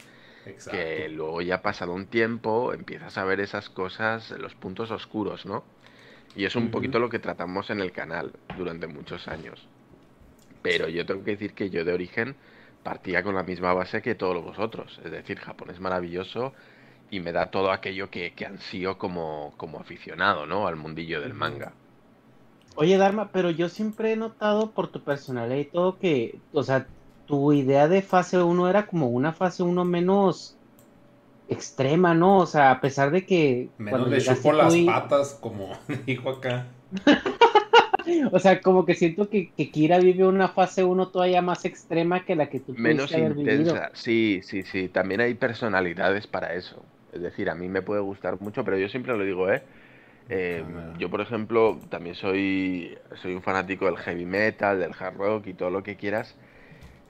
Exacto. 0.46 0.72
que 0.72 1.10
luego 1.10 1.42
ya 1.42 1.62
pasado 1.62 1.94
un 1.94 2.06
tiempo 2.08 2.74
empiezas 2.74 3.18
a 3.18 3.24
ver 3.24 3.40
esas 3.40 3.70
cosas, 3.70 4.32
los 4.32 4.54
puntos 4.56 4.92
oscuros, 4.92 5.46
¿no? 5.46 5.64
Y 6.36 6.46
es 6.46 6.56
un 6.56 6.70
poquito 6.70 7.00
lo 7.00 7.10
que 7.10 7.20
tratamos 7.20 7.70
en 7.70 7.80
el 7.80 7.92
canal 7.92 8.32
durante 8.58 8.88
muchos 8.88 9.28
años. 9.28 9.66
Pero 10.62 10.88
yo 10.90 11.06
tengo 11.06 11.24
que 11.24 11.32
decir 11.32 11.54
que 11.56 11.70
yo 11.70 11.86
de 11.86 11.94
origen 11.94 12.38
partía 12.84 13.24
con 13.24 13.36
la 13.36 13.44
misma 13.44 13.74
base 13.74 14.02
que 14.02 14.16
todos 14.16 14.44
vosotros. 14.44 15.00
Es 15.04 15.12
decir, 15.12 15.40
Japón 15.40 15.70
es 15.72 15.80
maravilloso 15.80 16.54
y 17.10 17.20
me 17.22 17.32
da 17.34 17.52
todo 17.52 17.72
aquello 17.72 18.10
que, 18.12 18.34
que 18.36 18.46
ansío 18.46 18.98
como, 18.98 19.54
como 19.58 19.80
aficionado, 19.80 20.46
¿no? 20.48 20.68
Al 20.68 20.76
mundillo 20.78 21.22
del 21.22 21.34
manga. 21.34 21.76
Oye, 22.76 22.98
Dharma, 22.98 23.32
pero 23.32 23.50
yo 23.52 23.68
siempre 23.70 24.14
he 24.14 24.16
notado 24.16 24.74
por 24.74 24.92
tu 24.92 25.04
personalidad 25.04 25.58
y 25.58 25.70
todo 25.72 25.98
que, 26.00 26.44
o 26.52 26.64
sea, 26.64 26.90
tu 27.26 27.52
idea 27.54 27.88
de 27.88 28.02
fase 28.02 28.42
1 28.42 28.70
era 28.70 28.88
como 28.88 29.10
una 29.10 29.34
fase 29.34 29.64
1 29.64 29.84
menos 29.86 30.60
extrema, 31.48 32.14
¿no? 32.16 32.40
O 32.40 32.48
sea, 32.48 32.72
a 32.72 32.82
pesar 32.82 33.12
de 33.12 33.26
que 33.26 33.74
Menos 33.78 33.88
cuando 33.90 34.10
le 34.10 34.22
chupo 34.22 34.54
las 34.54 34.78
y- 34.78 34.86
patas, 34.86 35.34
como 35.42 35.72
dijo 36.06 36.30
acá. 36.30 36.68
O 38.32 38.40
sea, 38.40 38.62
como 38.62 38.86
que 38.86 38.96
siento 38.96 39.30
que, 39.30 39.52
que 39.52 39.72
Kira 39.72 40.00
vive 40.00 40.26
una 40.28 40.50
fase 40.50 40.84
1 40.84 41.10
todavía 41.10 41.42
más 41.42 41.66
extrema 41.66 42.26
que 42.26 42.36
la 42.36 42.50
que 42.50 42.60
tú 42.60 42.74
Menos 42.76 43.12
pudiste 43.12 43.16
haber 43.16 43.34
vivido. 43.36 43.62
intensa. 43.76 43.92
Sí, 43.94 44.42
sí, 44.44 44.64
sí. 44.64 44.90
También 44.90 45.22
hay 45.22 45.34
personalidades 45.34 46.28
para 46.28 46.54
eso. 46.54 46.84
Es 47.14 47.22
decir, 47.22 47.50
a 47.50 47.56
mí 47.56 47.68
me 47.68 47.82
puede 47.82 48.02
gustar 48.02 48.40
mucho, 48.40 48.64
pero 48.64 48.78
yo 48.78 48.88
siempre 48.90 49.18
lo 49.18 49.24
digo, 49.24 49.52
¿eh? 49.52 49.64
Eh, 50.30 50.64
yo, 51.00 51.10
por 51.10 51.22
ejemplo, 51.22 51.80
también 51.90 52.16
soy, 52.16 52.98
soy 53.16 53.34
un 53.34 53.42
fanático 53.42 53.86
del 53.86 53.98
heavy 53.98 54.26
metal, 54.26 54.80
del 54.80 54.92
hard 54.98 55.18
rock 55.18 55.48
y 55.48 55.54
todo 55.56 55.72
lo 55.72 55.82
que 55.82 55.96
quieras, 55.96 56.36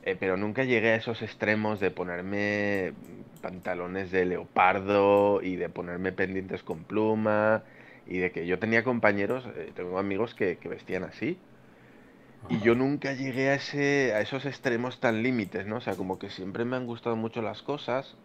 eh, 0.04 0.16
pero 0.20 0.38
nunca 0.38 0.64
llegué 0.64 0.92
a 0.92 0.96
esos 0.96 1.22
extremos 1.22 1.80
de 1.82 1.92
ponerme 1.92 2.94
pantalones 3.42 4.12
de 4.12 4.26
leopardo 4.26 5.42
y 5.42 5.56
de 5.58 5.70
ponerme 5.70 6.12
pendientes 6.14 6.64
con 6.64 6.84
pluma 6.86 7.64
y 8.06 8.20
de 8.20 8.32
que 8.32 8.48
yo 8.48 8.60
tenía 8.60 8.84
compañeros, 8.84 9.46
eh, 9.56 9.72
tengo 9.76 10.00
amigos 10.00 10.36
que, 10.36 10.60
que 10.60 10.70
vestían 10.70 11.04
así. 11.04 11.46
Y 12.50 12.60
yo 12.60 12.76
nunca 12.76 13.14
llegué 13.14 13.48
a 13.48 13.54
ese, 13.56 14.14
a 14.14 14.20
esos 14.20 14.46
extremos 14.46 15.00
tan 15.00 15.24
límites, 15.24 15.66
¿no? 15.68 15.78
O 15.78 15.82
sea, 15.82 15.96
como 15.96 16.20
que 16.20 16.30
siempre 16.30 16.66
me 16.66 16.76
han 16.76 16.86
gustado 16.86 17.16
mucho 17.16 17.42
las 17.42 17.64
cosas 17.64 18.18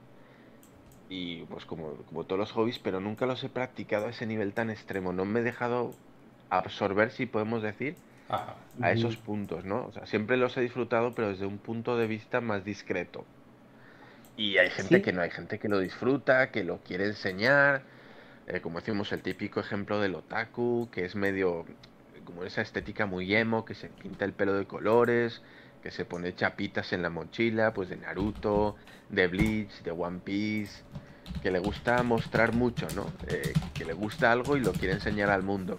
y 1.09 1.44
pues 1.46 1.64
como, 1.66 2.05
como 2.06 2.26
todos 2.26 2.38
los 2.40 2.52
hobbies, 2.52 2.78
pero 2.78 3.01
nunca 3.01 3.26
los 3.26 3.42
he 3.44 3.48
practicado 3.51 4.06
a 4.06 4.10
ese 4.10 4.26
nivel 4.26 4.55
tan 4.55 4.70
extremo. 4.70 5.12
No 5.12 5.24
me 5.24 5.40
he 5.40 5.42
dejado 5.42 6.01
absorber, 6.51 7.10
si 7.10 7.26
podemos 7.26 7.62
decir, 7.62 8.02
Ajá. 8.28 8.56
a 8.80 8.92
esos 8.92 9.18
puntos, 9.18 9.64
¿no? 9.64 9.86
O 9.86 9.92
sea, 9.92 10.06
siempre 10.06 10.36
los 10.38 10.56
he 10.56 10.62
disfrutado, 10.62 11.14
pero 11.14 11.28
desde 11.30 11.46
un 11.46 11.60
punto 11.60 11.96
de 11.98 12.06
vista 12.09 12.40
más 12.42 12.64
discreto. 12.64 13.28
Y 14.36 14.59
hay 14.59 14.70
gente 14.70 15.01
Sí. 15.01 15.02
que 15.02 15.12
no, 15.12 15.22
hay 15.22 15.30
gente 15.30 15.59
que 15.59 15.68
lo 15.68 15.78
disfruta, 15.80 16.51
que 16.51 16.64
lo 16.64 16.82
quiere 16.82 17.06
enseñar, 17.06 17.86
eh, 18.46 18.60
como 18.60 18.80
decimos, 18.80 19.12
el 19.12 19.22
típico 19.22 19.60
ejemplo 19.60 20.00
del 20.00 20.14
otaku, 20.14 20.88
que 20.92 21.04
es 21.04 21.14
medio 21.14 21.64
como 22.24 22.44
esa 22.44 22.62
estética 22.62 23.06
muy 23.06 23.34
emo, 23.34 23.64
que 23.64 23.74
se 23.74 23.88
pinta 23.88 24.24
el 24.24 24.32
pelo 24.32 24.54
de 24.54 24.66
colores, 24.66 25.42
que 25.82 25.90
se 25.90 26.04
pone 26.04 26.34
chapitas 26.34 26.92
en 26.92 27.02
la 27.02 27.10
mochila, 27.10 27.74
pues 27.74 27.88
de 27.88 27.96
Naruto, 27.96 28.76
de 29.10 29.28
Bleach, 29.28 29.82
de 29.82 29.90
One 29.90 30.20
Piece, 30.24 30.82
que 31.42 31.50
le 31.50 31.58
gusta 31.58 32.02
mostrar 32.02 32.54
mucho, 32.54 32.86
¿no? 32.94 33.06
Eh, 33.28 33.52
que 33.74 33.84
le 33.84 33.92
gusta 33.92 34.32
algo 34.32 34.56
y 34.56 34.60
lo 34.60 34.72
quiere 34.72 34.94
enseñar 34.94 35.30
al 35.30 35.42
mundo. 35.42 35.78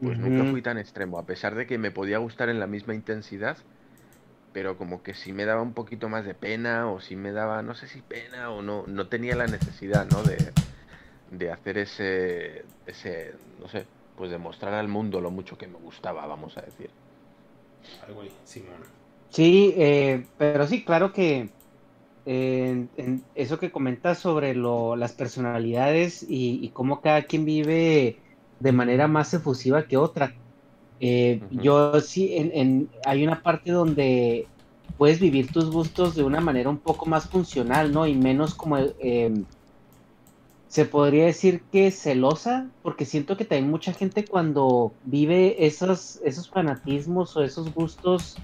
Pues 0.00 0.18
nunca 0.18 0.44
fui 0.50 0.60
tan 0.60 0.76
extremo, 0.76 1.18
a 1.18 1.24
pesar 1.24 1.54
de 1.54 1.66
que 1.66 1.78
me 1.78 1.90
podía 1.90 2.18
gustar 2.18 2.50
en 2.50 2.60
la 2.60 2.66
misma 2.66 2.94
intensidad, 2.94 3.56
pero 4.52 4.76
como 4.76 5.02
que 5.02 5.14
sí 5.14 5.32
me 5.32 5.46
daba 5.46 5.62
un 5.62 5.72
poquito 5.72 6.08
más 6.10 6.26
de 6.26 6.34
pena, 6.34 6.86
o 6.90 7.00
sí 7.00 7.16
me 7.16 7.32
daba, 7.32 7.62
no 7.62 7.74
sé 7.74 7.88
si 7.88 8.02
pena, 8.02 8.50
o 8.50 8.60
no, 8.60 8.84
no 8.86 9.08
tenía 9.08 9.34
la 9.36 9.46
necesidad, 9.46 10.06
¿no? 10.10 10.22
De, 10.22 10.36
de 11.30 11.50
hacer 11.52 11.78
ese, 11.78 12.64
ese, 12.86 13.34
no 13.58 13.68
sé, 13.68 13.88
pues 14.14 14.30
de 14.30 14.38
mostrar 14.38 14.74
al 14.74 14.88
mundo 14.88 15.20
lo 15.20 15.30
mucho 15.30 15.58
que 15.58 15.68
me 15.68 15.78
gustaba, 15.78 16.26
vamos 16.26 16.56
a 16.58 16.62
decir. 16.62 16.90
Ay, 18.00 18.14
güey, 18.14 18.30
Simón. 18.44 18.82
Sí, 19.28 19.74
eh, 19.76 20.30
pero 20.36 20.66
sí, 20.66 20.84
claro 20.84 21.12
que 21.12 21.54
eh, 22.24 22.70
en, 22.70 22.92
en 22.96 23.30
eso 23.34 23.58
que 23.58 23.72
comentas 23.72 24.20
sobre 24.20 24.54
lo, 24.54 24.96
las 24.96 25.14
personalidades 25.14 26.22
y, 26.22 26.64
y 26.64 26.72
cómo 26.72 27.00
cada 27.02 27.24
quien 27.26 27.44
vive 27.44 28.22
de 28.58 28.72
manera 28.72 29.08
más 29.08 29.34
efusiva 29.34 29.86
que 29.88 29.96
otra. 29.98 30.32
Eh. 31.00 31.46
Yo 31.50 32.00
sí, 32.00 32.36
en, 32.36 32.52
en- 32.54 32.90
hay 33.06 33.24
una 33.24 33.42
parte 33.42 33.72
donde 33.72 34.50
puedes 34.96 35.20
vivir 35.20 35.52
tus 35.52 35.70
gustos 35.70 36.14
de 36.16 36.24
una 36.24 36.40
manera 36.40 36.70
un 36.70 36.82
poco 36.82 37.06
más 37.06 37.28
funcional, 37.30 37.92
¿no? 37.92 38.06
Y 38.06 38.16
menos 38.16 38.54
como, 38.54 38.78
eh, 38.78 39.32
se 40.68 40.84
podría 40.84 41.26
decir 41.26 41.62
que 41.72 41.90
celosa, 41.90 42.68
porque 42.82 43.04
siento 43.04 43.36
que 43.36 43.44
también 43.44 43.70
mucha 43.70 43.92
gente 43.92 44.24
cuando 44.24 44.92
vive 45.04 45.64
esos, 45.66 46.20
esos 46.24 46.50
fanatismos 46.50 47.36
o 47.36 47.42
esos 47.42 47.72
gustos 47.72 48.36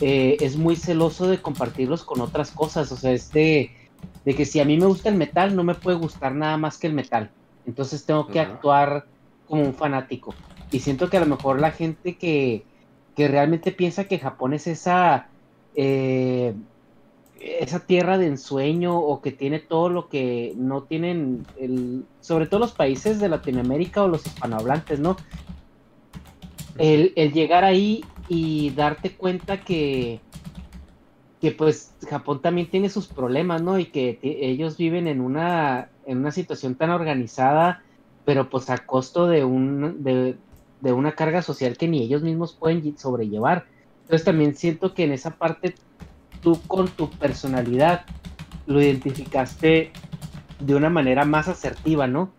eh, 0.00 0.36
es 0.40 0.56
muy 0.56 0.76
celoso 0.76 1.28
de 1.28 1.40
compartirlos 1.40 2.04
con 2.04 2.20
otras 2.20 2.50
cosas. 2.50 2.90
O 2.90 2.96
sea, 2.96 3.12
es 3.12 3.30
de, 3.30 3.70
que 4.24 4.44
si 4.44 4.60
a 4.60 4.64
mí 4.64 4.76
me 4.76 4.86
gusta 4.86 5.08
el 5.08 5.14
metal, 5.14 5.54
no 5.54 5.62
me 5.62 5.74
puede 5.74 5.96
gustar 5.96 6.34
nada 6.34 6.56
más 6.56 6.78
que 6.78 6.88
el 6.88 6.94
metal. 6.94 7.30
Entonces 7.64 8.04
tengo 8.04 8.26
que 8.26 8.40
actuar 8.40 9.06
como 9.46 9.62
un 9.62 9.74
fanático. 9.74 10.34
Y 10.70 10.80
siento 10.80 11.08
que 11.08 11.16
a 11.16 11.20
lo 11.20 11.26
mejor 11.26 11.60
la 11.60 11.70
gente 11.70 12.16
que, 12.16 12.64
que 13.16 13.28
realmente 13.28 13.72
piensa 13.72 14.04
que 14.04 14.18
Japón 14.18 14.52
es 14.52 14.66
esa, 14.66 15.28
eh, 15.74 16.54
esa 17.40 17.80
tierra 17.80 18.18
de 18.18 18.26
ensueño 18.26 18.98
o 18.98 19.20
que 19.20 19.32
tiene 19.32 19.58
todo 19.60 19.88
lo 19.88 20.08
que 20.08 20.54
no 20.56 20.82
tienen, 20.82 21.46
el, 21.58 22.04
sobre 22.20 22.46
todo 22.46 22.60
los 22.60 22.72
países 22.72 23.20
de 23.20 23.28
Latinoamérica 23.28 24.02
o 24.02 24.08
los 24.08 24.26
hispanohablantes, 24.26 24.98
¿no? 24.98 25.16
El, 26.78 27.12
el 27.16 27.32
llegar 27.32 27.64
ahí 27.64 28.04
y 28.28 28.70
darte 28.70 29.16
cuenta 29.16 29.60
que, 29.60 30.20
que 31.40 31.52
pues 31.52 31.94
Japón 32.08 32.40
también 32.42 32.70
tiene 32.70 32.88
sus 32.88 33.06
problemas, 33.06 33.62
¿no? 33.62 33.78
Y 33.78 33.86
que 33.86 34.18
ellos 34.22 34.76
viven 34.76 35.06
en 35.08 35.20
una, 35.20 35.90
en 36.06 36.18
una 36.18 36.32
situación 36.32 36.74
tan 36.74 36.90
organizada, 36.90 37.82
pero 38.24 38.50
pues 38.50 38.68
a 38.70 38.78
costo 38.78 39.26
de, 39.26 39.44
un, 39.44 40.02
de, 40.02 40.36
de 40.80 40.92
una 40.92 41.12
carga 41.12 41.42
social 41.42 41.76
que 41.76 41.88
ni 41.88 42.02
ellos 42.02 42.22
mismos 42.22 42.54
pueden 42.54 42.82
lle- 42.82 42.96
sobrellevar. 42.96 43.66
Entonces 44.02 44.24
también 44.24 44.54
siento 44.54 44.94
que 44.94 45.04
en 45.04 45.12
esa 45.12 45.36
parte 45.36 45.74
tú 46.40 46.60
con 46.66 46.88
tu 46.88 47.10
personalidad 47.10 48.04
lo 48.66 48.80
identificaste 48.80 49.92
de 50.60 50.74
una 50.74 50.90
manera 50.90 51.24
más 51.24 51.48
asertiva, 51.48 52.06
¿no? 52.06 52.30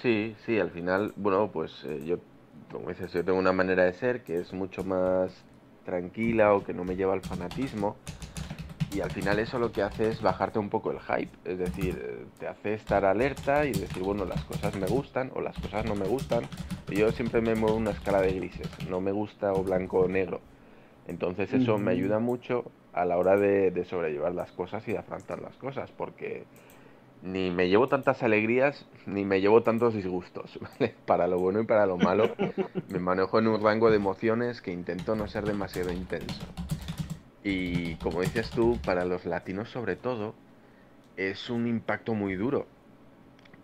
Sí, 0.00 0.36
sí, 0.44 0.58
al 0.58 0.70
final, 0.70 1.12
bueno, 1.16 1.50
pues 1.52 1.82
eh, 1.84 2.02
yo, 2.04 2.18
como 2.70 2.88
dices, 2.88 3.12
yo 3.12 3.24
tengo 3.24 3.38
una 3.38 3.52
manera 3.52 3.84
de 3.84 3.94
ser 3.94 4.22
que 4.22 4.38
es 4.38 4.52
mucho 4.52 4.84
más 4.84 5.32
tranquila 5.84 6.54
o 6.54 6.64
que 6.64 6.74
no 6.74 6.84
me 6.84 6.96
lleva 6.96 7.14
al 7.14 7.22
fanatismo. 7.22 7.96
Y 8.92 9.00
al 9.00 9.10
final 9.10 9.38
eso 9.40 9.58
lo 9.58 9.72
que 9.72 9.82
hace 9.82 10.08
es 10.08 10.22
bajarte 10.22 10.58
un 10.58 10.70
poco 10.70 10.92
el 10.92 11.00
hype. 11.00 11.30
Es 11.44 11.58
decir, 11.58 12.00
eh, 12.00 12.26
te 12.38 12.46
hace 12.46 12.74
estar 12.74 13.04
alerta 13.04 13.66
y 13.66 13.72
decir, 13.72 14.02
bueno, 14.02 14.24
las 14.24 14.44
cosas 14.44 14.76
me 14.76 14.86
gustan 14.86 15.32
o 15.34 15.40
las 15.40 15.58
cosas 15.58 15.84
no 15.84 15.96
me 15.96 16.06
gustan. 16.06 16.44
Yo 16.88 17.10
siempre 17.10 17.40
me 17.40 17.54
muevo 17.54 17.76
una 17.76 17.90
escala 17.90 18.20
de 18.20 18.32
grises. 18.32 18.68
No 18.88 19.00
me 19.00 19.10
gusta 19.10 19.52
o 19.52 19.64
blanco 19.64 20.00
o 20.00 20.08
negro. 20.08 20.40
Entonces 21.06 21.52
eso 21.52 21.78
me 21.78 21.92
ayuda 21.92 22.18
mucho 22.18 22.64
a 22.92 23.04
la 23.04 23.18
hora 23.18 23.36
de, 23.36 23.70
de 23.70 23.84
sobrellevar 23.84 24.34
las 24.34 24.52
cosas 24.52 24.86
y 24.88 24.92
de 24.92 24.98
afrontar 24.98 25.42
las 25.42 25.56
cosas. 25.56 25.90
Porque 25.90 26.44
ni 27.24 27.50
me 27.50 27.68
llevo 27.68 27.88
tantas 27.88 28.22
alegrías 28.22 28.86
ni 29.06 29.24
me 29.24 29.40
llevo 29.40 29.62
tantos 29.62 29.94
disgustos, 29.94 30.58
¿vale? 30.60 30.94
Para 31.06 31.26
lo 31.26 31.38
bueno 31.38 31.60
y 31.60 31.64
para 31.64 31.86
lo 31.86 31.96
malo, 31.96 32.34
me 32.88 32.98
manejo 32.98 33.38
en 33.38 33.48
un 33.48 33.62
rango 33.62 33.90
de 33.90 33.96
emociones 33.96 34.60
que 34.60 34.72
intento 34.72 35.16
no 35.16 35.26
ser 35.26 35.44
demasiado 35.44 35.90
intenso. 35.90 36.44
Y 37.42 37.96
como 37.96 38.20
dices 38.20 38.50
tú, 38.50 38.78
para 38.84 39.04
los 39.04 39.24
latinos 39.26 39.70
sobre 39.70 39.96
todo, 39.96 40.34
es 41.16 41.50
un 41.50 41.66
impacto 41.66 42.14
muy 42.14 42.34
duro, 42.34 42.66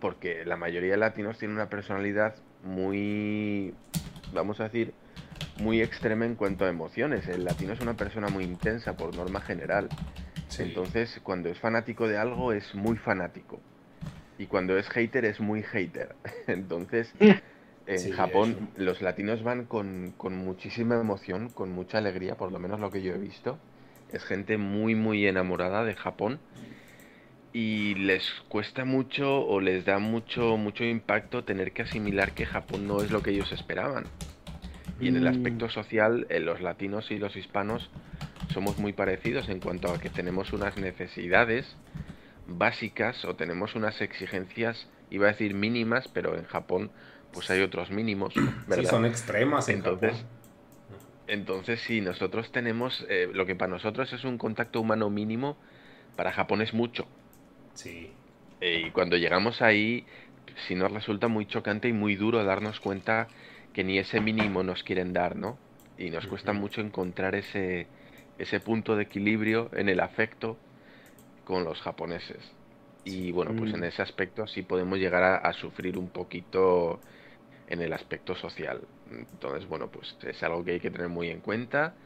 porque 0.00 0.44
la 0.44 0.56
mayoría 0.56 0.92
de 0.92 0.96
latinos 0.98 1.38
tienen 1.38 1.56
una 1.56 1.68
personalidad 1.68 2.34
muy, 2.62 3.74
vamos 4.32 4.60
a 4.60 4.64
decir, 4.64 4.92
muy 5.58 5.80
extrema 5.80 6.24
en 6.24 6.34
cuanto 6.34 6.64
a 6.64 6.68
emociones. 6.68 7.28
El 7.28 7.44
latino 7.44 7.72
es 7.72 7.80
una 7.80 7.94
persona 7.94 8.28
muy 8.28 8.44
intensa 8.44 8.96
por 8.96 9.14
norma 9.14 9.40
general. 9.40 9.88
Sí. 10.48 10.62
Entonces, 10.64 11.20
cuando 11.22 11.48
es 11.48 11.58
fanático 11.58 12.08
de 12.08 12.18
algo, 12.18 12.52
es 12.52 12.74
muy 12.74 12.96
fanático. 12.96 13.60
Y 14.38 14.46
cuando 14.46 14.78
es 14.78 14.88
hater, 14.88 15.24
es 15.26 15.38
muy 15.38 15.62
hater. 15.62 16.16
Entonces, 16.46 17.12
en 17.86 17.98
Sí, 17.98 18.12
Japón, 18.12 18.70
los 18.76 19.02
latinos 19.02 19.42
van 19.42 19.64
con, 19.66 20.14
con 20.16 20.36
muchísima 20.36 20.94
emoción, 20.94 21.50
con 21.50 21.70
mucha 21.72 21.98
alegría, 21.98 22.36
por 22.36 22.52
lo 22.52 22.58
menos 22.58 22.80
lo 22.80 22.90
que 22.90 23.02
yo 23.02 23.12
he 23.14 23.18
visto. 23.18 23.58
Es 24.12 24.24
gente 24.24 24.56
muy, 24.56 24.94
muy 24.94 25.26
enamorada 25.26 25.84
de 25.84 25.94
Japón. 25.94 26.40
Y 27.52 27.96
les 27.96 28.30
cuesta 28.48 28.84
mucho 28.84 29.44
o 29.44 29.60
les 29.60 29.84
da 29.84 29.98
mucho, 29.98 30.56
mucho 30.56 30.84
impacto 30.84 31.44
tener 31.44 31.72
que 31.72 31.82
asimilar 31.82 32.32
que 32.32 32.46
Japón 32.46 32.86
no 32.86 33.02
es 33.02 33.10
lo 33.10 33.22
que 33.22 33.30
ellos 33.30 33.50
esperaban. 33.52 34.04
Y 35.00 35.08
en 35.08 35.16
el 35.16 35.26
Mm. 35.26 35.28
aspecto 35.28 35.68
social, 35.70 36.26
eh, 36.30 36.40
los 36.40 36.60
latinos 36.62 37.10
y 37.10 37.18
los 37.18 37.36
hispanos 37.36 37.92
somos 38.46 38.78
muy 38.78 38.92
parecidos 38.94 39.48
en 39.48 39.60
cuanto 39.60 39.92
a 39.92 40.00
que 40.00 40.10
tenemos 40.10 40.52
unas 40.52 40.76
necesidades 40.76 41.78
básicas 42.46 43.24
o 43.24 43.36
tenemos 43.36 43.74
unas 43.76 44.00
exigencias, 44.02 44.90
iba 45.10 45.26
a 45.28 45.32
decir 45.32 45.54
mínimas, 45.54 46.08
pero 46.08 46.36
en 46.38 46.44
Japón 46.46 46.92
pues 47.32 47.50
hay 47.50 47.62
otros 47.62 47.90
mínimos, 47.90 48.42
Sí, 48.68 48.86
¿verdad? 48.86 48.86
son 48.86 49.04
extremas 49.04 49.68
en 49.68 49.78
Entonces, 49.78 50.16
Japón. 50.16 50.26
Entonces, 51.26 51.80
sí, 51.80 52.02
nosotros 52.02 52.52
tenemos, 52.52 53.06
eh, 53.08 53.26
lo 53.32 53.46
que 53.46 53.56
para 53.56 53.70
nosotros 53.72 54.12
es 54.12 54.24
un 54.24 54.36
contacto 54.36 54.82
humano 54.82 55.08
mínimo, 55.08 55.58
para 56.16 56.32
Japón 56.32 56.62
es 56.62 56.74
mucho. 56.74 57.08
Sí. 57.74 58.16
Eh, 58.60 58.84
y 58.86 58.90
cuando 58.92 59.16
llegamos 59.16 59.62
ahí, 59.62 60.06
sí 60.66 60.74
nos 60.74 60.92
resulta 60.92 61.28
muy 61.28 61.46
chocante 61.46 61.88
y 61.88 61.92
muy 61.92 62.16
duro 62.16 62.44
darnos 62.44 62.80
cuenta 62.80 63.30
que 63.72 63.84
ni 63.84 63.98
ese 63.98 64.20
mínimo 64.20 64.62
nos 64.62 64.82
quieren 64.84 65.12
dar, 65.12 65.36
¿no? 65.36 65.60
Y 65.96 66.10
nos 66.10 66.26
cuesta 66.26 66.52
mucho 66.52 66.80
encontrar 66.80 67.34
ese, 67.34 67.90
ese 68.38 68.60
punto 68.60 68.96
de 68.96 69.04
equilibrio 69.04 69.70
en 69.74 69.88
el 69.88 70.00
afecto 70.00 70.62
con 71.44 71.64
los 71.64 71.80
japoneses. 71.80 72.56
Y 73.04 73.32
bueno, 73.32 73.54
pues 73.56 73.72
en 73.74 73.82
Mm. 73.82 73.84
ese 73.84 74.02
aspecto 74.02 74.46
sí 74.46 74.62
podemos 74.62 74.98
llegar 74.98 75.22
a, 75.22 75.36
a 75.36 75.52
sufrir 75.52 75.98
un 75.98 76.10
poquito 76.10 77.02
en 77.66 77.82
el 77.82 77.92
aspecto 77.92 78.34
social. 78.36 78.88
Entonces, 79.06 79.66
bueno, 79.68 79.90
pues 79.90 80.16
es 80.22 80.42
algo 80.44 80.64
que 80.64 80.72
hay 80.72 80.80
que 80.80 80.90
tener 80.90 81.08
muy 81.08 81.30
en 81.30 81.40
cuenta, 81.40 81.98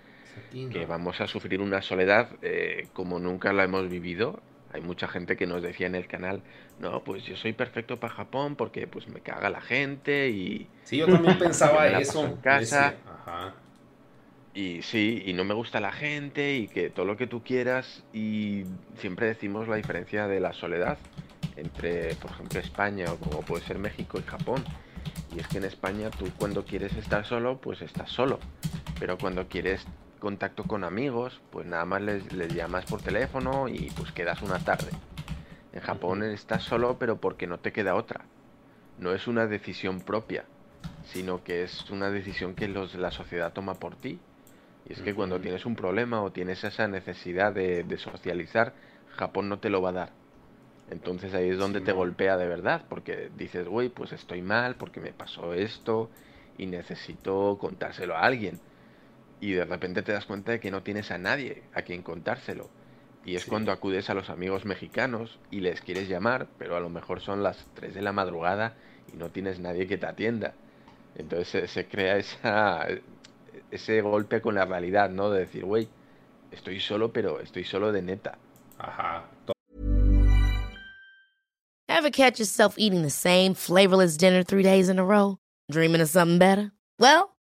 que 0.68 0.86
vamos 0.86 1.20
a 1.20 1.26
sufrir 1.28 1.60
una 1.60 1.82
soledad 1.82 2.38
eh, 2.42 2.90
como 2.92 3.18
nunca 3.18 3.52
la 3.52 3.64
hemos 3.64 3.88
vivido. 3.88 4.44
Hay 4.74 4.80
mucha 4.80 5.06
gente 5.06 5.36
que 5.36 5.46
nos 5.46 5.62
decía 5.62 5.86
en 5.86 5.94
el 5.94 6.08
canal, 6.08 6.42
no, 6.80 7.04
pues 7.04 7.24
yo 7.24 7.36
soy 7.36 7.52
perfecto 7.52 8.00
para 8.00 8.12
Japón 8.12 8.56
porque 8.56 8.88
pues 8.88 9.06
me 9.08 9.20
caga 9.20 9.48
la 9.48 9.60
gente 9.60 10.30
y, 10.30 10.66
Sí, 10.82 10.96
yo 10.96 11.06
también 11.06 11.38
pensaba 11.38 11.86
eso. 11.86 12.24
en 12.26 12.36
casa. 12.36 12.94
Ajá. 13.08 13.54
y 14.52 14.82
sí, 14.82 15.22
y 15.26 15.32
no 15.32 15.44
me 15.44 15.54
gusta 15.54 15.78
la 15.80 15.92
gente 15.92 16.56
y 16.56 16.66
que 16.66 16.90
todo 16.90 17.06
lo 17.06 17.16
que 17.16 17.28
tú 17.28 17.42
quieras 17.44 18.02
y 18.12 18.64
siempre 18.98 19.26
decimos 19.28 19.68
la 19.68 19.76
diferencia 19.76 20.26
de 20.26 20.40
la 20.40 20.52
soledad 20.52 20.98
entre, 21.56 22.16
por 22.16 22.32
ejemplo, 22.32 22.58
España 22.58 23.04
o 23.12 23.16
como 23.16 23.42
puede 23.42 23.64
ser 23.64 23.78
México 23.78 24.18
y 24.18 24.22
Japón. 24.28 24.64
Y 25.36 25.38
es 25.40 25.46
que 25.46 25.58
en 25.58 25.64
España 25.64 26.10
tú 26.10 26.26
cuando 26.36 26.64
quieres 26.64 26.92
estar 26.96 27.24
solo, 27.24 27.58
pues 27.60 27.80
estás 27.80 28.10
solo. 28.10 28.40
Pero 28.98 29.18
cuando 29.18 29.46
quieres 29.48 29.86
contacto 30.18 30.66
con 30.66 30.84
amigos, 30.84 31.42
pues 31.50 31.66
nada 31.66 31.84
más 31.84 32.02
les, 32.02 32.32
les 32.32 32.52
llamas 32.54 32.86
por 32.86 33.02
teléfono 33.02 33.68
y 33.68 33.90
pues 33.92 34.12
quedas 34.12 34.42
una 34.42 34.64
tarde. 34.64 34.98
En 35.72 35.80
Japón 35.80 36.22
estás 36.22 36.64
solo, 36.64 36.98
pero 36.98 37.20
porque 37.20 37.46
no 37.46 37.60
te 37.60 37.72
queda 37.72 37.96
otra. 37.96 38.30
No 38.96 39.12
es 39.14 39.26
una 39.28 39.46
decisión 39.46 40.02
propia. 40.04 40.50
sino 41.02 41.44
que 41.44 41.62
es 41.64 41.90
una 41.90 42.10
decisión 42.10 42.54
que 42.56 42.68
los, 42.68 42.94
la 42.96 43.10
sociedad 43.12 43.52
toma 43.52 43.78
por 43.80 43.96
ti. 43.96 44.24
Y 44.84 44.92
es 44.94 45.02
que 45.02 45.14
cuando 45.14 45.40
tienes 45.40 45.66
un 45.66 45.76
problema 45.76 46.22
o 46.22 46.32
tienes 46.32 46.64
esa 46.64 46.88
necesidad 46.88 47.52
de, 47.54 47.84
de 47.84 47.98
socializar, 47.98 48.76
Japón 49.06 49.48
no 49.48 49.60
te 49.60 49.70
lo 49.70 49.82
va 49.82 49.90
a 49.90 49.92
dar. 49.92 50.16
Entonces 50.86 51.34
ahí 51.34 51.48
es 51.50 51.58
donde 51.58 51.80
te 51.80 51.92
golpea 51.92 52.36
de 52.36 52.48
verdad, 52.48 52.86
porque 52.88 53.30
dices, 53.34 53.66
güey, 53.68 53.88
pues 53.90 54.12
estoy 54.12 54.42
mal 54.42 54.76
porque 54.76 55.00
me 55.00 55.12
pasó 55.14 55.54
esto 55.54 56.12
y 56.56 56.66
necesito 56.66 57.58
contárselo 57.60 58.16
a 58.16 58.22
alguien. 58.22 58.62
Y 59.44 59.52
de 59.52 59.66
repente 59.66 60.00
te 60.00 60.12
das 60.12 60.24
cuenta 60.24 60.52
de 60.52 60.58
que 60.58 60.70
no 60.70 60.82
tienes 60.82 61.10
a 61.10 61.18
nadie 61.18 61.64
a 61.74 61.82
quien 61.82 62.00
contárselo. 62.00 62.70
Y 63.26 63.36
es 63.36 63.44
cuando 63.44 63.72
acudes 63.72 64.08
a 64.08 64.14
los 64.14 64.30
amigos 64.30 64.64
mexicanos 64.64 65.38
y 65.50 65.60
les 65.60 65.82
quieres 65.82 66.08
llamar, 66.08 66.46
pero 66.56 66.76
a 66.76 66.80
lo 66.80 66.88
mejor 66.88 67.20
son 67.20 67.42
las 67.42 67.66
3 67.74 67.92
de 67.92 68.00
la 68.00 68.12
madrugada 68.12 68.72
y 69.12 69.18
no 69.18 69.28
tienes 69.28 69.60
nadie 69.60 69.86
que 69.86 69.98
te 69.98 70.06
atienda. 70.06 70.54
Entonces 71.14 71.48
se, 71.50 71.68
se 71.68 71.86
crea 71.86 72.16
esa, 72.16 72.86
ese 73.70 74.00
golpe 74.00 74.40
con 74.40 74.54
la 74.54 74.64
realidad, 74.64 75.10
¿no? 75.10 75.30
De 75.30 75.40
decir, 75.40 75.66
güey, 75.66 75.88
estoy 76.50 76.80
solo, 76.80 77.12
pero 77.12 77.40
estoy 77.40 77.64
solo 77.64 77.92
de 77.92 78.00
neta. 78.00 78.38
Ajá. 78.78 79.28
Ever 81.86 82.10
catch 82.10 82.38
yourself 82.38 82.76
eating 82.78 83.02
the 83.02 83.10
same 83.10 83.52
flavorless 83.52 84.16
dinner 84.16 84.42
three 84.42 84.62
days 84.62 84.88
in 84.88 84.98
a 84.98 85.04
row? 85.04 85.36
Dreaming 85.70 86.00
of 86.00 86.08
something 86.08 86.38
better? 86.38 86.72
Well, 86.98 87.33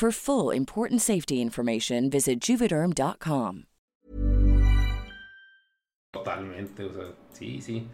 For 0.00 0.10
full 0.10 0.50
important 0.50 1.02
safety 1.02 1.42
information, 1.42 2.08
visit 2.08 2.40
juvederm.com. 2.40 3.64
Totalmente, 6.10 6.84
o 6.84 6.92
sea, 6.94 7.12
sí, 7.34 7.60
sí. 7.60 7.86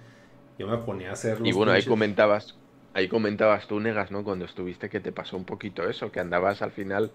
Yo 0.56 0.68
me 0.68 0.78
ponía 0.78 1.10
a 1.10 1.14
hacer 1.14 1.40
los 1.40 1.48
Y 1.48 1.52
bueno, 1.52 1.72
ahí 1.72 1.82
comentabas, 1.84 2.56
ahí 2.94 3.08
comentabas 3.08 3.66
tú, 3.66 3.80
Negas, 3.80 4.12
¿no? 4.12 4.22
Cuando 4.22 4.44
estuviste 4.44 4.88
que 4.88 5.00
te 5.00 5.10
pasó 5.10 5.36
un 5.36 5.44
poquito 5.44 5.88
eso, 5.90 6.12
que 6.12 6.20
andabas 6.20 6.62
al 6.62 6.70
final 6.70 7.10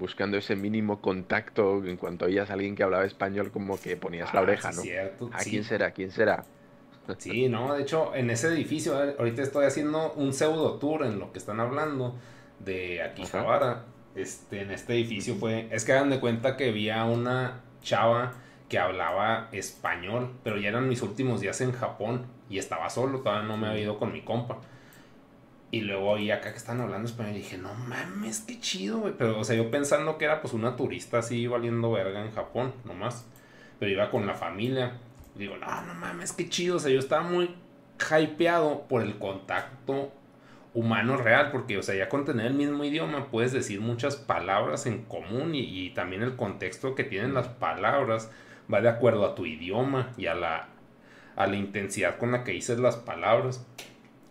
buscando 0.00 0.36
ese 0.36 0.56
mínimo 0.56 1.00
contacto 1.00 1.84
en 1.84 1.96
cuanto 1.96 2.24
oías 2.24 2.50
a 2.50 2.54
alguien 2.54 2.74
que 2.74 2.82
hablaba 2.82 3.04
español 3.04 3.52
como 3.52 3.80
que 3.80 3.96
ponías 3.96 4.34
la 4.34 4.40
Ah, 4.40 4.42
oreja, 4.42 4.70
sí, 4.70 4.74
¿no? 4.74 4.82
cierto, 4.82 5.30
¿A 5.30 5.38
sí. 5.38 5.50
quién 5.50 5.62
será? 5.62 5.92
¿Quién 5.92 6.10
será? 6.10 6.44
Sí, 7.16 7.48
no, 7.48 7.74
de 7.74 7.82
hecho, 7.82 8.14
en 8.14 8.28
ese 8.30 8.48
edificio, 8.48 8.96
ahorita 9.18 9.42
estoy 9.42 9.64
haciendo 9.66 10.12
un 10.14 10.32
pseudo 10.34 10.78
tour 10.78 11.04
en 11.04 11.18
lo 11.18 11.32
que 11.32 11.38
están 11.38 11.60
hablando 11.60 12.16
de 12.58 13.02
Akihabara. 13.02 13.84
Este, 14.14 14.62
en 14.62 14.70
este 14.70 14.94
edificio 14.94 15.34
fue, 15.34 15.68
es 15.70 15.84
que 15.84 15.92
hagan 15.92 16.10
de 16.10 16.20
cuenta 16.20 16.56
que 16.56 16.68
había 16.68 17.04
una 17.04 17.62
chava 17.82 18.32
que 18.68 18.78
hablaba 18.78 19.48
español, 19.52 20.32
pero 20.42 20.56
ya 20.56 20.68
eran 20.68 20.88
mis 20.88 21.02
últimos 21.02 21.40
días 21.40 21.60
en 21.60 21.72
Japón 21.72 22.26
y 22.48 22.58
estaba 22.58 22.90
solo, 22.90 23.20
todavía 23.20 23.48
no 23.48 23.56
me 23.56 23.68
había 23.68 23.82
ido 23.82 23.98
con 23.98 24.12
mi 24.12 24.22
compa. 24.22 24.58
Y 25.70 25.80
luego 25.80 26.10
oí 26.10 26.30
acá 26.30 26.52
que 26.52 26.56
están 26.56 26.80
hablando 26.80 27.08
español 27.08 27.34
y 27.34 27.38
dije, 27.38 27.58
no 27.58 27.74
mames, 27.74 28.44
qué 28.46 28.60
chido, 28.60 29.00
güey. 29.00 29.14
Pero, 29.18 29.40
o 29.40 29.44
sea, 29.44 29.56
yo 29.56 29.72
pensando 29.72 30.18
que 30.18 30.24
era 30.24 30.40
pues 30.40 30.54
una 30.54 30.76
turista 30.76 31.18
así 31.18 31.48
valiendo 31.48 31.90
verga 31.90 32.24
en 32.24 32.30
Japón, 32.30 32.72
nomás. 32.84 33.26
Pero 33.80 33.90
iba 33.90 34.08
con 34.08 34.24
la 34.24 34.34
familia. 34.34 34.92
Y 35.34 35.40
digo, 35.40 35.56
no, 35.56 35.82
no 35.82 35.94
mames, 35.94 36.32
qué 36.32 36.48
chido. 36.48 36.76
O 36.76 36.78
sea, 36.78 36.92
yo 36.92 37.00
estaba 37.00 37.24
muy 37.24 37.56
hypeado 37.98 38.86
por 38.86 39.02
el 39.02 39.18
contacto 39.18 40.12
humano 40.74 41.16
real. 41.16 41.50
Porque, 41.50 41.78
o 41.78 41.82
sea, 41.82 41.94
ya 41.94 42.08
con 42.08 42.24
tener 42.24 42.46
el 42.46 42.54
mismo 42.54 42.84
idioma 42.84 43.30
puedes 43.30 43.52
decir 43.52 43.80
muchas 43.80 44.16
palabras 44.16 44.86
en 44.86 45.04
común. 45.04 45.54
Y, 45.54 45.60
y 45.60 45.90
también 45.90 46.22
el 46.22 46.36
contexto 46.36 46.94
que 46.94 47.04
tienen 47.04 47.32
las 47.32 47.48
palabras 47.48 48.30
va 48.72 48.80
de 48.80 48.88
acuerdo 48.88 49.24
a 49.24 49.34
tu 49.34 49.46
idioma 49.46 50.12
y 50.16 50.26
a 50.26 50.34
la, 50.34 50.68
a 51.36 51.46
la 51.46 51.56
intensidad 51.56 52.18
con 52.18 52.32
la 52.32 52.44
que 52.44 52.52
dices 52.52 52.78
las 52.78 52.96
palabras. 52.96 53.64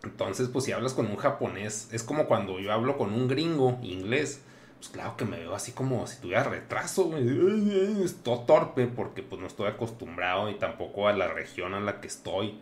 Entonces, 0.04 0.50
pues 0.50 0.66
si 0.66 0.72
hablas 0.72 0.94
con 0.94 1.08
un 1.08 1.16
japonés, 1.16 1.90
es 1.94 2.04
como 2.04 2.28
cuando 2.28 2.60
yo 2.60 2.72
hablo 2.74 2.98
con 2.98 3.14
un 3.14 3.28
gringo 3.28 3.80
inglés. 3.82 4.44
Pues 4.78 4.90
claro 4.90 5.16
que 5.16 5.24
me 5.24 5.40
veo 5.40 5.56
así 5.56 5.72
como 5.72 6.06
si 6.08 6.20
tuviera 6.20 6.44
retraso. 6.44 7.18
Estoy 7.18 8.40
torpe 8.46 8.88
porque 8.88 9.24
pues 9.24 9.40
no 9.40 9.48
estoy 9.48 9.70
acostumbrado 9.70 10.50
y 10.50 10.56
tampoco 10.56 11.08
a 11.08 11.14
la 11.14 11.30
región 11.30 11.74
a 11.74 11.80
la 11.80 12.02
que 12.02 12.08
estoy. 12.08 12.60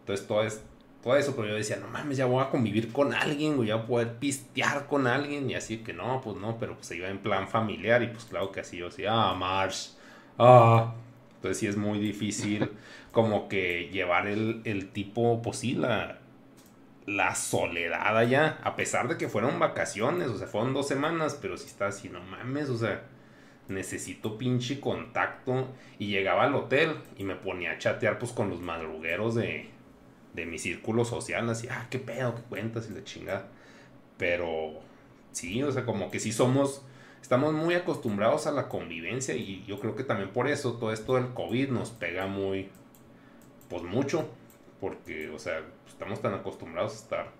Entonces 0.00 0.26
todo, 0.28 0.44
es, 0.44 0.62
todo 1.04 1.16
eso, 1.16 1.36
pero 1.36 1.48
yo 1.48 1.54
decía, 1.54 1.76
no 1.76 1.86
mames, 1.88 2.16
ya 2.16 2.24
voy 2.24 2.42
a 2.42 2.48
convivir 2.48 2.90
con 2.90 3.12
alguien, 3.12 3.56
güey, 3.56 3.68
ya 3.68 3.74
voy 3.76 3.84
a 3.84 3.86
poder 3.86 4.14
pistear 4.14 4.86
con 4.86 5.06
alguien. 5.06 5.50
Y 5.50 5.54
así 5.54 5.78
que 5.78 5.92
no, 5.92 6.22
pues 6.22 6.38
no, 6.38 6.58
pero 6.58 6.74
pues 6.76 6.86
se 6.86 6.96
iba 6.96 7.08
en 7.10 7.18
plan 7.18 7.46
familiar 7.46 8.02
y 8.02 8.06
pues 8.06 8.24
claro 8.24 8.50
que 8.50 8.60
así 8.60 8.78
yo 8.78 8.86
decía, 8.86 9.10
ah, 9.12 9.34
Marsh, 9.34 9.90
ah. 10.38 10.94
Entonces 11.36 11.58
sí 11.58 11.66
es 11.66 11.76
muy 11.76 11.98
difícil 11.98 12.70
como 13.12 13.48
que 13.50 13.90
llevar 13.92 14.26
el, 14.26 14.62
el 14.64 14.92
tipo, 14.92 15.42
pues 15.42 15.58
sí, 15.58 15.74
la, 15.74 16.20
la 17.04 17.34
soledad 17.34 18.16
allá, 18.16 18.58
a 18.64 18.74
pesar 18.74 19.06
de 19.08 19.18
que 19.18 19.28
fueron 19.28 19.58
vacaciones, 19.58 20.28
o 20.28 20.38
sea, 20.38 20.46
fueron 20.46 20.72
dos 20.72 20.88
semanas, 20.88 21.38
pero 21.40 21.58
sí 21.58 21.66
está 21.66 21.88
así, 21.88 22.08
no 22.08 22.20
mames, 22.20 22.70
o 22.70 22.78
sea, 22.78 23.02
necesito 23.68 24.38
pinche 24.38 24.80
contacto. 24.80 25.68
Y 25.98 26.06
llegaba 26.06 26.44
al 26.44 26.54
hotel 26.54 26.96
y 27.18 27.24
me 27.24 27.36
ponía 27.36 27.72
a 27.72 27.78
chatear 27.78 28.18
pues 28.18 28.32
con 28.32 28.48
los 28.48 28.60
madrugueros 28.62 29.34
de, 29.34 29.73
de 30.34 30.46
mi 30.46 30.58
círculo 30.58 31.04
social, 31.04 31.48
así, 31.48 31.68
ah, 31.70 31.86
qué 31.90 31.98
pedo, 31.98 32.34
qué 32.34 32.42
cuentas 32.42 32.88
y 32.90 32.94
la 32.94 33.04
chingada. 33.04 33.48
Pero 34.18 34.72
sí, 35.32 35.62
o 35.62 35.72
sea, 35.72 35.86
como 35.86 36.10
que 36.10 36.20
sí 36.20 36.32
somos, 36.32 36.82
estamos 37.22 37.54
muy 37.54 37.74
acostumbrados 37.74 38.46
a 38.46 38.52
la 38.52 38.68
convivencia 38.68 39.34
y 39.34 39.64
yo 39.66 39.80
creo 39.80 39.94
que 39.96 40.04
también 40.04 40.30
por 40.30 40.48
eso 40.48 40.74
todo 40.74 40.92
esto 40.92 41.14
del 41.14 41.32
COVID 41.32 41.70
nos 41.70 41.90
pega 41.90 42.26
muy, 42.26 42.68
pues 43.68 43.82
mucho, 43.82 44.28
porque, 44.80 45.30
o 45.30 45.38
sea, 45.38 45.62
estamos 45.88 46.20
tan 46.20 46.34
acostumbrados 46.34 46.92
a 46.92 46.96
estar 46.96 47.32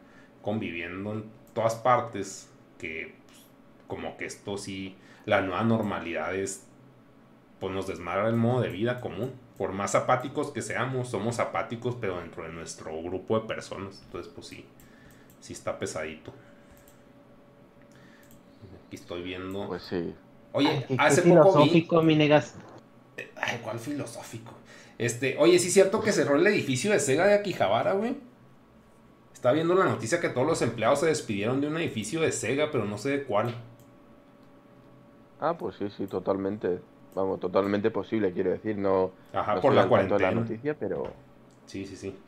conviviendo 0.43 1.13
en 1.13 1.25
todas 1.53 1.75
partes 1.75 2.49
que 2.79 3.15
pues, 3.27 3.39
como 3.89 4.17
que 4.17 4.27
esto 4.27 4.57
sí, 4.57 4.97
la 5.27 5.41
nueva 5.41 5.65
normalidad 5.65 6.35
es, 6.35 6.67
pues 7.59 7.73
nos 7.73 7.87
desmadra 7.87 8.29
el 8.29 8.37
modo 8.37 8.61
de 8.61 8.71
vida 8.71 9.01
común. 9.01 9.33
Por 9.59 9.73
más 9.73 9.95
apáticos 9.95 10.51
que 10.51 10.63
seamos, 10.63 11.09
somos 11.09 11.39
apáticos, 11.39 11.97
pero 12.01 12.19
dentro 12.21 12.43
de 12.45 12.51
nuestro 12.53 13.01
grupo 13.03 13.39
de 13.39 13.47
personas. 13.47 14.03
Entonces, 14.05 14.33
pues 14.35 14.49
sí, 14.49 14.67
sí 15.41 15.53
está 15.53 15.79
pesadito. 15.79 16.33
Aquí 18.87 18.97
estoy 18.97 19.23
viendo. 19.23 19.67
Pues 19.69 19.83
sí. 19.85 20.15
Oye, 20.53 20.69
Ay, 20.69 20.85
qué- 20.89 20.97
qué 20.97 21.03
hace 21.03 21.23
poco 21.23 21.35
vi. 21.35 21.51
filosófico, 21.53 22.03
mi 22.03 22.17
negas. 22.17 22.55
Ay, 23.37 23.61
¿cuál 23.63 23.79
filosófico? 23.79 24.53
Este, 24.99 25.37
oye, 25.39 25.59
sí 25.59 25.69
es 25.69 25.75
cierto 25.75 26.01
que 26.01 26.13
cerró 26.13 26.37
el 26.37 26.47
edificio 26.47 26.91
de 26.93 27.01
Sega 27.01 27.27
de 27.27 27.35
Akihabara, 27.35 27.93
güey. 27.93 28.17
Estaba 29.33 29.55
viendo 29.55 29.75
la 29.75 29.85
noticia 29.85 30.21
que 30.21 30.29
todos 30.31 30.47
los 30.47 30.63
empleados 30.63 31.01
se 31.01 31.07
despidieron 31.07 31.61
de 31.61 31.67
un 31.69 31.77
edificio 31.77 32.21
de 32.21 32.33
Sega, 32.33 32.71
pero 32.73 32.85
no 32.85 32.97
sé 32.99 33.11
de 33.11 33.25
cuál. 33.25 33.55
Ah, 35.41 35.57
pues 35.59 35.77
sí, 35.77 35.87
sí, 35.97 36.07
totalmente. 36.07 36.81
Vamos, 37.15 37.41
totalmente 37.41 37.91
posible, 37.91 38.33
quiero 38.33 38.51
decir. 38.51 38.77
No, 38.79 39.15
Ajá, 39.33 39.61
no 39.61 39.61
por 39.61 39.75
la 39.75 39.87
de 39.89 40.19
la 40.19 40.31
cuarentena. 40.31 40.33
noticia, 40.33 40.77
pero 40.79 41.17
Sí, 41.67 41.87
sí, 41.87 41.97
sí. 41.97 42.19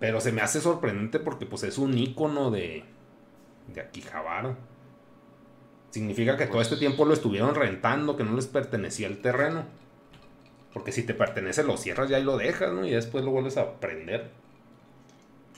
Pero 0.00 0.20
se 0.20 0.32
me 0.32 0.42
hace 0.42 0.60
sorprendente 0.60 1.20
porque 1.20 1.46
pues 1.46 1.64
es 1.64 1.78
un 1.78 1.96
icono 1.98 2.50
de, 2.50 2.84
de 3.68 3.80
Akihabara. 3.82 4.56
Significa 5.90 6.36
que 6.36 6.46
todo 6.46 6.60
este 6.62 6.76
tiempo 6.76 7.04
lo 7.04 7.12
estuvieron 7.12 7.56
rentando, 7.56 8.16
que 8.16 8.22
no 8.22 8.36
les 8.36 8.46
pertenecía 8.46 9.08
el 9.08 9.20
terreno. 9.20 9.66
Porque 10.72 10.92
si 10.92 11.02
te 11.04 11.12
pertenece 11.12 11.64
lo 11.64 11.76
cierras 11.76 12.08
ya 12.08 12.20
y 12.20 12.22
lo 12.22 12.36
dejas, 12.36 12.72
¿no? 12.72 12.86
Y 12.86 12.90
después 12.92 13.24
lo 13.24 13.32
vuelves 13.32 13.56
a 13.56 13.80
prender. 13.80 14.30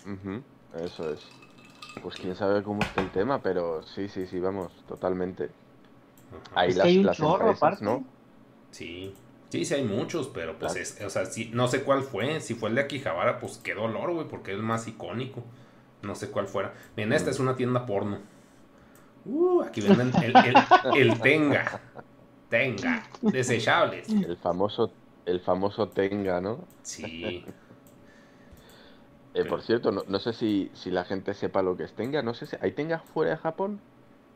ujú, 0.04 0.44
eso 0.72 1.12
es. 1.12 1.36
Pues 2.00 2.16
quién 2.18 2.36
sabe 2.36 2.62
cómo 2.62 2.84
está 2.84 3.00
el 3.00 3.12
tema, 3.12 3.42
pero 3.42 3.82
sí, 3.82 4.08
sí, 4.08 4.26
sí, 4.26 4.40
vamos, 4.40 4.84
totalmente. 4.86 5.56
Ahí 6.54 6.72
Es 6.72 6.78
que 6.78 6.86
las, 6.86 6.88
hay 6.88 6.98
un 6.98 7.10
las 7.10 7.20
chorro, 7.20 7.50
empresas, 7.50 7.80
aparte. 7.80 7.82
¿no? 7.82 8.06
Sí, 8.70 9.14
sí, 9.48 9.64
sí 9.64 9.74
hay 9.74 9.84
muchos, 9.84 10.28
pero 10.28 10.58
pues 10.58 10.76
es, 10.76 11.00
o 11.00 11.10
sea, 11.10 11.26
sí, 11.26 11.50
no 11.52 11.68
sé 11.68 11.82
cuál 11.82 12.02
fue. 12.02 12.40
Si 12.40 12.54
fue 12.54 12.68
el 12.68 12.74
de 12.76 12.82
Akihabara, 12.82 13.38
pues 13.40 13.58
qué 13.58 13.74
dolor, 13.74 14.12
güey, 14.12 14.28
porque 14.28 14.52
es 14.52 14.56
el 14.58 14.62
más 14.62 14.86
icónico. 14.88 15.42
No 16.02 16.14
sé 16.14 16.30
cuál 16.30 16.46
fuera. 16.46 16.74
Miren, 16.96 17.12
esta 17.12 17.30
es 17.30 17.40
una 17.40 17.56
tienda 17.56 17.84
porno. 17.86 18.18
Uh, 19.24 19.62
aquí 19.62 19.80
venden 19.80 20.12
el, 20.22 20.34
el- 20.36 21.10
el 21.10 21.20
Tenga. 21.20 21.80
Tenga. 22.48 23.02
Desechables. 23.20 24.08
El 24.08 24.36
famoso, 24.36 24.92
el 25.26 25.40
famoso 25.40 25.88
Tenga, 25.88 26.40
¿no? 26.40 26.64
Sí. 26.82 27.44
Eh, 29.34 29.44
por 29.44 29.62
cierto, 29.62 29.92
no, 29.92 30.02
no 30.08 30.18
sé 30.18 30.32
si, 30.32 30.70
si 30.74 30.90
la 30.90 31.04
gente 31.04 31.34
sepa 31.34 31.62
lo 31.62 31.76
que 31.76 31.84
es 31.84 31.92
Tenga. 31.94 32.22
No 32.22 32.34
sé 32.34 32.46
si 32.46 32.56
hay 32.60 32.72
Tenga 32.72 32.98
fuera 32.98 33.32
de 33.32 33.36
Japón. 33.36 33.80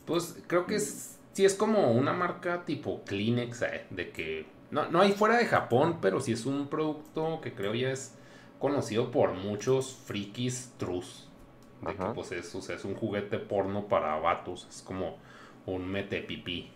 Pues 0.04 0.36
creo 0.46 0.66
que 0.66 0.76
es, 0.76 1.18
sí 1.32 1.44
es 1.44 1.54
como 1.54 1.92
una 1.92 2.12
marca 2.12 2.64
tipo 2.64 3.02
Kleenex, 3.04 3.62
eh, 3.62 3.86
de 3.90 4.10
que 4.10 4.46
no, 4.70 4.88
no 4.90 5.00
hay 5.00 5.12
fuera 5.12 5.36
de 5.38 5.46
Japón, 5.46 5.98
pero 6.00 6.20
sí 6.20 6.32
es 6.32 6.46
un 6.46 6.68
producto 6.68 7.40
que 7.42 7.54
creo 7.54 7.74
ya 7.74 7.90
es 7.90 8.14
conocido 8.58 9.10
por 9.10 9.32
muchos 9.34 9.92
frikis 10.06 10.72
trus. 10.78 11.28
De 11.82 11.94
que 11.96 12.08
pues 12.14 12.30
es, 12.32 12.54
o 12.54 12.62
sea, 12.62 12.76
es 12.76 12.84
un 12.84 12.94
juguete 12.94 13.38
porno 13.38 13.88
para 13.88 14.16
vatos, 14.16 14.66
es 14.70 14.82
como 14.82 15.16
un 15.66 15.88
mete 15.90 16.20
pipí. 16.22 16.70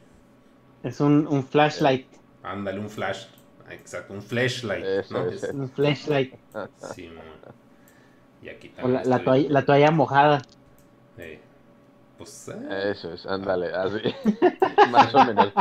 Es 0.83 1.01
un, 1.01 1.27
un 1.27 1.45
flashlight. 1.45 2.09
Ándale, 2.43 2.79
un 2.81 2.89
flash, 2.91 3.27
exacto, 3.71 4.15
un 4.15 4.23
flashlight. 4.23 4.87
Eso 4.87 5.19
¿no? 5.19 5.29
es, 5.29 5.43
Es- 5.43 5.53
Un 5.53 5.69
flashlight. 5.71 6.35
sí, 6.77 7.09
mo. 7.09 7.23
y 8.43 8.49
aquí 8.49 8.69
O 8.81 8.89
también. 8.89 9.03
la, 9.11 9.23
toalla, 9.23 9.49
la 9.51 9.65
toalla 9.67 9.91
mojada. 9.91 10.43
eh, 11.19 11.41
pues 12.19 12.49
eh, 12.49 12.91
Eso 12.93 13.13
es, 13.13 13.27
ándale, 13.27 13.73
así. 13.75 13.99
Más 14.91 15.15
o 15.15 15.25
menos. 15.25 15.53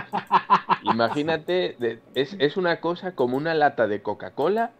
Imagínate, 0.83 1.75
de- 1.79 1.99
es, 2.13 2.35
es 2.39 2.57
una 2.57 2.79
cosa 2.79 3.13
como 3.13 3.37
una 3.37 3.53
lata 3.53 3.87
de 3.87 4.01
Coca-Cola, 4.01 4.71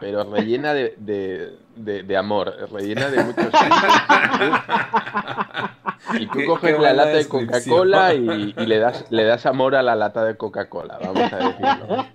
pero 0.00 0.24
rellena 0.24 0.72
de, 0.74 0.94
de, 0.96 2.02
de- 2.02 2.16
amor, 2.16 2.54
rellena 2.72 3.10
de 3.10 3.22
muchos 3.24 3.52
Y 6.18 6.26
tú 6.26 6.40
coges 6.46 6.78
la 6.80 6.92
lata 6.94 7.10
de. 7.10 7.28
Coca-Cola 7.28 8.14
y, 8.14 8.54
y 8.56 8.66
le 8.66 8.78
das 8.78 9.04
le 9.10 9.24
das 9.24 9.44
amor 9.46 9.74
a 9.76 9.82
la 9.82 9.94
lata 9.94 10.24
de 10.24 10.36
Coca-Cola, 10.36 10.98
vamos 10.98 11.32
a 11.32 11.36
decirlo. 11.36 12.06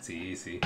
Sí, 0.00 0.36
sí. 0.36 0.60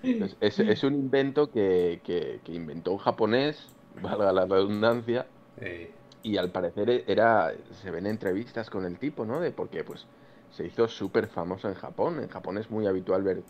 Pues 0.00 0.36
es, 0.40 0.58
es 0.60 0.84
un 0.84 0.94
invento 0.94 1.50
que, 1.50 2.00
que- 2.04 2.40
que 2.44 2.52
inventó 2.52 2.92
un 2.92 2.98
japonés, 2.98 3.68
valga 4.00 4.32
la 4.32 4.46
redundancia, 4.46 5.26
eh, 5.60 5.92
y 6.22 6.36
al 6.36 6.50
parecer 6.50 7.04
era, 7.06 7.52
se 7.82 7.90
ven 7.90 8.06
entrevistas 8.06 8.70
con 8.70 8.84
el 8.84 8.98
tipo, 8.98 9.24
¿no? 9.24 9.40
De 9.40 9.50
porque 9.50 9.84
pues 9.84 10.06
se 10.50 10.66
hizo 10.66 10.88
súper 10.88 11.28
famoso 11.28 11.68
en 11.68 11.74
Japón. 11.74 12.20
En 12.20 12.28
Japón 12.28 12.58
es 12.58 12.70
muy 12.70 12.86
habitual 12.86 13.22
ver 13.22 13.42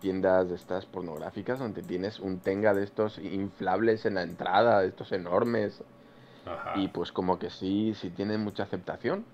tiendas 0.00 0.48
de 0.48 0.54
estas 0.56 0.86
pornográficas 0.86 1.58
donde 1.58 1.82
tienes 1.82 2.18
un 2.20 2.40
tenga 2.40 2.74
de 2.74 2.82
estos 2.84 3.18
inflables 3.18 4.04
en 4.06 4.14
la 4.14 4.22
entrada, 4.22 4.80
de 4.80 4.88
estos 4.88 5.12
enormes. 5.12 5.82
ajá. 6.46 6.72
Y 6.76 6.88
pues 6.88 7.12
como 7.12 7.38
que 7.38 7.50
sí, 7.50 7.94
sí 7.94 8.10
tienen 8.10 8.40
mucha 8.40 8.64
aceptación. 8.64 9.24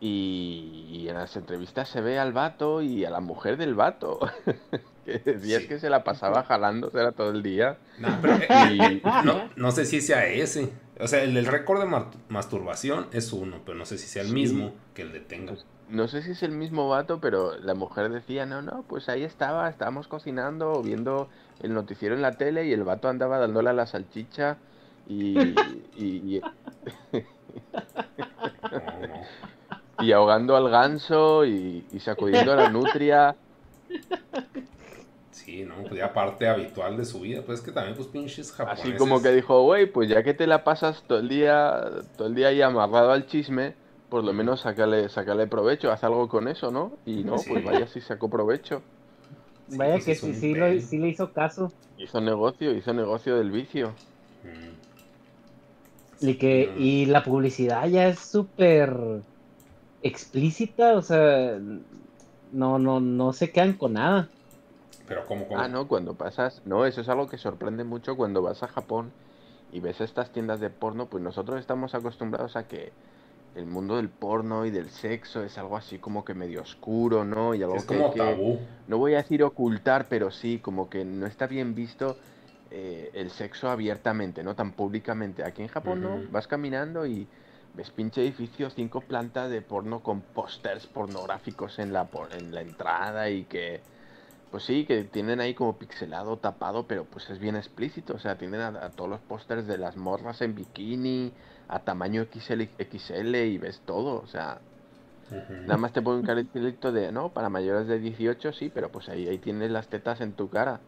Y, 0.00 0.86
y 0.90 1.08
en 1.08 1.16
las 1.16 1.36
entrevistas 1.36 1.88
se 1.88 2.00
ve 2.00 2.18
al 2.20 2.32
vato 2.32 2.82
y 2.82 3.04
a 3.04 3.10
la 3.10 3.20
mujer 3.20 3.56
del 3.56 3.74
vato. 3.74 4.20
que 5.04 5.18
decías 5.18 5.62
Sí. 5.62 5.68
que 5.68 5.78
se 5.80 5.90
la 5.90 6.04
pasaba 6.04 6.44
jalándosela 6.44 7.12
todo 7.12 7.30
el 7.30 7.42
día. 7.42 7.78
No, 7.98 8.08
pero, 8.22 8.34
eh, 8.48 9.00
Y 9.02 9.02
no, 9.24 9.50
no 9.56 9.70
sé 9.72 9.84
si 9.86 10.00
sea 10.00 10.26
ese. 10.26 10.70
O 11.00 11.06
sea, 11.06 11.22
el 11.22 11.34
del 11.34 11.46
récord 11.46 11.80
de 11.80 12.06
masturbación 12.28 13.06
es 13.12 13.32
uno, 13.32 13.58
pero 13.64 13.78
no 13.78 13.84
sé 13.86 13.98
si 13.98 14.06
sea 14.08 14.22
el 14.22 14.28
Sí. 14.28 14.34
mismo 14.34 14.72
que 14.94 15.02
el 15.02 15.12
de 15.12 15.20
tenga. 15.20 15.52
Pues, 15.52 15.64
no 15.88 16.08
sé 16.08 16.22
si 16.22 16.32
es 16.32 16.42
el 16.42 16.50
mismo 16.52 16.88
vato, 16.88 17.20
pero 17.20 17.56
la 17.58 17.74
mujer 17.74 18.10
decía, 18.10 18.46
no, 18.46 18.62
no, 18.62 18.82
pues 18.88 19.08
ahí 19.08 19.22
estaba, 19.22 19.68
estábamos 19.68 20.08
cocinando 20.08 20.72
o 20.72 20.82
viendo 20.82 21.28
el 21.62 21.72
noticiero 21.72 22.14
en 22.14 22.22
la 22.22 22.32
tele 22.32 22.66
y 22.66 22.72
el 22.72 22.84
vato 22.84 23.08
andaba 23.08 23.38
dándole 23.38 23.70
a 23.70 23.72
la 23.72 23.86
salchicha 23.86 24.56
y, 25.08 25.38
y, 25.96 26.36
y- 26.36 26.42
ahogando 30.12 30.56
al 30.56 30.68
ganso 30.70 31.44
y, 31.44 31.84
y 31.92 32.00
sacudiendo 32.00 32.52
a 32.52 32.56
la 32.56 32.70
nutria. 32.70 33.36
Sí, 35.44 35.64
no, 35.64 35.74
pues 35.82 35.94
ya 35.94 36.12
parte 36.12 36.48
habitual 36.48 36.96
de 36.96 37.04
su 37.04 37.20
vida. 37.20 37.42
Pues 37.44 37.60
es 37.60 37.64
que 37.64 37.72
también, 37.72 37.96
pues 37.96 38.08
pinches 38.08 38.52
japoneses. 38.52 38.84
Así 38.86 38.96
como 38.96 39.22
que 39.22 39.30
dijo, 39.32 39.62
güey, 39.62 39.86
pues 39.90 40.08
ya 40.08 40.22
que 40.22 40.34
te 40.34 40.46
la 40.46 40.64
pasas 40.64 41.02
todo 41.06 41.18
el 41.18 41.28
día, 41.28 41.84
todo 42.16 42.28
el 42.28 42.34
día 42.34 42.48
ahí 42.48 42.60
amarrado 42.60 43.12
al 43.12 43.26
chisme, 43.26 43.74
por 44.10 44.24
lo 44.24 44.32
menos 44.32 44.60
sácale, 44.60 45.08
sácale 45.08 45.46
provecho, 45.46 45.90
haz 45.92 46.02
algo 46.04 46.28
con 46.28 46.48
eso, 46.48 46.70
¿no? 46.70 46.92
Y 47.06 47.24
no, 47.24 47.38
Sí. 47.38 47.50
pues 47.50 47.64
vaya 47.64 47.86
si 47.86 48.00
sacó 48.00 48.28
provecho. 48.28 48.82
Sí, 49.68 49.76
Vaya 49.76 49.92
pues 49.94 50.04
que 50.04 50.14
sí, 50.14 50.34
sí, 50.34 50.54
lo- 50.54 50.80
sí 50.80 50.98
le 50.98 51.08
hizo 51.08 51.32
caso. 51.32 51.72
Hizo 51.98 52.20
negocio, 52.20 52.72
hizo 52.72 52.92
negocio 52.94 53.36
del 53.36 53.50
vicio. 53.50 53.92
Mm. 54.42 56.26
Y, 56.26 56.34
que, 56.34 56.72
y 56.78 57.06
la 57.06 57.22
publicidad 57.22 57.86
ya 57.88 58.08
es 58.08 58.18
súper 58.18 58.92
explícita, 60.02 60.94
o 60.94 61.02
sea, 61.02 61.58
no, 62.52 62.78
no, 62.78 63.00
no 63.00 63.32
se 63.32 63.52
quedan 63.52 63.74
con 63.74 63.92
nada. 63.94 64.28
Pero 65.08 65.24
como. 65.26 65.46
Ah, 65.56 65.68
no, 65.68 65.88
cuando 65.88 66.14
pasas, 66.14 66.62
no, 66.64 66.84
eso 66.86 67.00
es 67.00 67.08
algo 67.08 67.28
que 67.28 67.38
sorprende 67.38 67.84
mucho 67.84 68.16
cuando 68.16 68.42
vas 68.42 68.62
a 68.62 68.68
Japón 68.68 69.12
y 69.72 69.80
ves 69.80 70.00
estas 70.00 70.32
tiendas 70.32 70.60
de 70.60 70.70
porno, 70.70 71.08
pues 71.08 71.22
nosotros 71.22 71.58
estamos 71.60 71.94
acostumbrados 71.94 72.56
a 72.56 72.66
que 72.68 72.92
el 73.54 73.66
mundo 73.66 73.96
del 73.96 74.10
porno 74.10 74.66
y 74.66 74.70
del 74.70 74.90
sexo 74.90 75.42
es 75.42 75.58
algo 75.58 75.76
así 75.76 75.98
como 75.98 76.24
que 76.24 76.34
medio 76.34 76.62
oscuro, 76.62 77.24
¿no? 77.24 77.54
Y 77.54 77.62
algo 77.62 77.76
es 77.76 77.84
como 77.84 78.10
que- 78.10 78.18
tabú. 78.18 78.58
no 78.86 78.98
voy 78.98 79.14
a 79.14 79.18
decir 79.18 79.42
ocultar, 79.42 80.08
pero 80.08 80.30
sí, 80.30 80.60
como 80.60 80.88
que 80.88 81.04
no 81.04 81.26
está 81.26 81.46
bien 81.46 81.74
visto 81.74 82.18
eh, 82.70 83.10
el 83.14 83.30
sexo 83.30 83.70
abiertamente, 83.70 84.42
¿no? 84.42 84.54
Tan 84.54 84.72
públicamente. 84.72 85.44
Aquí 85.44 85.62
en 85.62 85.68
Japón, 85.68 86.02
¿no? 86.02 86.22
Vas 86.30 86.46
caminando 86.46 87.06
y 87.06 87.28
ves 87.72 87.90
pinche 87.90 88.22
edificio, 88.22 88.70
cinco 88.70 89.06
plantas 89.06 89.50
de 89.50 89.62
porno 89.62 90.02
con 90.02 90.22
pósters 90.22 90.86
pornográficos 90.86 91.78
en 91.78 91.92
la, 91.92 92.08
en 92.32 92.54
la 92.54 92.60
entrada 92.62 93.30
y 93.30 93.44
que, 93.46 93.82
pues 94.50 94.64
sí, 94.64 94.84
que 94.86 95.04
tienen 95.04 95.40
ahí 95.40 95.54
como 95.54 95.78
pixelado, 95.78 96.38
tapado, 96.38 96.86
pero 96.86 97.04
pues 97.04 97.28
es 97.30 97.38
bien 97.38 97.56
explícito. 97.56 98.14
O 98.14 98.18
sea, 98.18 98.38
tienen 98.38 98.60
a, 98.60 98.68
a 98.68 98.90
todos 98.90 99.10
los 99.10 99.20
pósters 99.20 99.66
de 99.66 99.78
las 99.78 99.96
morras 99.96 100.40
en 100.42 100.54
bikini, 100.54 101.32
a 101.68 101.80
tamaño 101.80 102.24
XL, 102.32 102.62
XL 102.78 103.34
y 103.34 103.58
ves 103.58 103.80
todo, 103.84 104.20
o 104.22 104.26
sea... 104.26 104.60
Nada 105.66 105.76
más 105.76 105.92
te 105.92 106.00
pone 106.00 106.20
un 106.20 106.24
cartelito 106.24 106.90
de, 106.90 107.12
no, 107.12 107.28
para 107.28 107.50
mayores 107.50 107.86
de 107.86 107.98
18 107.98 108.50
sí, 108.54 108.70
pero 108.72 108.90
pues 108.90 109.10
ahí, 109.10 109.28
ahí 109.28 109.36
tienes 109.36 109.70
las 109.70 109.86
tetas 109.88 110.22
en 110.22 110.32
tu 110.32 110.48
cara. 110.48 110.80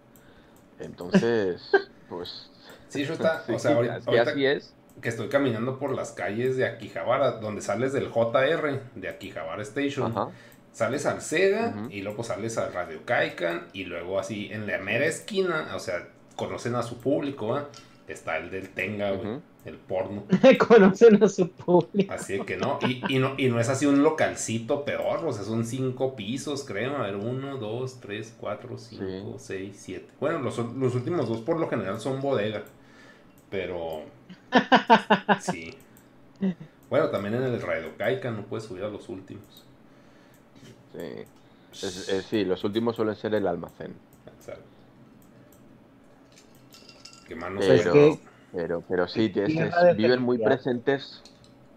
Entonces, 0.79 1.71
pues... 2.09 2.51
Sí, 2.89 3.03
eso 3.03 3.13
está. 3.19 3.45
sí, 3.45 3.53
o 3.53 3.59
sea, 3.59 3.75
ahorita, 3.75 4.01
ahorita 4.07 4.31
así 4.31 4.47
es. 4.47 4.75
que 5.03 5.11
estoy 5.11 5.29
caminando 5.29 5.79
por 5.79 5.95
las 5.95 6.13
calles 6.13 6.57
de 6.57 6.65
Akihabara, 6.65 7.33
donde 7.33 7.61
sales 7.61 7.93
del 7.93 8.09
JR, 8.09 8.81
de 8.95 9.09
Akihabara 9.11 9.61
Station. 9.63 10.13
Ajá. 10.13 10.31
Sales 10.73 11.07
al 11.07 11.21
Sega 11.21 11.75
y 11.91 12.03
luego 12.03 12.23
sales 12.23 12.57
al 12.59 12.73
Radio 12.73 13.01
Kaikan 13.05 13.67
y 13.73 13.85
luego 13.85 14.19
así 14.19 14.49
en 14.53 14.67
la 14.67 14.79
mera 14.79 15.07
esquina, 15.07 15.73
o 15.75 15.81
sea, 15.81 16.09
conocen 16.37 16.75
a 16.77 16.83
su 16.83 16.99
público, 16.99 17.49
¿va? 17.49 17.69
está 18.13 18.39
el 18.39 18.51
del 18.51 18.71
Tenga, 18.71 19.13
güey, 19.13 19.41
el 19.65 19.77
porno. 19.77 20.25
Conocen 20.69 21.23
a 21.23 21.29
su 21.29 21.51
público. 21.51 22.13
Así 22.13 22.35
de 22.35 22.45
que 22.45 22.57
no, 22.57 22.79
y, 22.83 23.03
y 23.09 23.19
no, 23.19 23.35
y 23.37 23.49
no 23.49 23.61
es 23.61 23.69
así 23.69 23.87
un 23.87 24.03
localcito 24.03 24.85
peor, 24.85 25.25
o 25.25 25.33
sea, 25.33 25.45
son 25.45 25.65
cinco 25.65 26.17
pisos, 26.17 26.65
creo, 26.65 26.97
a 26.97 27.03
ver, 27.03 27.17
uno, 27.17 27.57
dos, 27.57 28.01
tres, 28.01 28.35
cuatro, 28.39 28.79
cinco, 28.79 29.37
seis, 29.39 29.77
siete. 29.79 30.09
Bueno, 30.19 30.41
los, 30.41 30.59
los 30.59 30.95
últimos 30.95 31.29
dos 31.29 31.41
por 31.41 31.59
lo 31.59 31.69
general 31.69 32.01
son 32.01 32.21
bodega, 32.21 32.65
pero 33.51 34.03
sí. 35.41 35.77
Bueno, 36.89 37.11
también 37.11 37.35
en 37.35 37.45
el 37.45 37.61
Radio 37.61 37.97
Caica 37.97 38.31
no 38.31 38.43
puedes 38.43 38.67
subir 38.67 38.85
a 38.85 38.89
los 38.89 39.09
últimos. 39.09 39.65
Sí. 40.93 41.25
Es- 41.83 42.09
es- 42.09 42.27
sí, 42.27 42.45
los 42.45 42.63
últimos 42.65 42.97
suelen 42.97 43.15
ser 43.15 43.35
el 43.35 43.47
almacén. 43.47 43.95
Exacto. 44.27 44.63
Que 47.27 47.35
más 47.35 47.53
no 47.53 47.61
Pero, 47.61 48.21
pero, 48.53 48.83
pero 48.89 49.09
sí, 49.09 49.33
Qué 49.33 49.45
es- 49.45 49.97
viven 49.97 50.21
muy 50.23 50.39
presentes, 50.39 51.23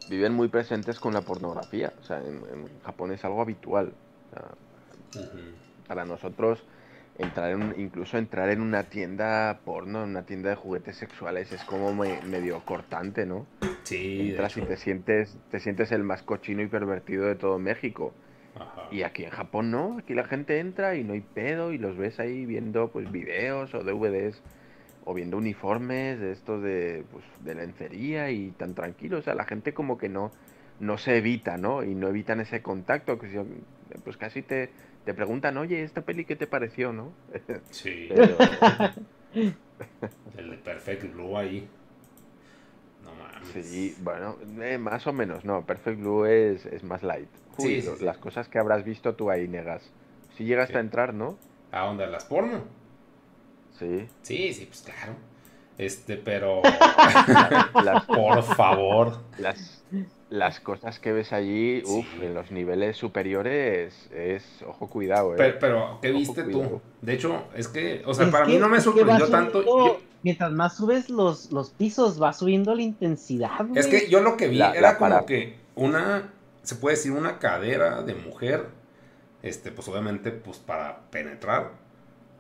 viven 0.09 0.33
muy 0.33 0.47
presentes 0.47 0.99
con 0.99 1.13
la 1.13 1.21
pornografía. 1.21 1.93
O 1.99 2.03
sea, 2.03 2.17
en, 2.17 2.37
en 2.51 2.79
Japón 2.81 3.11
es 3.11 3.23
algo 3.23 3.41
habitual. 3.41 3.93
O 4.31 4.35
sea, 4.35 4.51
para 5.87 6.05
nosotros 6.05 6.63
entrar 7.19 7.51
en, 7.51 7.61
un- 7.61 7.79
incluso 7.79 8.17
entrar 8.17 8.49
en 8.49 8.61
una 8.61 8.83
tienda 8.89 9.59
porno, 9.63 10.03
en 10.03 10.09
una 10.09 10.23
tienda 10.23 10.49
de 10.49 10.55
juguetes 10.55 10.95
sexuales 10.97 11.51
es 11.51 11.63
como 11.65 11.93
me- 11.93 12.21
medio 12.23 12.59
cortante, 12.65 13.25
¿no? 13.25 13.45
Sí, 13.83 14.17
de 14.17 14.29
Entras 14.29 14.57
y 14.57 14.61
te 14.61 14.77
sientes, 14.77 15.37
te 15.51 15.59
sientes 15.59 15.91
el 15.91 16.03
más 16.03 16.23
cochino 16.23 16.61
y 16.63 16.67
pervertido 16.67 17.25
de 17.25 17.35
todo 17.35 17.59
México. 17.59 18.13
Ajá. 18.55 18.87
Y 18.91 19.03
aquí 19.03 19.23
en 19.23 19.31
Japón 19.31 19.71
no, 19.71 19.97
aquí 19.97 20.13
la 20.13 20.25
gente 20.25 20.59
entra 20.59 20.95
y 20.95 21.03
no 21.03 21.13
hay 21.13 21.21
pedo 21.21 21.71
y 21.73 21.77
los 21.77 21.97
ves 21.97 22.19
ahí 22.19 22.45
viendo 22.45 22.89
pues 22.89 23.11
videos 23.11 23.73
o 23.73 23.83
DVDs 23.83 24.41
o 25.05 25.13
viendo 25.13 25.37
uniformes 25.37 26.19
de 26.19 26.31
estos 26.31 26.61
de, 26.63 27.03
pues, 27.11 27.25
de 27.43 27.55
lencería 27.55 28.29
y 28.31 28.51
tan 28.51 28.73
tranquilos. 28.75 29.19
O 29.19 29.23
sea, 29.23 29.35
la 29.35 29.45
gente 29.45 29.73
como 29.73 29.97
que 29.97 30.07
no, 30.09 30.31
no 30.79 30.97
se 30.97 31.17
evita, 31.17 31.57
¿no? 31.57 31.83
Y 31.83 31.93
no 31.95 32.07
evitan 32.07 32.39
ese 32.39 32.61
contacto. 32.61 33.19
Que 33.19 33.43
pues 34.03 34.15
casi 34.17 34.41
te, 34.43 34.69
te 35.05 35.13
preguntan, 35.13 35.57
oye, 35.57 35.83
¿esta 35.83 36.01
peli 36.01 36.23
qué 36.25 36.35
te 36.35 36.47
pareció, 36.47 36.93
no? 36.93 37.11
Sí. 37.71 38.07
Pero- 38.15 38.37
El 40.37 40.51
de 40.51 40.57
Perfect 40.57 41.11
Blue 41.13 41.35
ahí. 41.37 41.67
No 43.03 43.11
mames. 43.15 43.65
Sí, 43.65 43.95
bueno, 44.01 44.37
eh, 44.61 44.77
más 44.77 45.05
o 45.07 45.11
menos, 45.13 45.43
no. 45.43 45.65
Perfect 45.65 45.99
Blue 45.99 46.25
es, 46.25 46.65
es 46.67 46.83
más 46.83 47.03
light. 47.03 47.27
Sí, 47.57 47.67
Uy, 47.67 47.81
sí. 47.81 48.03
Las 48.05 48.17
cosas 48.17 48.47
que 48.49 48.59
habrás 48.59 48.83
visto 48.83 49.13
tú 49.15 49.29
ahí, 49.29 49.47
negas. 49.47 49.81
Si 50.37 50.43
llegaste 50.45 50.77
a 50.77 50.81
entrar, 50.81 51.13
¿no? 51.13 51.37
¿A 51.71 51.85
dónde? 51.85 52.03
¿A 52.05 52.07
las 52.07 52.25
porno? 52.25 52.61
Sí. 53.79 54.07
Sí, 54.21 54.53
sí, 54.53 54.65
pues 54.65 54.81
claro. 54.81 55.13
Este, 55.77 56.17
pero. 56.17 56.61
Las- 57.83 58.05
Por 58.05 58.43
favor. 58.43 59.17
Las, 59.39 59.83
las 60.29 60.59
cosas 60.59 60.99
que 60.99 61.11
ves 61.11 61.33
allí, 61.33 61.81
uff, 61.85 62.05
en 62.21 62.33
los 62.33 62.51
niveles 62.51 62.97
superiores 62.97 64.09
es, 64.13 64.43
ojo, 64.67 64.87
cuidado, 64.87 65.33
eh. 65.33 65.37
Pero, 65.37 65.59
pero, 65.59 65.99
¿qué 66.01 66.09
Ojo, 66.09 66.17
viste 66.19 66.43
tú? 66.43 66.81
De 67.01 67.13
hecho, 67.13 67.43
es 67.55 67.67
que, 67.67 68.03
o 68.05 68.13
sea, 68.13 68.25
Es 68.25 68.31
para 68.31 68.45
que- 68.45 68.51
mí 68.53 68.57
no 68.59 68.69
me 68.69 68.77
es 68.77 68.83
sorprendió 68.83 69.27
tanto. 69.29 69.63
Yo- 69.63 69.99
Mientras 70.23 70.51
más 70.53 70.77
subes 70.77 71.09
los, 71.09 71.51
los 71.51 71.71
pisos, 71.71 72.21
va 72.21 72.31
subiendo 72.31 72.73
la 72.75 72.81
intensidad. 72.81 73.59
es 73.75 73.87
güey. 73.87 74.05
que 74.05 74.09
yo 74.09 74.21
lo 74.21 74.37
que 74.37 74.47
vi 74.47 74.55
La- 74.57 74.71
era 74.71 74.81
la 74.93 74.97
como 74.97 75.09
para- 75.09 75.25
que 75.25 75.57
una, 75.75 76.31
se 76.63 76.75
puede 76.75 76.95
decir, 76.97 77.13
una 77.13 77.39
cadera 77.39 78.03
de 78.03 78.15
mujer, 78.15 78.69
este, 79.43 79.71
pues 79.71 79.87
obviamente, 79.89 80.31
pues 80.31 80.57
para 80.59 81.01
penetrar. 81.11 81.71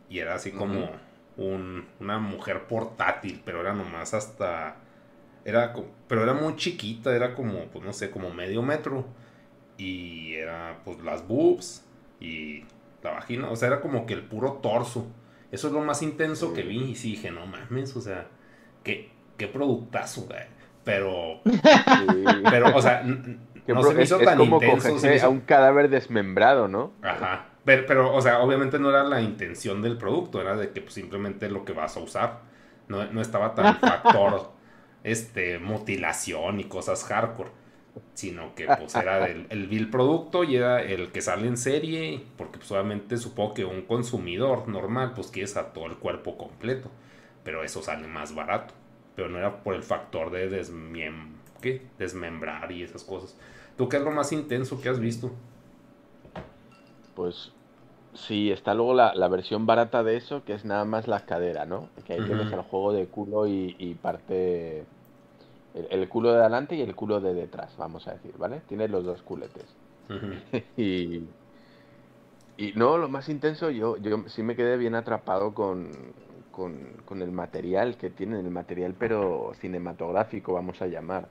Y 0.09 0.19
era 0.19 0.35
así 0.35 0.51
como 0.51 0.91
un- 1.37 1.87
una 1.99 2.19
mujer 2.19 2.67
portátil, 2.67 3.41
pero 3.45 3.61
era 3.61 3.73
nomás 3.73 4.13
hasta, 4.13 4.77
era, 5.45 5.73
pero 6.07 6.23
era 6.23 6.33
muy 6.33 6.55
chiquita, 6.57 7.15
era 7.15 7.35
como, 7.35 7.65
pues 7.67 7.85
no 7.85 7.93
sé, 7.93 8.11
como 8.11 8.31
medio 8.33 8.61
metro. 8.63 9.05
Y 9.77 10.33
era, 10.35 10.81
pues, 10.85 10.99
las 11.01 11.27
boobs 11.27 11.85
y 12.19 12.65
la 13.03 13.11
vagina, 13.11 13.49
o 13.49 13.55
sea, 13.55 13.69
era 13.69 13.81
como 13.81 14.05
que 14.05 14.13
el 14.13 14.23
puro 14.23 14.53
torso. 14.53 15.07
Eso 15.51 15.67
es 15.67 15.73
lo 15.73 15.81
más 15.81 16.01
intenso 16.01 16.53
que 16.53 16.63
vi 16.63 16.81
y 16.91 16.95
sí 16.95 17.11
dije, 17.11 17.31
no 17.31 17.45
mames, 17.47 17.95
o 17.95 18.01
sea, 18.01 18.27
qué, 18.83 19.11
qué 19.37 19.47
productazo, 19.47 20.23
güey. 20.23 20.41
Pero, 20.83 21.41
pero, 22.49 22.75
o 22.75 22.81
sea, 22.81 23.03
Que 23.65 23.73
no 23.73 23.81
pro- 23.81 23.89
se 23.89 23.95
me 23.95 24.03
es, 24.03 24.09
hizo 24.09 24.19
es 24.19 24.25
tan 24.25 24.37
como 24.37 24.57
intenso. 24.57 24.89
cogerse 24.89 25.15
hizo- 25.15 25.25
a 25.27 25.29
un 25.29 25.41
cadáver 25.41 25.89
desmembrado, 25.89 26.67
¿no? 26.67 26.91
Ajá. 27.01 27.45
Pero, 27.65 27.85
pero, 27.87 28.13
o 28.13 28.21
sea, 28.21 28.39
obviamente 28.41 28.77
no 28.79 28.89
era 28.89 29.03
la 29.03 29.21
intención 29.21 29.81
del 29.81 29.97
producto, 29.97 30.41
era 30.41 30.55
de 30.57 30.71
que 30.71 30.81
pues, 30.81 30.93
simplemente 30.95 31.49
lo 31.49 31.63
que 31.65 31.73
vas 31.73 31.95
a 31.97 32.01
usar. 32.01 32.41
No, 32.89 33.05
no 33.05 33.21
estaba 33.21 33.55
tan 33.55 33.77
factor 33.79 34.51
este, 35.03 35.59
mutilación 35.59 36.59
y 36.59 36.65
cosas 36.65 37.03
hardcore. 37.05 37.51
Sino 38.15 38.55
que 38.55 38.65
pues 38.65 38.95
era 38.95 39.19
del, 39.19 39.45
el 39.51 39.67
vil 39.67 39.89
producto 39.91 40.43
y 40.43 40.55
era 40.55 40.81
el 40.81 41.11
que 41.11 41.21
sale 41.21 41.47
en 41.47 41.57
serie. 41.57 42.23
Porque 42.37 42.57
pues 42.57 42.71
obviamente 42.71 43.17
supongo 43.17 43.53
que 43.53 43.65
un 43.65 43.83
consumidor 43.83 44.67
normal 44.67 45.13
pues 45.15 45.27
quieres 45.27 45.55
a 45.57 45.73
todo 45.73 45.85
el 45.85 45.97
cuerpo 45.97 46.37
completo. 46.37 46.89
Pero 47.43 47.63
eso 47.63 47.81
sale 47.83 48.07
más 48.07 48.33
barato. 48.33 48.73
Pero 49.15 49.29
no 49.29 49.37
era 49.37 49.61
por 49.63 49.75
el 49.75 49.83
factor 49.83 50.31
de 50.31 50.49
desmiem 50.49 51.33
desmembrar 51.97 52.71
y 52.71 52.83
esas 52.83 53.03
cosas. 53.03 53.37
¿Tú 53.75 53.89
qué 53.89 53.97
es 53.97 54.03
lo 54.03 54.11
más 54.11 54.31
intenso 54.31 54.79
que 54.81 54.89
has 54.89 54.99
visto? 54.99 55.31
Pues 57.15 57.51
sí, 58.13 58.51
está 58.51 58.73
luego 58.73 58.93
la, 58.93 59.13
la 59.15 59.27
versión 59.27 59.65
barata 59.65 60.03
de 60.03 60.17
eso, 60.17 60.43
que 60.43 60.53
es 60.53 60.65
nada 60.65 60.85
más 60.85 61.07
la 61.07 61.25
cadera, 61.25 61.65
¿no? 61.65 61.89
Que 62.05 62.13
ahí 62.13 62.23
tienes 62.23 62.51
el 62.51 62.61
juego 62.61 62.93
de 62.93 63.07
culo 63.07 63.47
y, 63.47 63.75
y 63.79 63.95
parte... 63.95 64.87
El, 65.73 65.87
el 65.91 66.09
culo 66.09 66.31
de 66.33 66.39
adelante 66.41 66.75
y 66.75 66.81
el 66.81 66.95
culo 66.95 67.21
de 67.21 67.33
detrás, 67.33 67.75
vamos 67.77 68.07
a 68.07 68.13
decir, 68.13 68.37
¿vale? 68.37 68.61
Tienes 68.67 68.89
los 68.91 69.05
dos 69.05 69.23
culetes. 69.23 69.77
y, 70.77 71.29
y 72.57 72.73
no, 72.75 72.97
lo 72.97 73.09
más 73.09 73.29
intenso, 73.29 73.69
yo, 73.71 73.97
yo 73.97 74.27
sí 74.27 74.43
me 74.43 74.55
quedé 74.55 74.77
bien 74.77 74.95
atrapado 74.95 75.53
con, 75.53 76.15
con, 76.51 77.01
con 77.05 77.21
el 77.21 77.31
material 77.31 77.97
que 77.97 78.09
tienen, 78.09 78.45
el 78.45 78.51
material 78.51 78.95
pero 78.97 79.53
cinematográfico, 79.59 80.53
vamos 80.53 80.81
a 80.81 80.87
llamar. 80.87 81.29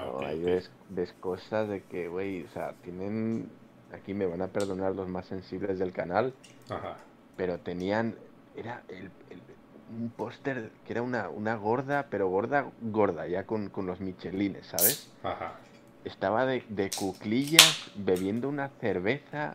¿No? 0.00 0.20
Ahí 0.20 0.42
ves, 0.42 0.70
ves 0.90 1.12
cosas 1.20 1.68
de 1.68 1.82
que, 1.84 2.08
güey, 2.08 2.44
o 2.44 2.48
sea, 2.50 2.72
tienen, 2.84 3.48
aquí 3.92 4.14
me 4.14 4.26
van 4.26 4.42
a 4.42 4.48
perdonar 4.48 4.94
los 4.94 5.08
más 5.08 5.26
sensibles 5.26 5.78
del 5.78 5.92
canal, 5.92 6.32
Ajá. 6.68 6.96
pero 7.36 7.58
tenían, 7.58 8.14
era 8.56 8.82
el, 8.88 9.10
el- 9.30 9.40
un 10.00 10.10
póster 10.10 10.70
que 10.84 10.92
era 10.94 11.02
una, 11.02 11.28
una 11.28 11.54
gorda, 11.54 12.06
pero 12.10 12.28
gorda, 12.28 12.66
gorda, 12.80 13.26
ya 13.28 13.44
con, 13.44 13.68
con 13.70 13.86
los 13.86 14.00
michelines, 14.00 14.66
¿sabes? 14.66 15.08
Ajá. 15.22 15.52
Estaba 16.04 16.44
de, 16.46 16.64
de 16.68 16.90
cuclillas 16.90 17.90
bebiendo 17.96 18.48
una 18.48 18.68
cerveza 18.80 19.54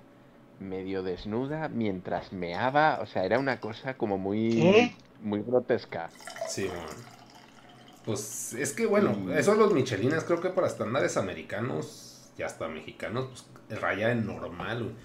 medio 0.59 1.01
desnuda 1.03 1.67
mientras 1.69 2.31
meaba, 2.33 2.99
o 3.01 3.05
sea, 3.07 3.25
era 3.25 3.39
una 3.39 3.59
cosa 3.59 3.95
como 3.95 4.17
muy, 4.17 4.55
¿Qué? 4.55 4.91
muy 5.23 5.41
grotesca. 5.41 6.09
Sí, 6.47 6.67
bueno. 6.67 7.20
Pues 8.03 8.53
es 8.53 8.73
que 8.73 8.85
bueno, 8.85 9.31
eso 9.33 9.51
de 9.51 9.57
los 9.57 9.73
michelines 9.73 10.23
creo 10.23 10.41
que 10.41 10.49
para 10.49 10.67
estándares 10.67 11.17
americanos 11.17 12.31
y 12.37 12.41
hasta 12.43 12.67
mexicanos, 12.67 13.27
pues 13.27 13.79
raya 13.81 14.11
en 14.11 14.25
normal. 14.25 14.95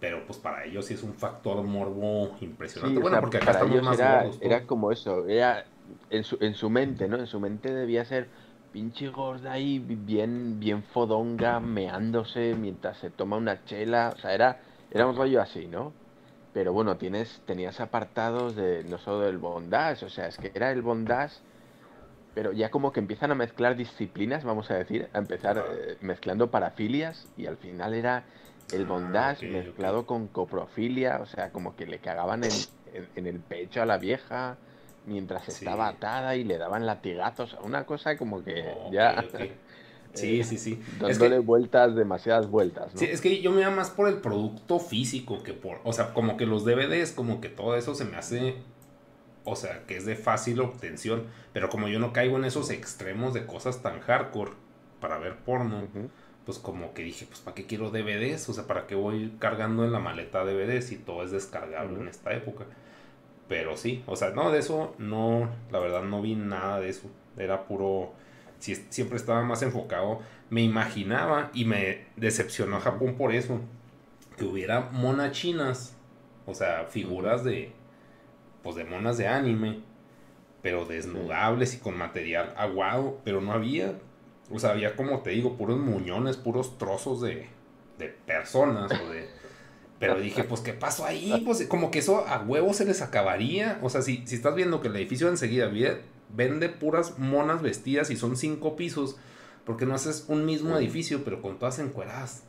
Pero 0.00 0.24
pues 0.26 0.38
para 0.38 0.64
ellos 0.64 0.86
sí 0.86 0.94
es 0.94 1.02
un 1.02 1.14
factor 1.14 1.62
morbo 1.62 2.36
impresionante. 2.40 2.96
Sí, 2.96 3.00
bueno, 3.02 3.16
sea, 3.16 3.20
porque 3.20 3.36
acá 3.36 3.50
estamos 3.52 3.82
más 3.82 3.98
era, 3.98 4.22
gordos. 4.22 4.38
era 4.40 4.66
como 4.66 4.92
eso, 4.92 5.26
era 5.28 5.66
en 6.08 6.24
su, 6.24 6.38
en 6.40 6.54
su 6.54 6.70
mente, 6.70 7.06
¿no? 7.06 7.18
En 7.18 7.26
su 7.26 7.38
mente 7.38 7.72
debía 7.72 8.04
ser 8.06 8.30
pinche 8.70 9.08
gorda 9.10 9.52
ahí, 9.52 9.78
bien, 9.78 10.58
bien 10.58 10.82
fodonga, 10.84 11.60
meándose 11.60 12.54
mientras 12.54 12.98
se 12.98 13.10
toma 13.10 13.36
una 13.36 13.64
chela, 13.64 14.14
o 14.16 14.18
sea, 14.20 14.34
era, 14.34 14.62
era 14.90 15.06
un 15.06 15.16
rollo 15.16 15.42
así, 15.42 15.66
¿no? 15.66 15.92
Pero 16.52 16.72
bueno, 16.72 16.96
tienes, 16.96 17.42
tenías 17.46 17.80
apartados 17.80 18.56
de 18.56 18.84
no 18.84 18.98
solo 18.98 19.20
del 19.20 19.38
bondage, 19.38 20.04
o 20.06 20.08
sea, 20.10 20.26
es 20.28 20.38
que 20.38 20.50
era 20.54 20.72
el 20.72 20.82
bondage, 20.82 21.36
pero 22.34 22.52
ya 22.52 22.70
como 22.70 22.92
que 22.92 23.00
empiezan 23.00 23.30
a 23.32 23.34
mezclar 23.34 23.76
disciplinas, 23.76 24.44
vamos 24.44 24.70
a 24.70 24.74
decir, 24.74 25.08
a 25.12 25.18
empezar 25.18 25.64
eh, 25.70 25.98
mezclando 26.00 26.50
parafilias 26.50 27.28
y 27.36 27.46
al 27.46 27.56
final 27.58 27.94
era 27.94 28.26
el 28.70 28.86
bondage 28.86 29.46
mezclado 29.48 30.06
con 30.06 30.28
coprofilia, 30.28 31.18
o 31.20 31.26
sea, 31.26 31.52
como 31.52 31.74
que 31.76 31.86
le 31.86 32.00
cagaban 32.00 32.44
en, 32.44 32.68
en- 32.86 33.10
en 33.14 33.26
el 33.26 33.40
pecho 33.42 33.82
a 33.82 33.86
la 33.86 33.98
vieja 33.98 34.58
mientras 35.04 35.48
estaba 35.48 35.88
atada 35.88 36.36
y 36.36 36.44
le 36.44 36.58
daban 36.58 36.86
latigazos, 36.86 37.56
una 37.62 37.84
cosa 37.86 38.16
como 38.16 38.42
que 38.44 38.78
ya 38.86 39.24
ok. 39.26 39.40
Sí, 40.14 40.42
sí, 40.44 40.58
sí. 40.58 40.82
Es 41.06 41.18
dándole 41.18 41.18
que, 41.18 41.40
vueltas, 41.40 41.94
demasiadas 41.94 42.48
vueltas, 42.50 42.94
¿no? 42.94 43.00
sí, 43.00 43.06
es 43.06 43.20
que 43.20 43.40
yo 43.42 43.52
me 43.52 43.62
iba 43.62 43.70
más 43.70 43.90
por 43.90 44.08
el 44.08 44.20
producto 44.20 44.78
físico 44.78 45.42
que 45.42 45.54
por. 45.54 45.80
O 45.84 45.92
sea, 45.92 46.12
como 46.14 46.36
que 46.36 46.46
los 46.46 46.64
DVDs, 46.64 47.12
como 47.12 47.40
que 47.40 47.48
todo 47.48 47.76
eso 47.76 47.94
se 47.94 48.04
me 48.04 48.16
hace. 48.16 48.56
O 49.44 49.56
sea, 49.56 49.84
que 49.86 49.96
es 49.96 50.06
de 50.06 50.16
fácil 50.16 50.60
obtención. 50.60 51.24
Pero 51.52 51.68
como 51.70 51.88
yo 51.88 51.98
no 51.98 52.12
caigo 52.12 52.36
en 52.36 52.44
esos 52.44 52.70
extremos 52.70 53.34
de 53.34 53.46
cosas 53.46 53.82
tan 53.82 54.00
hardcore 54.00 54.52
para 55.00 55.18
ver 55.18 55.36
porno, 55.38 55.88
pues 56.44 56.58
como 56.58 56.94
que 56.94 57.02
dije, 57.02 57.26
pues 57.26 57.40
¿para 57.40 57.54
qué 57.54 57.66
quiero 57.66 57.90
DVDs? 57.90 58.48
O 58.48 58.52
sea, 58.54 58.66
¿para 58.66 58.86
qué 58.86 58.94
voy 58.94 59.34
cargando 59.38 59.84
en 59.84 59.92
la 59.92 60.00
maleta 60.00 60.44
DVDs 60.44 60.86
si 60.86 60.96
todo 60.96 61.22
es 61.24 61.30
descargable 61.30 62.00
en 62.00 62.08
esta 62.08 62.32
época? 62.34 62.66
Pero 63.48 63.76
sí, 63.76 64.02
o 64.06 64.16
sea, 64.16 64.30
no, 64.30 64.50
de 64.52 64.60
eso 64.60 64.94
no, 64.98 65.50
la 65.70 65.80
verdad 65.80 66.02
no 66.04 66.22
vi 66.22 66.36
nada 66.36 66.80
de 66.80 66.88
eso. 66.90 67.10
Era 67.36 67.64
puro, 67.66 68.12
si- 68.60 68.76
siempre 68.90 69.16
estaba 69.16 69.42
más 69.42 69.62
enfocado. 69.62 70.20
Me 70.50 70.62
imaginaba 70.62 71.50
y 71.54 71.64
me 71.64 72.06
decepcionó 72.16 72.80
Japón 72.80 73.16
por 73.16 73.34
eso. 73.34 73.60
Que 74.36 74.44
hubiera 74.44 74.80
monas 74.92 75.32
chinas, 75.32 75.96
o 76.46 76.54
sea, 76.54 76.86
figuras 76.86 77.44
de, 77.44 77.72
pues 78.62 78.76
de 78.76 78.84
monas 78.84 79.16
de 79.18 79.28
anime, 79.28 79.80
pero 80.62 80.84
desnudables 80.84 81.74
y 81.74 81.78
con 81.78 81.96
material 81.96 82.54
aguado, 82.56 83.20
pero 83.24 83.40
no 83.40 83.52
había. 83.52 83.94
O 84.50 84.58
sea, 84.58 84.70
había 84.70 84.96
como 84.96 85.20
te 85.20 85.30
digo, 85.30 85.56
puros 85.56 85.78
muñones, 85.78 86.36
puros 86.36 86.78
trozos 86.78 87.20
de, 87.20 87.46
de 87.98 88.08
personas 88.08 88.90
o 88.92 89.10
de... 89.10 89.28
Pero 90.00 90.18
dije, 90.18 90.44
pues, 90.44 90.62
¿qué 90.62 90.72
pasó 90.72 91.04
ahí? 91.04 91.42
Pues, 91.44 91.66
como 91.66 91.90
que 91.90 91.98
eso 91.98 92.26
a 92.26 92.40
huevo 92.40 92.72
se 92.72 92.86
les 92.86 93.02
acabaría. 93.02 93.78
O 93.82 93.90
sea, 93.90 94.00
si, 94.00 94.26
si 94.26 94.34
estás 94.34 94.54
viendo 94.54 94.80
que 94.80 94.88
el 94.88 94.96
edificio 94.96 95.28
enseguida 95.28 95.70
vende 96.34 96.70
puras 96.70 97.18
monas 97.18 97.60
vestidas 97.60 98.10
y 98.10 98.16
son 98.16 98.38
cinco 98.38 98.76
pisos, 98.76 99.16
¿por 99.66 99.76
qué 99.76 99.84
no 99.84 99.94
haces 99.94 100.24
un 100.28 100.46
mismo 100.46 100.76
edificio, 100.78 101.22
pero 101.22 101.42
con 101.42 101.58
todas 101.58 101.78
encueradas? 101.80 102.44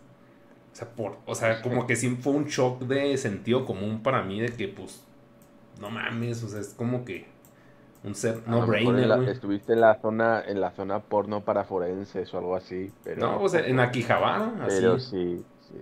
O 0.72 0.76
sea, 0.78 0.88
por, 0.92 1.18
o 1.26 1.36
sea, 1.36 1.62
como 1.62 1.86
que 1.88 1.98
sí 1.98 2.18
fue 2.22 2.32
un 2.32 2.46
shock 2.46 2.84
de 2.84 3.18
sentido 3.18 3.66
común 3.66 4.02
para 4.02 4.24
mí 4.24 4.40
de 4.40 4.48
que, 4.48 4.70
pues, 4.70 5.04
no 5.82 5.90
mames, 5.90 6.44
o 6.44 6.49
sea, 6.49 6.62
es 6.62 6.70
como 6.70 7.06
que 7.06 7.26
un 8.03 8.16
ser 8.16 8.41
no 8.48 8.66
en 8.66 8.68
brainer, 8.68 9.08
la- 9.08 9.32
estuviste 9.32 9.74
en 9.74 9.82
la 9.82 9.99
zona, 10.02 10.44
en 10.45 10.60
la 10.62 10.72
zona 10.72 10.99
porno 11.08 11.44
para 11.44 11.66
forenses 11.66 12.34
o 12.34 12.38
algo 12.38 12.56
así, 12.56 12.94
pero. 13.03 13.22
No, 13.22 13.41
o 13.41 13.49
sea, 13.49 13.62
en 13.68 13.80
Akihabara, 13.80 14.66
así. 14.66 14.84
Pero 14.84 14.99
sí, 14.99 15.45
sí. 15.60 15.76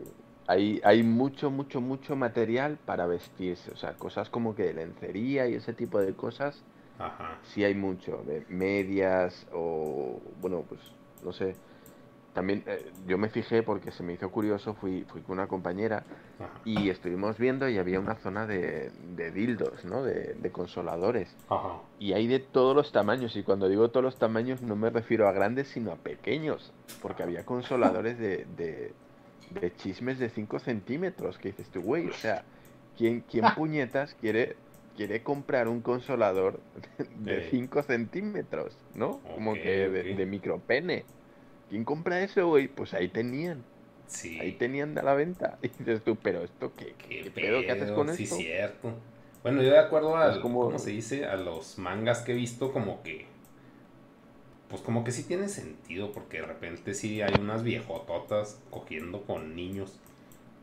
Hay, 0.47 0.81
hay 0.83 1.03
mucho, 1.03 1.51
mucho, 1.51 1.81
mucho 1.81 2.15
material 2.15 2.77
para 2.85 3.05
vestirse. 3.07 3.71
O 3.71 3.75
sea, 3.75 3.97
cosas 3.97 4.29
como 4.29 4.55
que 4.55 4.63
de 4.63 4.73
lencería 4.73 5.47
y 5.47 5.55
ese 5.55 5.73
tipo 5.73 5.99
de 5.99 6.15
cosas. 6.15 6.65
Ajá. 6.99 7.39
Sí 7.41 7.63
hay 7.63 7.75
mucho. 7.75 8.23
De 8.25 8.45
medias 8.49 9.47
o. 9.51 10.21
Bueno, 10.37 10.65
pues 10.67 10.81
no 11.21 11.31
sé. 11.33 11.59
También 12.33 12.63
eh, 12.67 12.91
yo 13.07 13.17
me 13.17 13.29
fijé 13.29 13.63
porque 13.63 13.91
se 13.91 14.03
me 14.03 14.13
hizo 14.13 14.29
curioso. 14.29 14.73
Fui, 14.75 15.03
fui 15.09 15.21
con 15.21 15.39
una 15.39 15.47
compañera 15.47 16.03
y 16.63 16.89
estuvimos 16.89 17.37
viendo 17.37 17.67
y 17.67 17.77
había 17.77 17.99
una 17.99 18.15
zona 18.15 18.45
de, 18.47 18.91
de 19.15 19.31
dildos, 19.31 19.83
¿no? 19.83 20.03
De, 20.03 20.35
de 20.35 20.51
consoladores. 20.51 21.35
Ajá. 21.49 21.79
Y 21.99 22.13
hay 22.13 22.27
de 22.27 22.39
todos 22.39 22.75
los 22.75 22.91
tamaños, 22.91 23.35
y 23.35 23.43
cuando 23.43 23.67
digo 23.67 23.89
todos 23.89 24.03
los 24.03 24.17
tamaños 24.17 24.61
no 24.61 24.75
me 24.75 24.89
refiero 24.89 25.27
a 25.27 25.31
grandes, 25.33 25.67
sino 25.69 25.91
a 25.91 25.95
pequeños, 25.95 26.71
porque 27.01 27.23
había 27.23 27.45
consoladores 27.45 28.17
de, 28.19 28.45
de, 28.55 28.93
de 29.59 29.75
chismes 29.75 30.19
de 30.19 30.29
5 30.29 30.59
centímetros, 30.59 31.37
que 31.39 31.49
dices 31.49 31.67
tú, 31.69 31.81
güey, 31.81 32.07
o 32.07 32.13
sea, 32.13 32.43
¿quién, 32.97 33.21
quién 33.21 33.43
puñetas 33.57 34.13
quiere, 34.21 34.55
quiere 34.95 35.23
comprar 35.23 35.67
un 35.67 35.81
consolador 35.81 36.59
de 37.17 37.39
Eh. 37.39 37.47
5 37.49 37.83
centímetros, 37.83 38.77
¿no? 38.95 39.19
Como 39.33 39.55
que 39.55 39.89
de, 39.89 40.15
de 40.15 40.25
micropene. 40.25 41.03
¿Quién 41.69 41.83
compra 41.85 42.21
eso, 42.21 42.47
güey? 42.47 42.67
Pues 42.67 42.93
ahí 42.93 43.07
tenían. 43.09 43.63
Sí. 44.07 44.39
Ahí 44.39 44.53
tenían 44.53 44.95
de 44.95 45.03
la 45.03 45.13
venta. 45.13 45.57
Y 45.63 45.67
dices 45.69 46.03
tú, 46.03 46.15
pero 46.15 46.43
esto 46.43 46.73
qué, 46.75 46.95
qué, 46.97 47.21
¿Qué 47.21 47.31
pedo, 47.31 47.61
¿qué 47.61 47.71
haces 47.71 47.91
con 47.91 48.13
sí, 48.15 48.23
esto? 48.23 48.35
cierto. 48.35 48.93
Bueno, 49.43 49.61
yo 49.61 49.69
de 49.71 49.79
acuerdo 49.79 50.17
a, 50.17 50.33
Es 50.33 50.39
como- 50.39 50.65
¿cómo 50.65 50.79
se 50.79 50.89
dice? 50.91 51.25
A 51.25 51.35
los 51.37 51.77
mangas 51.77 52.21
que 52.21 52.33
he 52.33 52.35
visto, 52.35 52.73
como 52.73 53.01
que, 53.03 53.25
pues 54.69 54.81
como 54.81 55.03
que 55.03 55.11
sí 55.11 55.23
tiene 55.23 55.47
sentido, 55.49 56.11
porque 56.11 56.41
de 56.41 56.47
repente 56.47 56.93
sí 56.93 57.21
hay 57.21 57.33
unas 57.39 57.63
viejototas 57.63 58.59
cogiendo 58.69 59.23
con 59.23 59.55
niños. 59.55 59.99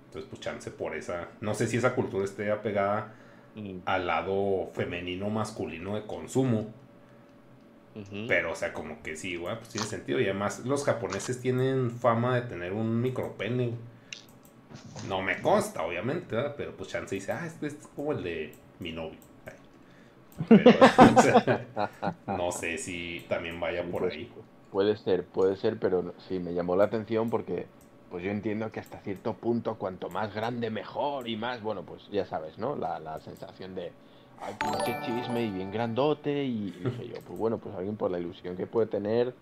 Entonces, 0.06 0.28
pues 0.30 0.40
chance 0.40 0.70
por 0.70 0.94
esa, 0.94 1.28
no 1.40 1.54
sé 1.54 1.66
si 1.66 1.76
esa 1.78 1.94
cultura 1.94 2.24
esté 2.24 2.50
apegada 2.50 3.14
al 3.86 4.06
lado 4.06 4.70
femenino 4.74 5.30
masculino 5.30 5.94
de 5.96 6.02
consumo. 6.06 6.66
Pero, 8.27 8.52
o 8.52 8.55
sea, 8.56 8.73
como 8.73 9.02
que 9.02 9.16
sí, 9.16 9.36
güey, 9.36 9.56
pues 9.56 9.70
tiene 9.70 9.86
sentido. 9.86 10.20
Y 10.20 10.24
además, 10.24 10.60
los 10.66 10.85
japoneses 10.85 11.40
tienen 11.40 11.90
fama 11.90 12.35
de 12.36 12.43
tener 12.43 12.73
un 12.73 13.01
micropene. 13.01 13.78
No 15.09 15.23
me 15.23 15.40
consta, 15.40 15.82
obviamente, 15.85 16.35
¿verdad? 16.36 16.55
pero 16.56 16.77
pues 16.77 16.90
chance 16.90 17.14
dice, 17.14 17.32
ah, 17.32 17.47
este 17.47 17.66
es 17.68 17.77
como 17.94 18.12
el 18.12 18.23
de 18.23 18.59
mi 18.78 18.93
novio. 18.93 19.20
Pero, 20.52 20.73
o 21.14 21.18
sea, 21.18 21.47
no 22.27 22.52
sé 22.52 22.78
si 22.78 23.27
también 23.28 23.60
vaya 23.60 23.90
por 23.90 24.05
Pues, 24.05 24.12
ahí. 24.12 24.31
Puede 24.70 24.97
ser, 24.97 25.27
puede 25.27 25.56
ser, 25.56 25.78
pero 25.78 26.14
sí, 26.18 26.39
me 26.39 26.55
llamó 26.55 26.77
la 26.77 26.85
atención 26.85 27.31
porque 27.31 27.68
pues 28.10 28.24
yo 28.24 28.31
entiendo 28.31 28.70
que 28.73 28.81
hasta 28.81 29.01
cierto 29.01 29.35
punto 29.35 29.78
cuanto 29.78 30.10
más 30.10 30.35
grande 30.35 30.70
mejor 30.70 31.28
y 31.28 31.36
más, 31.36 31.62
bueno, 31.62 31.85
pues 31.85 32.09
ya 32.10 32.27
sabes, 32.27 32.59
¿no? 32.59 32.77
La, 32.77 32.98
la 33.01 33.20
sensación 33.20 33.74
de, 33.74 33.93
ay, 34.36 34.56
pinche 34.56 34.98
chisme 34.98 35.44
y 35.44 35.52
bien 35.52 35.70
grandote 35.70 36.44
y, 36.44 36.68
y 36.68 36.84
dije 36.84 37.08
yo, 37.08 37.22
pues 37.24 37.38
bueno, 37.38 37.60
pues 37.60 37.74
alguien 37.74 37.96
por 37.96 38.10
la 38.10 38.18
ilusión 38.18 38.56
que 38.56 38.66
puede 38.66 38.86
tener 38.88 39.38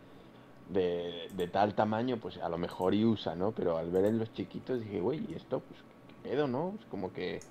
de, 0.64 1.28
de 1.32 1.48
tal 1.48 1.74
tamaño, 1.74 2.20
pues 2.20 2.38
a 2.38 2.48
lo 2.48 2.58
mejor 2.58 2.94
y 2.94 3.04
usa, 3.04 3.34
¿no? 3.36 3.54
Pero 3.54 3.78
al 3.78 3.90
ver 3.90 4.04
en 4.06 4.18
los 4.18 4.32
chiquitos 4.32 4.80
dije, 4.80 5.00
güey, 5.00 5.30
¿y 5.30 5.34
esto? 5.34 5.64
Pues 5.66 5.84
qué 6.06 6.14
pedo, 6.22 6.48
¿no? 6.48 6.76
Es 6.80 6.86
como 6.86 7.12
que, 7.12 7.46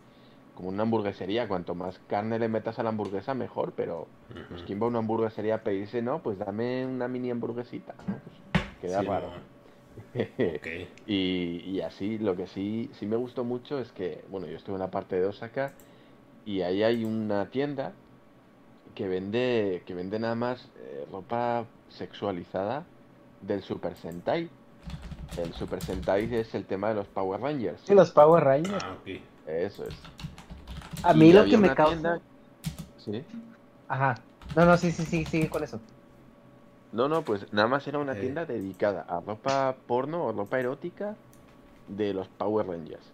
como 0.53 0.69
una 0.69 0.83
hamburguesería, 0.83 1.47
cuanto 1.47 1.75
más 1.75 1.99
carne 1.99 2.39
le 2.39 2.49
metas 2.49 2.79
a 2.79 2.83
la 2.83 2.89
hamburguesa, 2.89 3.33
mejor, 3.35 3.75
pero 3.75 4.13
pues 4.47 4.63
quién 4.63 4.81
va 4.81 4.85
a 4.85 4.89
una 4.89 4.99
hamburguesería 4.99 5.55
a 5.55 5.63
pedirse, 5.63 6.01
no, 6.01 6.23
pues 6.23 6.37
dame 6.39 6.85
una 6.87 7.07
mini 7.07 7.31
hamburguesita, 7.31 7.95
¿no? 8.07 8.21
Pues 8.21 8.35
queda 8.79 9.01
Sí, 9.01 9.03
raro. 9.03 9.33
no. 9.33 9.49
y, 11.05 11.59
y 11.71 11.81
así, 11.81 12.17
lo 12.17 12.35
que 12.35 12.47
sí, 12.47 12.91
sí 12.93 13.05
me 13.07 13.15
gustó 13.17 13.43
mucho 13.43 13.79
es 13.79 13.91
que, 13.91 14.25
bueno, 14.29 14.47
yo 14.47 14.55
estuve 14.57 14.75
en 14.75 14.81
la 14.81 14.91
parte 14.91 15.19
de 15.19 15.25
Osaka 15.27 15.77
y 16.45 16.61
ahí 16.61 16.83
hay 16.83 17.05
una 17.05 17.49
tienda 17.49 17.93
que 18.95 19.07
vende, 19.07 19.83
que 19.85 19.93
vende 19.93 20.19
nada 20.19 20.35
más 20.35 20.69
eh, 20.77 21.07
ropa 21.11 21.65
sexualizada 21.89 22.83
del 23.41 23.61
Super 23.63 23.95
Sentai. 23.95 24.49
El 25.37 25.53
Super 25.53 25.81
Sentai 25.83 26.33
es 26.33 26.53
el 26.53 26.65
tema 26.65 26.89
de 26.89 26.95
los 26.95 27.07
Power 27.07 27.41
Rangers. 27.41 27.81
Sí, 27.85 27.95
los 27.95 28.11
Power 28.11 28.43
Rangers. 28.43 28.83
Ah, 28.83 28.95
ok. 29.01 29.19
Eso 29.47 29.85
es. 29.85 29.95
A 31.03 31.13
mí 31.13 31.29
Y 31.29 31.33
lo 31.33 31.45
que 31.45 31.57
me 31.57 31.73
causa. 31.73 31.91
tienda- 31.93 32.19
Sí. 32.97 33.23
Ajá. 33.87 34.15
No, 34.55 34.65
no, 34.65 34.77
sí, 34.77 34.91
sí, 34.91 35.03
sí, 35.03 35.25
sigue 35.25 35.49
con 35.49 35.63
eso. 35.63 35.79
No, 36.91 37.07
no, 37.09 37.23
pues 37.23 37.51
nada 37.51 37.67
más 37.67 37.87
era 37.87 37.97
una 37.99 38.13
Eh. 38.13 38.21
tienda 38.21 38.45
dedicada 38.45 39.01
a 39.09 39.19
ropa 39.19 39.75
porno 39.87 40.23
o 40.25 40.31
ropa 40.31 40.59
erótica 40.59 41.15
de 41.87 42.13
los 42.13 42.27
Power 42.27 42.67
Rangers. 42.67 43.11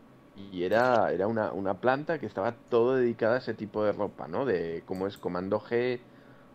Y 0.51 0.63
era, 0.63 1.11
era 1.11 1.27
una, 1.27 1.51
una 1.51 1.81
planta 1.81 2.19
que 2.19 2.25
estaba 2.25 2.53
todo 2.69 2.95
dedicada 2.95 3.35
a 3.35 3.37
ese 3.39 3.53
tipo 3.53 3.83
de 3.83 3.91
ropa, 3.91 4.27
¿no? 4.27 4.45
De 4.45 4.83
cómo 4.85 5.07
es 5.07 5.17
Comando 5.17 5.59
G 5.59 5.99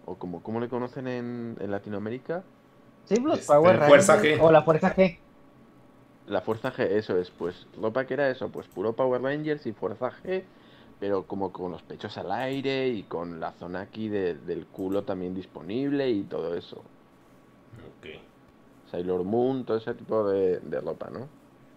o 0.07 0.17
como, 0.19 0.43
¿cómo 0.43 0.61
le 0.61 0.69
conocen 0.69 1.07
en, 1.09 1.57
en 1.61 1.71
Latinoamérica? 1.71 2.45
Sí, 3.05 3.19
los 3.21 3.41
Este, 3.41 3.47
Power 3.47 3.77
Rangers. 3.79 4.09
G. 4.09 4.39
O 4.43 4.51
la 4.51 4.63
Fuerza 4.63 4.95
G. 4.95 5.19
La 6.27 6.43
Fuerza 6.43 6.71
G, 6.73 6.81
eso 6.91 7.17
es, 7.19 7.31
pues 7.31 7.67
ropa 7.81 8.07
que 8.07 8.13
era 8.15 8.29
eso, 8.31 8.51
pues 8.51 8.69
puro 8.69 8.95
Power 8.95 9.23
Rangers 9.23 9.65
y 9.67 9.73
Fuerza 9.73 10.11
G, 10.23 10.45
pero 11.01 11.27
como 11.27 11.53
con 11.53 11.73
los 11.73 11.83
pechos 11.83 12.17
al 12.19 12.31
aire 12.33 12.89
y 12.89 13.05
con 13.05 13.41
la 13.41 13.53
zona 13.53 13.81
aquí 13.83 14.09
de- 14.09 14.35
del 14.35 14.67
culo 14.67 15.05
también 15.05 15.35
disponible 15.35 16.11
y 16.11 16.25
todo 16.25 16.55
eso. 16.55 16.85
Ok. 17.87 18.07
Sailor 18.91 19.25
Moon, 19.25 19.65
todo 19.67 19.77
ese 19.77 19.95
tipo 19.95 20.27
de, 20.29 20.61
de 20.61 20.81
ropa, 20.81 21.11
¿no? 21.11 21.29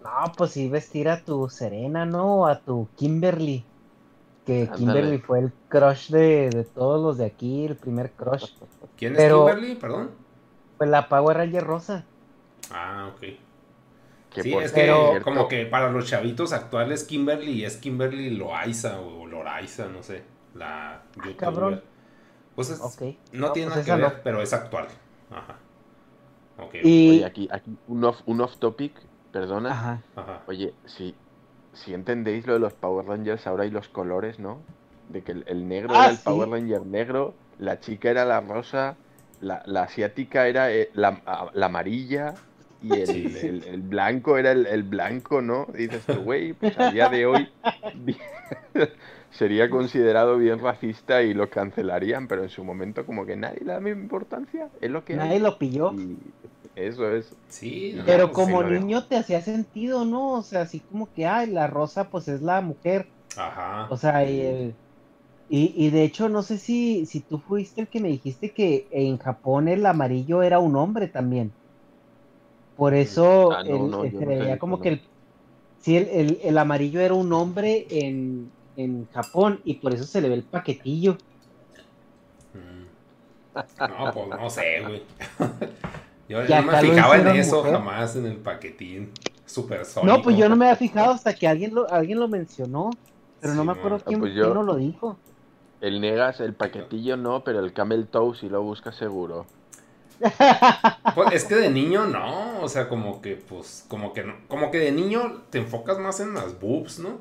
No, 0.02 0.32
pues 0.36 0.52
sí, 0.52 0.68
vestir 0.68 1.08
a 1.08 1.24
tu 1.24 1.48
Serena, 1.48 2.06
¿no? 2.06 2.36
O 2.42 2.46
a 2.46 2.60
tu 2.60 2.88
Kimberly. 2.96 3.64
Que 4.46 4.62
Ándale. 4.62 4.78
Kimberly 4.78 5.18
fue 5.18 5.40
el 5.40 5.52
crush 5.68 6.10
de, 6.10 6.48
de 6.50 6.64
todos 6.64 7.02
los 7.02 7.18
de 7.18 7.26
aquí, 7.26 7.66
el 7.66 7.76
primer 7.76 8.12
crush. 8.12 8.52
¿Quién 8.96 9.16
es 9.16 9.32
Kimberly? 9.32 9.74
Perdón. 9.74 10.10
Pues 10.78 10.88
la 10.88 11.08
Power 11.08 11.36
Ranger 11.36 11.64
rosa. 11.64 12.04
Ah, 12.70 13.10
ok. 13.14 13.20
Que 14.30 14.42
sí, 14.42 14.54
es 14.54 14.72
que 14.72 14.82
cierto- 14.84 15.24
como 15.24 15.48
que 15.48 15.66
para 15.66 15.90
los 15.90 16.06
chavitos 16.06 16.52
actuales 16.52 17.04
Kimberly 17.04 17.64
es 17.64 17.76
Kimberly 17.76 18.30
Loaiza 18.30 19.00
o 19.00 19.26
Loraiza, 19.26 19.88
no 19.88 20.02
sé, 20.02 20.22
la 20.54 21.02
youtuber. 21.16 21.36
cabrón. 21.36 21.82
Pues 22.54 22.70
es- 22.70 22.80
Ok. 22.80 23.16
no 23.32 23.48
No, 23.48 23.52
tiene 23.52 23.70
pues 23.72 23.86
nada 23.86 23.96
que 23.96 24.02
ver, 24.02 24.12
no. 24.18 24.20
pero 24.22 24.42
es 24.42 24.52
actual. 24.52 24.86
Ajá. 25.30 25.56
Ok. 26.58 26.74
Y- 26.84 27.10
Oye, 27.10 27.24
aquí, 27.24 27.48
aquí 27.50 27.76
un 27.88 28.04
off, 28.04 28.20
un 28.26 28.40
off 28.40 28.56
topic, 28.58 28.92
perdona. 29.30 29.70
Ajá. 29.70 30.02
Ajá. 30.14 30.42
Oye, 30.46 30.74
si, 30.84 31.20
si 31.72 31.94
entendéis 31.94 32.46
lo 32.46 32.54
de 32.54 32.58
los 32.60 32.74
Power 32.74 33.06
Rangers, 33.06 33.46
ahora 33.46 33.64
hay 33.64 33.70
los 33.70 33.88
colores, 33.88 34.38
¿no? 34.38 34.66
De 35.08 35.22
que 35.24 35.32
el, 35.32 35.44
el 35.48 35.68
negro 35.68 35.94
Ah, 35.94 36.00
era 36.00 36.10
el 36.10 36.18
sí. 36.18 36.22
Power 36.22 36.48
Ranger 36.50 36.86
negro, 36.86 37.40
la 37.58 37.80
chica 37.80 38.10
era 38.10 38.24
la 38.24 38.40
rosa, 38.40 38.98
la, 39.40 39.62
la 39.66 39.84
asiática 39.84 40.48
era 40.48 40.72
eh, 40.72 40.90
la, 40.94 41.22
la 41.54 41.66
amarilla 41.66 42.40
y 42.80 42.96
el, 42.96 43.36
Sí. 43.40 43.48
el- 43.48 43.64
el 43.64 43.82
blanco 43.82 44.38
era 44.38 44.52
el, 44.52 44.66
el 44.66 44.82
blanco, 44.84 45.42
¿no? 45.42 45.66
Y 45.74 45.78
dices 45.88 46.08
tú, 46.08 46.22
güey, 46.22 46.52
pues 46.54 46.78
a 46.78 46.84
día 46.86 47.08
de 47.08 47.26
hoy 47.26 47.52
sería 49.30 49.70
considerado 49.70 50.38
bien 50.38 50.58
racista 50.60 51.22
y 51.22 51.34
lo 51.34 51.50
cancelarían, 51.50 52.28
pero 52.28 52.42
en 52.42 52.48
su 52.50 52.64
momento 52.64 53.04
como 53.06 53.26
que 53.26 53.36
nadie 53.36 53.60
le 53.60 53.72
da 53.72 53.80
mi 53.80 53.90
importancia, 53.90 54.70
es 54.80 54.90
lo 54.90 55.04
que 55.04 55.14
hay. 55.14 55.18
Nadie 55.18 55.40
lo 55.40 55.58
pilló. 55.58 55.92
Y 55.92 56.18
eso 56.86 57.10
es. 57.14 57.34
Sí, 57.48 57.92
no, 57.94 58.04
Pero 58.06 58.32
como 58.32 58.62
sí 58.62 58.70
niño 58.70 59.06
te 59.06 59.16
hacía 59.16 59.40
sentido, 59.42 60.04
¿no? 60.04 60.32
O 60.38 60.42
sea, 60.42 60.62
así 60.62 60.80
como 60.82 61.12
que, 61.12 61.26
ay, 61.26 61.48
la 61.50 61.66
rosa 61.66 62.10
pues 62.10 62.28
es 62.28 62.40
la 62.42 62.60
mujer. 62.60 63.08
Ajá. 63.36 63.88
O 63.90 63.96
sea, 63.96 64.28
y 64.30 64.40
el... 64.42 64.76
Y, 65.48 65.74
y 65.86 65.90
de 65.90 66.04
hecho, 66.04 66.28
no 66.28 66.42
sé 66.42 66.58
si, 66.58 67.06
si 67.06 67.22
tú 67.22 67.40
fuiste 67.40 67.82
el 67.82 67.88
que 67.90 68.00
me 68.00 68.08
dijiste 68.08 68.52
que 68.54 68.88
en 68.92 69.18
Japón 69.18 69.68
el 69.68 69.86
amarillo 69.86 70.42
era 70.42 70.58
un 70.60 70.76
hombre 70.76 71.08
también. 71.08 71.54
Por 72.76 72.94
eso 72.94 73.50
Ah, 73.52 73.62
no, 73.64 73.86
el- 73.86 73.90
no, 73.90 74.04
el- 74.04 74.12
se 74.18 74.24
veía 74.26 74.58
como 74.58 74.76
no. 74.78 74.82
que 74.82 74.88
el, 74.90 75.02
sí, 75.78 75.96
el, 75.96 76.08
el- 76.08 76.38
el 76.42 76.58
amarillo 76.58 77.00
era 77.00 77.14
un 77.14 77.32
hombre 77.32 77.86
en, 77.90 78.52
en 78.76 79.06
Japón 79.08 79.60
y 79.64 79.80
por 79.80 79.94
eso 79.94 80.04
se 80.04 80.20
le 80.20 80.28
ve 80.28 80.36
el 80.36 80.48
paquetillo. 80.48 81.18
No, 83.88 84.12
pues 84.12 84.28
no 84.28 84.50
sé, 84.50 84.80
güey. 84.86 85.02
Yo, 86.28 86.42
no 86.42 86.62
me 86.62 86.76
fijaba 86.78 87.16
en 87.16 87.26
eso 87.28 87.56
mujer. 87.56 87.72
jamás 87.72 88.16
en 88.16 88.26
el 88.26 88.36
paquetín 88.36 89.12
supersónico. 89.46 90.16
No, 90.16 90.22
pues 90.22 90.36
yo 90.36 90.48
no 90.48 90.56
me 90.56 90.66
había 90.66 90.76
fijado 90.76 91.12
hasta 91.12 91.34
que 91.34 91.48
alguien 91.48 91.74
lo, 91.74 91.90
alguien 91.90 92.18
lo 92.20 92.28
mencionó, 92.28 92.90
pero 93.40 93.54
no 93.54 93.64
me 93.64 93.72
acuerdo 93.72 93.96
Ah, 93.96 94.02
quién, 94.06 94.20
pues 94.20 94.32
quién 94.32 94.54
nos 94.54 94.64
lo 94.64 94.76
dijo. 94.76 95.18
El 95.80 96.00
negas, 96.00 96.38
el 96.40 96.54
paquetillo 96.54 97.16
no, 97.16 97.42
pero 97.42 97.58
el 97.58 97.72
camel 97.72 98.06
toe 98.08 98.36
sí 98.36 98.48
lo 98.48 98.62
busca 98.62 98.92
seguro. 98.92 99.46
Pues 101.14 101.32
es 101.32 101.44
que 101.44 101.54
de 101.56 101.70
niño 101.70 102.06
no, 102.06 102.60
o 102.62 102.68
sea, 102.68 102.88
como 102.88 103.20
que, 103.20 103.36
pues, 103.36 103.84
como 103.88 104.12
que 104.12 104.24
no, 104.24 104.34
como 104.48 104.70
que 104.70 104.78
de 104.78 104.92
niño 104.92 105.42
te 105.50 105.58
enfocas 105.58 105.98
más 105.98 106.20
en 106.20 106.34
las 106.34 106.58
boobs, 106.60 106.98
¿no? 106.98 107.20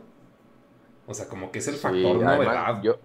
O 1.07 1.13
sea, 1.13 1.27
como 1.27 1.51
que 1.51 1.59
es 1.59 1.67
el 1.67 1.75
Sí, 1.75 1.81
factor 1.81 2.23
además, 2.23 2.37
novedad. 2.37 2.81
Yo, 2.83 2.99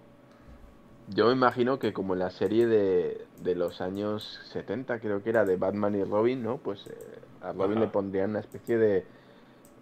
yo 1.13 1.27
me 1.27 1.33
imagino 1.33 1.79
que 1.79 1.93
como 1.93 2.13
en 2.13 2.19
la 2.19 2.29
serie 2.31 2.67
de, 2.67 3.27
de 3.37 3.55
los 3.55 3.81
años 3.81 4.39
70, 4.51 4.99
creo 4.99 5.23
que 5.23 5.29
era 5.29 5.45
de 5.45 5.57
Batman 5.57 5.95
y 5.95 6.03
Robin, 6.03 6.43
¿no? 6.43 6.59
Pues 6.59 6.87
eh, 6.87 7.21
a 7.41 7.53
Robin 7.53 7.79
Ajá. 7.79 7.81
le 7.81 7.87
pondrían 7.87 8.31
una 8.31 8.39
especie 8.39 8.77
de, 8.77 9.07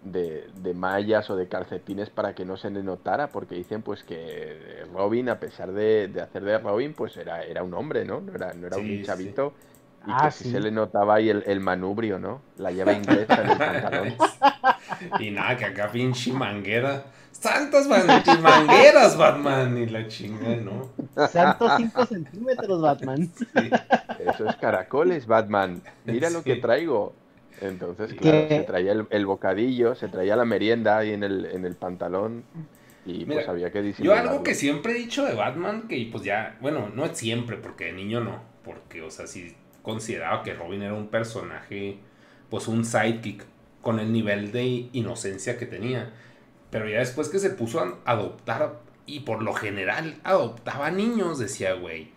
de, 0.02 0.50
de 0.54 0.74
mallas 0.74 1.30
o 1.30 1.36
de 1.36 1.48
calcetines 1.48 2.10
para 2.10 2.34
que 2.34 2.44
no 2.46 2.56
se 2.56 2.70
le 2.70 2.82
notara, 2.82 3.32
porque 3.32 3.56
dicen 3.56 3.82
pues 3.82 4.04
que 4.04 4.84
Robin, 4.92 5.28
a 5.30 5.40
pesar 5.40 5.72
de, 5.72 6.08
de 6.08 6.20
hacer 6.22 6.44
de 6.44 6.58
Robin, 6.58 6.94
pues 6.94 7.16
era, 7.16 7.42
era 7.44 7.62
un 7.64 7.74
hombre, 7.74 8.04
¿no? 8.04 8.20
No 8.20 8.34
era, 8.34 8.54
no 8.54 8.66
era 8.68 8.78
Sí, 8.78 8.78
un 8.78 9.00
sí. 9.04 9.04
chavito. 9.04 9.56
Y 10.04 10.16
Ah, 10.16 10.30
que 10.32 10.32
sí. 10.32 10.48
se 10.48 10.60
le 10.60 10.70
notaba 10.72 11.16
ahí 11.16 11.30
el, 11.30 11.44
el 11.46 11.60
manubrio, 11.60 12.18
¿no? 12.18 12.42
La 12.56 12.72
llave 12.72 12.94
inglesa 12.94 13.42
en 13.42 13.50
el 13.50 13.60
pantalón. 13.62 14.16
Y 15.18 15.30
nada, 15.30 15.56
que 15.56 15.64
acá 15.66 15.90
pinche 15.90 16.32
manguera. 16.32 17.04
Santas 17.42 17.88
man- 17.88 18.06
mangueras, 18.42 19.16
Batman. 19.16 19.76
Y 19.78 19.86
la 19.86 20.06
chinga, 20.06 20.56
¿no? 20.56 20.88
Santos 21.28 21.72
5 21.76 22.06
centímetros, 22.06 22.80
Batman. 22.80 23.30
Eso 24.18 24.48
es 24.48 24.56
caracoles, 24.56 25.26
Batman. 25.26 25.82
Mira 26.04 26.30
lo 26.30 26.42
que 26.42 26.54
Sí. 26.56 26.60
traigo. 26.60 27.14
Entonces, 27.60 28.10
Sí. 28.10 28.16
claro, 28.16 28.48
Que- 28.48 28.56
se 28.58 28.62
traía 28.64 28.92
el, 28.92 29.06
el 29.10 29.26
bocadillo, 29.26 29.94
se 29.94 30.08
traía 30.08 30.36
la 30.36 30.44
merienda 30.44 30.98
ahí 30.98 31.12
en 31.12 31.22
el, 31.22 31.44
en 31.46 31.64
el 31.64 31.74
pantalón 31.76 32.44
y 33.06 33.18
Mira, 33.24 33.34
pues 33.34 33.48
había 33.48 33.70
que 33.72 33.92
Yo 33.98 34.14
algo 34.14 34.42
que 34.42 34.54
siempre 34.54 34.92
he 34.92 34.94
dicho 34.96 35.24
de 35.24 35.34
Batman, 35.34 35.86
que 35.88 36.08
pues 36.10 36.24
ya, 36.24 36.56
bueno, 36.60 36.90
no 36.94 37.04
es 37.04 37.16
siempre, 37.18 37.56
porque 37.56 37.86
de 37.86 37.92
niño 37.92 38.20
no, 38.20 38.40
porque, 38.64 39.02
o 39.02 39.10
sea, 39.10 39.26
sí 39.26 39.54
consideraba 39.82 40.42
que 40.44 40.54
Robin 40.54 40.82
era 40.82 40.94
un 40.94 41.08
personaje, 41.08 41.98
pues 42.50 42.68
un 42.68 42.84
sidekick, 42.84 43.44
con 43.80 43.98
el 43.98 44.12
nivel 44.12 44.52
de 44.52 44.88
inocencia 44.92 45.58
que 45.58 45.66
tenía. 45.66 46.10
Pero 46.72 46.88
ya 46.88 46.98
después 46.98 47.28
que 47.28 47.38
se 47.38 47.50
puso 47.50 47.78
a 47.80 47.94
adoptar, 48.04 48.80
y 49.06 49.20
por 49.20 49.42
lo 49.42 49.52
general 49.54 50.18
adoptaba 50.24 50.90
niños, 50.90 51.38
decía, 51.38 51.74
güey, 51.74 52.10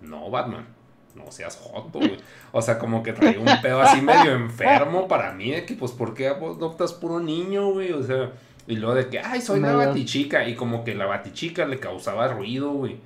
no, 0.00 0.30
Batman, 0.30 0.66
no 1.14 1.30
seas 1.32 1.56
joto, 1.56 1.98
güey. 1.98 2.16
O 2.52 2.62
sea, 2.62 2.78
como 2.78 3.02
que 3.02 3.12
traía 3.12 3.38
un 3.40 3.48
pedo 3.62 3.80
así 3.82 4.00
medio 4.00 4.32
enfermo 4.32 5.08
para 5.08 5.32
mí, 5.32 5.50
de 5.50 5.66
que, 5.66 5.74
pues, 5.74 5.92
¿por 5.92 6.14
qué 6.14 6.28
adoptas 6.28 6.92
puro 6.94 7.18
niño, 7.20 7.72
güey? 7.72 7.92
O 7.92 8.02
sea, 8.02 8.30
y 8.66 8.76
luego 8.76 8.94
de 8.94 9.08
que, 9.08 9.18
ay, 9.18 9.40
soy 9.40 9.60
la 9.60 9.72
Medio- 9.72 9.88
batichica, 9.88 10.48
y 10.48 10.54
como 10.54 10.84
que 10.84 10.94
la 10.94 11.06
batichica 11.06 11.66
le 11.66 11.78
causaba 11.80 12.28
ruido, 12.28 12.70
güey. 12.72 12.98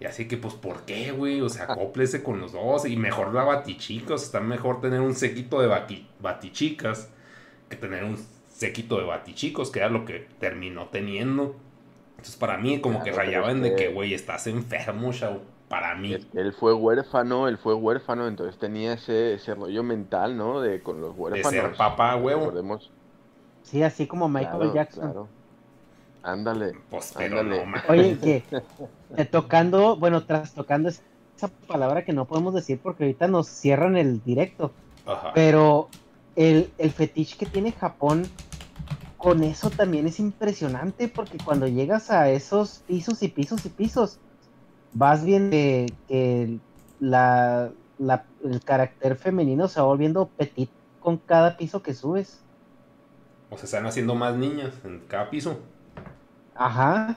Y 0.00 0.04
así 0.04 0.28
que, 0.28 0.36
pues, 0.36 0.54
¿por 0.54 0.82
qué, 0.82 1.10
güey? 1.10 1.40
O 1.40 1.48
sea, 1.48 1.64
acóplese 1.64 2.22
con 2.22 2.38
los 2.40 2.52
dos, 2.52 2.86
y 2.86 2.96
mejor 2.96 3.34
la 3.34 3.42
batichica, 3.42 4.14
o 4.14 4.18
sea, 4.18 4.26
está 4.26 4.40
mejor 4.40 4.80
tener 4.80 5.00
un 5.00 5.14
sequito 5.16 5.60
de 5.60 5.68
bati- 5.68 6.06
batichicas 6.20 7.10
que 7.68 7.76
tener 7.76 8.04
un 8.04 8.16
sequito 8.58 8.98
de 8.98 9.04
batichicos, 9.04 9.70
que 9.70 9.78
era 9.78 9.88
lo 9.88 10.04
que 10.04 10.26
terminó 10.40 10.86
teniendo. 10.86 11.54
Entonces, 12.10 12.36
para 12.36 12.58
mí, 12.58 12.80
como 12.80 12.98
que 13.04 13.12
Claro, 13.12 13.18
rayaban 13.26 13.62
de 13.62 13.76
que- 13.76 13.88
güey, 13.88 14.12
estás 14.14 14.46
enfermo, 14.48 15.12
chavo. 15.12 15.40
Para 15.68 15.94
mí. 15.94 16.16
Él 16.34 16.52
fue 16.54 16.72
huérfano, 16.72 17.46
él 17.46 17.58
fue 17.58 17.74
huérfano, 17.74 18.26
entonces 18.26 18.58
tenía 18.58 18.94
ese, 18.94 19.34
ese 19.34 19.54
rollo 19.54 19.82
mental, 19.82 20.34
¿no? 20.36 20.60
De 20.62 20.80
con 20.82 20.98
los 21.00 21.14
De 21.14 21.20
huérfanos. 21.20 21.50
ser 21.52 21.72
papá, 21.76 22.16
huevo. 22.16 22.40
Recordemos. 22.46 22.90
Sí, 23.62 23.82
así 23.82 24.06
como 24.06 24.28
Michael 24.30 24.56
Claro, 24.56 24.74
Jackson. 24.74 25.02
claro. 25.04 25.28
Ándale. 26.22 26.72
Pues, 26.90 27.12
pero 27.16 27.40
ándale. 27.40 27.66
no, 27.66 27.72
Oye, 27.88 28.18
que 28.18 28.42
eh, 29.16 29.24
tocando, 29.26 29.96
bueno, 29.96 30.24
tras 30.24 30.54
tocando 30.54 30.88
es- 30.88 31.02
esa 31.36 31.48
palabra 31.48 32.04
que 32.04 32.12
no 32.14 32.24
podemos 32.24 32.54
decir 32.54 32.80
porque 32.82 33.04
ahorita 33.04 33.28
nos 33.28 33.46
cierran 33.46 33.96
el 33.96 34.24
directo, 34.24 34.72
Ajá. 35.06 35.32
pero 35.34 35.88
el, 36.34 36.70
el 36.78 36.90
fetiche 36.90 37.36
que 37.36 37.46
tiene 37.46 37.72
Japón 37.72 38.26
con 39.18 39.44
eso 39.44 39.70
también 39.70 40.06
es 40.08 40.20
impresionante 40.20 41.08
porque 41.08 41.40
cuando 41.44 41.68
llegas 41.68 42.10
a 42.10 42.30
esos 42.30 42.80
pisos 42.86 43.22
y 43.22 43.28
pisos 43.28 43.66
y 43.66 43.70
pisos, 43.70 44.22
vas 44.92 45.24
viendo 45.24 45.50
que, 45.52 45.86
que 46.08 46.60
la, 47.00 47.74
la- 47.98 48.26
el 48.44 48.64
carácter 48.64 49.16
femenino 49.16 49.68
se 49.68 49.80
va 49.80 49.86
volviendo 49.88 50.34
petit 50.36 50.70
con 51.00 51.18
cada 51.18 51.58
piso 51.58 51.82
que 51.82 51.94
subes. 51.94 52.46
O 53.50 53.58
se 53.58 53.66
están 53.66 53.86
haciendo 53.86 54.14
más 54.14 54.36
niñas 54.36 54.74
en 54.84 55.06
cada 55.08 55.30
piso. 55.30 55.60
Ajá. 56.54 57.16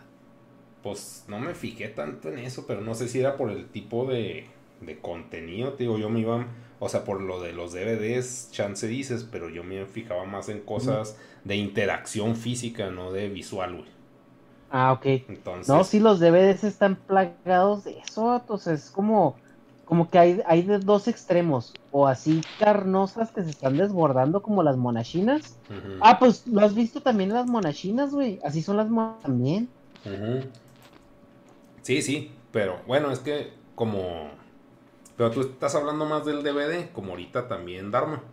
Pues 0.84 1.26
no 1.28 1.40
me 1.40 1.53
fijé 1.53 1.90
tanto 1.90 2.30
en 2.30 2.40
eso, 2.40 2.65
pero 2.68 2.82
no 2.82 2.95
sé 2.95 3.07
si 3.07 3.19
era 3.19 3.38
por 3.38 3.52
el 3.52 3.69
tipo 3.72 4.06
de, 4.06 4.49
de 4.82 4.99
contenido, 4.99 5.74
te 5.74 5.84
digo, 5.84 5.98
yo 5.98 6.10
me 6.10 6.20
iba, 6.22 6.48
o 6.80 6.90
sea, 6.90 7.03
por 7.03 7.22
lo 7.22 7.41
de 7.41 7.53
los 7.53 7.74
DVDs, 7.74 8.49
chance 8.52 8.88
dices, 8.88 9.28
pero 9.32 9.49
yo 9.49 9.64
me 9.64 9.86
fijaba 9.86 10.26
más 10.26 10.49
en 10.49 10.62
cosas 10.62 11.18
de 11.44 11.56
interacción 11.56 12.36
física, 12.36 12.90
no 12.90 13.12
de 13.12 13.30
visual, 13.30 13.74
güey. 13.78 13.90
Ah, 14.70 14.94
ok. 14.94 15.06
Entonces, 15.28 15.68
No, 15.68 15.84
sí, 15.84 15.99
los 15.99 16.20
DVDs 16.20 16.64
están 16.64 16.95
plagados 16.95 17.84
de 17.84 17.99
eso, 17.99 18.36
entonces 18.36 18.86
es 18.86 18.91
como, 18.91 19.36
como 19.86 20.10
que 20.10 20.18
hay, 20.18 20.41
hay 20.45 20.64
de 20.64 20.80
dos 20.80 21.08
extremos, 21.08 21.74
o 21.91 22.08
así 22.08 22.41
carnosas 22.60 23.32
que 23.32 23.44
se 23.44 23.49
están 23.49 23.78
desbordando 23.78 24.41
como 24.41 24.64
las 24.64 24.78
monachinas. 24.78 25.60
Ah, 25.99 26.18
pues 26.20 26.48
lo 26.48 26.62
has 26.62 26.74
visto 26.74 27.02
también 27.02 27.34
las 27.34 27.48
monachinas, 27.48 28.12
güey, 28.12 28.40
así 28.44 28.62
son 28.62 28.78
las 28.78 28.90
monas 28.90 29.22
también. 29.22 29.70
Sí, 31.82 32.02
sí, 32.02 32.32
pero 32.52 32.80
bueno, 32.88 33.12
es 33.12 33.20
que 33.20 33.53
como... 33.76 34.40
Pero 35.22 35.31
tú 35.34 35.41
estás 35.41 35.76
hablando 35.76 36.06
más 36.06 36.26
del 36.26 36.43
DVD, 36.43 36.91
como 36.93 37.11
ahorita 37.11 37.48
también 37.48 37.91
Dharma. 37.91 38.23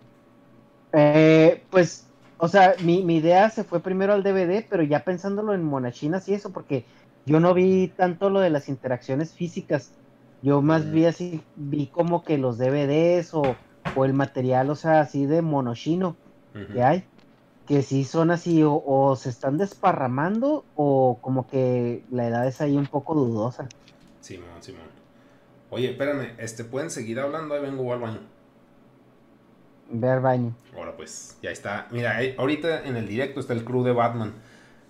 Eh, 0.92 1.66
pues, 1.70 2.14
o 2.38 2.48
sea, 2.48 2.76
mi, 2.80 3.04
mi 3.04 3.16
idea 3.18 3.50
se 3.50 3.64
fue 3.64 3.82
primero 3.82 4.12
al 4.14 4.22
DVD, 4.22 4.66
pero 4.70 4.82
ya 4.82 5.04
pensándolo 5.04 5.52
en 5.54 5.62
monachinas 5.64 6.28
y 6.28 6.34
eso, 6.34 6.52
porque 6.52 6.86
yo 7.24 7.40
no 7.40 7.52
vi 7.54 7.94
tanto 7.94 8.30
lo 8.30 8.40
de 8.40 8.50
las 8.50 8.68
interacciones 8.68 9.34
físicas, 9.34 9.98
yo 10.40 10.62
más 10.62 10.84
Mm. 10.86 10.90
vi 10.90 11.04
así, 11.06 11.46
vi 11.54 11.90
como 11.90 12.24
que 12.24 12.38
los 12.38 12.58
DVDs 12.58 13.34
o, 13.34 13.60
o 13.92 14.04
el 14.04 14.14
material, 14.14 14.70
o 14.70 14.74
sea, 14.76 15.00
así 15.00 15.26
de 15.26 15.42
monochino 15.42 16.20
que 16.70 16.82
hay, 16.82 17.10
que 17.66 17.82
sí 17.82 18.04
son 18.04 18.30
así, 18.30 18.62
o, 18.62 18.74
o 18.84 19.16
se 19.16 19.30
están 19.30 19.58
desparramando, 19.58 20.68
o 20.74 21.20
como 21.22 21.48
que 21.48 22.04
la 22.10 22.28
edad 22.28 22.46
es 22.48 22.60
ahí 22.60 22.76
un 22.78 22.88
poco 22.88 23.14
dudosa. 23.14 23.74
Simón, 24.20 24.62
Simón. 24.62 24.87
Oye, 25.70 25.90
espérame, 25.90 26.34
este, 26.38 26.64
¿pueden 26.64 26.90
seguir 26.90 27.20
hablando? 27.20 27.54
Ahí 27.54 27.62
vengo 27.62 27.92
al 27.92 28.00
baño. 28.00 28.20
Ve 29.90 30.08
al 30.08 30.20
baño. 30.20 30.54
Ahora 30.74 30.96
pues, 30.96 31.38
ya 31.42 31.50
está. 31.50 31.88
Mira, 31.90 32.16
ahí- 32.16 32.34
ahorita 32.38 32.84
en 32.86 32.96
el 32.96 33.06
directo 33.08 33.40
está 33.40 33.52
el 33.52 33.64
crew 33.64 33.82
de 33.84 33.92
Batman. 33.92 34.34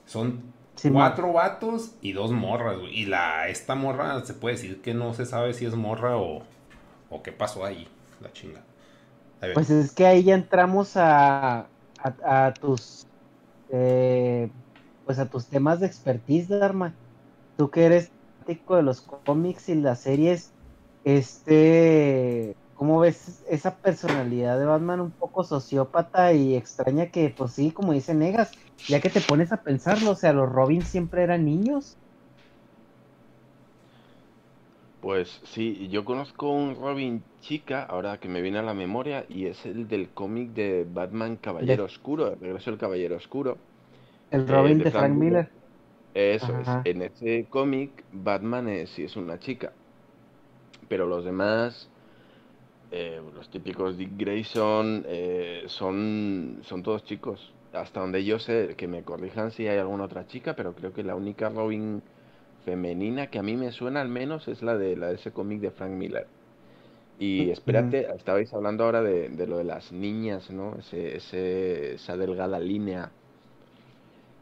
Son 0.07 0.43
cuatro 0.83 1.33
vatos 1.33 1.93
y 2.01 2.13
dos 2.13 2.33
morras, 2.33 2.79
güey. 2.79 2.95
Y 3.01 3.07
la, 3.07 3.49
esta 3.49 3.75
morra 3.75 4.25
se 4.25 4.35
puede 4.35 4.57
decir 4.57 4.83
que 4.83 4.95
no 4.95 5.15
se 5.15 5.27
sabe 5.27 5.55
si 5.55 5.67
es 5.67 5.75
morra 5.75 6.17
o, 6.17 6.43
o 7.11 7.23
qué 7.23 7.33
pasó 7.33 7.65
ahí. 7.65 7.89
La 8.21 8.33
chinga. 8.33 8.63
Pues 9.53 9.71
es 9.71 9.93
que 9.93 10.07
ahí 10.07 10.25
ya 10.25 10.35
entramos 10.35 10.97
a, 10.97 11.61
a, 12.03 12.47
a 12.47 12.55
tus 12.55 13.07
eh, 13.71 14.51
pues 15.05 15.19
a 15.19 15.31
tus 15.31 15.47
temas 15.49 15.81
de 15.81 15.87
expertise, 15.87 16.49
Dharma. 16.49 16.95
Tú 17.57 17.71
que 17.71 17.85
eres 17.87 18.11
fanático 18.41 18.77
de 18.77 18.83
los 18.83 19.01
cómics 19.03 19.69
y 19.69 19.75
las 19.77 20.01
series, 20.01 20.53
este, 21.17 22.57
¿cómo 22.75 23.01
ves 23.01 23.43
esa 23.49 23.81
personalidad 23.81 24.59
de 24.59 24.67
Batman 24.67 25.01
un 25.01 25.13
poco 25.13 25.45
sociópata 25.45 26.33
y 26.33 26.55
extraña 26.57 27.11
que, 27.11 27.31
pues 27.37 27.53
sí, 27.55 27.73
como 27.73 27.93
dice 27.93 28.15
Negas, 28.15 28.53
ya 28.89 29.01
que 29.01 29.11
te 29.11 29.21
pones 29.21 29.53
a 29.53 29.63
pensarlo, 29.63 30.11
o 30.13 30.17
sea, 30.17 30.33
los 30.33 30.49
Robins 30.51 30.89
siempre 30.89 31.23
eran 31.23 31.45
niños. 31.45 31.99
Pues 35.01 35.41
sí, 35.45 35.89
yo 35.89 36.05
conozco 36.05 36.51
un 36.51 36.75
Robin 36.77 37.25
chica, 37.41 37.83
ahora 37.85 38.19
que 38.19 38.29
me 38.29 38.43
viene 38.43 38.59
a 38.59 38.63
la 38.63 38.75
memoria, 38.75 39.25
y 39.29 39.47
es 39.47 39.65
el 39.67 39.87
del 39.89 40.13
cómic 40.13 40.53
de 40.53 40.85
Batman 40.89 41.37
Caballero 41.37 41.85
De- 41.85 41.85
Oscuro, 41.85 42.33
el 42.33 42.41
Regreso 42.41 42.71
del 42.71 42.81
Caballero 42.81 43.17
Oscuro. 43.17 43.59
El 44.31 44.49
eh, 44.49 44.49
Robin 44.49 44.79
de 44.79 44.91
Frank 44.91 45.15
Miller. 45.15 45.51
Eso 46.15 46.53
Ajá. 46.53 46.83
es. 46.83 46.85
En 46.85 47.01
ese 47.03 47.49
cómic, 47.49 48.05
Batman 48.11 48.69
es, 48.69 48.91
sí 48.91 49.05
es 49.05 49.17
una 49.17 49.39
chica. 49.39 49.75
Pero 50.89 51.07
los 51.07 51.25
demás, 51.25 51.89
eh, 52.91 53.21
los 53.35 53.49
típicos 53.51 53.97
Dick 53.97 54.11
Grayson, 54.17 55.05
eh, 55.07 55.65
son, 55.67 56.61
son 56.65 56.83
todos 56.83 57.05
chicos. 57.05 57.53
Hasta 57.73 58.01
donde 58.01 58.25
yo 58.25 58.39
sé, 58.39 58.75
que 58.77 58.89
me 58.89 59.03
corrijan 59.05 59.51
si 59.51 59.67
hay 59.69 59.79
alguna 59.79 60.05
otra 60.05 60.27
chica, 60.27 60.55
pero 60.57 60.75
creo 60.75 60.93
que 60.93 61.03
la 61.05 61.15
única 61.15 61.51
Robin 61.51 62.03
femenina 62.65 63.29
que 63.29 63.39
a 63.39 63.43
mí 63.43 63.57
me 63.57 63.73
suena 63.73 64.01
al 64.01 64.09
menos 64.09 64.49
es 64.49 64.63
la 64.63 64.77
de, 64.77 64.97
la 64.97 65.09
de 65.09 65.17
ese 65.17 65.33
cómic 65.33 65.61
de 65.61 65.71
Frank 65.71 65.93
Miller. 65.93 66.27
Y 67.19 67.51
espérate, 67.51 68.09
estabais 68.17 68.53
hablando 68.55 68.85
ahora 68.85 69.03
de, 69.03 69.29
de 69.31 69.47
lo 69.47 69.59
de 69.59 69.65
las 69.65 69.93
niñas, 69.93 70.51
¿no? 70.51 70.77
Ese, 70.79 71.17
ese- 71.17 71.95
esa 71.95 72.17
delgada 72.17 72.61
línea 72.61 73.13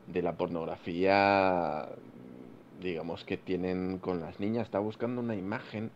de 0.07 0.23
la 0.23 0.37
pornografía, 0.37 1.89
digamos, 2.81 3.25
que 3.25 3.37
tienen 3.37 3.99
con 3.99 4.21
las 4.21 4.39
niñas. 4.41 4.65
Estaba 4.67 4.85
buscando 4.85 5.21
una 5.21 5.35
imagen. 5.37 5.91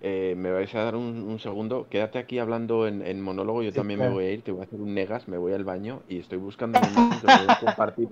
Eh, 0.00 0.34
me 0.36 0.50
vais 0.52 0.74
a 0.74 0.84
dar 0.84 0.96
un, 0.96 1.22
un 1.22 1.38
segundo. 1.40 1.88
Quédate 1.90 2.18
aquí 2.18 2.38
hablando 2.38 2.86
en, 2.88 3.02
en 3.06 3.20
monólogo. 3.20 3.62
Yo 3.62 3.72
Sí, 3.72 3.80
también 3.80 4.00
me 4.00 4.08
voy 4.08 4.24
a 4.26 4.32
ir. 4.32 4.42
Te 4.44 4.52
voy 4.52 4.62
a 4.62 4.64
hacer 4.64 4.80
un 4.80 4.94
negas. 4.94 5.28
Me 5.28 5.38
voy 5.38 5.52
al 5.52 5.64
baño 5.64 6.04
y 6.08 6.18
estoy 6.18 6.38
buscando 6.38 6.80
os 6.80 7.32
voy 7.34 7.46
a 7.48 7.56
compartir 7.58 8.10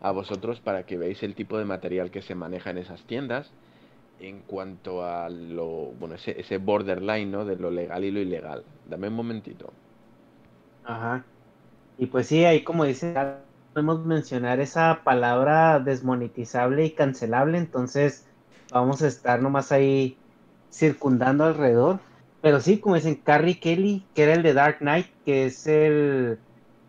a 0.00 0.10
vosotros 0.12 0.60
para 0.60 0.86
que 0.86 0.98
veáis 0.98 1.22
el 1.22 1.34
tipo 1.36 1.58
de 1.58 1.64
material 1.66 2.10
que 2.10 2.22
se 2.22 2.34
maneja 2.34 2.70
en 2.70 2.78
esas 2.78 3.06
tiendas 3.06 3.54
en 4.18 4.42
cuanto 4.42 5.04
a 5.04 5.30
lo, 5.30 5.92
bueno, 5.94 6.16
ese, 6.16 6.40
ese 6.40 6.58
borderline, 6.58 7.30
¿no? 7.30 7.44
De 7.46 7.56
lo 7.56 7.70
legal 7.70 8.04
y 8.04 8.10
lo 8.12 8.20
ilegal. 8.20 8.66
Dame 8.84 9.08
un 9.08 9.14
momentito. 9.14 9.74
Ajá. 10.82 11.30
Y 11.96 12.06
pues 12.08 12.28
sí, 12.28 12.44
ahí 12.46 12.64
como 12.64 12.84
dice, 12.84 13.14
podemos 13.74 14.06
mencionar 14.06 14.60
esa 14.60 15.02
palabra 15.04 15.80
desmonetizable 15.80 16.86
y 16.86 16.94
cancelable, 16.96 17.58
entonces 17.58 18.28
vamos 18.70 19.02
a 19.02 19.08
estar 19.08 19.42
nomás 19.42 19.72
ahí 19.72 20.19
circundando 20.70 21.44
alrededor. 21.44 22.00
Pero 22.42 22.60
sí, 22.60 22.78
como 22.78 22.94
dicen, 22.94 23.16
Carrie 23.16 23.60
Kelly, 23.60 24.04
que 24.14 24.22
era 24.22 24.34
el 24.34 24.42
de 24.42 24.54
Dark 24.54 24.78
Knight, 24.78 25.06
que 25.24 25.46
es 25.46 25.66
el, 25.66 26.38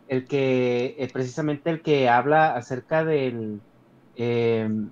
el 0.08 0.26
que, 0.26 0.96
eh, 0.98 1.10
precisamente 1.12 1.70
el 1.70 1.82
que 1.82 2.08
habla 2.08 2.56
acerca 2.56 3.04
del, 3.04 3.60
em, 4.16 4.90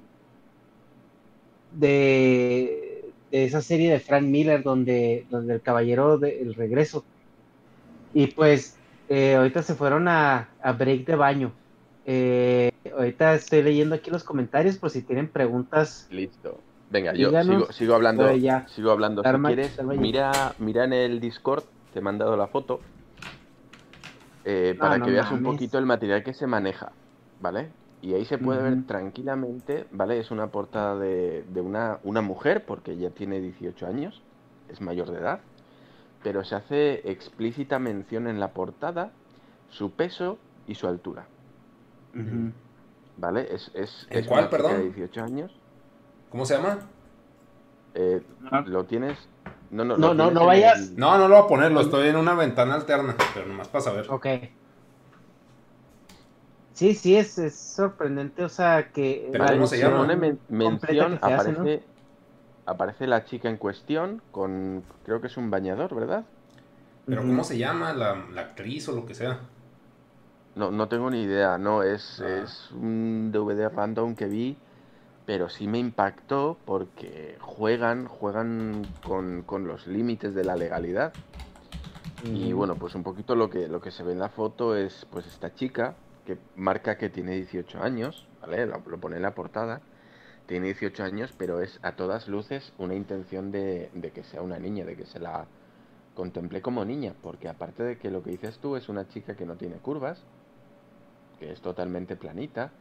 de, 1.71 3.11
esa 3.31 3.61
serie 3.61 3.91
de 3.91 3.99
Frank 3.99 4.23
Miller, 4.23 4.63
donde, 4.63 5.25
donde 5.29 5.55
el 5.55 5.61
caballero 5.61 6.17
del 6.17 6.53
regreso. 6.55 7.05
Y 8.13 8.27
pues 8.27 8.75
eh, 9.07 9.35
ahorita 9.35 9.63
se 9.63 9.75
fueron 9.75 10.07
a, 10.07 10.49
a 10.61 10.71
break 10.73 11.05
de 11.05 11.15
baño. 11.15 11.53
Eh, 12.05 12.71
ahorita 12.97 13.35
estoy 13.35 13.61
leyendo 13.61 13.95
aquí 13.95 14.09
los 14.09 14.23
comentarios 14.23 14.77
por 14.77 14.89
si 14.89 15.03
tienen 15.03 15.27
preguntas. 15.27 16.07
Listo. 16.09 16.59
Venga, 16.89 17.15
yo 17.15 17.35
sigo, 17.37 17.71
sigo 17.71 17.95
hablando. 17.95 18.41
ya. 18.41 18.57
Sigo 18.65 18.91
hablando. 18.91 19.23
Si 19.23 19.41
quieres, 19.41 19.81
mira, 19.93 20.55
mira 20.59 20.83
en 20.85 20.93
el 20.93 21.19
Discord, 21.19 21.65
te 21.91 21.99
he 21.99 22.01
mandado 22.01 22.35
la 22.37 22.47
foto. 22.47 22.81
eh, 24.43 24.77
No, 24.79 24.79
para 24.79 25.01
no 25.01 25.05
que 25.05 25.11
veas 25.11 25.31
un 25.31 25.41
poquito 25.41 25.77
el 25.77 25.85
material 25.85 26.23
que 26.23 26.33
se 26.33 26.47
maneja, 26.47 26.93
¿vale? 27.39 27.73
Y 28.01 28.13
ahí 28.13 28.25
se 28.25 28.37
puede 28.37 28.61
ver 28.63 28.77
tranquilamente, 28.85 29.87
¿vale? 29.91 30.19
Es 30.19 30.31
una 30.31 30.51
portada 30.51 30.97
de, 30.97 31.43
de 31.47 31.61
una, 31.61 31.99
una 32.03 32.21
mujer, 32.21 32.65
porque 32.65 32.97
ya 32.97 33.09
tiene 33.11 33.41
18 33.41 33.87
años, 33.87 34.23
es 34.67 34.81
mayor 34.81 35.11
de 35.11 35.19
edad, 35.19 35.41
pero 36.23 36.43
se 36.43 36.55
hace 36.55 37.11
explícita 37.11 37.79
mención 37.79 38.27
en 38.27 38.39
la 38.39 38.53
portada 38.53 39.13
su 39.69 39.91
peso 39.95 40.39
y 40.67 40.75
su 40.75 40.87
altura, 40.87 41.29
Ujú. 42.13 42.53
¿vale? 43.15 43.47
Es, 43.53 43.71
es, 43.75 44.07
¿En 44.09 44.21
es 44.21 44.25
cuál, 44.25 44.49
una 44.49 44.49
perdón? 44.49 44.77
de 44.77 44.83
18 44.83 45.21
años. 45.21 45.58
¿Cómo 46.29 46.45
se 46.45 46.55
llama? 46.55 46.79
Eh, 47.95 48.21
¿Lo 48.65 48.85
tienes? 48.85 49.17
No, 49.71 49.83
no, 49.85 49.97
No, 49.97 50.09
lo 50.09 50.13
no, 50.13 50.31
no 50.31 50.45
vayas. 50.45 50.89
el- 50.89 50.97
No, 50.97 51.17
no 51.17 51.27
lo 51.27 51.35
voy 51.35 51.43
a 51.45 51.47
ponerlo, 51.47 51.81
estoy 51.81 52.07
en 52.07 52.15
una 52.15 52.33
ventana 52.35 52.75
alterna, 52.75 53.15
pero 53.33 53.47
nomás 53.47 53.67
para 53.67 53.83
saber. 53.83 54.05
Ok. 54.09 54.27
Sí, 56.73 56.93
sí, 56.95 57.15
es, 57.17 57.37
es 57.37 57.55
sorprendente, 57.55 58.43
o 58.43 58.49
sea, 58.49 58.89
que 58.91 59.29
Pero 59.31 59.45
¿cómo 59.47 59.67
se 59.67 59.77
llama? 59.79 59.97
Pone 59.97 60.15
men- 60.15 60.39
completa 60.47 61.09
mención, 61.09 61.11
que 61.19 61.27
se 61.27 61.33
hace, 61.33 61.51
¿no? 61.51 61.59
aparece, 61.59 61.83
aparece 62.65 63.07
la 63.07 63.25
chica 63.25 63.49
en 63.49 63.57
cuestión 63.57 64.21
con, 64.31 64.83
creo 65.03 65.19
que 65.19 65.27
es 65.27 65.35
un 65.35 65.49
bañador, 65.49 65.93
¿verdad? 65.93 66.23
Pero. 67.05 67.21
¿cómo 67.21 67.43
se 67.43 67.57
llama 67.57 67.91
la, 67.93 68.15
la 68.33 68.41
actriz 68.41 68.87
o 68.87 68.93
lo 68.93 69.05
que 69.05 69.13
sea? 69.13 69.39
No, 70.55 70.71
no 70.71 70.87
tengo 70.87 71.09
ni 71.09 71.23
idea, 71.23 71.57
no, 71.57 71.83
es, 71.83 72.21
Ah. 72.25 72.43
es 72.43 72.71
un 72.71 73.31
DVD 73.33 73.67
random 73.69 74.15
que 74.15 74.25
vi, 74.27 74.57
pero 75.29 75.47
sí 75.47 75.67
me 75.67 75.77
impactó 75.77 76.57
porque 76.65 77.37
juegan, 77.39 78.07
juegan 78.07 78.87
con, 79.05 79.43
con 79.43 79.67
los 79.67 79.85
límites 79.85 80.33
de 80.33 80.43
la 80.43 80.55
legalidad. 80.55 81.13
Y 82.23 82.51
bueno, 82.51 82.73
pues 82.77 82.95
un 82.95 83.03
poquito 83.03 83.35
lo 83.35 83.47
que, 83.47 83.67
lo 83.67 83.79
que 83.79 83.91
se 83.91 84.01
ve 84.01 84.13
en 84.13 84.17
la 84.17 84.29
foto 84.29 84.75
es 84.75 85.05
pues 85.11 85.27
esta 85.27 85.53
chica 85.53 85.93
que 86.25 86.39
marca 86.55 86.97
que 86.97 87.09
tiene 87.09 87.35
18 87.35 87.79
años, 87.79 88.27
¿vale? 88.41 88.65
Lo, 88.65 88.81
lo 88.87 88.97
pone 88.97 89.17
en 89.17 89.21
la 89.21 89.35
portada. 89.35 89.81
Tiene 90.47 90.65
18 90.65 91.03
años, 91.03 91.31
pero 91.37 91.61
es 91.61 91.79
a 91.83 91.91
todas 91.91 92.27
luces 92.27 92.73
una 92.79 92.95
intención 92.95 93.51
de, 93.51 93.91
de 93.93 94.09
que 94.09 94.23
sea 94.23 94.41
una 94.41 94.57
niña, 94.57 94.83
de 94.83 94.95
que 94.95 95.05
se 95.05 95.19
la 95.19 95.45
contemple 96.15 96.63
como 96.63 96.85
niña, 96.85 97.13
porque 97.21 97.49
aparte 97.49 97.83
de 97.83 97.99
que 97.99 98.09
lo 98.09 98.23
que 98.23 98.31
dices 98.31 98.57
tú 98.57 98.75
es 98.75 98.89
una 98.89 99.07
chica 99.07 99.35
que 99.35 99.45
no 99.45 99.57
tiene 99.57 99.75
curvas, 99.75 100.23
que 101.37 101.51
es 101.51 101.61
totalmente 101.61 102.15
planita, 102.15 102.71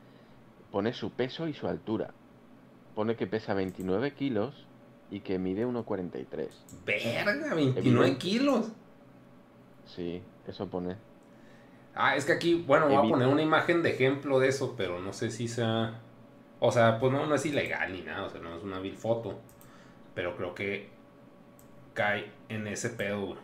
pone 0.73 0.95
su 0.95 1.11
peso 1.11 1.47
y 1.47 1.53
su 1.53 1.69
altura. 1.69 2.15
Pone 2.99 3.15
que 3.15 3.29
pesa 3.29 3.55
29 3.55 4.13
kilos 4.15 4.67
y 5.09 5.21
que 5.21 5.39
mide 5.39 5.65
1,43. 5.65 6.49
Verga, 6.85 7.55
29 7.55 7.79
Evidente. 7.79 8.19
kilos. 8.19 8.73
Sí, 9.85 10.21
eso 10.49 10.69
pone. 10.69 10.97
Ah, 11.95 12.17
es 12.17 12.25
que 12.25 12.33
aquí, 12.33 12.65
bueno, 12.67 12.89
voy 12.89 12.97
a 12.97 13.03
poner 13.03 13.29
una 13.29 13.41
imagen 13.41 13.85
de 13.85 13.91
ejemplo 13.91 14.41
de 14.41 14.49
eso, 14.49 14.75
pero 14.77 14.99
no 14.99 15.13
sé 15.13 15.31
si 15.31 15.47
sea. 15.47 16.01
O 16.59 16.73
sea, 16.73 16.99
pues 16.99 17.13
no, 17.13 17.25
no 17.25 17.37
es 17.37 17.47
ilegal 17.47 17.93
ni 17.93 18.03
nada, 18.03 18.25
o 18.25 18.31
sea, 18.31 18.41
no 18.41 18.57
es 18.57 18.65
una 18.65 18.81
vil 18.81 18.97
foto. 18.97 19.39
Pero 20.17 20.35
creo 20.37 20.57
que 20.57 20.89
cae 21.95 22.33
en 22.49 22.67
ese 22.67 22.91
pedo, 22.91 23.27
güey. 23.27 23.39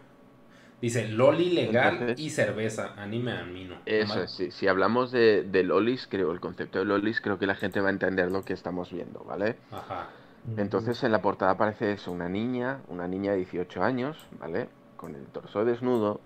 Dice 0.85 1.09
Loli 1.09 1.49
legal 1.49 1.95
Entonces- 1.95 2.21
y 2.21 2.29
cerveza, 2.29 2.93
anime 2.99 3.33
a 3.33 3.43
mí 3.45 3.65
no. 3.65 3.77
Eso 3.87 4.23
es, 4.25 4.31
sí. 4.33 4.51
Si 4.51 4.69
hablamos 4.69 5.11
de, 5.13 5.43
de 5.43 5.63
lolis, 5.63 6.07
creo, 6.07 6.31
el 6.31 6.41
concepto 6.41 6.79
de 6.79 6.85
lolis, 6.85 7.23
creo 7.23 7.39
que 7.39 7.47
la 7.47 7.55
gente 7.55 7.81
va 7.81 7.89
a 7.89 7.93
entender 7.93 8.31
lo 8.31 8.45
que 8.45 8.53
estamos 8.53 8.93
viendo, 8.93 9.25
¿vale? 9.25 9.57
Ajá. 9.73 10.11
Entonces 10.59 11.03
en 11.03 11.13
la 11.13 11.23
portada 11.23 11.53
aparece 11.53 11.93
eso, 11.93 12.13
una 12.13 12.29
niña, 12.29 12.81
una 12.89 13.09
niña 13.09 13.31
de 13.31 13.39
18 13.39 13.83
años, 13.83 14.27
¿vale? 14.39 14.69
Con 14.99 15.15
el 15.15 15.25
torso 15.29 15.65
desnudo, 15.65 16.21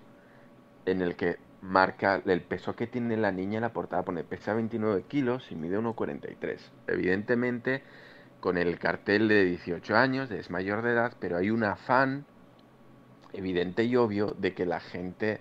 en 0.86 1.02
el 1.02 1.14
que 1.14 1.36
marca 1.62 2.20
el 2.26 2.40
peso 2.40 2.74
que 2.74 2.88
tiene 2.88 3.16
la 3.16 3.30
niña 3.30 3.58
en 3.58 3.62
la 3.62 3.72
portada, 3.72 4.02
pone 4.04 4.24
pesa 4.24 4.54
29 4.54 5.04
kilos 5.06 5.52
y 5.52 5.54
mide 5.54 5.78
1,43. 5.78 6.58
Evidentemente, 6.88 7.84
con 8.40 8.58
el 8.58 8.76
cartel 8.80 9.28
de 9.28 9.44
18 9.44 9.96
años, 9.96 10.32
es 10.32 10.50
mayor 10.50 10.82
de 10.82 10.94
edad, 10.94 11.12
pero 11.20 11.36
hay 11.36 11.50
un 11.50 11.62
afán 11.62 12.26
evidente 13.32 13.84
y 13.84 13.96
obvio 13.96 14.34
de 14.38 14.54
que 14.54 14.66
la 14.66 14.80
gente 14.80 15.40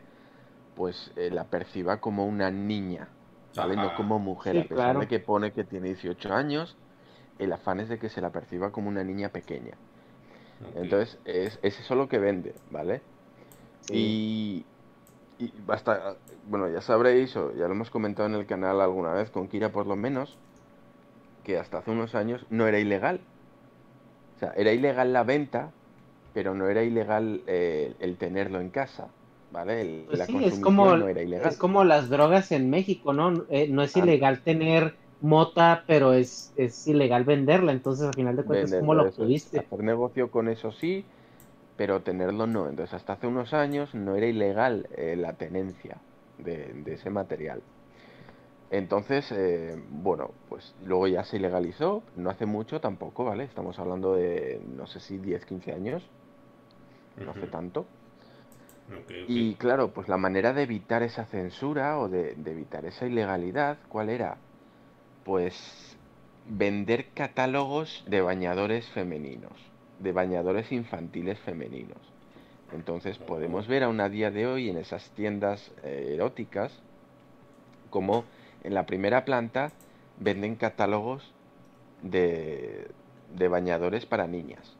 pues 0.76 1.12
eh, 1.16 1.30
la 1.32 1.46
perciba 1.46 1.98
como 2.00 2.26
una 2.26 2.52
niña, 2.52 3.08
¿vale? 3.56 3.76
No 3.76 3.96
como 3.96 4.20
mujer, 4.20 4.54
Sí, 4.54 4.60
a 4.60 4.62
pesar 4.64 4.76
claro. 4.76 5.00
de 5.00 5.08
que 5.08 5.20
pone 5.20 5.52
que 5.52 5.64
tiene 5.64 5.88
18 5.88 6.34
años, 6.34 6.78
el 7.40 7.52
afán 7.52 7.80
es 7.80 7.90
de 7.90 7.98
que 7.98 8.10
se 8.10 8.22
la 8.22 8.30
perciba 8.32 8.72
como 8.72 8.90
una 8.90 9.04
niña 9.04 9.30
pequeña. 9.30 9.74
Entonces, 10.76 11.18
es, 11.26 11.60
es 11.62 11.80
eso 11.80 11.96
lo 11.96 12.08
que 12.08 12.20
vende, 12.20 12.54
¿vale? 12.72 13.02
Y, 13.92 14.66
y 15.40 15.52
basta, 15.66 16.16
bueno, 16.48 16.68
ya 16.70 16.82
sabréis, 16.82 17.36
o 17.36 17.54
ya 17.56 17.68
lo 17.68 17.74
hemos 17.74 17.90
comentado 17.90 18.28
en 18.28 18.36
el 18.36 18.46
canal 18.46 18.82
alguna 18.82 19.14
vez, 19.14 19.30
con 19.32 19.48
Kira 19.48 19.70
por 19.72 19.88
lo 19.88 19.96
menos, 19.96 20.38
que 21.44 21.58
hasta 21.58 21.80
hace 21.80 21.92
unos 21.92 22.16
años 22.16 22.46
no 22.50 22.68
era 22.68 22.80
ilegal. 22.80 23.20
O 24.36 24.40
sea, 24.40 24.54
era 24.56 24.72
ilegal 24.72 25.14
la 25.14 25.24
venta, 25.24 25.72
pero 26.38 26.54
no 26.56 26.70
era 26.70 26.84
ilegal 26.84 27.44
eh, 27.48 27.96
el 28.00 28.18
tenerlo 28.20 28.62
en 28.62 28.70
casa, 28.72 29.16
¿vale? 29.50 29.82
El- 29.82 30.10
Pues 30.10 30.22
la 30.22 30.26
sí, 30.26 30.44
es 30.44 30.60
como, 30.60 30.96
no 30.96 31.08
era 31.08 31.22
ilegal. 31.24 31.56
es 31.56 31.58
como 31.58 31.84
las 31.84 32.10
drogas 32.10 32.52
en 32.52 32.70
México, 32.70 33.14
¿no? 33.14 33.46
Eh, 33.50 33.68
no 33.70 33.84
es 33.84 33.96
Ah. 33.96 33.98
ilegal 33.98 34.42
tener 34.44 34.98
mota, 35.20 35.84
pero 35.88 36.14
es, 36.14 36.52
es 36.56 36.86
ilegal 36.88 37.24
venderla, 37.26 37.72
entonces 37.74 38.08
al 38.08 38.16
final 38.16 38.36
de 38.36 38.46
cuentas, 38.46 38.74
¿cómo 38.74 38.96
lo 38.96 39.12
pudiste? 39.14 39.72
Hacer 39.72 39.80
negocio 39.84 40.32
con 40.32 40.48
eso 40.50 40.72
sí, 40.72 41.10
pero 41.78 42.04
tenerlo 42.04 42.48
no. 42.48 42.70
Entonces, 42.70 42.94
hasta 42.96 43.14
hace 43.14 43.28
unos 43.28 43.54
años 43.54 43.96
no 43.96 44.16
era 44.16 44.28
ilegal 44.28 44.88
eh, 44.92 45.16
la 45.18 45.38
tenencia 45.38 46.02
de, 46.38 46.74
de 46.74 46.94
ese 46.96 47.10
material. 47.12 47.64
Entonces, 48.70 49.32
eh, 49.32 49.76
bueno, 49.90 50.36
pues 50.50 50.76
luego 50.80 51.08
ya 51.08 51.24
se 51.24 51.38
ilegalizó, 51.38 52.04
no 52.16 52.30
hace 52.30 52.46
mucho 52.46 52.82
tampoco, 52.82 53.24
¿vale? 53.24 53.46
Estamos 53.46 53.80
hablando 53.80 54.14
de, 54.16 54.62
no 54.68 54.88
sé 54.88 55.00
si 55.00 55.18
10, 55.20 55.46
15 55.46 55.72
años, 55.72 56.10
no 57.18 57.32
hace 57.32 57.48
tanto. 57.48 57.88
Y 59.28 59.56
claro, 59.56 59.94
pues 59.94 60.08
la 60.08 60.18
manera 60.18 60.54
de 60.54 60.64
evitar 60.64 61.04
esa 61.04 61.26
censura 61.26 62.00
o 62.00 62.10
de, 62.10 62.36
de 62.36 62.52
evitar 62.52 62.86
esa 62.86 63.06
ilegalidad, 63.06 63.78
¿cuál 63.90 64.10
era? 64.10 64.38
Pues 65.26 65.98
vender 66.46 67.10
catálogos 67.14 68.04
de 68.08 68.22
bañadores 68.22 68.88
femeninos, 68.90 69.54
de 70.00 70.14
bañadores 70.14 70.72
infantiles 70.72 71.40
femeninos. 71.40 72.00
Entonces 72.72 73.20
podemos 73.20 73.68
ver 73.68 73.84
aún 73.84 74.00
a 74.02 74.10
día 74.10 74.32
de 74.32 74.48
hoy 74.48 74.70
en 74.70 74.78
esas 74.78 75.12
tiendas 75.12 75.72
eh, 75.84 76.12
eróticas 76.14 76.84
como 77.90 78.26
en 78.64 78.74
la 78.74 78.86
primera 78.86 79.26
planta 79.26 79.72
venden 80.20 80.56
catálogos 80.56 81.34
de, 82.04 82.92
de 83.36 83.48
bañadores 83.48 84.06
para 84.06 84.28
niñas. 84.28 84.77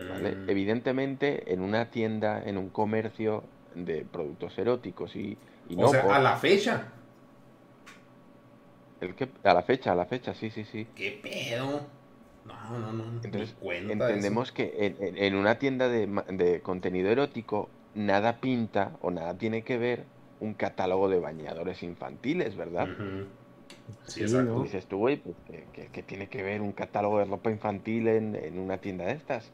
¿Vale? 0.00 0.38
Mm. 0.38 0.48
Evidentemente 0.48 1.52
en 1.52 1.60
una 1.62 1.90
tienda, 1.90 2.42
en 2.44 2.58
un 2.58 2.70
comercio 2.70 3.44
de 3.74 4.04
productos 4.04 4.58
eróticos 4.58 5.16
y, 5.16 5.38
y 5.64 5.76
O 5.76 5.82
no 5.82 5.88
sea, 5.88 6.02
por- 6.02 6.16
a 6.16 6.18
la 6.18 6.36
fecha. 6.36 6.92
el 9.00 9.14
que, 9.14 9.28
a 9.42 9.52
la 9.52 9.62
fecha, 9.62 9.92
a 9.92 9.94
la 9.94 10.06
fecha, 10.06 10.32
sí, 10.32 10.50
sí, 10.50 10.64
sí. 10.64 10.88
¿Qué 10.94 11.20
pedo? 11.22 11.88
No, 12.44 12.78
no, 12.78 12.92
no. 12.92 13.04
Entonces, 13.22 13.56
entendemos 13.88 14.48
eso. 14.48 14.54
que 14.54 14.86
en, 14.86 14.96
en- 15.02 15.16
en 15.18 15.34
una 15.34 15.58
tienda 15.58 15.88
de, 15.88 16.06
ma- 16.06 16.24
de 16.28 16.62
contenido 16.62 17.10
erótico 17.10 17.70
nada 17.94 18.40
pinta 18.40 18.96
o 19.00 19.10
nada 19.10 19.36
tiene 19.38 19.64
que 19.64 19.76
ver 19.78 20.06
un 20.38 20.54
catálogo 20.54 21.08
de 21.08 21.18
bañadores 21.20 21.82
infantiles, 21.82 22.56
¿verdad? 22.56 22.94
Sí, 24.06 24.20
Sí, 24.20 24.22
exacto. 24.22 24.60
¿no? 24.60 24.60
Dices 24.60 24.86
tú, 24.88 24.98
güey, 24.98 25.16
pues, 25.16 25.36
¿qué, 25.44 25.68
qué- 25.72 25.90
qué 25.90 26.02
tiene 26.02 26.28
que 26.28 26.42
ver 26.42 26.60
un 26.60 26.72
catálogo 26.72 27.18
de 27.18 27.24
ropa 27.24 27.50
infantil 27.50 28.08
en, 28.08 28.34
en 28.36 28.58
una 28.58 28.78
tienda 28.80 29.06
de 29.06 29.12
estas? 29.12 29.52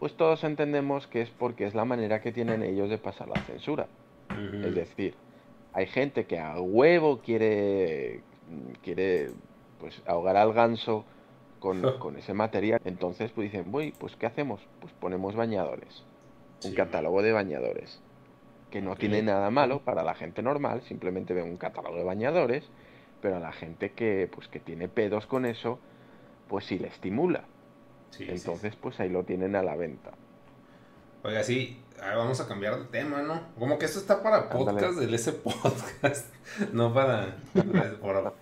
Pues 0.00 0.16
todos 0.16 0.42
entendemos 0.44 1.06
que 1.08 1.20
es 1.20 1.28
porque 1.28 1.66
es 1.66 1.74
la 1.74 1.84
manera 1.84 2.22
que 2.22 2.32
tienen 2.32 2.62
ellos 2.62 2.88
de 2.88 2.96
pasar 2.96 3.28
la 3.28 3.38
censura. 3.42 3.86
Es 4.64 4.74
decir, 4.74 5.14
hay 5.74 5.86
gente 5.88 6.24
que 6.24 6.38
a 6.38 6.58
huevo 6.58 7.18
quiere, 7.18 8.22
quiere 8.82 9.28
pues 9.78 10.00
ahogar 10.06 10.38
al 10.38 10.54
ganso 10.54 11.04
con, 11.58 11.82
con 11.98 12.16
ese 12.16 12.32
material. 12.32 12.80
Entonces 12.86 13.30
pues 13.32 13.52
dicen, 13.52 13.66
uy, 13.74 13.92
pues 13.98 14.16
¿qué 14.16 14.24
hacemos? 14.24 14.62
Pues 14.80 14.90
ponemos 14.94 15.36
bañadores. 15.36 16.02
Un 16.64 16.72
catálogo 16.72 17.20
de 17.20 17.32
bañadores. 17.32 18.00
Que 18.70 18.80
no 18.80 18.96
tiene 18.96 19.20
nada 19.20 19.50
malo 19.50 19.80
para 19.80 20.02
la 20.02 20.14
gente 20.14 20.42
normal, 20.42 20.80
simplemente 20.88 21.34
ve 21.34 21.42
un 21.42 21.58
catálogo 21.58 21.96
de 21.96 22.04
bañadores, 22.04 22.64
pero 23.20 23.36
a 23.36 23.40
la 23.40 23.52
gente 23.52 23.92
que 23.92 24.30
pues 24.32 24.48
que 24.48 24.60
tiene 24.60 24.88
pedos 24.88 25.26
con 25.26 25.44
eso, 25.44 25.78
pues 26.48 26.64
sí 26.64 26.78
le 26.78 26.88
estimula. 26.88 27.44
Sí, 28.10 28.24
sí, 28.24 28.30
Entonces 28.32 28.74
pues 28.76 28.98
ahí 29.00 29.08
lo 29.08 29.24
tienen 29.24 29.56
a 29.56 29.62
la 29.62 29.76
venta. 29.76 30.10
Oiga, 31.22 31.42
sí, 31.42 31.78
vamos 32.00 32.40
a 32.40 32.48
cambiar 32.48 32.78
de 32.78 32.84
tema, 32.86 33.22
¿no? 33.22 33.40
Como 33.58 33.78
que 33.78 33.84
esto 33.86 33.98
está 33.98 34.22
para 34.22 34.36
Ándale. 34.50 34.58
podcast 34.64 34.98
del 34.98 35.14
ese 35.14 35.32
podcast, 35.32 36.26
no 36.72 36.92
para... 36.94 37.36
para- 38.00 38.32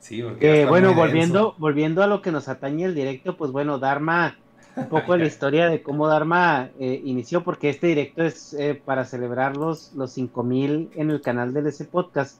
sí, 0.00 0.22
porque 0.22 0.58
está 0.60 0.68
bueno, 0.70 0.94
volviendo, 0.94 1.54
volviendo 1.58 2.02
a 2.02 2.06
lo 2.08 2.22
que 2.22 2.32
nos 2.32 2.48
atañe 2.48 2.84
el 2.84 2.94
directo, 2.94 3.36
pues 3.36 3.52
bueno, 3.52 3.78
Dharma, 3.78 4.36
un 4.74 4.88
poco 4.88 5.12
de 5.12 5.20
la 5.20 5.26
historia 5.28 5.68
de 5.68 5.82
cómo 5.82 6.08
Dharma 6.08 6.70
eh, 6.80 7.00
inició, 7.04 7.44
porque 7.44 7.68
este 7.70 7.86
directo 7.86 8.24
es 8.24 8.52
eh, 8.54 8.74
para 8.84 9.04
celebrar 9.04 9.56
los, 9.56 9.92
los 9.94 10.10
5000 10.12 10.90
en 10.96 11.10
el 11.10 11.20
canal 11.20 11.54
del 11.54 11.68
ese 11.68 11.84
podcast. 11.84 12.38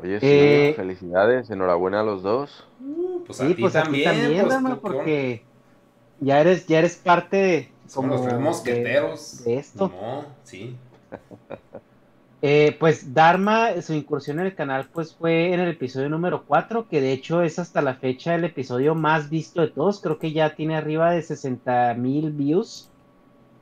Oye, 0.00 0.18
sí, 0.18 0.26
Eh, 0.26 0.74
felicidades, 0.76 1.48
enhorabuena 1.50 2.00
a 2.00 2.02
los 2.02 2.24
dos. 2.24 2.66
Uh, 2.80 3.22
pues 3.24 3.40
a 3.40 3.46
Sí, 3.46 3.54
ti 3.54 3.60
pues 3.60 3.72
también, 3.72 4.10
también, 4.20 4.40
pues, 4.40 4.52
Dharma, 4.52 4.70
tú, 4.70 4.74
¿qué 4.74 4.80
porque 4.80 5.44
ya 6.24 6.40
eres, 6.40 6.66
ya 6.66 6.78
eres 6.80 6.96
parte 6.96 7.36
de, 7.36 7.68
los 7.84 7.94
como 7.94 8.20
tres 8.20 8.32
de- 8.34 8.38
mosqueteros. 8.38 9.44
de 9.44 9.56
esto. 9.56 9.88
No, 9.88 10.24
sí. 10.44 10.76
Eh, 12.46 12.76
pues 12.78 13.14
Dharma, 13.14 13.80
su 13.80 13.94
incursión 13.94 14.38
en 14.38 14.44
el 14.44 14.54
canal, 14.54 14.90
pues 14.92 15.14
fue 15.14 15.54
en 15.54 15.60
el 15.60 15.70
episodio 15.70 16.10
número 16.10 16.44
4, 16.44 16.88
que 16.90 17.00
de 17.00 17.12
hecho 17.12 17.40
es 17.40 17.58
hasta 17.58 17.80
la 17.80 17.94
fecha 17.94 18.34
el 18.34 18.44
episodio 18.44 18.94
más 18.94 19.30
visto 19.30 19.62
de 19.62 19.68
todos. 19.68 19.98
Creo 20.02 20.18
que 20.18 20.30
ya 20.32 20.54
tiene 20.54 20.76
arriba 20.76 21.12
de 21.12 21.22
60 21.22 21.94
mil 21.94 22.32
views. 22.32 22.90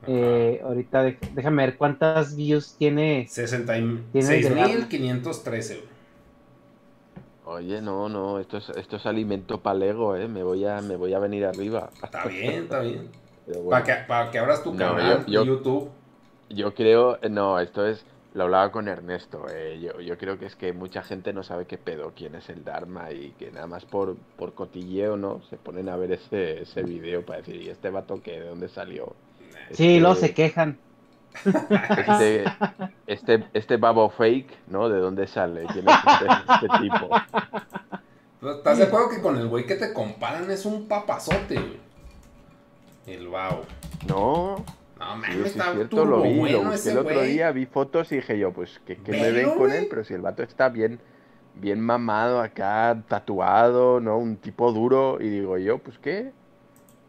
Eh, 0.08 0.60
ahorita 0.64 1.04
déjame 1.32 1.64
ver 1.66 1.76
cuántas 1.76 2.34
views 2.34 2.74
tiene. 2.76 3.28
Tiene 4.10 4.34
el 4.38 4.42
de 4.42 4.50
Dharma. 4.50 4.66
66.513, 4.66 5.68
güey. 5.76 5.91
Oye, 7.52 7.80
no, 7.80 8.08
no, 8.08 8.38
esto 8.38 8.56
es, 8.58 8.68
esto 8.70 8.96
es 8.96 9.06
alimento 9.06 9.60
palego, 9.62 10.16
¿eh? 10.16 10.28
Me 10.28 10.42
voy 10.42 10.64
a, 10.64 10.80
me 10.80 10.96
voy 10.96 11.12
a 11.14 11.18
venir 11.18 11.44
arriba. 11.44 11.90
Está 12.02 12.26
bien, 12.26 12.62
está 12.64 12.80
bien. 12.80 13.10
Bueno. 13.46 13.70
Para 13.70 13.84
que, 13.84 13.94
para 14.06 14.30
que 14.30 14.38
abras 14.38 14.62
tu 14.62 14.72
No, 14.72 14.94
canal 14.96 15.26
yo- 15.26 15.32
yo- 15.32 15.44
YouTube. 15.44 15.90
Yo 16.48 16.74
creo, 16.74 17.18
no, 17.30 17.58
esto 17.58 17.86
es, 17.86 18.04
lo 18.34 18.44
hablaba 18.44 18.70
con 18.70 18.86
Ernesto, 18.88 19.46
eh, 19.50 19.80
yo, 19.80 20.00
yo 20.00 20.18
creo 20.18 20.38
que 20.38 20.46
es 20.46 20.54
que 20.54 20.72
mucha 20.72 21.02
gente 21.02 21.32
no 21.32 21.42
sabe 21.42 21.66
qué 21.66 21.78
pedo, 21.78 22.12
quién 22.14 22.34
es 22.34 22.48
el 22.50 22.62
Dharma 22.64 23.10
y 23.10 23.30
que 23.32 23.50
nada 23.50 23.66
más 23.66 23.84
por, 23.86 24.16
por 24.36 24.54
cotilleo, 24.54 25.16
¿no? 25.16 25.40
Se 25.48 25.56
ponen 25.56 25.88
a 25.88 25.96
ver 25.96 26.12
ese, 26.12 26.62
ese 26.62 26.82
video 26.82 27.24
para 27.24 27.38
decir, 27.38 27.56
¿y 27.62 27.70
este 27.70 27.90
vato 27.90 28.20
qué? 28.22 28.40
¿De 28.40 28.48
dónde 28.48 28.68
salió? 28.68 29.16
Sí, 29.72 29.98
Este- 29.98 30.00
luego 30.00 30.14
se 30.16 30.34
quejan. 30.34 30.78
Este, 31.44 32.44
este, 33.06 33.44
este 33.52 33.76
babo 33.76 34.10
fake, 34.10 34.50
¿no? 34.68 34.88
¿De 34.88 34.98
dónde 35.00 35.26
sale? 35.26 35.66
¿Quién 35.72 35.88
es 35.88 35.94
este, 36.06 36.26
este 36.54 36.68
tipo? 36.80 37.10
¿Estás 38.42 38.78
de 38.78 38.84
acuerdo 38.84 39.08
que 39.10 39.20
con 39.22 39.36
el 39.38 39.48
güey 39.48 39.66
que 39.66 39.76
te 39.76 39.92
comparan 39.92 40.50
es 40.50 40.64
un 40.66 40.88
papazote, 40.88 41.54
güey? 41.54 41.80
El 43.06 43.28
Bao. 43.28 43.66
No, 44.06 44.64
No, 44.98 45.16
mames, 45.16 45.30
sí, 45.32 45.40
está 45.44 45.68
es 45.68 45.72
cierto, 45.72 46.04
lo 46.04 46.22
vi, 46.22 46.34
bueno 46.38 46.62
lo 46.62 46.64
busqué 46.64 46.90
el 46.90 46.98
otro 46.98 47.20
güey. 47.20 47.32
día, 47.32 47.50
vi 47.52 47.66
fotos 47.66 48.10
y 48.12 48.16
dije 48.16 48.38
yo, 48.38 48.52
pues, 48.52 48.80
¿qué, 48.86 48.96
qué 49.02 49.14
me 49.14 49.30
ven 49.32 49.52
con 49.52 49.72
él? 49.72 49.86
Pero 49.88 50.04
si 50.04 50.14
el 50.14 50.20
vato 50.22 50.42
está 50.42 50.68
bien, 50.68 51.00
bien 51.54 51.80
mamado 51.80 52.40
acá, 52.40 53.02
tatuado, 53.08 54.00
¿no? 54.00 54.18
Un 54.18 54.36
tipo 54.36 54.72
duro, 54.72 55.18
y 55.20 55.28
digo 55.28 55.58
yo, 55.58 55.78
pues, 55.78 55.98
¿qué? 55.98 56.32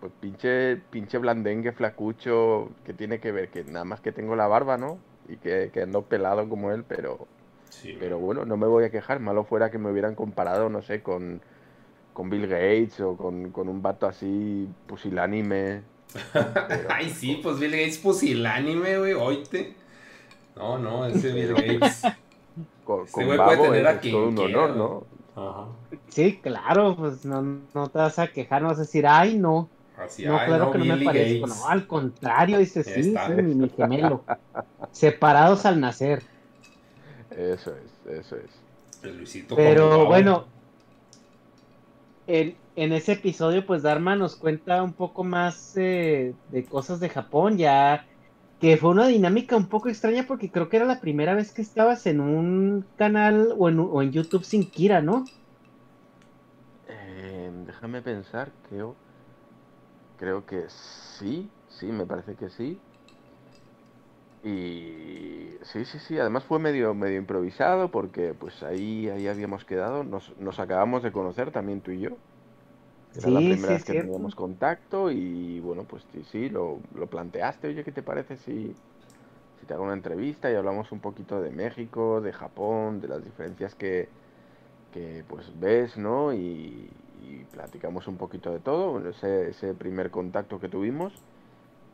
Pues 0.04 0.12
pinche, 0.20 0.76
pinche 0.92 1.18
blandengue 1.18 1.72
flacucho, 1.72 2.72
¿qué 2.86 2.94
tiene 2.94 3.22
que 3.22 3.32
ver? 3.32 3.48
Que 3.48 3.64
nada 3.64 3.86
más 3.86 4.02
que 4.02 4.12
tengo 4.12 4.36
la 4.36 4.48
barba, 4.48 4.78
¿no? 4.78 4.98
Y 5.30 5.38
que, 5.38 5.72
que 5.74 5.84
ando 5.84 6.02
pelado 6.02 6.50
como 6.50 6.72
él, 6.74 6.84
pero, 6.86 7.26
Sí, 7.70 7.98
pero 8.00 8.20
bueno, 8.20 8.44
no 8.46 8.58
me 8.58 8.68
voy 8.68 8.84
a 8.84 8.92
quejar, 8.92 9.22
malo 9.22 9.46
fuera 9.46 9.72
que 9.72 9.78
me 9.78 9.90
hubieran 9.92 10.16
comparado, 10.16 10.70
no 10.70 10.82
sé, 10.82 11.02
con, 11.02 11.42
con 12.14 12.30
Bill 12.30 12.48
Gates 12.48 13.00
o 13.00 13.16
con, 13.18 13.52
con 13.52 13.70
un 13.70 13.82
vato 13.82 14.06
así 14.08 14.68
pusilánime. 14.88 15.84
Ay, 16.90 17.10
sí, 17.10 17.40
pues 17.42 17.60
Bill 17.60 17.72
Gates 17.72 18.00
pusilánime, 18.00 18.98
güey, 18.98 19.14
oíste. 19.14 19.76
No, 20.58 20.78
no, 20.80 21.06
ese 21.06 21.32
Bill 21.32 21.54
Gates. 21.56 22.12
Con, 22.86 23.08
con 23.08 23.26
güey 23.26 23.38
puede 23.38 23.58
Babo 23.58 23.64
tener 23.72 23.88
es, 23.88 23.88
a 23.88 24.02
todo 24.02 24.28
un 24.28 24.36
quiera, 24.36 24.60
honor, 24.60 24.76
¿no? 24.76 25.04
Ajá. 25.36 25.68
Sí, 26.10 26.40
claro, 26.42 26.96
pues 26.96 27.26
no, 27.26 27.42
no 27.74 27.90
te 27.90 27.98
vas 28.00 28.20
a 28.20 28.28
quejar, 28.28 28.62
no 28.62 28.70
vas 28.70 28.78
a 28.78 28.82
decir, 28.82 29.08
ay, 29.08 29.38
no. 29.38 29.73
Así, 29.96 30.26
No, 30.26 30.38
ay, 30.38 30.48
claro 30.48 30.66
no, 30.66 30.72
que 30.72 30.78
no 30.78 30.86
me 30.86 30.98
parezco. 30.98 31.48
Gates. 31.48 31.48
No, 31.48 31.68
al 31.68 31.88
contrario, 31.88 32.58
dice, 32.60 32.84
sí, 32.84 33.00
está. 33.00 33.28
sí, 33.28 33.38
mi, 33.38 33.56
mi 33.56 33.70
gemelo. 33.70 34.26
Separados 34.92 35.66
al 35.66 35.80
nacer. 35.80 36.24
Eso 37.30 37.76
es, 37.76 38.06
eso 38.06 38.36
es. 38.38 38.66
El 39.02 39.18
Luisito 39.18 39.56
Pero 39.56 40.06
bueno, 40.06 40.54
en, 42.28 42.62
en 42.76 42.94
ese 42.94 43.14
episodio, 43.14 43.66
pues 43.66 43.84
Dharma 43.84 44.16
nos 44.16 44.36
cuenta 44.36 44.84
un 44.84 44.96
poco 44.96 45.24
más 45.24 45.74
eh, 45.78 46.38
de 46.48 46.68
cosas 46.68 47.00
de 47.00 47.10
Japón, 47.10 47.58
ya 47.58 48.10
que 48.60 48.78
fue 48.78 48.92
una 48.92 49.08
dinámica 49.08 49.58
un 49.58 49.70
poco 49.70 49.90
extraña 49.90 50.26
porque 50.28 50.52
creo 50.52 50.70
que 50.70 50.78
era 50.78 50.86
la 50.86 51.02
primera 51.02 51.34
vez 51.36 51.54
que 51.54 51.62
estabas 51.62 52.06
en 52.08 52.22
un 52.22 52.88
canal 52.96 53.54
o 53.58 53.70
en, 53.70 53.80
o 53.80 54.02
en 54.02 54.12
YouTube 54.12 54.46
sin 54.46 54.70
Kira, 54.72 55.02
¿no? 55.02 55.34
Eh, 56.86 57.52
déjame 57.66 58.02
pensar, 58.02 58.54
creo, 58.62 58.98
creo 60.18 60.46
que 60.46 60.66
sí, 60.70 61.52
sí, 61.68 61.88
me 61.88 62.06
parece 62.06 62.36
que 62.36 62.50
sí. 62.50 62.82
Y 64.44 65.58
sí, 65.64 65.86
sí, 65.86 66.00
sí, 66.00 66.20
además 66.20 66.44
fue 66.44 66.60
medio, 66.60 66.94
medio 66.94 67.18
improvisado 67.18 67.90
porque 67.92 68.34
pues 68.34 68.62
ahí, 68.64 69.08
ahí 69.10 69.28
habíamos 69.28 69.64
quedado, 69.66 70.04
nos, 70.04 70.38
nos 70.38 70.60
acabamos 70.60 71.02
de 71.04 71.12
conocer 71.14 71.52
también 71.52 71.82
tú 71.82 71.92
y 71.92 72.02
yo. 72.02 72.10
Era 73.16 73.32
la 73.32 73.44
Sí, 73.44 73.44
primera 73.44 73.74
sí, 73.76 73.76
vez 73.76 73.86
que 73.86 73.96
teníamos 73.96 74.36
contacto 74.36 75.12
y 75.12 75.60
bueno, 75.62 75.86
pues 75.86 76.04
sí, 76.12 76.24
sí, 76.26 76.50
lo, 76.50 76.82
lo 76.94 77.08
planteaste, 77.10 77.68
oye, 77.70 77.84
¿qué 77.84 77.92
te 77.92 78.04
parece 78.04 78.38
si, 78.38 78.76
si 79.60 79.66
te 79.68 79.74
hago 79.74 79.84
una 79.84 79.94
entrevista 79.94 80.52
y 80.52 80.56
hablamos 80.56 80.92
un 80.92 81.02
poquito 81.02 81.42
de 81.42 81.52
México, 81.52 82.22
de 82.22 82.34
Japón, 82.34 83.02
de 83.02 83.08
las 83.10 83.24
diferencias 83.24 83.76
que, 83.76 84.10
que 84.92 85.26
pues 85.28 85.58
ves, 85.60 85.98
¿no? 85.98 86.34
Y, 86.34 86.90
y 87.24 87.46
platicamos 87.46 88.08
un 88.08 88.18
poquito 88.18 88.52
de 88.52 88.60
todo, 88.60 89.08
ese, 89.10 89.50
ese 89.50 89.74
primer 89.76 90.12
contacto 90.12 90.60
que 90.60 90.70
tuvimos. 90.70 91.14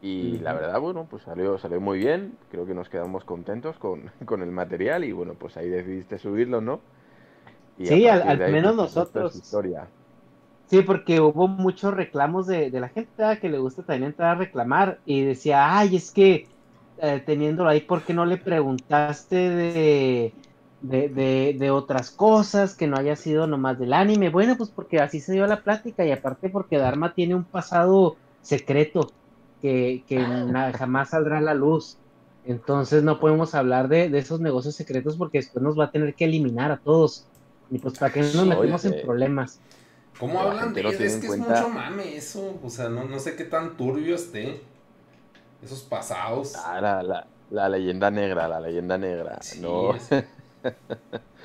Y 0.01 0.39
la 0.39 0.53
verdad, 0.53 0.79
bueno, 0.81 1.07
pues 1.09 1.23
salió, 1.23 1.57
salió 1.59 1.81
muy 1.81 1.99
bien, 1.99 2.37
creo 2.51 2.65
que 2.67 2.73
nos 2.75 2.89
quedamos 2.89 3.25
contentos 3.25 3.77
con, 3.79 4.11
con 4.25 4.41
el 4.43 4.51
material 4.51 5.03
y 5.05 5.11
bueno, 5.13 5.35
pues 5.35 5.57
ahí 5.57 5.69
decidiste 5.69 6.19
subirlo, 6.19 6.61
¿no? 6.61 6.81
Y 7.77 7.89
Sí, 7.89 8.07
al- 8.07 8.23
ahí, 8.23 8.37
menos 8.45 8.75
pues, 9.13 9.35
nosotros. 9.35 9.35
historia. 9.35 9.89
Sí, 10.65 10.83
porque 10.83 11.19
hubo 11.19 11.47
muchos 11.47 11.93
reclamos 11.95 12.45
de, 12.47 12.69
de 12.69 12.79
la 12.79 12.89
gente 12.89 13.11
¿verdad? 13.17 13.39
que 13.39 13.49
le 13.49 13.57
gusta 13.57 13.83
también 13.83 14.11
entrar 14.11 14.35
a 14.35 14.39
reclamar 14.39 15.01
y 15.03 15.23
decía, 15.23 15.75
ay, 15.77 15.95
es 15.95 16.11
que 16.11 16.47
eh, 16.97 17.23
teniéndolo 17.25 17.69
ahí, 17.69 17.81
¿por 17.81 18.05
qué 18.05 18.13
no 18.13 18.25
le 18.25 18.37
preguntaste 18.37 19.35
de, 19.35 20.37
de, 20.81 21.09
de, 21.09 21.55
de 21.59 21.71
otras 21.71 22.11
cosas, 22.11 22.75
que 22.75 22.87
no 22.87 22.97
haya 22.97 23.15
sido 23.15 23.47
nomás 23.47 23.77
del 23.79 23.93
anime. 23.93 24.29
Bueno, 24.29 24.55
pues 24.57 24.69
porque 24.69 24.99
así 24.99 25.19
se 25.19 25.33
dio 25.33 25.45
la 25.47 25.61
plática 25.61 26.05
y 26.05 26.11
aparte 26.11 26.49
porque 26.49 26.77
Dharma 26.77 27.13
tiene 27.13 27.35
un 27.35 27.43
pasado 27.43 28.15
secreto 28.41 29.11
que, 29.61 30.03
que 30.07 30.17
na- 30.19 30.71
jamás 30.71 31.09
saldrá 31.09 31.39
a 31.39 31.41
la 31.41 31.53
luz. 31.53 31.97
Entonces 32.45 33.03
no 33.03 33.19
podemos 33.19 33.53
hablar 33.53 33.89
de, 33.89 34.09
de 34.09 34.17
esos 34.19 34.39
negocios 34.39 34.75
secretos 34.75 35.17
porque 35.17 35.39
después 35.39 35.61
nos 35.61 35.77
va 35.77 35.85
a 35.85 35.91
tener 35.91 36.15
que 36.15 36.25
eliminar 36.25 36.71
a 36.71 36.77
todos. 36.77 37.25
Y 37.69 37.77
pues 37.79 37.99
para 37.99 38.11
que 38.13 38.21
no 38.21 38.27
nos 38.33 38.47
metemos 38.47 38.85
en 38.85 39.01
problemas. 39.05 39.59
¿Cómo 40.17 40.33
La 40.41 40.49
hablan 40.51 40.73
de 40.73 40.81
Es 41.05 41.17
que 41.17 41.27
cuenta- 41.27 41.53
es 41.55 41.61
mucho 41.61 41.69
mame 41.73 42.15
eso. 42.15 42.59
O 42.63 42.69
sea, 42.69 42.89
no, 42.89 43.03
no 43.05 43.19
sé 43.19 43.35
qué 43.35 43.43
tan 43.43 43.75
turbio 43.77 44.15
esté. 44.15 44.61
Esos 45.61 45.81
pasados. 45.81 46.55
Ah, 46.55 46.79
la, 46.81 47.03
la- 47.03 47.27
la 47.51 47.67
leyenda 47.69 48.09
negra, 48.09 48.47
la 48.47 48.59
leyenda 48.61 48.97
negra. 48.97 49.39
Sí, 49.41 49.59
no, 49.61 49.93
es- 49.95 50.09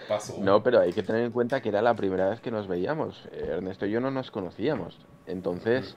pasó. 0.08 0.36
no, 0.40 0.62
pero 0.62 0.80
hay 0.80 0.92
que 0.92 1.02
tener 1.02 1.22
en 1.22 1.32
cuenta 1.32 1.60
que 1.60 1.68
era 1.68 1.82
la 1.82 1.94
primera 1.94 2.28
vez 2.28 2.40
que 2.40 2.50
nos 2.50 2.68
veíamos. 2.68 3.28
Ernesto 3.32 3.86
y 3.86 3.90
yo 3.90 4.00
no 4.00 4.10
nos 4.10 4.30
conocíamos. 4.30 4.98
Entonces, 5.26 5.96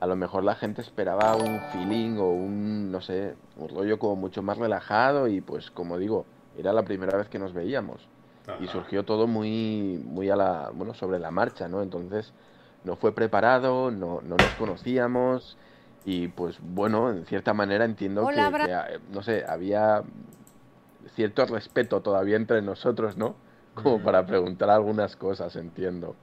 a 0.00 0.06
lo 0.06 0.16
mejor 0.16 0.44
la 0.44 0.54
gente 0.54 0.80
esperaba 0.80 1.36
un 1.36 1.60
feeling 1.72 2.18
o 2.18 2.30
un, 2.30 2.92
no 2.92 3.00
sé, 3.00 3.34
un 3.56 3.68
rollo 3.68 3.98
como 3.98 4.16
mucho 4.16 4.42
más 4.42 4.58
relajado 4.58 5.28
y 5.28 5.40
pues 5.40 5.70
como 5.70 5.98
digo, 5.98 6.24
era 6.56 6.72
la 6.72 6.82
primera 6.82 7.16
vez 7.16 7.28
que 7.28 7.38
nos 7.38 7.52
veíamos. 7.52 8.06
Y 8.60 8.66
surgió 8.66 9.04
todo 9.04 9.26
muy, 9.26 10.02
muy 10.06 10.30
a 10.30 10.36
la, 10.36 10.70
bueno, 10.72 10.94
sobre 10.94 11.18
la 11.18 11.30
marcha, 11.30 11.68
¿no? 11.68 11.82
Entonces, 11.82 12.32
no 12.82 12.96
fue 12.96 13.14
preparado, 13.14 13.90
no, 13.90 14.22
no 14.22 14.36
nos 14.36 14.54
conocíamos 14.54 15.58
y 16.06 16.28
pues 16.28 16.56
bueno, 16.62 17.10
en 17.10 17.26
cierta 17.26 17.52
manera 17.52 17.84
entiendo 17.84 18.22
que, 18.22 18.28
Hola, 18.28 18.50
que, 18.64 18.94
eh, 18.94 18.98
no 19.12 19.22
sé, 19.22 19.44
había 19.46 20.02
cierto 21.14 21.46
respeto 21.46 22.02
todavía 22.02 22.36
entre 22.36 22.62
nosotros, 22.62 23.16
¿no? 23.16 23.36
Como 23.74 24.02
para 24.02 24.26
preguntar 24.26 24.70
algunas 24.70 25.16
cosas, 25.16 25.56
entiendo. 25.56 26.16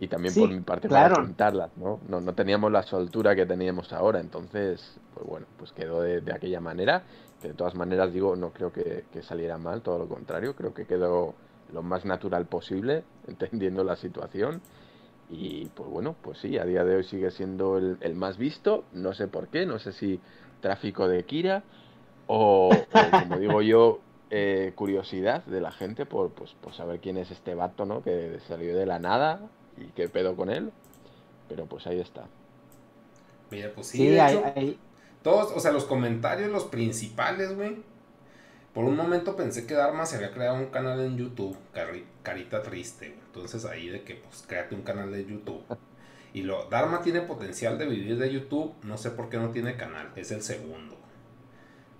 Y 0.00 0.08
también 0.08 0.34
Sí, 0.34 0.40
por 0.40 0.50
mi 0.50 0.60
parte 0.60 0.88
claro. 0.88 0.90
para 0.90 1.08
preguntarlas, 1.10 1.76
¿no? 1.76 2.00
¿no? 2.08 2.20
No 2.20 2.34
teníamos 2.34 2.70
la 2.72 2.82
soltura 2.84 3.34
que 3.34 3.46
teníamos 3.46 3.92
ahora, 3.92 4.20
entonces, 4.20 5.00
pues 5.14 5.26
bueno, 5.26 5.46
pues 5.56 5.72
quedó 5.72 6.02
de, 6.02 6.20
de 6.20 6.32
aquella 6.32 6.60
manera. 6.60 7.04
Que 7.40 7.48
de 7.48 7.54
todas 7.54 7.74
maneras, 7.74 8.12
digo, 8.12 8.36
no 8.36 8.52
creo 8.52 8.72
que, 8.72 9.06
que 9.12 9.22
saliera 9.22 9.58
mal, 9.58 9.82
todo 9.82 9.98
lo 9.98 10.08
contrario, 10.08 10.54
creo 10.56 10.74
que 10.74 10.86
quedó 10.86 11.34
lo 11.72 11.82
más 11.82 12.04
natural 12.04 12.46
posible, 12.46 13.04
entendiendo 13.26 13.84
la 13.84 13.96
situación. 13.96 14.62
Y 15.28 15.66
pues 15.70 15.88
bueno, 15.90 16.16
pues 16.22 16.38
sí, 16.38 16.58
a 16.58 16.64
día 16.64 16.84
de 16.84 16.96
hoy 16.96 17.04
sigue 17.04 17.30
siendo 17.30 17.76
el, 17.78 17.98
el 18.00 18.14
más 18.14 18.38
visto, 18.38 18.84
no 18.92 19.12
sé 19.14 19.28
por 19.28 19.48
qué, 19.48 19.66
no 19.66 19.78
sé 19.78 19.92
si 19.92 20.20
tráfico 20.60 21.06
de 21.08 21.24
Kira 21.24 21.64
o, 22.26 22.88
o, 22.92 23.14
como 23.14 23.38
digo 23.38 23.62
yo, 23.62 24.00
eh, 24.30 24.72
curiosidad 24.74 25.44
de 25.44 25.60
la 25.60 25.72
gente 25.72 26.06
por, 26.06 26.30
pues, 26.32 26.52
por 26.54 26.74
saber 26.74 27.00
quién 27.00 27.16
es 27.16 27.30
este 27.30 27.54
vato, 27.54 27.86
¿no? 27.86 28.02
Que 28.02 28.38
salió 28.46 28.76
de 28.76 28.86
la 28.86 28.98
nada 28.98 29.40
y 29.76 29.86
qué 29.88 30.08
pedo 30.08 30.36
con 30.36 30.50
él. 30.50 30.70
Pero 31.48 31.66
pues 31.66 31.86
ahí 31.86 32.00
está. 32.00 32.26
Mira, 33.50 33.72
pues 33.74 33.86
sí, 33.88 33.98
Sí, 33.98 34.08
de 34.08 34.20
hay, 34.20 34.36
hecho, 34.36 34.52
hay- 34.56 34.78
todos, 35.22 35.52
o 35.52 35.60
sea, 35.60 35.72
los 35.72 35.84
comentarios, 35.84 36.50
los 36.50 36.64
principales, 36.64 37.54
güey. 37.56 37.76
Por 38.74 38.84
un 38.84 38.96
momento 38.96 39.34
pensé 39.34 39.66
que 39.66 39.74
Dharma 39.74 40.06
se 40.06 40.16
había 40.16 40.30
creado 40.32 40.56
un 40.56 40.66
canal 40.66 41.00
en 41.00 41.16
YouTube, 41.16 41.56
Cari- 41.74 42.04
Carita 42.22 42.62
Triste. 42.62 43.08
güey. 43.08 43.20
Entonces 43.26 43.64
ahí 43.64 43.88
de 43.88 44.02
que, 44.02 44.16
pues, 44.16 44.44
créate 44.46 44.74
un 44.74 44.82
canal 44.82 45.10
de 45.12 45.24
YouTube. 45.24 45.62
Y 46.34 46.42
lo, 46.42 46.66
Dharma 46.68 47.00
tiene 47.00 47.22
potencial 47.22 47.78
de 47.78 47.86
vivir 47.86 48.18
de 48.18 48.30
YouTube, 48.30 48.74
no 48.82 48.98
sé 48.98 49.10
por 49.10 49.30
qué 49.30 49.38
no 49.38 49.48
tiene 49.50 49.76
canal, 49.76 50.12
es 50.14 50.30
el 50.30 50.42
segundo. 50.42 50.94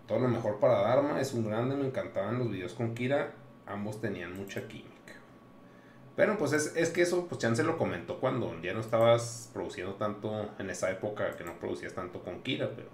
Todo 0.09 0.20
lo 0.20 0.28
mejor 0.28 0.59
para 0.59 0.80
Dharma, 0.80 1.20
es 1.20 1.35
un 1.35 1.47
grande, 1.47 1.76
me 1.76 1.86
encantaban 1.86 2.39
los 2.39 2.51
videos 2.51 2.72
con 2.72 2.94
Kira, 2.94 3.35
ambos 3.66 4.01
tenían 4.01 4.35
mucha 4.35 4.66
química. 4.66 4.94
Pero 6.16 6.39
pues 6.39 6.52
es, 6.52 6.74
es 6.74 6.90
que 6.90 7.02
eso, 7.02 7.26
pues 7.28 7.40
Chance 7.40 7.62
lo 7.62 7.76
comentó 7.76 8.18
cuando 8.18 8.60
ya 8.60 8.72
no 8.72 8.80
estabas 8.80 9.51
produciendo 9.52 9.94
tanto 9.94 10.51
en 10.59 10.70
esa 10.70 10.90
época 10.90 11.36
que 11.36 11.44
no 11.44 11.59
producías 11.60 11.93
tanto 11.93 12.24
con 12.24 12.43
Kira, 12.43 12.70
pero 12.74 12.89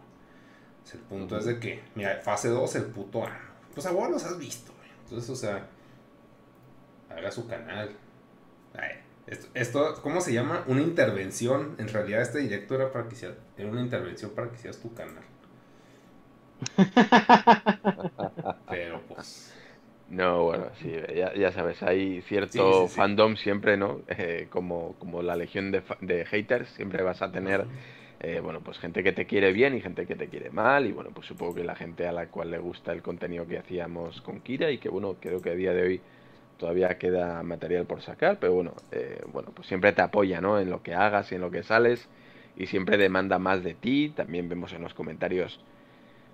el 0.93 1.01
punto 1.01 1.39
es 1.39 1.47
de 1.47 1.59
que, 1.59 1.83
mira, 1.95 2.21
fase 2.21 2.49
2, 2.49 2.77
el 2.77 2.85
puto 2.87 3.25
ano. 3.25 3.55
Pues 3.73 3.87
a 3.87 3.93
vos 3.93 4.11
los 4.11 4.25
has 4.25 4.37
visto, 4.37 4.73
güey. 4.77 4.91
Entonces, 5.05 5.31
o 5.31 5.37
sea, 5.37 5.69
haga 7.09 7.31
su 7.31 7.47
canal. 7.47 7.91
Ay, 8.75 8.99
esto, 9.27 9.49
esto, 9.55 10.01
¿cómo 10.03 10.21
se 10.21 10.33
llama? 10.33 10.65
Una 10.67 10.83
intervención. 10.83 11.77
En 11.79 11.89
realidad 11.89 12.23
este 12.23 12.41
directo 12.41 12.75
era 12.75 12.93
para 12.93 13.09
que 13.09 13.15
hiciera, 13.15 13.37
era 13.57 13.71
una 13.71 13.81
intervención 13.81 14.33
para 14.33 14.51
que 14.51 14.57
hicieras 14.57 14.79
tu 14.81 14.93
canal. 14.93 15.25
Pero 18.69 19.03
pues, 19.07 19.55
No, 20.09 20.45
bueno, 20.45 20.67
sí, 20.83 20.93
ya, 21.17 21.35
ya 21.35 21.53
sabes, 21.53 21.83
hay 21.83 22.23
cierto 22.23 22.53
Sí, 22.53 22.89
sí, 22.89 22.89
sí. 22.89 23.11
fandom 23.11 23.37
siempre, 23.37 23.77
¿no? 23.79 24.03
Eh, 24.09 24.49
como, 24.51 24.97
como 24.99 25.23
la 25.23 25.37
legión 25.37 25.71
de, 25.73 25.83
de 26.01 26.27
haters, 26.27 26.69
siempre 26.71 27.03
vas 27.03 27.23
a 27.23 27.33
tener, 27.33 27.69
eh, 28.21 28.41
bueno, 28.41 28.63
pues 28.63 28.79
gente 28.79 29.03
que 29.05 29.13
te 29.13 29.27
quiere 29.27 29.53
bien 29.53 29.75
y 29.77 29.81
gente 29.83 30.07
que 30.07 30.17
te 30.17 30.29
quiere 30.29 30.51
mal, 30.51 30.87
y 30.87 30.93
bueno, 30.93 31.11
pues 31.15 31.27
supongo 31.29 31.55
que 31.57 31.65
la 31.65 31.77
gente 31.77 32.07
a 32.07 32.13
la 32.13 32.29
cual 32.31 32.51
le 32.51 32.59
gusta 32.59 32.93
el 32.93 33.03
contenido 33.03 33.47
que 33.47 33.59
hacíamos 33.59 34.21
con 34.23 34.41
Kira, 34.43 34.71
y 34.71 34.79
que 34.79 34.89
bueno, 34.91 35.19
creo 35.21 35.43
que 35.43 35.51
a 35.51 35.55
día 35.55 35.73
de 35.75 35.83
hoy 35.83 36.03
todavía 36.57 36.99
queda 36.99 37.43
material 37.43 37.87
por 37.87 38.03
sacar, 38.03 38.39
pero 38.41 38.53
bueno, 38.55 38.75
eh, 38.93 39.23
bueno, 39.27 39.53
pues 39.55 39.69
siempre 39.69 39.93
te 39.93 40.03
apoya, 40.03 40.41
¿no? 40.41 40.61
En 40.61 40.71
lo 40.71 40.83
que 40.83 40.95
hagas 40.95 41.33
y 41.33 41.37
en 41.37 41.41
lo 41.41 41.51
que 41.51 41.63
sales, 41.63 42.09
y 42.57 42.67
siempre 42.67 42.97
demanda 42.99 43.39
más 43.39 43.63
de 43.65 43.75
ti, 43.75 44.11
también 44.11 44.49
vemos 44.49 44.73
en 44.73 44.83
los 44.83 44.95
comentarios 44.95 45.61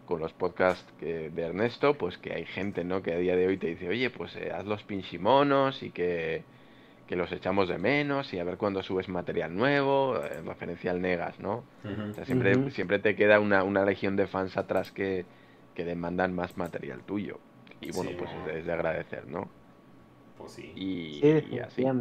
con 0.05 0.21
los 0.21 0.33
podcasts 0.35 0.93
que- 0.99 1.31
de 1.31 1.43
Ernesto, 1.43 1.97
pues 1.99 2.19
que 2.19 2.33
hay 2.35 2.47
gente, 2.47 2.85
¿no? 2.85 3.03
Que 3.03 3.13
a 3.15 3.19
día 3.19 3.37
de 3.37 3.47
hoy 3.47 3.59
te 3.59 3.69
dice, 3.69 3.89
oye, 3.89 4.11
pues 4.11 4.35
eh, 4.37 4.51
haz 4.53 4.67
los 4.67 4.83
pinchimonos 4.85 5.83
y 5.83 5.93
que, 5.93 6.47
que 7.07 7.17
los 7.17 7.33
echamos 7.33 7.69
de 7.69 7.79
menos 7.79 8.33
y 8.35 8.39
a 8.39 8.45
ver 8.45 8.57
cuándo 8.59 8.83
subes 8.83 9.09
material 9.09 9.55
nuevo, 9.55 10.17
eh, 10.25 10.39
en 10.39 10.47
referencia 10.47 10.91
al 10.93 11.01
Negas, 11.03 11.41
¿no? 11.41 11.55
O 12.13 12.15
sea, 12.15 12.25
siempre, 12.27 12.71
siempre 12.71 12.99
te 12.99 13.17
queda 13.17 13.41
una, 13.41 13.65
una 13.65 13.85
legión 13.85 14.17
de 14.17 14.27
fans 14.27 14.57
atrás 14.57 14.93
que, 14.93 15.27
que 15.75 15.85
demandan 15.85 16.35
más 16.35 16.57
material 16.57 17.05
tuyo. 17.05 17.41
Y 17.81 17.91
bueno, 17.93 18.13
Sí, 18.13 18.17
pues 18.17 18.33
es, 18.35 18.45
de- 18.45 18.59
es 18.61 18.67
de 18.67 18.73
agradecer, 18.73 19.27
¿no? 19.29 19.51
pues 20.35 20.53
sí. 20.53 20.75
Y, 20.75 21.27
Sí, 21.27 21.41
y 21.45 21.59
así. 21.61 21.95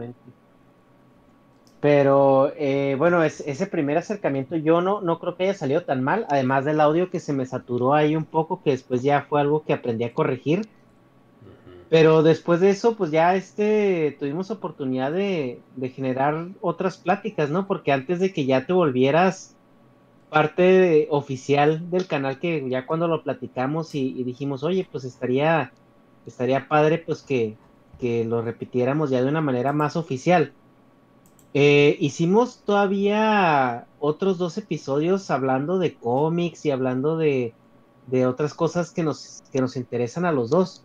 Pero 1.82 2.52
eh, 2.58 2.96
bueno, 2.98 3.24
es- 3.24 3.42
ese 3.42 3.68
primer 3.68 3.98
acercamiento 3.98 4.56
yo 4.58 4.82
no, 4.82 5.02
no 5.02 5.20
creo 5.20 5.36
que 5.38 5.44
haya 5.46 5.54
salido 5.54 5.86
tan 5.86 6.04
mal, 6.04 6.26
además 6.30 6.66
del 6.66 6.82
audio 6.82 7.10
que 7.10 7.20
se 7.22 7.34
me 7.34 7.46
saturó 7.46 7.94
ahí 7.94 8.16
un 8.16 8.26
poco, 8.28 8.62
que 8.64 8.72
después 8.72 9.02
ya 9.04 9.26
fue 9.30 9.42
algo 9.42 9.64
que 9.66 9.74
aprendí 9.74 10.04
a 10.06 10.14
corregir. 10.14 10.70
Pero 11.88 12.22
después 12.24 12.60
de 12.62 12.70
eso, 12.70 12.96
pues 12.96 13.10
ya 13.12 13.36
este, 13.36 14.16
tuvimos 14.20 14.52
oportunidad 14.52 15.12
de, 15.12 15.66
de 15.70 15.90
generar 15.90 16.50
otras 16.62 17.00
pláticas, 17.02 17.50
¿no? 17.50 17.66
Porque 17.68 17.92
antes 17.92 18.20
de 18.20 18.32
que 18.34 18.46
ya 18.46 18.66
te 18.68 18.74
volvieras 18.74 19.58
parte 20.30 20.64
de- 20.64 21.08
oficial 21.12 21.90
del 21.92 22.08
canal, 22.08 22.40
que 22.40 22.70
ya 22.70 22.86
cuando 22.88 23.08
lo 23.08 23.24
platicamos 23.24 23.96
y, 23.96 24.20
y 24.20 24.24
dijimos, 24.26 24.64
oye, 24.64 24.88
pues 24.92 25.06
estaría, 25.06 25.74
estaría 26.26 26.68
padre 26.70 27.00
pues 27.06 27.24
que, 27.26 27.60
que 27.98 28.26
lo 28.26 28.42
repitiéramos 28.44 29.10
ya 29.12 29.22
de 29.24 29.30
una 29.30 29.42
manera 29.42 29.74
más 29.74 29.96
oficial. 29.98 30.56
Eh, 31.54 31.98
hicimos 32.00 32.62
todavía 32.64 33.88
otros 34.00 34.38
dos 34.38 34.58
episodios 34.58 35.32
hablando 35.32 35.80
de 35.80 35.96
cómics 35.96 36.66
y 36.66 36.72
hablando 36.72 37.18
de, 37.18 37.54
otras 38.28 38.54
cosas 38.54 38.92
que 38.92 39.04
nos, 39.04 39.44
que 39.52 39.62
nos 39.62 39.76
interesan 39.76 40.26
a 40.26 40.32
los 40.32 40.50
dos. 40.50 40.84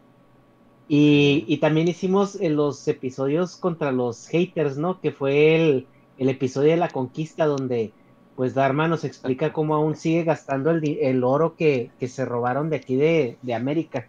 Y, 0.88 1.56
también 1.58 1.88
hicimos 1.88 2.38
en 2.40 2.56
los 2.56 2.86
episodios 2.88 3.56
contra 3.56 3.92
los 3.92 4.26
haters, 4.28 4.76
¿no? 4.76 5.00
Que 5.00 5.12
fue 5.12 5.56
el, 5.56 5.86
el 6.18 6.28
episodio 6.28 6.70
de 6.70 6.76
la 6.76 6.88
conquista 6.88 7.46
donde 7.46 7.92
pues 8.36 8.54
Dharma 8.54 8.88
nos 8.88 9.04
explica 9.04 9.52
cómo 9.52 9.74
aún 9.76 9.94
sigue 9.94 10.24
gastando 10.24 10.70
el, 10.70 10.84
el 11.00 11.22
oro 11.22 11.54
que, 11.56 11.90
que 12.00 12.08
se 12.08 12.24
robaron 12.24 12.68
de 12.68 12.76
aquí 12.76 12.96
de, 12.96 13.38
de 13.42 13.54
América. 13.54 14.08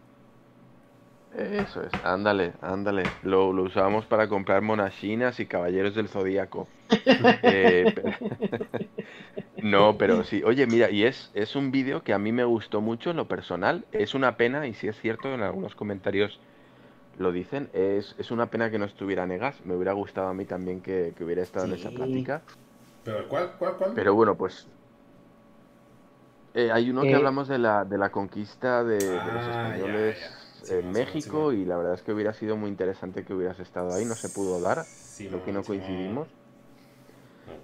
Eso 1.38 1.82
es, 1.84 1.99
ándale, 2.03 2.53
ándale. 2.62 3.03
Lo, 3.22 3.52
lo 3.52 3.64
usábamos 3.64 4.06
para 4.06 4.30
comprar 4.30 4.62
monachinas 4.62 5.40
y 5.40 5.48
caballeros 5.48 5.94
del 5.95 6.07
zodíaco. 6.10 6.70
Eh, 7.44 7.91
pero- 7.94 8.12
No, 9.62 9.98
pero 9.98 10.24
sí. 10.24 10.44
Oye, 10.44 10.68
mira, 10.68 10.90
y 10.91 11.03
es, 11.06 11.32
es 11.34 11.56
un 11.56 11.72
vídeo 11.72 12.03
que 12.03 12.14
a 12.14 12.20
mí 12.20 12.32
me 12.32 12.44
gustó 12.45 12.82
mucho 12.82 13.12
en 13.12 13.18
lo 13.18 13.28
personal. 13.28 13.86
Es 13.91 14.14
una 14.16 14.38
pena, 14.38 14.68
y 14.68 14.74
si 14.74 14.88
es 14.88 14.99
cierto, 14.99 15.34
en 15.34 15.41
algunos 15.41 15.76
comentarios 15.76 16.40
lo 17.18 17.32
dicen, 17.34 17.70
es, 17.74 18.16
es 18.20 18.32
una 18.32 18.49
pena 18.52 18.72
que 18.72 18.80
no 18.80 18.86
estuviera 18.86 19.28
Negas. 19.28 19.66
Me 19.66 19.76
hubiera 19.76 19.94
gustado 19.94 20.30
a 20.30 20.34
mí 20.36 20.45
también 20.45 20.82
que, 20.82 21.14
que 21.18 21.24
hubiera 21.26 21.44
estado 21.44 21.66
en 21.66 21.74
esa 21.74 21.91
plática. 21.91 22.44
Pero 23.03 23.28
¿cuál, 23.30 23.53
cuál, 23.57 23.78
cuál? 23.78 23.91
Pero 23.94 24.14
bueno, 24.14 24.38
pues 24.38 24.68
eh, 26.53 26.72
hay 26.72 26.90
uno 26.90 27.07
que 27.07 27.16
Eh, 27.16 27.16
hablamos 27.16 27.48
de 27.48 27.57
la, 27.60 27.86
de 27.86 27.98
la 27.98 28.12
conquista 28.12 28.84
de, 28.84 29.20
de 29.22 29.32
los 29.32 29.48
Ah, 29.48 29.78
ya, 29.78 29.95
españoles 29.98 30.18
en 30.68 30.92
México 30.92 31.52
y 31.54 31.66
la 31.66 31.78
verdad 31.78 31.94
es 31.96 32.04
que 32.04 32.14
hubiera 32.14 32.34
sido 32.34 32.58
muy 32.58 32.70
interesante 32.70 33.26
que 33.26 33.34
hubieras 33.34 33.60
estado 33.60 33.94
ahí, 33.94 34.06
no 34.06 34.16
se 34.16 34.30
pudo 34.30 34.60
dar, 34.62 34.90
creo 35.26 35.42
que 35.42 35.52
no 35.54 35.66
coincidimos. 35.66 36.30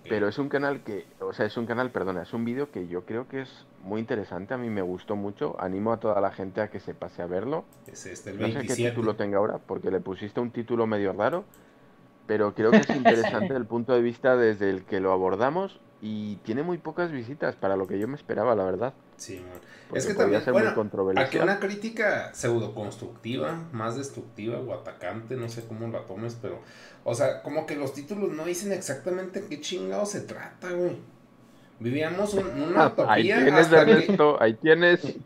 Pero 0.07 0.27
es 0.27 0.37
un 0.39 0.49
canal 0.49 0.83
que, 0.83 1.07
o 1.19 1.33
sea, 1.33 1.45
es 1.45 1.55
un 1.57 1.65
canal, 1.65 1.91
perdona, 1.91 2.23
es 2.23 2.33
un 2.33 2.43
vídeo 2.43 2.69
que 2.71 2.87
yo 2.87 3.05
creo 3.05 3.27
que 3.27 3.41
es 3.41 3.67
muy 3.79 4.01
interesante, 4.01 4.53
a 4.53 4.57
mí 4.57 4.69
me 4.69 4.81
gustó 4.81 5.15
mucho, 5.15 5.55
animo 5.59 5.93
a 5.93 5.99
toda 5.99 6.19
la 6.21 6.31
gente 6.31 6.61
a 6.61 6.69
que 6.69 6.79
se 6.79 6.93
pase 6.93 7.21
a 7.21 7.27
verlo. 7.27 7.65
Es 7.85 8.07
este, 8.07 8.31
el 8.31 8.39
No 8.39 8.49
sé 8.49 8.65
qué 8.65 8.75
27. 8.75 8.77
título 8.77 9.15
tenga 9.15 9.37
ahora, 9.39 9.59
porque 9.59 9.91
le 9.91 10.01
pusiste 10.01 10.39
un 10.41 10.51
título 10.51 10.87
medio 10.87 11.13
raro, 11.13 11.45
pero 12.31 12.53
creo 12.55 12.71
que 12.71 12.77
es 12.77 12.89
interesante 12.95 13.53
el 13.57 13.65
punto 13.65 13.91
de 13.93 14.01
vista 14.01 14.37
desde 14.37 14.69
el 14.69 14.85
que 14.85 15.01
lo 15.01 15.11
abordamos 15.11 15.81
y 16.01 16.37
tiene 16.37 16.63
muy 16.63 16.77
pocas 16.77 17.11
visitas 17.11 17.57
para 17.57 17.75
lo 17.75 17.87
que 17.87 17.99
yo 17.99 18.07
me 18.07 18.15
esperaba, 18.15 18.55
la 18.55 18.63
verdad. 18.63 18.93
Sí, 19.17 19.41
Es 19.93 20.05
que 20.05 20.13
también, 20.13 20.41
ser 20.41 20.53
bueno, 20.53 20.69
muy 20.69 20.75
controversial. 20.75 21.25
aquí 21.25 21.37
una 21.39 21.59
crítica 21.59 22.33
pseudo 22.33 22.73
constructiva, 22.73 23.67
más 23.73 23.97
destructiva 23.97 24.59
o 24.59 24.73
atacante, 24.73 25.35
no 25.35 25.49
sé 25.49 25.65
cómo 25.67 25.89
la 25.89 26.05
tomes, 26.05 26.37
pero, 26.41 26.59
o 27.03 27.13
sea, 27.13 27.41
como 27.43 27.65
que 27.65 27.75
los 27.75 27.93
títulos 27.93 28.31
no 28.31 28.45
dicen 28.45 28.71
exactamente 28.71 29.43
qué 29.49 29.59
chingado 29.59 30.05
se 30.05 30.21
trata, 30.21 30.71
güey. 30.71 30.95
Vivíamos 31.79 32.33
un- 32.35 32.47
una 32.61 32.85
Ahí 33.03 33.25
utopía 33.25 33.35
tienes, 33.35 33.53
hasta 33.65 33.85
que, 33.85 33.91
Ernesto, 33.91 34.41
ahí 34.41 34.53
tienes. 34.55 35.19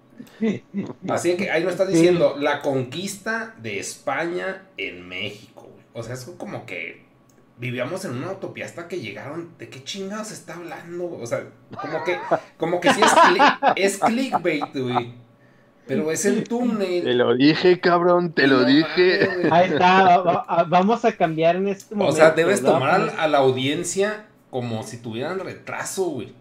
así 1.08 1.38
que 1.38 1.52
ahí 1.52 1.64
no 1.64 1.70
estás 1.70 1.88
diciendo 1.88 2.36
la 2.40 2.62
conquista 2.62 3.56
de 3.62 3.80
España 3.80 4.64
en 4.78 5.08
México. 5.08 5.75
O 5.96 6.04
sea, 6.04 6.14
es 6.14 6.26
como 6.38 6.66
que 6.66 7.04
vivíamos 7.58 8.04
en 8.06 8.12
una 8.18 8.32
utopía 8.34 8.66
hasta 8.66 8.88
que 8.88 9.00
llegaron. 9.00 9.58
¿De 9.58 9.70
qué 9.70 9.84
chingados 9.84 10.32
está 10.32 10.54
hablando? 10.56 11.10
O 11.20 11.26
sea, 11.26 11.44
como 11.82 12.04
que, 12.04 12.18
como 12.58 12.80
que 12.82 12.94
sí 12.94 13.02
es, 13.02 13.12
cli- 13.14 13.74
es 13.78 13.98
clickbait, 13.98 14.76
güey. 14.76 15.14
Pero 15.88 16.12
es 16.12 16.26
el 16.26 16.38
Te 16.44 16.50
túnel. 16.50 17.18
lo 17.18 17.36
dije, 17.36 17.80
cabrón, 17.80 18.34
te 18.34 18.48
lo 18.48 18.62
No 18.62 18.66
dije. 18.68 19.48
Ahí 19.52 19.72
está, 19.72 20.18
va- 20.18 20.44
va- 20.44 20.64
vamos 20.68 21.06
a 21.06 21.12
cambiar 21.12 21.56
en 21.58 21.68
este 21.70 21.94
O 21.94 21.98
momento. 21.98 22.18
sea, 22.18 22.32
debes 22.32 22.62
¿no? 22.64 22.72
tomar 22.74 23.14
a 23.18 23.28
la 23.28 23.38
audiencia 23.38 24.26
como 24.50 24.84
si 24.84 24.98
tuvieran 24.98 25.40
retraso, 25.40 26.06
güey. 26.06 26.34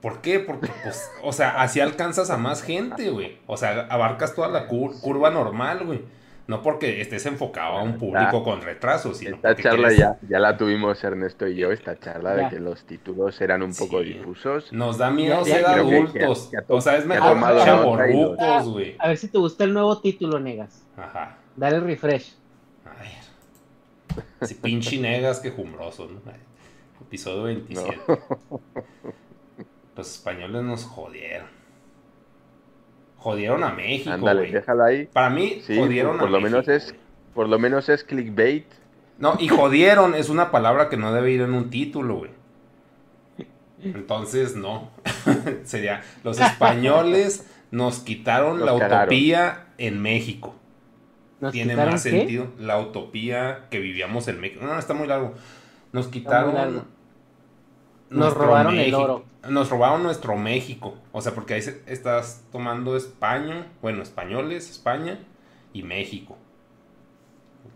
¿Por 0.00 0.20
qué? 0.20 0.38
Porque, 0.38 0.70
pues, 0.84 1.10
o 1.22 1.32
sea, 1.32 1.60
así 1.62 1.80
alcanzas 1.80 2.30
a 2.30 2.36
más 2.36 2.62
gente, 2.62 3.10
güey. 3.10 3.38
O 3.46 3.56
sea, 3.56 3.86
abarcas 3.90 4.34
toda 4.34 4.48
la 4.48 4.68
cur- 4.68 5.00
curva 5.00 5.30
normal, 5.30 5.84
güey. 5.84 6.02
No 6.46 6.60
porque 6.62 7.00
estés 7.00 7.24
enfocado 7.24 7.78
a 7.78 7.82
un 7.82 7.96
público 7.96 8.42
con 8.44 8.60
retraso, 8.60 9.14
sino 9.14 9.36
Esta 9.36 9.56
charla 9.56 9.88
quieres- 9.88 9.98
ya, 9.98 10.18
ya 10.28 10.38
la 10.38 10.56
tuvimos 10.58 11.02
Ernesto 11.02 11.46
y 11.48 11.56
yo, 11.56 11.72
esta 11.72 11.98
charla 11.98 12.34
de 12.34 12.48
que 12.50 12.60
los 12.60 12.84
títulos 12.84 13.40
eran 13.40 13.62
un 13.62 13.74
poco 13.74 14.02
Sí. 14.02 14.12
difusos. 14.12 14.70
Nos 14.72 14.98
da 14.98 15.10
miedo 15.10 15.38
Ya, 15.46 15.54
ser 15.54 15.62
ya, 15.62 15.72
creo 15.72 15.88
que- 15.88 15.96
adultos. 15.96 16.50
que 16.50 16.58
o 16.72 16.80
sea, 16.82 16.96
es 16.98 17.06
mejor 17.06 17.36
los- 17.38 18.68
güey. 18.68 18.96
A 18.98 19.08
ver 19.08 19.16
si 19.16 19.28
te 19.28 19.38
gusta 19.38 19.64
el 19.64 19.72
nuevo 19.72 19.98
título, 20.00 20.38
Negas. 20.38 20.86
Ajá. 20.98 21.38
Dale 21.56 21.80
refresh. 21.80 22.34
A 22.84 22.90
ver. 23.00 24.44
Si 24.46 24.54
pinche 24.54 24.98
negas 24.98 25.40
que 25.40 25.50
jumbroso, 25.50 26.06
¿no? 26.10 26.20
Episodio 27.00 27.44
27. 27.44 27.96
Los 29.96 30.12
españoles 30.14 30.62
nos 30.62 30.84
jodieron. 30.84 31.46
Jodieron 33.24 33.64
a 33.64 33.70
México, 33.70 34.10
Ándale, 34.10 34.40
güey. 34.42 34.52
déjalo 34.52 34.84
ahí. 34.84 35.06
Para 35.10 35.30
mí, 35.30 35.62
Sí, 35.66 35.78
jodieron 35.78 36.18
por 36.18 36.28
a 36.28 36.30
lo 36.30 36.40
menos 36.42 36.66
México, 36.66 36.72
es, 36.72 36.92
güey. 36.92 37.00
por 37.34 37.48
lo 37.48 37.58
menos 37.58 37.88
es 37.88 38.04
clickbait. 38.04 38.66
No, 39.18 39.36
y 39.40 39.48
jodieron 39.48 40.14
es 40.14 40.28
una 40.28 40.50
palabra 40.50 40.90
que 40.90 40.98
no 40.98 41.10
debe 41.14 41.30
ir 41.30 41.40
en 41.40 41.54
un 41.54 41.70
título, 41.70 42.16
güey. 42.16 42.30
Entonces, 43.82 44.56
no. 44.56 44.90
Sería, 45.64 46.02
los 46.22 46.38
españoles 46.38 47.46
nos 47.70 48.00
quitaron 48.00 48.58
Nos 48.60 48.66
la 48.66 48.78
cagaron. 48.78 49.04
utopía 49.04 49.66
en 49.78 50.00
México. 50.02 50.54
¿Nos 51.40 51.52
Tiene 51.52 51.76
más 51.76 52.02
qué? 52.02 52.10
sentido. 52.10 52.48
La 52.58 52.78
utopía 52.78 53.66
que 53.70 53.78
vivíamos 53.80 54.28
en 54.28 54.40
México. 54.40 54.64
No, 54.64 54.78
está 54.78 54.94
muy 54.94 55.06
largo. 55.06 55.34
Nos 55.92 56.06
muy 56.06 56.12
quitaron. 56.12 56.54
largo. 56.54 56.84
Nos 58.14 58.34
robaron 58.34 58.72
el 58.74 58.78
México. 58.80 58.98
oro. 59.02 59.24
Nos 59.48 59.68
robaron 59.70 60.02
nuestro 60.02 60.36
México. 60.36 60.94
O 61.12 61.20
sea, 61.20 61.32
porque 61.34 61.54
ahí 61.54 61.62
se- 61.62 61.82
estás 61.86 62.44
tomando 62.52 62.96
España, 62.96 63.66
bueno, 63.82 64.02
españoles, 64.02 64.70
España 64.70 65.18
y 65.72 65.82
México. 65.82 66.36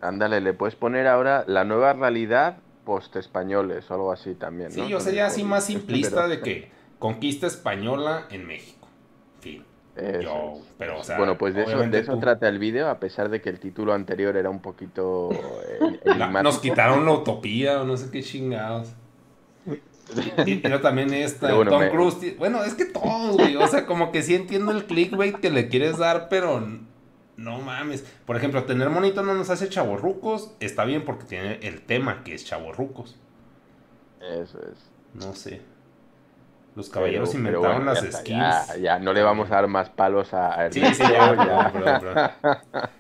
Ándale, 0.00 0.40
le 0.40 0.52
puedes 0.52 0.76
poner 0.76 1.06
ahora 1.06 1.44
la 1.46 1.64
nueva 1.64 1.92
realidad 1.92 2.58
post-españoles 2.84 3.90
o 3.90 3.94
algo 3.94 4.12
así 4.12 4.34
también, 4.34 4.70
Sí, 4.70 4.80
¿no? 4.80 4.88
yo 4.88 4.96
Con 4.98 5.04
sería 5.04 5.26
el 5.26 5.32
así 5.32 5.44
más 5.44 5.64
simplista 5.64 6.16
Pero- 6.16 6.28
de 6.28 6.40
que 6.40 6.70
conquista 6.98 7.46
española 7.46 8.26
en 8.30 8.46
México. 8.46 8.88
Fin. 9.40 9.64
Eso 9.96 10.20
Yo, 10.20 10.52
es. 10.60 10.74
pero, 10.78 11.00
o 11.00 11.04
sea, 11.04 11.18
bueno, 11.18 11.36
pues 11.36 11.54
de 11.54 11.62
eso, 11.62 11.70
obviamente 11.70 11.96
de 11.96 12.02
eso 12.04 12.12
tú- 12.14 12.20
trata 12.20 12.48
el 12.48 12.58
vídeo, 12.60 12.88
a 12.88 13.00
pesar 13.00 13.28
de 13.30 13.40
que 13.42 13.50
el 13.50 13.58
título 13.58 13.92
anterior 13.92 14.36
era 14.36 14.48
un 14.48 14.60
poquito 14.60 15.30
eh, 15.32 16.00
La- 16.04 16.42
nos 16.42 16.58
quitaron 16.60 17.04
la 17.04 17.12
utopía 17.12 17.80
o 17.82 17.84
no 17.84 17.96
sé 17.96 18.10
qué 18.10 18.22
chingados. 18.22 18.92
Y, 20.46 20.56
pero 20.56 20.80
también 20.80 21.12
esta, 21.12 21.52
bueno, 21.54 21.70
Tom 21.70 21.80
me- 21.80 21.90
Cruise. 21.90 22.36
Bueno, 22.38 22.64
es 22.64 22.74
que 22.74 22.84
todos, 22.86 23.36
güey. 23.36 23.56
O 23.56 23.66
sea, 23.68 23.84
como 23.86 24.10
que 24.12 24.22
sí 24.22 24.34
entiendo 24.34 24.72
el 24.72 24.84
clickbait 24.84 25.36
que 25.36 25.50
le 25.50 25.68
quieres 25.68 25.98
dar, 25.98 26.28
pero 26.28 26.66
no 27.36 27.60
mames. 27.60 28.04
Por 28.26 28.36
ejemplo, 28.36 28.64
tener 28.64 28.88
monito 28.90 29.22
no 29.22 29.34
nos 29.34 29.50
hace 29.50 29.68
chavorrucos. 29.68 30.52
Está 30.60 30.84
bien 30.84 31.04
porque 31.04 31.24
tiene 31.24 31.58
el 31.62 31.82
tema 31.82 32.24
que 32.24 32.34
es 32.34 32.44
chavorrucos. 32.44 33.16
Eso 34.20 34.58
es. 34.60 34.90
No 35.14 35.34
sé. 35.34 35.60
Los 36.74 36.88
caballeros 36.90 37.30
Pero- 37.30 37.42
pero 37.44 37.58
inventaron 37.58 37.84
bueno, 37.86 38.00
las 38.00 38.12
ya 38.12 38.18
skins. 38.18 38.38
Ya, 38.38 38.76
ya, 38.76 38.98
no 39.00 39.12
le 39.12 39.22
vamos 39.22 39.50
a 39.50 39.54
dar 39.56 39.66
más 39.66 39.90
palos 39.90 40.32
a, 40.32 40.54
a 40.66 40.70
Sí, 40.72 40.80
sí, 40.94 41.02
ya, 41.02 41.34
ya, 41.34 41.72
perdón, 41.72 42.00
perdón, 42.00 42.30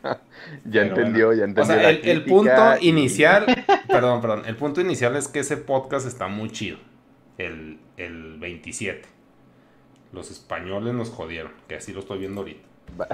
ya 0.02 0.18
Pero 0.64 0.82
entendió, 0.82 1.26
bueno. 1.26 1.38
ya 1.38 1.44
entendió. 1.44 1.62
O 1.62 1.66
sea, 1.66 1.76
la 1.76 1.90
el, 1.90 2.24
punto 2.24 2.76
inicial, 2.80 3.46
perdón, 3.86 4.20
perdón, 4.20 4.42
el 4.46 4.56
punto 4.56 4.80
inicial 4.80 5.14
es 5.14 5.28
que 5.28 5.40
ese 5.40 5.56
podcast 5.58 6.08
está 6.08 6.26
muy 6.26 6.50
chido. 6.50 6.78
El, 7.38 7.78
el 7.96 8.38
27. 8.38 9.08
Los 10.12 10.30
españoles 10.30 10.94
nos 10.94 11.10
jodieron, 11.10 11.52
que 11.68 11.76
así 11.76 11.92
lo 11.92 12.00
estoy 12.00 12.18
viendo 12.18 12.40
ahorita. 12.42 12.66
Va- 13.00 13.08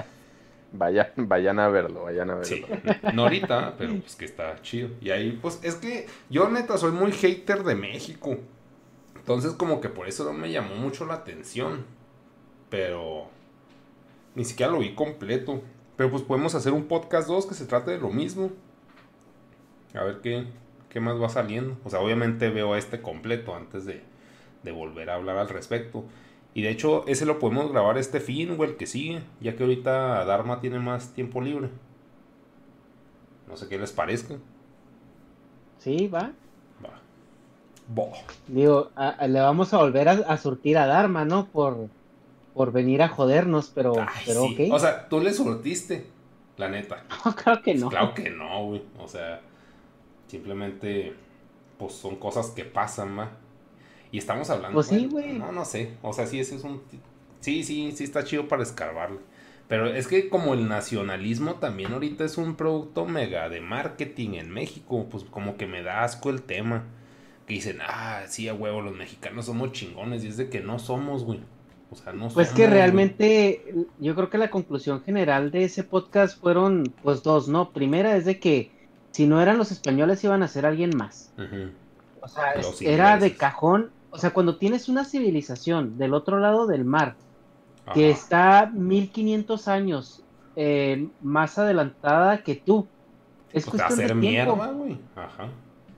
Vayan, 0.77 1.07
vayan 1.15 1.59
a 1.59 1.69
verlo, 1.69 2.03
vayan 2.03 2.29
a 2.31 2.35
verlo. 2.35 2.45
Sí, 2.53 2.65
no 3.13 3.23
ahorita, 3.23 3.75
pero 3.77 3.95
pues 3.97 4.15
que 4.17 4.25
está 4.25 4.61
chido. 4.61 4.89
Y 4.99 5.09
ahí, 5.11 5.39
pues, 5.41 5.59
es 5.63 5.75
que 5.75 6.05
yo 6.29 6.49
neta 6.49 6.77
soy 6.77 6.91
muy 6.91 7.13
hater 7.13 7.63
de 7.63 7.75
México. 7.75 8.37
Entonces, 9.15 9.53
como 9.53 9.79
que 9.79 9.87
por 9.87 10.07
eso 10.09 10.25
no 10.25 10.33
me 10.33 10.51
llamó 10.51 10.75
mucho 10.75 11.05
la 11.05 11.13
atención. 11.13 11.85
Pero 12.69 13.27
ni 14.33 14.43
siquiera 14.43 14.71
lo 14.71 14.79
vi 14.79 14.95
completo. 14.95 15.61
Pero 15.95 16.11
pues 16.11 16.23
podemos 16.23 16.55
hacer 16.55 16.73
un 16.73 16.85
podcast 16.85 17.27
2 17.29 17.45
que 17.45 17.53
se 17.53 17.65
trate 17.67 17.91
de 17.91 17.99
lo 17.99 18.09
mismo. 18.09 18.51
A 19.93 20.03
ver 20.03 20.19
qué, 20.21 20.45
qué 20.89 20.99
más 20.99 21.21
va 21.21 21.29
saliendo. 21.29 21.77
O 21.85 21.89
sea, 21.89 21.99
obviamente 22.01 22.49
veo 22.49 22.75
este 22.75 23.01
completo 23.01 23.55
antes 23.55 23.85
de, 23.85 24.01
de 24.65 24.71
volver 24.73 25.09
a 25.09 25.15
hablar 25.15 25.37
al 25.37 25.47
respecto. 25.47 26.03
Y 26.53 26.61
de 26.63 26.69
hecho, 26.69 27.05
ese 27.07 27.25
lo 27.25 27.39
podemos 27.39 27.71
grabar 27.71 27.97
este 27.97 28.19
fin 28.19 28.55
o 28.59 28.63
el 28.65 28.75
que 28.75 28.85
sigue, 28.87 29.21
ya 29.39 29.55
que 29.55 29.63
ahorita 29.63 30.25
Dharma 30.25 30.59
tiene 30.59 30.79
más 30.79 31.13
tiempo 31.13 31.39
libre. 31.41 31.69
No 33.47 33.55
sé 33.57 33.67
qué 33.69 33.77
les 33.77 33.91
parezca. 33.91 34.35
Sí, 35.79 36.07
va. 36.07 36.31
Va. 36.83 36.99
Bo. 37.87 38.11
Digo, 38.47 38.89
a- 38.95 39.09
a- 39.09 39.27
le 39.27 39.39
vamos 39.39 39.73
a 39.73 39.77
volver 39.77 40.09
a, 40.09 40.11
a 40.13 40.37
surtir 40.37 40.77
a 40.77 40.87
Dharma, 40.87 41.25
¿no? 41.25 41.45
Por, 41.47 41.89
por 42.53 42.71
venir 42.71 43.01
a 43.03 43.09
jodernos, 43.09 43.71
pero, 43.75 43.93
Ay, 43.99 44.23
pero 44.25 44.45
sí. 44.47 44.69
ok. 44.69 44.73
O 44.73 44.79
sea, 44.79 45.07
tú 45.09 45.19
le 45.19 45.33
surtiste, 45.33 46.07
la 46.57 46.69
neta. 46.69 47.03
No, 47.25 47.35
claro 47.35 47.61
que 47.61 47.75
no. 47.75 47.89
Claro 47.89 48.13
que 48.13 48.29
no, 48.29 48.65
güey. 48.65 48.81
O 48.97 49.07
sea, 49.07 49.41
simplemente, 50.27 51.13
pues 51.77 51.93
son 51.93 52.15
cosas 52.15 52.47
que 52.51 52.65
pasan, 52.65 53.19
¿va? 53.19 53.29
Y 54.15 54.19
estamos 54.19 54.49
hablando. 54.49 54.75
Pues 54.75 54.87
sí, 54.87 55.07
bueno, 55.11 55.27
güey. 55.27 55.39
No, 55.39 55.51
no 55.51 55.65
sé. 55.65 55.91
O 56.01 56.13
sea, 56.13 56.25
sí, 56.25 56.39
ese 56.39 56.55
es 56.55 56.63
un. 56.63 56.81
Sí, 57.41 57.65
sí, 57.65 57.91
sí 57.93 58.05
está 58.05 58.23
chido 58.23 58.47
para 58.47 58.63
escarbarle. 58.63 59.19
Pero 59.67 59.87
es 59.87 60.07
que 60.07 60.29
como 60.29 60.53
el 60.53 60.69
nacionalismo 60.69 61.55
también 61.55 61.91
ahorita 61.91 62.23
es 62.23 62.37
un 62.37 62.55
producto 62.55 63.05
mega 63.05 63.49
de 63.49 63.59
marketing 63.59 64.35
en 64.35 64.51
México, 64.51 65.07
pues 65.11 65.25
como 65.25 65.57
que 65.57 65.67
me 65.67 65.83
da 65.83 66.05
asco 66.05 66.29
el 66.29 66.43
tema. 66.43 66.85
Que 67.45 67.55
dicen, 67.55 67.79
ah, 67.85 68.21
sí, 68.29 68.47
a 68.47 68.53
huevo, 68.53 68.81
los 68.81 68.95
mexicanos 68.95 69.47
somos 69.47 69.73
chingones. 69.73 70.23
Y 70.23 70.29
es 70.29 70.37
de 70.37 70.49
que 70.49 70.61
no 70.61 70.79
somos, 70.79 71.25
güey. 71.25 71.41
O 71.91 71.95
sea, 71.97 72.13
no 72.13 72.29
Pues 72.29 72.47
somos. 72.47 72.49
que 72.51 72.67
güey. 72.67 72.73
realmente 72.73 73.75
yo 73.99 74.15
creo 74.15 74.29
que 74.29 74.37
la 74.37 74.49
conclusión 74.49 75.03
general 75.03 75.51
de 75.51 75.65
ese 75.65 75.83
podcast 75.83 76.39
fueron 76.39 76.93
pues 77.03 77.21
dos, 77.21 77.49
¿no? 77.49 77.71
Primera 77.71 78.15
es 78.15 78.23
de 78.23 78.39
que 78.39 78.71
si 79.11 79.27
no 79.27 79.41
eran 79.41 79.57
los 79.57 79.71
españoles 79.73 80.23
iban 80.23 80.41
a 80.41 80.47
ser 80.47 80.65
alguien 80.65 80.91
más. 80.95 81.33
O 82.21 82.27
sea, 82.29 82.55
Los 82.55 82.81
era 82.81 83.17
de 83.17 83.35
cajón. 83.35 83.91
O 84.15 84.17
sea, 84.17 84.31
cuando 84.33 84.57
tienes 84.57 84.87
una 84.89 85.03
civilización 85.05 85.97
del 85.97 86.13
otro 86.13 86.39
lado 86.39 86.67
del 86.67 86.85
mar 86.85 87.15
que 87.93 88.09
está 88.09 88.71
1500 88.73 89.67
años 89.67 90.23
eh, 90.55 91.07
más 91.21 91.57
adelantada 91.59 92.41
que 92.43 92.55
tú, 92.55 92.87
es 93.51 93.65
Pues 93.65 93.81
cuestión 93.81 93.99
de 93.99 94.05
hacer 94.05 94.19
tiempo. 94.19 94.55
mierda, 94.55 94.71
güey. 94.71 94.97
Ajá. 95.15 95.47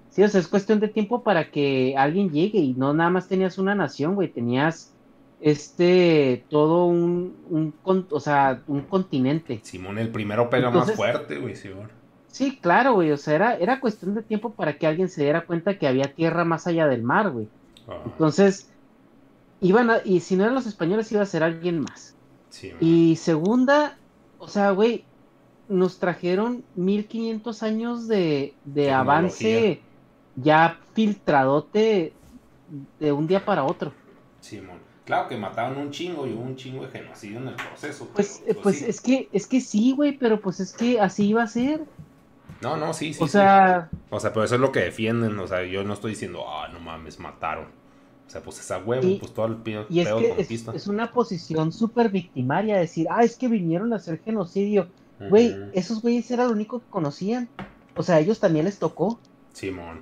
Sí, 0.10 0.24
o 0.24 0.28
sea, 0.30 0.42
es 0.42 0.48
cuestión 0.48 0.80
de 0.80 0.88
tiempo 0.88 1.22
para 1.24 1.52
que 1.52 1.94
alguien 1.98 2.32
llegue 2.32 2.58
y 2.60 2.74
no 2.74 2.94
nada 2.94 3.10
más 3.12 3.28
tenías 3.28 3.58
una 3.60 3.76
nación, 3.76 4.16
güey, 4.16 4.28
tenías 4.30 4.94
este 5.40 6.44
todo 6.50 6.86
un, 6.86 7.36
un 7.50 7.72
con- 7.84 8.08
o 8.10 8.20
sea, 8.20 8.62
un 8.68 8.82
continente. 8.82 9.60
Simón, 9.64 9.98
el 10.00 10.10
primero 10.10 10.50
pega 10.50 10.68
Entonces- 10.68 10.90
más 10.90 10.98
fuerte, 10.98 11.38
güey, 11.38 11.56
Simón. 11.56 11.90
Sí, 12.28 12.58
claro, 12.62 12.94
güey, 12.94 13.12
o 13.12 13.18
sea, 13.18 13.36
era, 13.36 13.56
era 13.58 13.80
cuestión 13.80 14.14
de 14.14 14.22
tiempo 14.22 14.52
para 14.52 14.78
que 14.78 14.86
alguien 14.88 15.10
se 15.10 15.24
diera 15.24 15.46
cuenta 15.46 15.78
que 15.80 15.88
había 15.88 16.14
tierra 16.14 16.44
más 16.46 16.68
allá 16.68 16.88
del 16.88 17.02
mar, 17.04 17.30
güey. 17.32 17.48
Entonces, 18.06 18.70
iban 19.62 19.90
a, 19.90 20.02
y 20.04 20.20
si 20.20 20.36
no 20.36 20.44
eran 20.44 20.56
los 20.56 20.68
españoles, 20.68 21.12
iba 21.12 21.22
a 21.22 21.26
ser 21.26 21.44
alguien 21.44 21.80
más. 21.80 22.16
Sí. 22.50 22.74
Y 22.80 23.16
segunda, 23.18 23.98
o 24.40 24.48
sea, 24.48 24.72
güey, 24.72 25.06
nos 25.70 26.00
trajeron 26.00 26.64
1500 26.76 27.64
años 27.64 28.08
de, 28.08 28.54
de 28.66 28.92
avance 28.92 29.82
ya 30.36 30.80
filtradote 30.94 32.14
de 33.00 33.12
un 33.12 33.28
día 33.28 33.44
para 33.44 33.64
otro. 33.64 33.92
Simón. 34.42 34.78
Claro 35.06 35.30
que 35.30 35.38
mataron 35.38 35.78
un 35.78 35.92
chingo 35.92 36.28
y 36.28 36.34
hubo 36.34 36.44
un 36.44 36.58
chingo 36.58 36.86
de 36.86 36.92
genocidio 36.92 37.40
en 37.40 37.48
el 37.48 37.56
proceso. 37.56 38.10
Pues, 38.14 38.44
pero, 38.46 38.62
pues 38.62 38.80
sí. 38.80 38.86
es 38.88 39.00
que, 39.00 39.30
es 39.32 39.48
que 39.48 39.62
sí, 39.62 39.94
güey, 39.94 40.18
pero 40.18 40.42
pues 40.42 40.60
es 40.60 40.74
que 40.74 41.00
así 41.00 41.30
iba 41.30 41.44
a 41.44 41.48
ser. 41.48 41.86
No, 42.62 42.76
no, 42.78 42.94
sí, 42.94 43.14
sí. 43.14 43.24
O 43.24 43.28
sí. 43.28 43.34
sea, 43.34 43.90
O 44.10 44.20
sea, 44.20 44.34
pero 44.34 44.44
eso 44.46 44.56
es 44.56 44.62
lo 44.62 44.72
que 44.72 44.80
defienden. 44.82 45.38
O 45.40 45.48
sea, 45.48 45.64
yo 45.64 45.84
no 45.84 45.94
estoy 45.94 46.12
diciendo, 46.12 46.44
ah, 46.48 46.68
no 46.70 46.80
mames, 46.80 47.20
mataron. 47.20 47.66
O 48.26 48.30
sea, 48.30 48.42
pues 48.42 48.60
esa 48.60 48.80
huevo, 48.80 49.08
Y- 49.08 49.20
pues 49.20 49.34
todo 49.34 49.46
el 49.46 49.56
pedo, 49.58 49.86
y 49.90 50.02
es 50.02 50.08
que 50.10 50.68
es, 50.76 50.88
una 50.88 51.14
posición 51.14 51.72
súper 51.72 52.10
victimaria, 52.10 52.78
decir, 52.78 53.08
ah, 53.10 53.24
es 53.24 53.38
que 53.38 53.48
vinieron 53.48 53.94
a 53.94 53.98
hacer 53.98 54.20
genocidio. 54.24 54.88
Güey, 55.30 55.56
esos 55.74 56.02
güeyes 56.02 56.30
era 56.30 56.46
lo 56.46 56.52
único 56.52 56.80
que 56.80 56.86
conocían. 56.90 57.50
O 57.96 58.04
sea, 58.04 58.16
a 58.16 58.20
ellos 58.20 58.40
también 58.40 58.66
les 58.66 58.78
tocó. 58.80 59.20
Simón. 59.54 60.02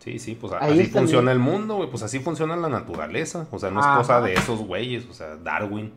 Sí, 0.00 0.18
sí, 0.18 0.34
pues 0.34 0.52
así 0.54 0.66
también- 0.66 0.90
funciona 0.92 1.30
el 1.30 1.38
mundo, 1.38 1.76
güey. 1.76 1.90
Pues 1.90 2.02
así 2.02 2.18
funciona 2.20 2.56
la 2.56 2.68
naturaleza. 2.68 3.46
O 3.50 3.58
sea, 3.58 3.70
no 3.70 3.80
es 3.80 3.86
cosa 3.86 4.20
de 4.22 4.32
esos 4.32 4.60
güeyes. 4.60 5.06
O 5.08 5.12
sea, 5.12 5.36
Darwin. 5.36 5.92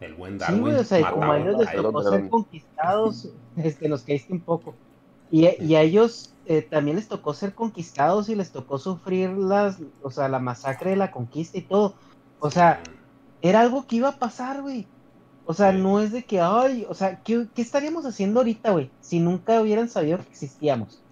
El 0.00 0.14
buen 0.14 0.34
Sí, 0.34 0.38
Darwin. 0.38 0.60
güey, 0.60 0.74
o 0.76 0.84
sea, 0.84 1.10
como 1.10 1.32
a 1.32 1.38
ellos 1.38 1.58
les 1.58 1.72
tocó 1.74 2.02
ser 2.02 2.28
conquistados, 2.28 3.28
este, 3.56 3.88
nos 3.88 4.02
caíste 4.02 4.32
un 4.32 4.40
poco. 4.40 4.74
Y, 5.30 5.46
y 5.62 5.74
a 5.74 5.82
ellos 5.82 6.32
eh, 6.46 6.62
también 6.62 6.96
les 6.96 7.08
tocó 7.08 7.34
ser 7.34 7.54
conquistados 7.54 8.28
y 8.28 8.34
les 8.34 8.50
tocó 8.50 8.78
sufrir 8.78 9.30
las, 9.30 9.78
o 10.02 10.10
sea, 10.10 10.28
la 10.28 10.38
masacre 10.38 10.90
de 10.90 10.96
la 10.96 11.10
conquista 11.10 11.58
y 11.58 11.62
todo. 11.62 11.94
O 12.40 12.50
sea, 12.50 12.80
era 13.42 13.60
algo 13.60 13.86
que 13.86 13.96
iba 13.96 14.08
a 14.08 14.18
pasar, 14.18 14.62
güey. 14.62 14.86
O 15.44 15.54
sea, 15.54 15.72
Sí. 15.72 15.78
no 15.78 16.00
es 16.00 16.12
de 16.12 16.24
que, 16.24 16.40
ay, 16.40 16.86
o 16.88 16.94
sea, 16.94 17.22
¿qué, 17.22 17.46
qué 17.54 17.62
estaríamos 17.62 18.04
haciendo 18.06 18.40
ahorita, 18.40 18.70
güey? 18.70 18.90
Si 19.00 19.18
nunca 19.18 19.60
hubieran 19.60 19.88
sabido 19.88 20.18
que 20.18 20.30
existíamos. 20.30 21.02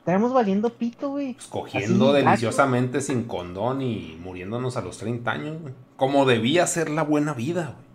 Estaríamos 0.00 0.32
valiendo 0.32 0.70
pito, 0.70 1.10
güey. 1.10 1.34
Pues 1.34 1.46
cogiendo 1.46 2.10
Así, 2.12 2.24
deliciosamente 2.24 3.00
sin 3.00 3.24
condón 3.24 3.82
y 3.82 4.18
muriéndonos 4.20 4.76
a 4.76 4.80
los 4.82 4.98
30 4.98 5.30
años, 5.30 5.60
güey. 5.62 5.74
Como 5.96 6.24
debía 6.26 6.66
ser 6.66 6.90
la 6.90 7.02
buena 7.02 7.34
vida, 7.34 7.74
güey. 7.76 7.91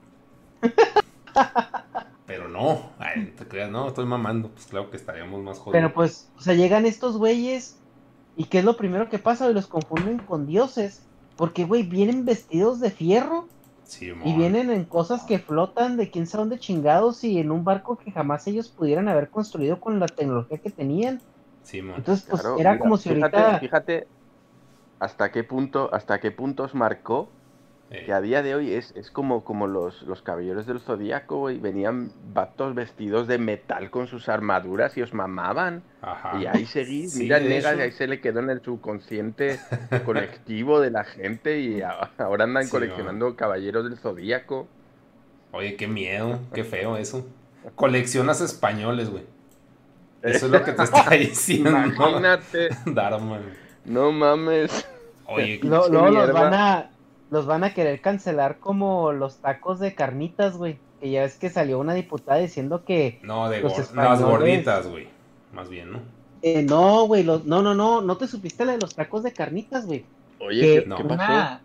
Pero 2.25 2.49
no, 2.49 2.91
ay, 2.99 3.33
te 3.37 3.47
creas, 3.47 3.71
no, 3.71 3.87
estoy 3.87 4.05
mamando. 4.05 4.49
Pues 4.49 4.65
claro 4.65 4.89
que 4.89 4.97
estaríamos 4.97 5.41
más 5.41 5.59
jodidos. 5.59 5.73
Pero 5.73 5.93
pues, 5.93 6.29
o 6.37 6.41
sea, 6.41 6.55
llegan 6.55 6.85
estos 6.85 7.17
güeyes 7.17 7.77
y 8.35 8.45
¿qué 8.45 8.59
es 8.59 8.65
lo 8.65 8.75
primero 8.75 9.09
que 9.09 9.19
pasa? 9.19 9.49
Y 9.49 9.53
los 9.53 9.67
confunden 9.67 10.19
con 10.19 10.45
dioses. 10.45 11.03
Porque, 11.35 11.65
güey, 11.65 11.83
vienen 11.83 12.25
vestidos 12.25 12.79
de 12.79 12.91
fierro 12.91 13.47
Sí, 13.83 14.11
y 14.25 14.35
vienen 14.35 14.69
en 14.69 14.83
cosas 14.83 15.23
que 15.23 15.39
flotan 15.39 15.95
de 15.95 16.11
quién 16.11 16.27
sabe 16.27 16.41
dónde 16.41 16.59
chingados 16.59 17.23
y 17.23 17.39
en 17.39 17.51
un 17.51 17.63
barco 17.63 17.95
que 17.95 18.11
jamás 18.11 18.45
ellos 18.47 18.67
pudieran 18.67 19.07
haber 19.07 19.29
construido 19.29 19.79
con 19.79 19.97
la 19.99 20.07
tecnología 20.07 20.57
que 20.57 20.69
tenían. 20.69 21.21
Sí. 21.63 21.79
Entonces, 21.79 22.27
pues 22.29 22.41
Claro, 22.41 22.59
era 22.59 22.71
mira, 22.71 22.83
como 22.83 22.97
si 22.97 23.09
fíjate, 23.09 23.37
ahorita... 23.37 23.59
Fíjate 23.59 24.07
hasta 24.99 25.31
qué 25.31 25.43
punto, 25.43 25.89
hasta 25.93 26.19
qué 26.19 26.31
puntos 26.31 26.73
marcó 26.73 27.29
Que 27.89 28.11
a 28.11 28.19
día 28.19 28.43
de 28.43 28.53
hoy 28.53 28.73
es, 28.73 28.91
es 28.97 29.11
como, 29.11 29.45
como 29.45 29.65
los, 29.65 30.01
los 30.01 30.21
caballeros 30.21 30.65
del 30.65 30.81
zodíaco, 30.81 31.37
güey. 31.37 31.57
Venían 31.57 32.11
vatos 32.33 32.75
vestidos 32.75 33.27
de 33.27 33.37
metal 33.37 33.89
con 33.91 34.07
sus 34.07 34.27
armaduras 34.27 34.97
y 34.97 35.01
os 35.01 35.13
mamaban. 35.13 35.83
Ajá. 36.01 36.37
Y 36.37 36.45
ahí 36.47 36.65
seguís, 36.65 37.13
Sí, 37.13 37.23
mira, 37.23 37.37
hecho. 37.37 37.75
y 37.77 37.81
ahí 37.81 37.91
se 37.93 38.07
le 38.07 38.19
quedó 38.19 38.41
en 38.41 38.49
el 38.49 38.61
subconsciente 38.61 39.57
colectivo 40.05 40.81
de 40.81 40.91
la 40.91 41.05
gente 41.05 41.59
y 41.61 41.81
ahora 42.17 42.43
andan 42.43 42.65
Sí, 42.65 42.71
coleccionando 42.71 43.35
caballeros 43.37 43.85
del 43.85 43.97
zodíaco. 43.97 44.67
Oye, 45.53 45.77
qué 45.77 45.87
miedo, 45.87 46.39
qué 46.53 46.65
feo 46.65 46.97
eso. 46.97 47.25
Coleccionas 47.75 48.41
españoles, 48.41 49.09
güey. 49.09 49.23
Eso 50.23 50.47
es 50.47 50.51
lo 50.51 50.61
que 50.63 50.73
te 50.73 50.83
está 50.83 51.09
diciendo. 51.11 51.69
Imagínate, 51.69 52.67
Dharma, 52.85 53.37
güey. 53.37 53.49
no 53.85 54.11
mames. 54.11 54.85
Oye, 55.25 55.59
pinche 55.59 55.89
luego 55.89 56.09
los 56.09 56.33
van 56.33 56.53
a 56.53 56.89
los 57.29 57.45
van 57.45 57.63
a 57.63 57.73
querer 57.73 58.01
cancelar 58.01 58.59
como 58.59 59.11
los 59.11 59.37
tacos 59.37 59.79
de 59.79 59.93
carnitas, 59.95 60.57
güey. 60.57 60.77
Que 60.99 61.11
ya 61.11 61.23
es 61.23 61.35
que 61.37 61.49
salió 61.49 61.79
una 61.79 61.93
diputada 61.93 62.39
diciendo 62.39 62.83
que 62.83 63.19
no, 63.21 63.49
de 63.49 63.61
los 63.61 63.77
españoles- 63.77 64.19
las 64.19 64.21
gorditas, 64.23 64.87
güey. 64.87 65.07
Más 65.53 65.69
bien, 65.69 65.91
¿no? 65.91 65.99
eh, 66.41 66.63
no, 66.63 67.05
güey, 67.07 67.23
los- 67.23 67.45
no, 67.45 67.61
no, 67.61 67.73
no, 67.75 68.01
no 68.01 68.17
te 68.17 68.27
supiste 68.27 68.63
la 68.65 68.73
de 68.73 68.77
los 68.79 68.95
tacos 68.95 69.23
de 69.23 69.33
carnitas, 69.33 69.85
güey. 69.85 70.05
Oye, 70.39 70.61
que 70.61 70.81
¿qué, 70.83 70.87
no. 70.87 70.95
qué 70.97 71.03
pasó? 71.03 71.13
una 71.15 71.61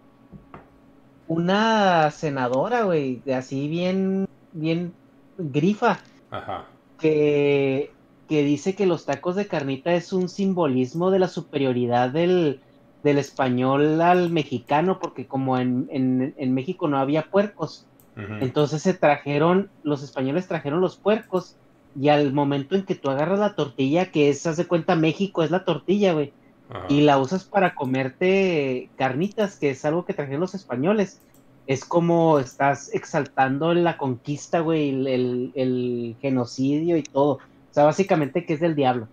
una 1.28 2.10
senadora, 2.10 2.82
güey, 2.84 3.20
de 3.24 3.34
así 3.34 3.68
bien 3.68 4.28
bien 4.52 4.92
grifa 5.38 6.00
Ajá. 6.30 6.66
que 6.98 7.90
que 8.28 8.44
dice 8.44 8.74
que 8.74 8.86
los 8.86 9.04
tacos 9.04 9.36
de 9.36 9.46
carnita 9.46 9.94
es 9.94 10.12
un 10.12 10.28
simbolismo 10.28 11.10
de 11.10 11.18
la 11.18 11.28
superioridad 11.28 12.10
del, 12.10 12.60
del 13.02 13.18
español 13.18 14.00
al 14.00 14.30
mexicano, 14.30 14.98
porque 15.00 15.26
como 15.28 15.58
en, 15.58 15.88
en, 15.90 16.34
en 16.36 16.54
México 16.54 16.88
no 16.88 16.98
había 16.98 17.30
puercos, 17.30 17.90
entonces 18.38 18.82
se 18.82 18.94
trajeron, 18.94 19.72
los 19.82 20.02
españoles 20.02 20.48
trajeron 20.48 20.80
los 20.80 21.00
puercos, 21.00 21.58
y 21.94 22.08
al 22.08 22.32
momento 22.32 22.74
en 22.76 22.84
que 22.86 22.94
tú 22.94 23.10
agarras 23.10 23.38
la 23.38 23.54
tortilla, 23.54 24.10
que 24.10 24.30
es, 24.30 24.46
haz 24.46 24.56
de 24.56 24.66
cuenta, 24.68 24.96
México 24.96 25.42
es 25.42 25.50
la 25.50 25.64
tortilla, 25.64 26.12
güey, 26.14 26.34
y 26.86 27.02
la 27.02 27.18
usas 27.18 27.46
para 27.48 27.74
comerte 27.74 28.92
carnitas, 28.96 29.58
que 29.58 29.70
es 29.70 29.84
algo 29.84 30.04
que 30.04 30.14
trajeron 30.14 30.40
los 30.40 30.54
españoles. 30.54 31.22
Es 31.66 31.84
como 31.84 32.38
estás 32.40 32.92
exaltando 32.92 33.72
la 33.74 33.96
conquista, 33.96 34.60
güey, 34.60 34.90
el, 34.90 35.06
el- 35.06 35.52
el 35.54 36.18
genocidio 36.20 36.96
y 36.96 37.04
todo. 37.04 37.34
O 37.34 37.40
sea, 37.70 37.84
básicamente 37.84 38.44
que 38.46 38.54
es 38.54 38.60
del 38.60 38.74
diablo. 38.74 39.10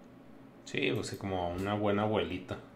Sí, 0.64 0.92
pues 0.94 1.08
sí, 1.08 1.18
como 1.18 1.52
una 1.54 1.74
buena 1.74 2.04
abuelita. 2.04 2.69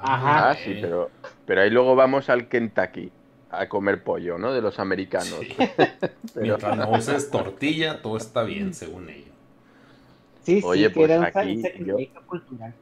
Ajá. 0.00 0.50
Ah, 0.50 0.54
sí, 0.54 0.78
pero, 0.80 1.10
pero 1.46 1.60
ahí 1.62 1.70
luego 1.70 1.94
vamos 1.94 2.28
al 2.30 2.48
Kentucky 2.48 3.10
a 3.50 3.68
comer 3.68 4.02
pollo, 4.02 4.38
¿no? 4.38 4.52
De 4.52 4.60
los 4.62 4.78
americanos. 4.78 5.38
Sí. 5.40 5.56
Pero- 6.34 6.40
Mientras 6.42 6.76
no 6.76 6.90
uses 6.90 7.30
tortilla, 7.30 8.00
todo 8.00 8.16
está 8.16 8.42
bien, 8.44 8.72
según 8.74 9.10
ellos. 9.10 9.28
Sí, 10.42 10.60
Oye, 10.64 10.88
sí, 10.88 10.94
que 10.94 11.06
pues 11.06 11.10
aquí 11.36 11.60
sacrificio 11.62 12.22
cultural. 12.26 12.74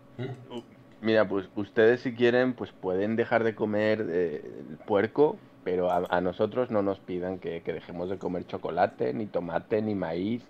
Mira, 1.02 1.26
pues 1.28 1.48
ustedes 1.56 2.00
si 2.02 2.14
quieren, 2.14 2.52
pues 2.54 2.70
pueden 2.72 3.16
dejar 3.16 3.42
de 3.44 3.54
comer 3.54 4.06
eh, 4.08 4.50
el 4.70 4.76
puerco, 4.78 5.36
pero 5.64 5.90
a, 5.90 6.04
a 6.08 6.20
nosotros 6.20 6.70
no 6.70 6.82
nos 6.82 7.00
pidan 7.00 7.38
que, 7.38 7.62
que 7.62 7.72
dejemos 7.72 8.08
de 8.08 8.16
comer 8.18 8.46
chocolate, 8.46 9.12
ni 9.12 9.26
tomate, 9.26 9.82
ni 9.82 9.94
maíz. 9.94 10.42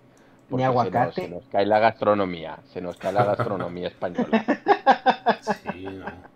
porque 0.49 0.63
se 0.63 0.67
nos- 0.67 0.77
aguacate. 0.77 1.21
Se 1.23 1.27
nos, 1.29 1.43
cae 1.47 1.65
la 1.65 1.79
gastronomía, 1.79 2.59
se 2.71 2.79
nos 2.81 2.95
cae 2.97 3.11
la 3.13 3.25
gastronomía 3.25 3.87
española. 3.89 4.45
Sí, 5.73 5.85
no. 5.85 6.30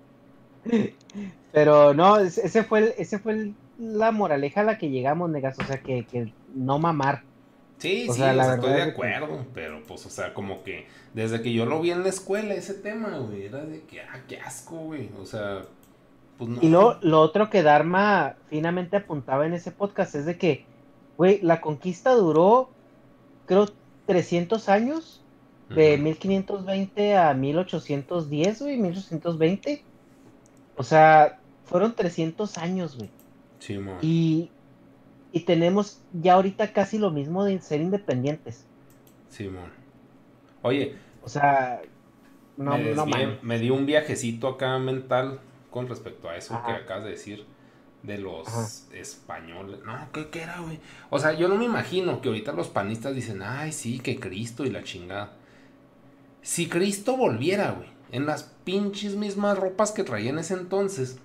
Pero 1.51 1.93
no, 1.93 2.17
es- 2.17 2.37
ese 2.37 2.63
fue, 2.63 2.79
el- 2.79 2.93
ese 2.97 3.19
fue 3.19 3.33
el- 3.33 3.55
la 3.79 4.11
moraleja 4.11 4.61
a 4.61 4.63
la 4.63 4.77
que 4.77 4.89
llegamos, 4.89 5.29
negas. 5.29 5.57
O 5.59 5.63
sea, 5.63 5.79
que, 5.81 6.05
que 6.05 6.33
no 6.53 6.79
mamar. 6.79 7.23
Sí, 7.77 8.07
O 8.09 8.13
sí, 8.13 8.19
sea, 8.19 8.31
o 8.31 8.35
la 8.35 8.45
sea, 8.45 8.55
estoy 8.55 8.69
de 8.71 8.75
que- 8.77 8.81
acuerdo, 8.83 9.45
pero 9.53 9.81
pues, 9.87 10.05
o 10.05 10.09
sea, 10.09 10.33
como 10.33 10.63
que 10.63 10.87
desde 11.13 11.41
que 11.41 11.51
yo 11.53 11.65
lo 11.65 11.81
vi 11.81 11.91
en 11.91 12.03
la 12.03 12.09
escuela, 12.09 12.53
ese 12.53 12.73
tema, 12.73 13.17
güey, 13.19 13.45
era 13.45 13.63
de 13.65 13.81
que, 13.81 13.99
ah, 14.01 14.21
qué 14.27 14.39
asco, 14.39 14.75
güey, 14.77 15.09
o 15.21 15.25
sea, 15.25 15.63
pues 16.37 16.49
no. 16.49 16.59
Y 16.61 16.69
lo, 16.69 16.97
lo 17.01 17.19
otro 17.21 17.49
que 17.49 17.63
Dharma 17.63 18.35
finamente 18.49 18.97
apuntaba 18.97 19.45
en 19.45 19.53
ese 19.53 19.71
podcast 19.71 20.15
es 20.15 20.25
de 20.25 20.37
que, 20.37 20.65
güey, 21.17 21.39
la 21.41 21.59
conquista 21.61 22.11
duró, 22.11 22.69
creo, 23.45 23.67
300 24.05 24.69
años, 24.69 25.21
de 25.69 25.95
Ujú. 25.95 26.03
1520 26.03 27.17
a 27.17 27.33
1810, 27.33 28.61
güey, 28.61 28.77
1820. 28.77 29.83
O 30.77 30.83
sea, 30.83 31.39
fueron 31.65 31.95
300 31.95 32.57
años, 32.57 32.97
güey. 32.97 33.09
Sí, 33.59 33.77
mo. 33.77 33.97
Y, 34.01 34.51
y 35.31 35.41
tenemos 35.41 36.01
ya 36.13 36.33
ahorita 36.33 36.73
casi 36.73 36.97
lo 36.97 37.11
mismo 37.11 37.43
de 37.43 37.59
ser 37.61 37.81
independientes. 37.81 38.65
Simón. 39.29 39.71
Oye, 40.61 40.95
O 41.23 41.29
sea, 41.29 41.81
no, 42.57 42.77
me, 42.77 42.93
no 42.93 43.05
desvié, 43.05 43.39
me 43.41 43.59
dio 43.59 43.73
un 43.75 43.85
viajecito 43.85 44.47
acá 44.47 44.77
mental 44.79 45.39
con 45.69 45.87
respecto 45.87 46.29
a 46.29 46.37
eso 46.37 46.61
que 46.65 46.71
acabas 46.71 47.03
de 47.03 47.11
decir 47.11 47.45
de 48.03 48.17
los 48.17 48.47
Ajá. 48.47 48.67
españoles. 48.93 49.79
No, 49.85 49.97
¿qué, 50.13 50.29
qué 50.29 50.43
era, 50.43 50.59
güey? 50.59 50.79
O 51.09 51.19
sea, 51.19 51.33
yo 51.33 51.47
no 51.47 51.55
me 51.55 51.65
imagino 51.65 52.21
que 52.21 52.29
ahorita 52.29 52.53
los 52.53 52.69
panistas 52.69 53.15
dicen, 53.15 53.41
ay, 53.41 53.71
sí, 53.71 53.99
que 53.99 54.19
Cristo 54.19 54.65
y 54.65 54.69
la 54.69 54.83
chingada. 54.83 55.33
Si 56.41 56.69
Cristo 56.69 57.17
volviera, 57.17 57.71
güey, 57.71 57.89
en 58.11 58.25
las 58.25 58.43
pinches 58.63 59.15
mismas 59.15 59.57
ropas 59.57 59.91
que 59.91 60.03
traía 60.03 60.29
en 60.29 60.39
ese 60.39 60.53
entonces, 60.55 61.19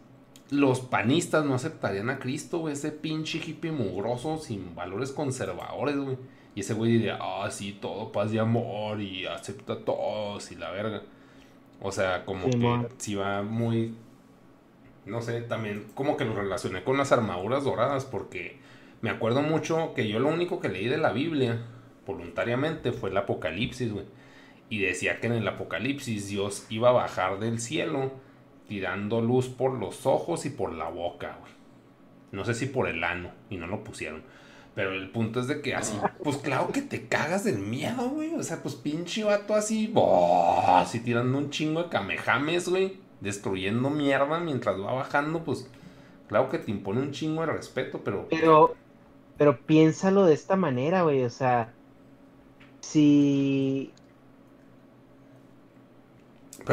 los 0.51 0.81
panistas 0.81 1.45
no 1.45 1.55
aceptarían 1.55 2.11
a 2.11 2.19
Cristo, 2.19 2.59
güey, 2.59 2.75
ese 2.75 2.91
pinche 2.93 3.39
hippie 3.39 3.73
mugroso 3.73 4.39
sin 4.39 4.75
valores 4.75 5.13
conservadores, 5.13 5.97
güey. 5.97 6.19
Y 6.55 6.61
ese 6.61 6.75
güey 6.75 6.93
diría, 6.93 7.19
ah, 7.21 7.49
sí, 7.51 7.79
todo 7.81 8.11
paz 8.13 8.33
y 8.33 8.39
amor 8.39 9.01
y 9.01 9.27
acepta 9.27 9.75
a 9.75 9.85
todos 9.85 10.51
y 10.51 10.57
la 10.57 10.71
verga. 10.73 11.03
O 11.81 11.93
sea, 11.93 12.25
como 12.25 12.51
Sí, 12.51 12.59
que 12.59 12.59
mon. 12.59 12.89
si 12.99 13.15
va 13.15 13.43
muy 13.43 13.95
no 15.07 15.23
sé, 15.23 15.41
también 15.43 15.87
como 15.95 16.17
que 16.17 16.25
lo 16.25 16.35
relacioné 16.35 16.85
con 16.85 16.97
las 16.99 17.13
armaduras 17.13 17.65
doradas 17.65 18.05
porque 18.05 18.59
me 19.01 19.11
acuerdo 19.11 19.43
mucho 19.43 19.95
que 19.95 20.09
yo 20.09 20.19
lo 20.21 20.29
único 20.29 20.61
que 20.61 20.69
leí 20.69 20.87
de 20.89 20.99
la 20.99 21.13
Biblia 21.13 21.59
voluntariamente 22.07 22.93
fue 22.93 23.11
el 23.11 23.17
Apocalipsis, 23.17 23.93
güey. 23.93 24.05
Y 24.71 24.79
decía 24.79 25.21
que 25.21 25.27
en 25.27 25.35
el 25.35 25.47
Apocalipsis 25.47 26.29
Dios 26.29 26.65
iba 26.71 26.89
a 26.89 26.93
bajar 26.93 27.41
del 27.41 27.61
cielo 27.61 28.13
tirando 28.69 29.21
luz 29.21 29.49
por 29.49 29.73
los 29.73 30.07
ojos 30.07 30.47
y 30.47 30.51
por 30.51 30.73
la 30.73 30.89
boca, 30.89 31.37
güey. 31.41 31.53
No 32.31 32.45
sé 32.45 32.55
si 32.55 32.67
por 32.67 32.89
el 32.89 33.03
ano, 33.03 33.33
y 33.51 33.57
no 33.57 33.67
lo 33.67 33.83
pusieron. 33.83 34.23
Pero 34.77 34.93
el 34.93 35.11
punto 35.11 35.41
es 35.41 35.49
de 35.49 35.61
que 35.61 35.75
así, 35.75 35.99
pues 36.23 36.37
claro 36.37 36.71
que 36.73 36.81
te 36.81 37.09
cagas 37.09 37.43
del 37.43 37.59
miedo, 37.59 38.09
güey. 38.11 38.33
O 38.35 38.43
sea, 38.45 38.63
pues 38.63 38.77
pinche 38.77 39.25
vato 39.25 39.57
así, 39.57 39.93
así 40.67 41.01
tirando 41.01 41.37
un 41.37 41.51
chingo 41.51 41.83
de 41.83 41.89
camejames, 41.89 42.69
güey. 42.69 42.99
Destruyendo 43.21 43.91
mierda 43.91 44.39
mientras 44.39 44.81
va 44.81 44.93
bajando, 44.93 45.43
pues 45.43 45.69
claro 46.29 46.49
que 46.49 46.59
te 46.59 46.71
impone 46.71 47.01
un 47.01 47.11
chingo 47.11 47.41
de 47.41 47.49
respeto, 47.49 48.03
pero... 48.05 48.29
Pero, 48.31 48.77
pero 49.37 49.59
piénsalo 49.59 50.25
de 50.25 50.35
esta 50.35 50.55
manera, 50.55 51.03
güey. 51.03 51.25
O 51.25 51.31
sea, 51.31 51.73
si... 52.81 53.93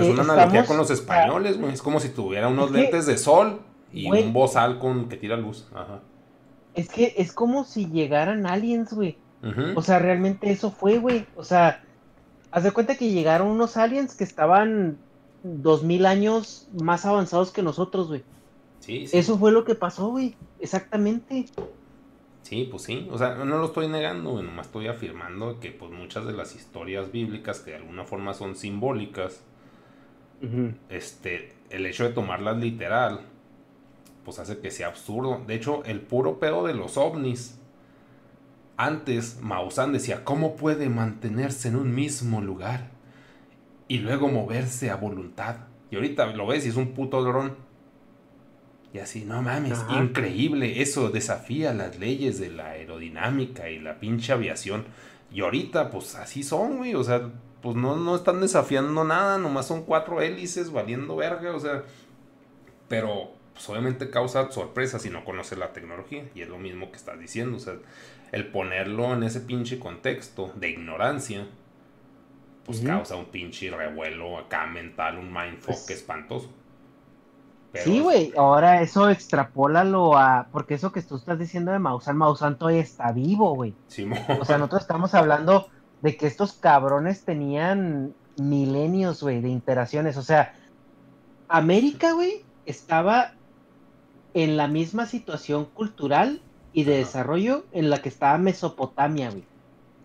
Pero 0.02 0.14
es 0.14 0.20
una 0.20 0.24
Eh, 0.34 0.36
analogía 0.36 0.66
con 0.66 0.78
los 0.78 0.90
españoles, 0.92 1.60
güey. 1.60 1.74
Es 1.74 1.82
como 1.82 2.00
si 2.00 2.10
tuviera 2.10 2.48
unos 2.48 2.72
que- 2.72 2.78
lentes 2.78 3.06
de 3.06 3.18
sol 3.18 3.62
y 3.92 4.10
un 4.10 4.34
bozal 4.34 4.80
con 4.80 5.10
que 5.10 5.18
tira 5.18 5.38
luz. 5.38 5.68
Ajá. 5.74 6.00
Es 6.76 6.90
que 6.90 7.16
es 7.18 7.32
como 7.34 7.64
si 7.64 7.88
llegaran 7.90 8.46
aliens, 8.46 8.94
güey. 8.94 9.18
O 9.76 9.82
sea, 9.82 10.00
realmente 10.00 10.52
eso 10.52 10.72
fue, 10.72 10.98
güey. 11.00 11.26
O 11.36 11.44
sea, 11.44 11.84
haz 12.52 12.64
de 12.64 12.72
cuenta 12.72 12.96
que 12.96 13.10
llegaron 13.12 13.48
unos 13.48 13.78
aliens 13.78 14.14
que 14.16 14.24
estaban 14.24 14.98
dos 15.44 15.84
mil 15.84 16.06
años 16.06 16.68
más 16.82 17.06
avanzados 17.06 17.52
que 17.52 17.62
nosotros, 17.64 18.08
güey. 18.10 18.24
Sí, 18.80 19.08
sí. 19.08 19.18
Eso 19.18 19.38
fue 19.38 19.52
lo 19.52 19.64
que 19.64 19.76
pasó, 19.76 20.10
güey. 20.10 20.36
Exactamente. 20.60 21.46
Sí, 22.44 22.68
pues 22.70 22.84
sí. 22.84 23.08
O 23.12 23.18
sea, 23.18 23.36
no 23.36 23.58
lo 23.58 23.66
estoy 23.66 23.88
negando, 23.88 24.32
güey, 24.32 24.44
nomás 24.46 24.68
estoy 24.68 24.88
afirmando 24.88 25.60
que 25.60 25.72
pues 25.72 25.92
muchas 25.92 26.26
de 26.26 26.34
las 26.34 26.56
historias 26.56 27.12
bíblicas 27.12 27.60
que 27.60 27.72
de 27.72 27.78
alguna 27.78 28.06
forma 28.06 28.34
son 28.34 28.56
simbólicas, 28.56 29.42
este, 30.90 31.54
el 31.70 31.86
hecho 31.86 32.04
de 32.04 32.12
tomarlas 32.12 32.58
literal, 32.58 33.22
pues 34.24 34.40
hace 34.40 34.60
que 34.60 34.72
sea 34.72 34.88
absurdo. 34.88 35.44
De 35.48 35.56
hecho, 35.56 35.84
el 35.86 36.02
puro 36.02 36.40
pedo 36.40 36.66
de 36.66 36.74
los 36.74 36.98
ovnis, 36.98 37.60
antes 38.76 39.40
Maussan 39.42 39.94
decía, 39.94 40.24
¿cómo 40.24 40.56
puede 40.56 40.90
mantenerse 40.90 41.70
en 41.70 41.76
un 41.76 41.96
mismo 41.96 42.42
lugar 42.42 42.90
y 43.88 44.00
luego 44.00 44.28
moverse 44.28 44.90
a 44.92 44.96
voluntad? 44.96 45.58
Y 45.90 45.96
ahorita 45.96 46.28
lo 46.28 46.48
ves 46.48 46.66
y 46.66 46.70
es 46.70 46.76
un 46.76 46.90
puto 46.90 47.24
dron. 47.24 47.56
Y 48.94 49.00
así, 49.00 49.26
no 49.26 49.42
mames, 49.42 49.80
Ajá. 49.80 50.02
increíble, 50.02 50.82
eso 50.82 51.10
desafía 51.10 51.74
las 51.74 52.00
leyes 52.00 52.40
de 52.40 52.50
la 52.50 52.68
aerodinámica 52.68 53.70
y 53.70 53.80
la 53.80 54.00
pinche 54.00 54.32
aviación. 54.32 54.86
Y 55.32 55.42
ahorita, 55.42 55.90
pues 55.90 56.16
así 56.16 56.42
son, 56.44 56.78
güey, 56.78 56.96
o 56.96 57.04
sea, 57.04 57.30
pues 57.62 57.76
no, 57.76 57.96
no 57.96 58.16
están 58.16 58.40
desafiando 58.42 59.04
nada, 59.04 59.38
nomás 59.38 59.68
son 59.68 59.84
cuatro 59.84 60.22
hélices 60.22 60.72
valiendo 60.72 61.16
verga, 61.16 61.56
o 61.56 61.60
sea, 61.60 61.84
pero 62.88 63.32
pues 63.54 63.68
obviamente 63.70 64.10
causa 64.10 64.52
sorpresa 64.52 65.00
si 65.00 65.10
no 65.10 65.26
conoces 65.26 65.58
la 65.58 65.74
tecnología, 65.74 66.30
y 66.36 66.42
es 66.42 66.48
lo 66.50 66.58
mismo 66.60 66.90
que 66.92 66.98
estás 66.98 67.20
diciendo, 67.20 67.58
o 67.58 67.60
sea, 67.60 67.74
el 68.32 68.48
ponerlo 68.48 69.14
en 69.14 69.24
ese 69.24 69.42
pinche 69.42 69.80
contexto 69.80 70.52
de 70.56 70.70
ignorancia, 70.70 71.48
pues 72.66 72.82
causa 72.82 73.16
un 73.16 73.26
pinche 73.26 73.72
revuelo 73.72 74.38
acá 74.38 74.66
mental, 74.68 75.18
un 75.18 75.32
mindfuck 75.34 75.66
Pues- 75.68 75.90
espantoso. 75.90 76.50
Pero- 77.72 77.86
Sí, 77.86 78.00
güey. 78.00 78.34
Ahora 78.38 78.82
eso 78.82 79.10
extrapólalo 79.10 80.18
a. 80.18 80.48
Porque 80.52 80.76
eso 80.76 80.92
que 80.94 81.02
tú 81.02 81.18
estás 81.18 81.38
diciendo 81.38 81.72
de 81.72 81.80
Maussan, 81.80 82.18
Maussan 82.18 82.58
todavía 82.58 82.82
está 82.82 83.12
vivo, 83.12 83.56
güey. 83.56 83.74
Simón. 83.88 84.20
O 84.40 84.46
sea, 84.46 84.58
nosotros 84.58 84.82
estamos 84.84 85.14
hablando 85.14 85.68
de 86.02 86.18
que 86.18 86.28
estos 86.28 86.54
cabrones 86.54 87.24
tenían 87.24 88.14
milenios, 88.38 89.22
güey, 89.22 89.42
de 89.42 89.50
interacciones. 89.50 90.18
O 90.18 90.22
sea, 90.22 90.54
América, 91.48 92.14
güey, 92.14 92.44
estaba 92.66 93.34
en 94.34 94.58
la 94.58 94.68
misma 94.68 95.06
situación 95.06 95.66
cultural 95.66 96.42
y 96.74 96.84
de 96.84 96.98
desarrollo 96.98 97.66
en 97.72 97.90
la 97.90 98.02
que 98.02 98.10
estaba 98.10 98.38
Mesopotamia, 98.38 99.32
güey. 99.32 99.44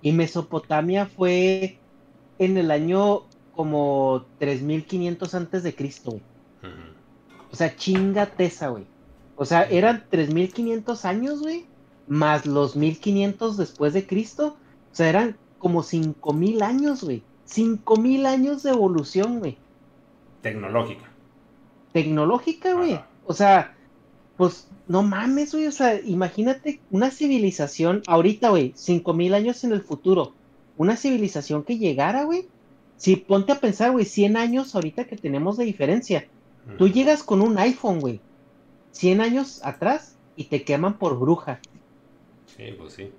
Y 0.00 0.12
Mesopotamia 0.12 1.06
fue 1.06 1.78
en 2.38 2.56
el 2.56 2.70
año 2.70 3.24
como 3.54 4.24
3500 4.38 5.34
antes 5.34 5.62
de 5.62 5.74
Cristo, 5.74 6.12
güey. 6.12 6.22
O 7.50 7.56
sea, 7.56 7.76
chinga 7.76 8.26
tesa, 8.26 8.68
güey. 8.68 8.86
O 9.36 9.44
sea, 9.44 9.64
eran 9.64 10.04
3500 10.08 11.04
años, 11.04 11.40
güey, 11.40 11.66
más 12.06 12.46
los 12.46 12.76
1500 12.76 13.56
después 13.56 13.92
de 13.92 14.06
Cristo. 14.06 14.56
O 14.90 14.94
sea, 14.94 15.08
eran 15.08 15.36
como 15.62 15.84
5000 15.84 16.60
años, 16.60 17.04
güey. 17.04 17.22
5000 17.44 18.26
años 18.26 18.64
de 18.64 18.70
evolución, 18.70 19.38
güey. 19.38 19.56
Tecnológica. 20.40 21.08
Tecnológica, 21.92 22.74
güey. 22.74 23.00
O 23.24 23.32
sea, 23.32 23.76
pues 24.36 24.66
no 24.88 25.04
mames, 25.04 25.52
güey. 25.52 25.68
O 25.68 25.72
sea, 25.72 26.00
imagínate 26.00 26.80
una 26.90 27.12
civilización 27.12 28.02
ahorita, 28.08 28.48
güey, 28.48 28.72
5000 28.74 29.34
años 29.34 29.62
en 29.62 29.70
el 29.70 29.82
futuro. 29.82 30.32
Una 30.76 30.96
civilización 30.96 31.62
que 31.62 31.78
llegara, 31.78 32.24
güey. 32.24 32.48
Si 32.96 33.14
ponte 33.14 33.52
a 33.52 33.60
pensar, 33.60 33.92
güey, 33.92 34.04
100 34.04 34.36
años 34.36 34.74
ahorita 34.74 35.04
que 35.04 35.16
tenemos 35.16 35.56
de 35.56 35.64
diferencia. 35.64 36.26
Tú 36.76 36.88
llegas 36.88 37.22
con 37.22 37.40
un 37.40 37.56
iPhone, 37.58 38.00
güey. 38.00 38.20
100 38.90 39.20
años 39.20 39.60
atrás 39.62 40.16
y 40.34 40.44
te 40.44 40.64
queman 40.64 40.98
por 40.98 41.20
bruja. 41.20 41.60
Sí, 42.56 42.64
pues 42.76 42.94
sí. 42.94 43.12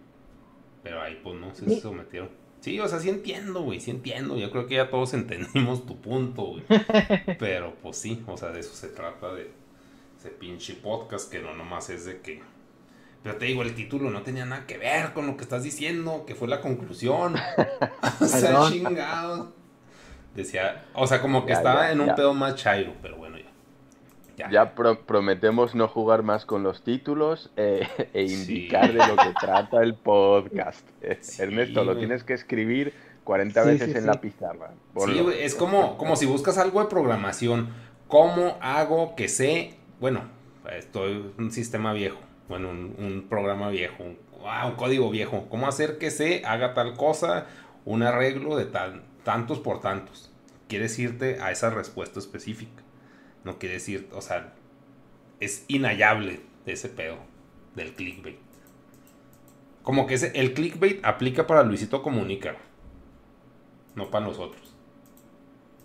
Pero 0.84 1.02
ahí 1.02 1.20
pues 1.24 1.36
no 1.40 1.54
se 1.56 1.80
sometieron. 1.80 2.30
Sí, 2.60 2.80
o 2.80 2.88
sea, 2.88 3.00
sí 3.00 3.10
entiendo, 3.10 3.62
güey, 3.62 3.80
sí 3.80 3.92
entiendo. 3.92 4.38
Yo 4.38 4.52
creo 4.52 4.68
que 4.68 4.76
ya 4.76 4.90
todos 4.90 5.14
entendimos 5.16 5.86
tu 5.86 6.00
punto, 6.00 6.44
güey. 6.44 6.64
Pero 7.40 7.74
pues 7.82 7.98
sí, 7.98 8.24
o 8.28 8.38
sea, 8.38 8.50
de 8.50 8.60
eso 8.62 8.74
se 8.74 8.90
trata 8.90 9.34
de 9.34 9.50
ese 10.18 10.30
pinche 10.30 10.74
podcast 10.76 11.32
que 11.32 11.40
no 11.40 11.54
nomás 11.54 11.90
es 11.90 12.06
de 12.06 12.22
que... 12.22 12.42
Pero 13.24 13.38
te 13.38 13.46
digo, 13.46 13.62
el 13.64 13.74
título 13.74 14.10
no 14.10 14.22
tenía 14.22 14.46
nada 14.46 14.66
que 14.68 14.78
ver 14.78 15.14
con 15.14 15.28
lo 15.28 15.38
que 15.38 15.44
estás 15.44 15.64
diciendo, 15.64 16.26
que 16.28 16.36
fue 16.36 16.48
la 16.50 16.60
conclusión. 16.60 17.36
o 18.20 18.26
sea, 18.26 18.70
chingado. 18.70 19.54
Decía, 20.36 20.86
o 20.94 21.08
sea, 21.08 21.22
como 21.22 21.46
que 21.46 21.52
Ya, 21.52 21.58
estaba 21.60 21.82
ya, 21.88 21.92
en 21.94 22.02
un 22.02 22.08
ya. 22.08 22.16
pedo 22.16 22.34
más 22.34 22.56
chairo, 22.56 22.94
pero 23.02 23.16
bueno, 23.18 23.38
ya. 24.38 24.46
Ya. 24.48 24.52
Ya 24.52 24.76
pro- 24.76 25.00
prometemos 25.02 25.76
no 25.76 25.88
jugar 25.88 26.24
más 26.24 26.46
con 26.46 26.64
los 26.64 26.84
títulos 26.84 27.52
eh, 27.58 27.88
e 28.14 28.24
indicar 28.24 28.92
de 28.92 29.00
lo 29.08 29.16
que 29.16 29.34
trata 29.40 29.82
el 29.84 29.96
podcast. 29.96 30.88
Ernesto, 31.40 31.84
lo 31.84 31.98
tienes 31.98 32.24
que 32.24 32.34
escribir 32.34 32.94
40 33.24 33.64
Sí, 33.64 33.70
veces 33.70 33.86
sí, 33.92 33.96
en 33.98 34.02
sí. 34.02 34.08
la 34.08 34.20
pizarra. 34.22 34.72
Sí, 34.72 34.78
Ponlo. 34.94 35.32
es 35.32 35.56
como, 35.56 35.98
como 35.98 36.16
si 36.16 36.26
buscas 36.26 36.58
algo 36.58 36.82
de 36.82 36.90
programación. 36.90 37.70
¿Cómo 38.08 38.58
hago 38.62 39.16
que 39.16 39.28
sé? 39.28 39.76
Bueno, 40.00 40.22
estoy 40.72 41.32
un 41.38 41.52
sistema 41.52 41.94
viejo, 41.94 42.20
bueno, 42.50 42.70
un, 42.70 42.96
un 43.00 43.26
programa 43.30 43.70
viejo, 43.70 44.04
un, 44.04 44.18
ah, 44.46 44.68
un 44.68 44.76
código 44.76 45.10
viejo. 45.10 45.48
¿Cómo 45.50 45.68
hacer 45.68 45.98
que 45.98 46.12
sé 46.12 46.44
haga 46.46 46.74
tal 46.74 46.96
cosa? 46.96 47.46
Un 47.86 48.04
arreglo 48.04 48.56
de 48.58 48.66
tal, 48.66 49.04
tantos 49.24 49.60
por 49.60 49.80
tantos. 49.82 50.32
Quieres 50.68 50.98
irte 51.00 51.40
a 51.42 51.52
esa 51.52 51.70
respuesta 51.70 52.20
específica. 52.20 52.83
No 53.44 53.60
quiere 53.60 53.76
decir, 53.76 54.10
o 54.14 54.22
sea, 54.22 54.54
es 55.40 55.66
inhallable 55.68 56.42
ese 56.66 56.90
pedo 56.90 57.18
del 57.76 57.94
clickbait. 57.94 58.38
Como 59.84 60.08
que 60.08 60.14
ese, 60.14 60.32
el 60.36 60.54
clickbait 60.54 61.04
aplica 61.04 61.46
para 61.46 61.64
Luisito 61.64 62.02
Comunica, 62.02 62.56
no 63.96 64.10
para 64.10 64.26
nosotros. 64.26 64.74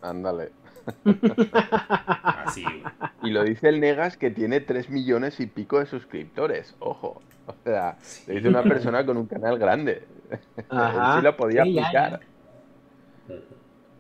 Ándale. 0.01 0.53
Así, 2.25 2.63
güey. 2.63 2.83
Y 3.23 3.31
lo 3.31 3.45
dice 3.45 3.69
el 3.69 3.81
Negas 3.81 4.17
que 4.17 4.31
tiene 4.31 4.61
3 4.61 4.91
millones 4.91 5.41
y 5.41 5.47
pico 5.47 5.81
de 5.81 5.87
suscriptores. 5.87 6.77
Ojo. 6.79 7.21
O 7.47 7.55
sea, 7.65 7.99
lo 8.27 8.35
dice 8.35 8.49
una 8.49 8.63
persona 8.63 9.05
con 9.05 9.17
un 9.17 9.27
canal 9.27 9.59
grande. 9.59 10.07
Ajá, 10.69 11.15
Él 11.15 11.19
sí 11.19 11.25
lo 11.25 11.37
podía 11.37 11.65
sí, 11.65 11.75
ya, 11.75 11.83
aplicar. 11.83 12.21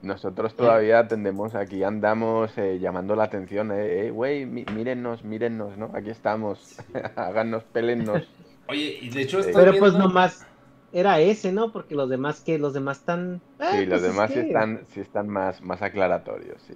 Nosotros 0.01 0.55
todavía 0.57 1.09
tendemos 1.09 1.55
aquí, 1.57 1.83
andamos 1.83 2.57
eh, 2.57 2.79
llamando 2.79 3.17
la 3.17 3.25
atención, 3.25 3.73
eh, 3.73 4.07
eh, 4.07 4.11
güey, 4.11 4.47
mi- 4.47 4.65
mírennos, 4.65 5.25
mírennos, 5.25 5.77
¿no? 5.77 5.91
Aquí 5.95 6.11
estamos, 6.11 6.77
háganos, 7.17 7.65
pélennos. 7.65 8.23
Oye, 8.69 8.99
y 9.01 9.11
de 9.11 9.23
hecho 9.23 9.41
estoy 9.41 9.55
Pero 9.55 9.73
viendo... 9.73 9.81
pues 9.81 9.95
nomás 9.95 10.47
era 10.93 11.21
ese, 11.21 11.53
¿no? 11.53 11.73
Porque 11.73 11.95
los 11.95 12.09
demás 12.09 12.41
que 12.43 12.59
los 12.59 12.75
demás 12.75 12.99
están. 12.99 13.43
Ah, 13.59 13.73
Sí, 13.73 13.87
los 13.87 14.01
pues 14.01 14.03
es 14.05 14.13
demás 14.13 14.33
sí 14.33 14.39
están, 14.41 14.87
sí 14.87 15.01
están 15.01 15.29
más, 15.29 15.61
más 15.63 15.83
aclaratorios, 15.83 16.63
sí. 16.63 16.75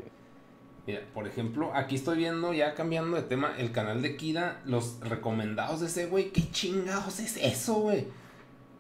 Mira, 0.87 1.01
por 1.15 1.29
ejemplo, 1.29 1.71
aquí 1.75 1.95
estoy 1.95 2.19
viendo, 2.19 2.53
ya 2.53 2.75
cambiando 2.75 3.17
de 3.17 3.23
tema, 3.23 3.55
el 3.57 3.71
canal 3.73 4.03
de 4.03 4.17
Kida, 4.17 4.63
los 4.65 4.99
recomendados 5.01 5.81
de 5.81 5.87
ese 5.87 6.07
güey. 6.07 6.31
¿Qué 6.33 6.51
chingados 6.51 7.21
es 7.21 7.37
eso, 7.37 7.75
güey? 7.75 8.09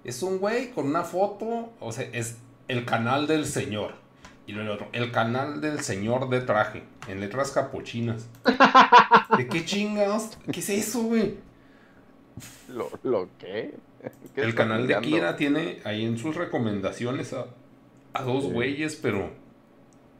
Es 0.04 0.22
un 0.22 0.38
güey 0.38 0.72
con 0.72 0.86
una 0.86 1.04
foto, 1.04 1.74
o 1.80 1.92
sea, 1.92 2.08
es 2.12 2.38
el 2.68 2.84
canal 2.84 3.26
del 3.28 3.46
señor. 3.46 4.01
Y 4.46 4.52
luego 4.52 4.70
el 4.70 4.74
otro, 4.74 4.88
el 4.92 5.12
canal 5.12 5.60
del 5.60 5.80
señor 5.80 6.28
de 6.28 6.40
traje, 6.40 6.82
en 7.06 7.20
letras 7.20 7.52
capuchinas. 7.52 8.28
¿De 9.36 9.46
qué 9.48 9.64
chingados? 9.64 10.36
¿Qué 10.50 10.60
es 10.60 10.68
eso, 10.68 11.02
güey? 11.02 11.36
¿Lo, 12.68 12.90
lo 13.04 13.28
qué? 13.38 13.74
¿Qué 14.34 14.40
El 14.40 14.54
canal 14.54 14.86
de? 14.88 14.98
Kira 15.00 15.36
tiene 15.36 15.80
ahí 15.84 16.04
en 16.04 16.18
sus 16.18 16.34
recomendaciones 16.34 17.32
a, 17.32 17.46
a 18.14 18.22
dos 18.22 18.44
Sí. 18.44 18.50
güeyes, 18.50 18.96
pero. 18.96 19.30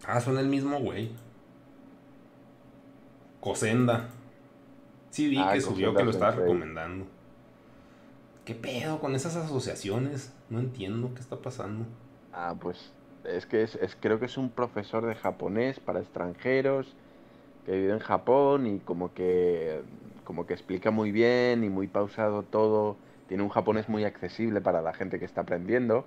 Ah, 0.07 0.21
son 0.21 0.39
el 0.39 0.47
mismo 0.49 0.79
güey. 0.79 1.11
Cosenda. 3.41 4.09
Sí, 5.11 5.29
vi 5.29 5.39
Ah, 5.39 5.53
que 5.53 5.61
subió 5.61 5.95
que 5.95 6.05
lo 6.05 6.11
estaba 6.11 6.33
recomendando. 6.33 7.07
¿Qué 8.45 8.55
pedo 8.55 8.99
con 9.01 9.15
esas 9.15 9.37
asociaciones? 9.37 10.33
No 10.49 10.59
entiendo 10.61 11.13
qué 11.15 11.21
está 11.21 11.37
pasando. 11.37 11.87
Ah, 12.33 12.55
pues 12.59 12.93
es 13.25 13.47
que 13.47 13.63
es, 13.63 13.77
es- 13.77 13.97
creo 14.01 14.19
que 14.19 14.27
es 14.27 14.37
un 14.39 14.51
profesor 14.51 15.07
de 15.07 15.15
japonés 15.15 15.81
para 15.81 16.01
extranjeros 16.01 16.95
que 17.67 17.73
vive 17.73 17.93
en 17.93 17.99
Japón 18.01 18.67
y 18.67 18.81
como 18.81 19.13
que 19.15 19.83
como 20.25 20.47
que 20.47 20.55
explica 20.55 20.91
muy 20.91 21.13
bien 21.13 21.65
y 21.65 21.69
muy 21.71 21.89
pausado 21.89 22.43
todo. 22.45 22.97
Tiene 23.29 23.43
un 23.43 23.49
japonés 23.51 23.89
muy 23.89 24.05
accesible 24.05 24.61
para 24.61 24.83
la 24.83 24.93
gente 24.95 25.19
que 25.19 25.25
está 25.25 25.43
aprendiendo. 25.43 26.07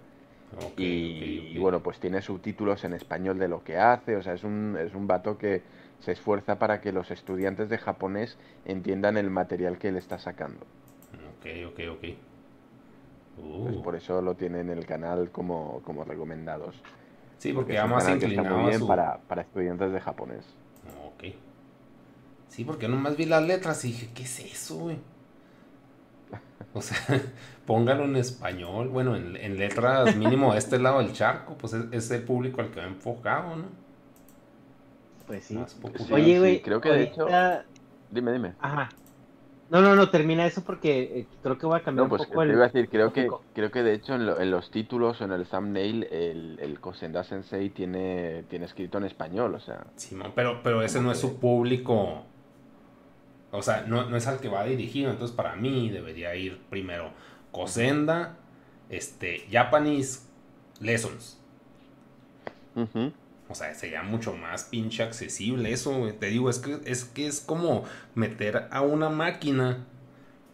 Y, 0.77 1.57
bueno, 1.57 1.81
pues 1.83 1.99
tiene 1.99 2.21
subtítulos 2.21 2.83
en 2.83 2.93
español 2.93 3.39
de 3.39 3.47
lo 3.47 3.63
que 3.63 3.77
hace. 3.77 4.15
O 4.15 4.21
sea, 4.23 4.33
es 4.33 4.43
un, 4.43 4.77
es 4.79 4.93
un 4.95 5.07
vato 5.07 5.37
que 5.37 5.61
se 5.99 6.11
esfuerza 6.13 6.59
para 6.59 6.81
que 6.81 6.91
los 6.91 7.11
estudiantes 7.11 7.69
de 7.69 7.77
japonés 7.77 8.37
entiendan 8.65 9.17
el 9.17 9.29
material 9.29 9.77
que 9.77 9.89
él 9.89 9.97
está 9.97 10.17
sacando. 10.19 10.65
Ok, 11.13 11.45
ok, 11.67 11.79
ok. 11.91 12.03
Pues 13.61 13.75
Uh. 13.75 13.81
por 13.83 13.95
eso 13.95 14.21
lo 14.21 14.35
tiene 14.35 14.61
en 14.61 14.69
el 14.69 14.85
canal 14.85 15.29
como, 15.31 15.81
como 15.83 16.03
recomendados. 16.05 16.81
Sí, 17.37 17.53
porque 17.53 17.73
es 17.73 17.79
va 17.79 17.85
un 17.85 17.91
más 17.91 18.03
canal 18.03 18.19
que 18.19 18.25
está 18.25 18.35
inclinado 18.41 18.57
muy 18.61 18.69
bien 18.69 18.79
su- 18.79 18.87
para, 18.87 19.17
para 19.19 19.41
estudiantes 19.41 19.91
de 19.91 20.01
japonés. 20.01 20.45
Ok. 21.05 21.23
Sí, 22.49 22.63
porque 22.63 22.87
nomás 22.87 23.17
vi 23.17 23.25
las 23.25 23.43
letras 23.43 23.83
y 23.85 23.89
dije, 23.89 24.09
¿qué 24.13 24.23
es 24.23 24.39
eso, 24.39 24.75
güey? 24.77 24.97
O 26.73 26.81
sea, 26.81 26.97
póngalo 27.65 28.03
en 28.05 28.15
español, 28.17 28.89
bueno, 28.89 29.15
en, 29.15 29.35
en 29.37 29.57
letras 29.57 30.15
mínimo 30.15 30.53
de 30.53 30.59
este 30.59 30.77
lado 30.79 30.99
del 30.99 31.13
charco, 31.13 31.55
pues 31.57 31.73
es, 31.73 31.85
es 31.91 32.11
el 32.11 32.23
público 32.23 32.61
al 32.61 32.69
que 32.71 32.79
va 32.81 32.85
enfocado, 32.87 33.55
¿no? 33.55 33.65
Pues 35.27 35.45
sí. 35.45 35.57
Oye, 36.11 36.39
güey, 36.39 36.61
creo 36.61 36.81
que 36.81 36.89
de 36.89 37.03
hecho- 37.03 37.27
Dime, 38.11 38.31
dime. 38.31 38.53
Ajá. 38.59 38.89
No, 39.69 39.81
no, 39.81 39.95
no, 39.95 40.09
termina 40.11 40.45
eso 40.45 40.63
porque 40.63 41.19
eh, 41.19 41.27
creo 41.41 41.57
que 41.57 41.65
voy 41.65 41.77
a 41.79 41.83
cambiar 41.83 42.05
No, 42.05 42.09
pues 42.09 42.21
un 42.21 42.25
te 42.27 42.27
poco 42.27 42.41
el... 42.43 42.51
iba 42.53 42.65
a 42.65 42.67
decir, 42.67 42.89
creo 42.89 43.11
que, 43.11 43.37
creo 43.53 43.71
que 43.71 43.81
de 43.81 43.93
hecho 43.95 44.13
en, 44.13 44.27
lo- 44.27 44.39
en 44.39 44.51
los 44.51 44.69
títulos 44.69 45.19
o 45.19 45.23
en 45.25 45.31
el 45.31 45.47
thumbnail 45.47 46.03
el, 46.11 46.59
el 46.61 46.79
Kosenda 46.79 47.23
Sensei 47.23 47.71
tiene, 47.71 48.43
tiene 48.43 48.65
escrito 48.65 48.97
en 48.99 49.05
español, 49.05 49.55
o 49.55 49.59
sea, 49.59 49.83
Simón, 49.97 50.31
pero, 50.35 50.61
pero 50.63 50.81
ese 50.83 51.01
no 51.01 51.11
es 51.11 51.19
su 51.19 51.39
público. 51.39 52.23
O 53.51 53.61
sea, 53.61 53.81
no, 53.87 54.09
no 54.09 54.17
es 54.17 54.27
al 54.27 54.39
que 54.39 54.49
va 54.49 54.65
dirigido. 54.65 55.11
Entonces, 55.11 55.35
para 55.35 55.55
mí 55.55 55.89
debería 55.89 56.35
ir 56.35 56.59
primero 56.69 57.11
Cosenda, 57.51 58.37
este, 58.89 59.47
Japanese 59.49 60.21
Lessons. 60.79 61.37
ujú, 62.75 63.13
O 63.47 63.53
sea, 63.55 63.73
sería 63.75 64.01
mucho 64.01 64.33
más 64.35 64.63
pinche 64.63 65.03
accesible 65.03 65.71
eso, 65.71 65.95
güey. 65.97 66.13
Te 66.13 66.27
digo, 66.27 66.49
es 66.49 66.59
que, 66.59 66.79
es 66.85 67.05
que 67.05 67.27
es 67.27 67.39
como 67.41 67.83
meter 68.15 68.67
a 68.71 68.81
una 68.81 69.09
máquina 69.09 69.85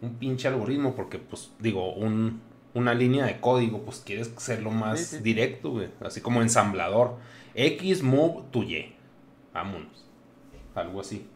un 0.02 0.16
pinche 0.16 0.48
algoritmo, 0.48 0.96
porque, 0.96 1.20
pues, 1.20 1.52
digo, 1.60 1.94
un, 1.94 2.42
una 2.74 2.94
línea 2.94 3.26
de 3.26 3.40
código, 3.40 3.84
pues 3.84 4.02
quieres 4.06 4.34
hacerlo 4.36 4.72
más 4.72 5.00
Sí, 5.00 5.18
sí. 5.18 5.24
directo, 5.24 5.72
güey. 5.72 5.90
Así 6.02 6.22
como 6.22 6.42
ensamblador. 6.42 7.16
X 7.54 8.02
move 8.04 8.44
to 8.52 8.64
Y. 8.64 8.96
Vámonos. 9.54 10.06
Algo 10.76 11.02
así. 11.02 11.28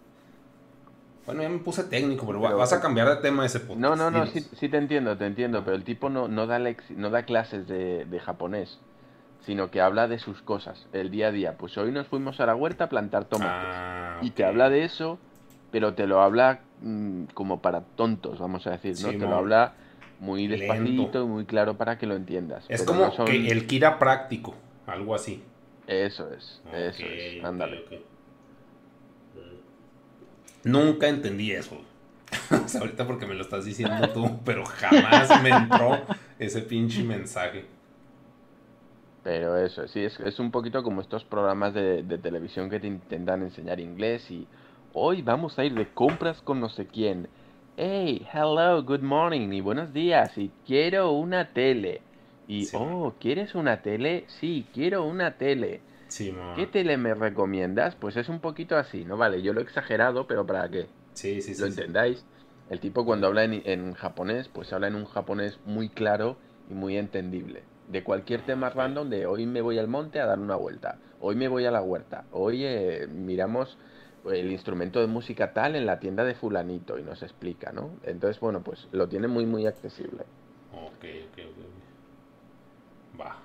Bueno, 1.25 1.41
ya 1.41 1.49
me 1.49 1.57
puse 1.59 1.83
técnico, 1.85 2.25
pero, 2.27 2.39
va- 2.39 2.49
Pero- 2.49 2.57
vas 2.59 2.73
a 2.73 2.81
cambiar 2.81 3.07
de 3.09 3.15
tema 3.17 3.45
ese 3.45 3.59
podcast. 3.59 3.79
No, 3.79 3.95
no, 3.95 4.11
no, 4.11 4.27
sí, 4.27 4.41
sí 4.59 4.69
te 4.69 4.77
entiendo, 4.77 5.17
te 5.17 5.25
entiendo, 5.25 5.63
pero 5.63 5.75
el 5.75 5.83
tipo 5.83 6.09
no, 6.09 6.27
no, 6.27 6.45
da, 6.47 6.59
lex- 6.59 6.89
no 6.89 7.09
da 7.09 7.23
clases 7.23 7.67
de, 7.67 8.05
de 8.05 8.19
japonés, 8.19 8.79
sino 9.45 9.69
que 9.71 9.81
habla 9.81 10.07
de 10.07 10.19
sus 10.19 10.41
cosas, 10.41 10.87
el 10.93 11.11
día 11.11 11.27
a 11.27 11.31
día. 11.31 11.57
Pues 11.57 11.77
hoy 11.77 11.91
nos 11.91 12.07
fuimos 12.07 12.39
a 12.39 12.45
la 12.45 12.55
huerta 12.55 12.85
a 12.85 12.89
plantar 12.89 13.25
tomates. 13.25 13.51
Ah, 13.51 14.19
Y 14.21 14.31
te 14.31 14.43
habla 14.45 14.69
de 14.69 14.83
eso, 14.83 15.19
pero 15.71 15.93
te 15.93 16.07
lo 16.07 16.21
habla 16.21 16.59
mm, 16.81 17.25
como 17.33 17.61
para 17.61 17.81
tontos, 17.95 18.39
vamos 18.39 18.65
a 18.67 18.71
decir, 18.71 18.95
¿no? 19.01 19.09
te 19.13 19.19
lo 19.25 19.35
habla 19.35 19.73
muy 20.19 20.47
despacito 20.47 21.23
y 21.23 21.27
muy 21.27 21.45
claro 21.45 21.75
para 21.75 21.97
que 21.97 22.07
lo 22.07 22.15
entiendas. 22.15 22.65
Es 22.69 22.81
como 22.83 23.05
no 23.05 23.11
son- 23.11 23.25
que 23.27 23.51
el 23.51 23.67
Kira 23.67 23.99
práctico, 23.99 24.55
algo 24.87 25.13
así. 25.13 25.43
Eso 25.87 26.31
es, 26.31 26.61
eso 26.73 27.05
es, 27.05 27.43
ándale. 27.45 27.79
Nunca 30.63 31.07
entendí 31.07 31.51
eso. 31.51 31.77
O 32.51 32.67
sea, 32.67 32.81
ahorita 32.81 33.05
porque 33.07 33.25
me 33.25 33.33
lo 33.35 33.41
estás 33.41 33.65
diciendo 33.65 34.07
tú, 34.09 34.39
pero 34.45 34.65
jamás 34.65 35.41
me 35.41 35.49
entró 35.49 36.05
ese 36.39 36.61
pinche 36.61 37.03
mensaje. 37.03 37.65
Pero 39.25 39.57
eso, 39.57 39.87
sí, 39.87 40.01
es, 40.03 40.19
es 40.19 40.37
un 40.39 40.51
poquito 40.51 40.83
como 40.83 41.01
estos 41.01 41.23
programas 41.25 41.73
de, 41.73 42.03
de 42.03 42.17
televisión 42.19 42.69
que 42.69 42.79
te 42.79 42.85
intentan 42.85 43.41
enseñar 43.41 43.79
inglés 43.79 44.29
y 44.29 44.45
hoy 44.93 45.23
vamos 45.23 45.57
a 45.57 45.65
ir 45.65 45.73
de 45.73 45.87
compras 45.87 46.39
con 46.43 46.59
no 46.59 46.69
sé 46.69 46.85
quién. 46.85 47.27
Hey, 47.75 48.23
hello, 48.31 48.83
good 48.83 49.01
morning 49.01 49.51
y 49.51 49.61
buenos 49.61 49.91
días 49.93 50.37
y 50.37 50.51
quiero 50.67 51.11
una 51.11 51.53
tele. 51.53 52.01
Y, 52.47 52.65
Sí. 52.65 52.77
oh, 52.79 53.13
¿quieres 53.19 53.55
una 53.55 53.81
tele? 53.81 54.25
Sí, 54.27 54.63
quiero 54.75 55.03
una 55.03 55.31
tele. 55.39 55.81
Sí, 56.07 56.31
ma. 56.31 56.53
¿Qué 56.55 56.67
tele 56.67 56.95
me 56.95 57.15
recomiendas? 57.15 57.95
Pues 57.95 58.17
es 58.17 58.29
un 58.29 58.39
poquito 58.41 58.77
así, 58.77 59.05
¿no? 59.05 59.17
Vale, 59.17 59.41
yo 59.41 59.53
lo 59.53 59.59
he 59.59 59.63
exagerado, 59.63 60.27
pero 60.27 60.45
para 60.45 60.69
que 60.69 60.85
Sí, 61.13 61.41
sí, 61.41 61.55
sí. 61.55 61.61
lo 61.61 61.65
entendáis. 61.65 62.23
El 62.69 62.79
tipo 62.79 63.03
cuando 63.05 63.25
habla 63.25 63.43
en, 63.43 63.63
en 63.65 63.93
japonés, 63.93 64.49
pues 64.49 64.71
habla 64.71 64.87
en 64.87 64.93
un 64.95 65.05
japonés 65.05 65.59
muy 65.65 65.89
claro 65.89 66.37
y 66.69 66.75
muy 66.75 66.95
entendible. 66.95 67.63
De 67.87 68.03
cualquier 68.03 68.41
tema 68.41 68.69
random 68.69 69.09
de 69.09 69.25
hoy 69.27 69.45
me 69.45 69.61
voy 69.61 69.77
al 69.77 69.87
monte 69.87 70.19
a 70.19 70.25
dar 70.25 70.39
una 70.39 70.55
vuelta, 70.55 70.97
hoy 71.19 71.35
me 71.35 71.47
voy 71.47 71.65
a 71.65 71.71
la 71.71 71.81
huerta, 71.81 72.25
hoy 72.31 72.65
eh, 72.65 73.07
miramos 73.07 73.77
el 74.25 74.51
instrumento 74.51 74.99
de 74.99 75.07
música 75.07 75.53
tal 75.53 75.75
en 75.75 75.85
la 75.85 75.99
tienda 75.99 76.23
de 76.23 76.35
fulanito 76.35 76.97
y 76.97 77.03
nos 77.03 77.21
explica, 77.21 77.71
¿no? 77.71 77.91
Entonces, 78.03 78.39
bueno, 78.39 78.61
pues 78.63 78.87
lo 78.91 79.07
tiene 79.07 79.27
muy, 79.27 79.45
muy 79.45 79.67
accesible. 79.67 80.23
Ok, 80.73 81.05
ok, 81.29 81.39
ok. 81.39 81.57
ok. 83.17 83.21
Va. 83.21 83.35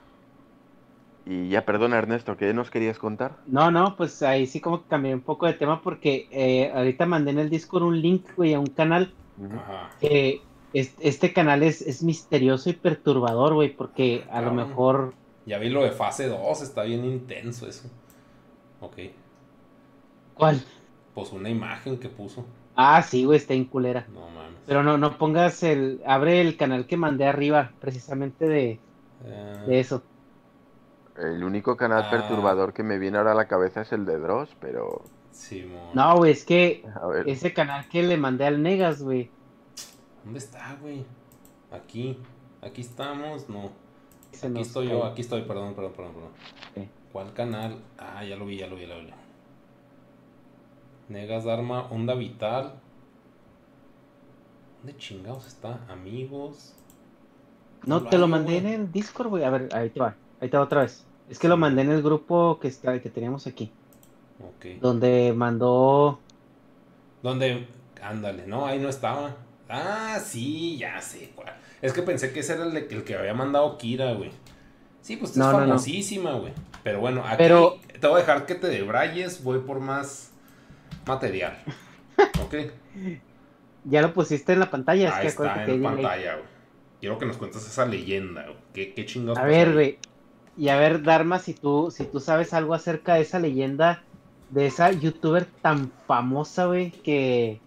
Y 1.27 1.49
ya, 1.51 1.65
perdona 1.67 1.99
Ernesto, 1.99 2.37
¿qué 2.37 2.55
nos 2.55 2.71
querías 2.71 2.99
contar? 2.99 3.37
No, 3.47 3.71
no, 3.71 3.95
pues 3.97 4.23
ahí 4.23 4.47
sí 4.47 4.61
como 4.61 4.83
que 4.83 4.89
cambié 4.89 5.15
un 5.15 5.21
poco 5.21 5.47
de 5.47 5.53
tema 5.53 5.83
porque 5.83 6.29
eh, 6.31 6.73
ahorita 6.75 7.05
mandé 7.07 7.31
en 7.31 7.39
el 7.39 7.51
Discord 7.51 7.83
un 7.83 8.01
link, 8.01 8.27
güey, 8.37 8.55
a 8.55 8.61
un 8.61 8.67
canal. 8.67 9.15
Ajá. 9.55 9.91
que 10.01 10.43
es- 10.73 10.95
este 11.01 11.33
canal 11.33 11.63
es, 11.63 11.83
es 11.83 12.03
misterioso 12.03 12.71
y 12.71 12.75
perturbador, 12.75 13.55
güey, 13.55 13.75
porque 13.75 14.25
a 14.31 14.41
lo 14.41 14.53
mejor... 14.53 15.15
Ya 15.47 15.59
vi 15.59 15.69
lo 15.69 15.83
de 15.83 15.91
fase 15.91 16.29
2, 16.29 16.63
está 16.63 16.83
bien 16.83 17.05
intenso 17.05 17.67
eso. 17.67 17.89
Ok. 18.81 18.97
¿Cuál? 20.35 20.63
Pues 21.15 21.33
una 21.33 21.49
imagen 21.51 21.99
que 21.99 22.09
puso. 22.09 22.45
Ah, 22.77 23.03
sí, 23.03 23.25
güey, 23.25 23.39
está 23.39 23.55
en 23.55 23.65
culera. 23.65 24.07
No 24.13 24.29
mames. 24.31 24.59
Pero 24.67 24.83
no, 24.83 24.97
no 24.97 25.19
pongas 25.19 25.63
el... 25.63 26.01
Abre 26.07 26.41
el 26.41 26.57
canal 26.57 26.87
que 26.87 26.97
mandé 26.97 27.27
arriba, 27.27 27.73
precisamente 27.81 28.47
de, 28.49 28.79
Eh, 29.25 29.65
de 29.67 29.81
eso. 29.81 30.03
El 31.19 31.45
único 31.45 31.77
canal 31.77 32.05
Ah. 32.07 32.11
perturbador 32.11 32.73
que 32.73 32.83
me 32.83 32.99
viene 32.99 33.19
ahora 33.19 33.33
a 33.33 33.35
la 33.35 33.49
cabeza 33.49 33.83
es 33.83 33.93
el 33.93 34.07
de 34.07 34.19
Dross, 34.19 34.57
pero... 34.61 35.03
Simón. 35.33 35.91
No, 35.95 36.17
güey, 36.17 36.33
es 36.33 36.45
que 36.45 36.85
ese 37.27 37.53
canal 37.53 37.89
que 37.89 38.03
le 38.03 38.17
mandé 38.17 38.47
al 38.47 38.63
Negas, 38.63 39.03
güey. 39.03 39.31
¿Dónde 40.25 40.39
está, 40.39 40.77
güey? 40.81 41.05
Aquí. 41.71 42.19
Aquí 42.63 42.83
estamos, 42.83 43.49
no. 43.49 43.71
se 44.33 44.49
Aquí 44.49 44.61
estoy 44.61 44.89
yo, 44.89 45.05
aquí 45.05 45.23
estoy, 45.23 45.43
perdón, 45.43 45.75
perdón, 45.75 45.93
perdón, 45.93 46.13
perdón. 46.15 46.89
¿Cuál 47.13 47.33
canal? 47.33 47.79
Ah, 47.99 48.25
ya 48.25 48.37
lo 48.37 48.47
vi, 48.47 48.59
ya 48.59 48.67
lo 48.67 48.77
vi, 48.77 48.87
ya 48.87 48.95
lo 48.95 49.01
vi. 49.01 49.11
Negas 51.09 51.45
Dharma, 51.45 51.87
Onda 51.91 52.15
Vital. 52.15 52.75
¿Dónde 54.79 54.97
chingados 54.99 55.47
está? 55.47 55.81
Amigos. 55.89 56.75
No, 57.85 58.05
te 58.05 58.19
lo 58.19 58.29
mandé 58.29 58.59
en 58.59 58.67
el 58.67 58.93
Discord, 58.93 59.29
güey. 59.29 59.45
A 59.45 59.51
ver, 59.51 59.69
ahí 59.73 59.91
te 59.91 60.01
va. 60.01 60.15
Ahí 60.41 60.49
te 60.49 60.57
va 60.57 60.63
otra 60.63 60.83
vez. 60.83 61.07
Es 61.29 61.39
que 61.39 61.49
lo 61.49 61.57
mandé 61.57 61.83
en 61.83 61.91
el 61.91 62.03
grupo 62.03 62.59
que 62.61 62.69
está, 62.69 63.01
que 63.01 63.11
teníamos 63.11 63.47
aquí. 63.47 63.73
Ok. 64.39 64.81
Donde 64.81 65.33
mandó. 65.35 66.19
¿Dónde? 67.23 67.67
Ándale, 68.03 68.47
no, 68.47 68.67
ahí 68.67 68.79
no 68.79 68.89
estaba. 68.89 69.37
Ah, 69.71 70.19
sí, 70.25 70.77
ya 70.79 71.01
sé 71.01 71.31
cuál. 71.35 71.55
Es 71.81 71.93
que 71.93 72.03
pensé 72.03 72.33
que 72.33 72.41
ese 72.41 72.55
era 72.55 72.65
el, 72.65 72.73
de- 72.75 72.89
el 72.91 73.05
que 73.05 73.15
había 73.17 73.35
mandado 73.35 73.79
Kira, 73.79 74.13
güey. 74.15 74.31
Sí, 75.01 75.17
pues 75.17 75.31
es 75.33 75.37
No, 75.37 75.47
no, 75.47 75.53
no. 75.53 75.59
famosísima, 75.67 76.33
güey. 76.35 76.53
Pero 76.83 77.01
bueno, 77.01 77.23
aquí 77.25 77.37
Pero- 77.39 77.79
te 78.01 78.07
voy 78.07 78.17
a 78.17 78.21
dejar 78.21 78.47
que 78.47 78.55
te 78.55 78.69
debrayes, 78.69 79.43
voy 79.45 79.61
por 79.61 79.81
más 79.81 80.33
material. 81.07 81.57
¿Ok? 82.45 82.55
Ya 83.85 84.03
lo 84.03 84.13
pusiste 84.13 84.53
en 84.53 84.61
la 84.61 84.71
pantalla. 84.71 85.09
es 85.09 85.15
Ahí 85.15 85.23
que 85.23 85.29
está 85.29 85.55
que 85.55 85.61
en 85.61 85.67
delay. 85.67 85.83
pantalla, 85.83 86.35
güey. 86.35 86.47
Quiero 87.01 87.19
que 87.19 87.27
nos 87.27 87.37
cuentes 87.39 87.67
esa 87.67 87.87
leyenda, 87.87 88.43
güey. 88.45 88.57
¿Qué, 88.75 88.93
qué 88.95 89.07
chingados 89.07 89.39
A 89.39 89.45
ver, 89.45 89.73
güey. 89.73 89.99
Y 90.59 90.69
a 90.69 90.77
ver, 90.77 91.03
Dharma, 91.03 91.39
si 91.39 91.55
tú, 91.55 91.91
si 91.91 92.05
tú 92.05 92.21
sabes 92.21 92.53
algo 92.53 92.75
acerca 92.75 93.15
de 93.15 93.23
esa 93.23 93.39
leyenda, 93.39 94.03
de 94.51 94.67
esa 94.67 94.91
youtuber 94.93 95.47
tan 95.63 95.91
famosa, 96.07 96.67
güey, 96.67 96.91
que, 96.91 97.61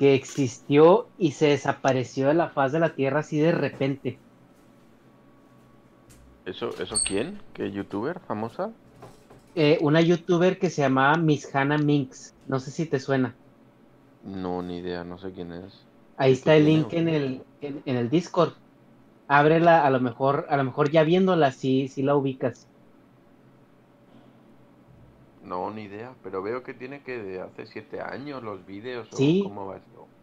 que 0.00 0.14
existió 0.16 1.12
y 1.16 1.32
se 1.34 1.46
desapareció 1.50 2.26
de 2.26 2.34
la 2.34 2.50
faz 2.50 2.72
de 2.72 2.80
la 2.80 2.96
tierra 2.96 3.20
así 3.20 3.38
de 3.38 3.52
repente. 3.52 4.20
¿Eso, 6.44 6.78
eso 6.78 6.96
quién? 7.02 7.40
¿Qué 7.54 7.70
youtuber 7.70 8.20
famosa? 8.20 8.72
Eh, 9.54 9.78
una 9.82 10.00
youtuber 10.00 10.58
que 10.58 10.70
se 10.70 10.82
llamaba 10.82 11.16
Miss 11.16 11.54
Hannah 11.54 11.78
Minx. 11.78 12.34
No 12.46 12.58
sé 12.58 12.72
si 12.72 12.86
te 12.88 12.98
suena. 12.98 13.38
No, 14.44 14.62
ni 14.62 14.78
idea, 14.78 15.04
no 15.04 15.18
sé 15.18 15.30
quién 15.32 15.52
es. 15.52 15.74
Ahí 16.16 16.32
está 16.34 16.54
el 16.56 16.66
link 16.66 16.92
o 16.92 16.92
en 16.92 17.08
el, 17.08 17.46
en, 17.60 17.82
en 17.84 17.96
el 17.96 18.10
Discord. 18.10 18.52
Ábrela, 19.28 19.86
a 19.86 19.90
lo 19.90 20.00
mejor, 20.00 20.46
a 20.50 20.56
lo 20.56 20.64
mejor 20.64 20.90
ya 20.90 21.04
viéndola, 21.04 21.52
sí, 21.52 21.88
sí 21.88 22.02
la 22.02 22.16
ubicas. 22.16 22.68
No, 25.42 25.70
ni 25.70 25.82
idea, 25.84 26.14
pero 26.22 26.42
veo 26.42 26.62
que 26.62 26.74
tiene 26.74 27.02
que 27.02 27.18
de 27.18 27.40
hace 27.40 27.66
siete 27.66 28.00
años 28.00 28.42
los 28.42 28.64
vídeos 28.64 29.12
o 29.12 29.16
Sí. 29.16 29.42
cómo 29.42 29.66
va. 29.66 29.80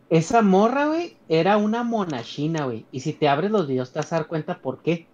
Esa 0.10 0.42
morra, 0.42 0.88
güey, 0.88 1.18
era 1.28 1.58
una 1.58 1.84
monachina, 1.84 2.66
güey. 2.66 2.86
Y 2.92 3.02
si 3.02 3.14
te 3.14 3.28
abres 3.28 3.52
los 3.52 3.68
videos 3.68 3.92
te 3.92 4.00
vas 4.00 4.14
a 4.14 4.18
dar 4.18 4.28
cuenta 4.28 4.60
por 4.60 4.82
qué. 4.82 5.08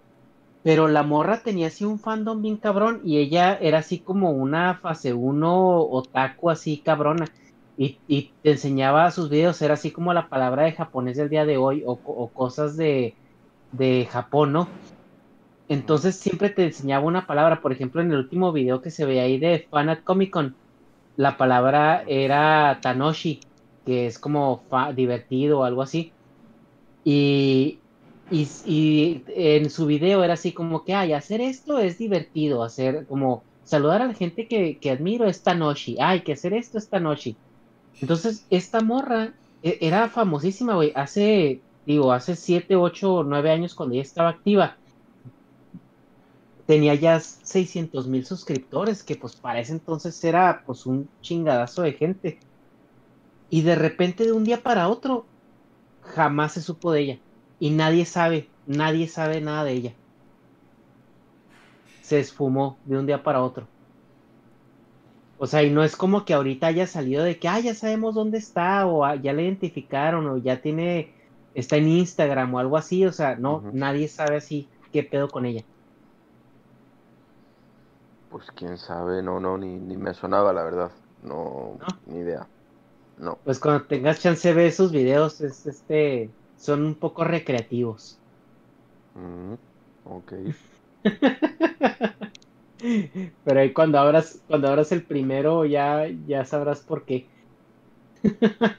Pero 0.64 0.88
la 0.88 1.04
morra 1.04 1.42
tenía 1.42 1.68
así 1.68 1.84
un 1.84 2.00
fandom 2.00 2.42
bien 2.42 2.58
cabrón 2.58 3.02
y 3.04 3.18
ella 3.18 3.58
era 3.60 3.80
así 3.80 4.00
como 4.00 4.32
una 4.32 4.76
fase 4.76 5.14
1 5.14 5.82
otaku 5.82 6.50
así 6.50 6.78
cabrona. 6.78 7.26
Y, 7.78 7.98
y 8.08 8.32
te 8.44 8.52
enseñaba 8.52 9.10
sus 9.12 9.30
videos, 9.30 9.62
era 9.62 9.74
así 9.74 9.92
como 9.92 10.14
la 10.14 10.30
palabra 10.30 10.64
de 10.64 10.74
japonés 10.74 11.18
del 11.18 11.30
día 11.30 11.46
de 11.46 11.58
hoy 11.58 11.84
o, 11.86 11.98
cosas 12.30 12.78
de, 12.78 13.16
de 13.72 14.08
Japón, 14.12 14.54
¿no? 14.54 14.68
Entonces 15.68 16.16
siempre 16.16 16.50
te 16.50 16.66
enseñaba 16.66 17.06
una 17.06 17.26
palabra, 17.26 17.62
por 17.62 17.72
ejemplo, 17.72 18.02
en 18.02 18.12
el 18.12 18.18
último 18.20 18.52
video 18.52 18.82
que 18.82 18.92
se 18.92 19.06
ve 19.06 19.22
ahí 19.22 19.40
de 19.40 19.68
Fan 19.72 19.90
at 19.90 20.04
Comic 20.04 20.32
Con, 20.32 20.56
la 21.16 21.38
palabra 21.38 22.04
era 22.08 22.80
Tanoshi, 22.82 23.40
que 23.86 24.08
es 24.08 24.20
como 24.20 24.68
divertido 24.96 25.60
o 25.60 25.64
algo 25.64 25.82
así. 25.82 26.16
Y, 27.04 27.84
y, 28.30 28.50
y 28.66 29.26
en 29.28 29.70
su 29.70 29.86
video 29.86 30.24
era 30.24 30.34
así 30.36 30.54
como 30.54 30.84
que, 30.86 30.94
ay, 30.94 31.14
hacer 31.14 31.42
esto 31.42 31.80
es 31.80 31.98
divertido, 31.98 32.64
hacer 32.64 33.06
como 33.08 33.46
saludar 33.64 34.02
a 34.02 34.08
la 34.08 34.14
gente 34.16 34.48
que, 34.48 34.80
que 34.80 34.92
admiro 34.92 35.26
es 35.28 35.44
Tanoshi, 35.44 35.98
ay, 36.00 36.24
que 36.24 36.34
hacer 36.34 36.54
esto 36.54 36.78
es 36.78 36.90
Tanoshi. 36.90 37.40
Entonces, 38.02 38.48
esta 38.50 38.82
morra 38.82 39.36
e- 39.62 39.80
era 39.82 40.10
famosísima, 40.10 40.76
güey, 40.76 40.92
hace, 40.96 41.64
digo, 41.86 42.12
hace 42.14 42.36
7, 42.36 42.76
8, 42.76 43.24
9 43.26 43.52
años 43.52 43.76
cuando 43.76 43.96
ella 43.96 44.04
estaba 44.04 44.30
activa. 44.30 44.80
Tenía 46.66 46.96
ya 46.96 47.20
600 47.20 48.08
mil 48.08 48.26
suscriptores, 48.26 49.04
que 49.04 49.16
pues 49.16 49.36
para 49.40 49.60
ese 49.60 49.74
entonces 49.74 50.22
era 50.24 50.62
pues 50.66 50.86
un 50.86 51.10
chingadazo 51.22 51.82
de 51.84 51.94
gente. 51.94 52.40
Y 53.54 53.62
de 53.62 53.76
repente 53.76 54.26
de 54.26 54.32
un 54.32 54.44
día 54.44 54.64
para 54.64 54.90
otro, 54.90 55.26
jamás 56.02 56.54
se 56.54 56.62
supo 56.64 56.92
de 56.92 57.02
ella. 57.02 57.20
Y 57.60 57.70
nadie 57.70 58.04
sabe, 58.04 58.50
nadie 58.66 59.08
sabe 59.08 59.42
nada 59.42 59.64
de 59.64 59.74
ella. 59.74 59.94
Se 62.02 62.20
esfumó 62.20 62.80
de 62.86 62.98
un 62.98 63.06
día 63.06 63.22
para 63.22 63.44
otro. 63.44 63.68
O 65.38 65.46
sea, 65.46 65.62
y 65.62 65.70
no 65.70 65.84
es 65.84 65.96
como 65.96 66.26
que 66.26 66.34
ahorita 66.34 66.66
haya 66.66 66.88
salido 66.88 67.24
de 67.24 67.38
que, 67.38 67.48
ah, 67.48 67.60
ya 67.60 67.76
sabemos 67.76 68.16
dónde 68.16 68.40
está, 68.40 68.88
o 68.88 69.06
ah, 69.06 69.18
ya 69.18 69.34
la 69.34 69.44
identificaron, 69.44 70.26
o 70.26 70.38
ya 70.38 70.60
tiene, 70.60 71.14
está 71.54 71.76
en 71.76 71.90
Instagram 71.90 72.56
o 72.56 72.58
algo 72.58 72.76
así. 72.76 73.06
O 73.06 73.12
sea, 73.12 73.36
no, 73.36 73.62
nadie 73.72 74.08
sabe 74.08 74.38
así 74.38 74.68
qué 74.92 75.04
pedo 75.04 75.28
con 75.28 75.46
ella. 75.46 75.64
Pues 78.32 78.50
quién 78.56 78.80
sabe, 78.80 79.22
no, 79.22 79.40
no, 79.40 79.60
ni, 79.60 79.78
ni 79.78 79.96
me 79.96 80.16
sonaba 80.16 80.52
la 80.54 80.64
verdad. 80.64 80.92
No, 81.22 81.78
ni 82.08 82.18
idea. 82.18 82.48
No. 83.18 83.40
Pues 83.44 83.60
cuando 83.60 83.88
tengas 83.88 84.22
chance 84.22 84.54
ve 84.54 84.68
esos 84.68 84.92
videos, 84.92 85.40
es 85.42 85.66
este, 85.66 86.36
son 86.56 86.86
un 86.86 87.00
poco 87.00 87.24
recreativos. 87.24 88.22
Mm, 89.16 89.58
ok. 90.04 90.34
Pero 93.44 93.60
ahí 93.60 93.74
cuando 93.74 94.00
abras, 94.00 94.42
cuando 94.46 94.68
abras 94.68 94.92
el 94.92 95.06
primero 95.08 95.66
ya, 95.66 96.08
ya 96.26 96.46
sabrás 96.46 96.82
por 96.84 97.06
qué. 97.06 97.30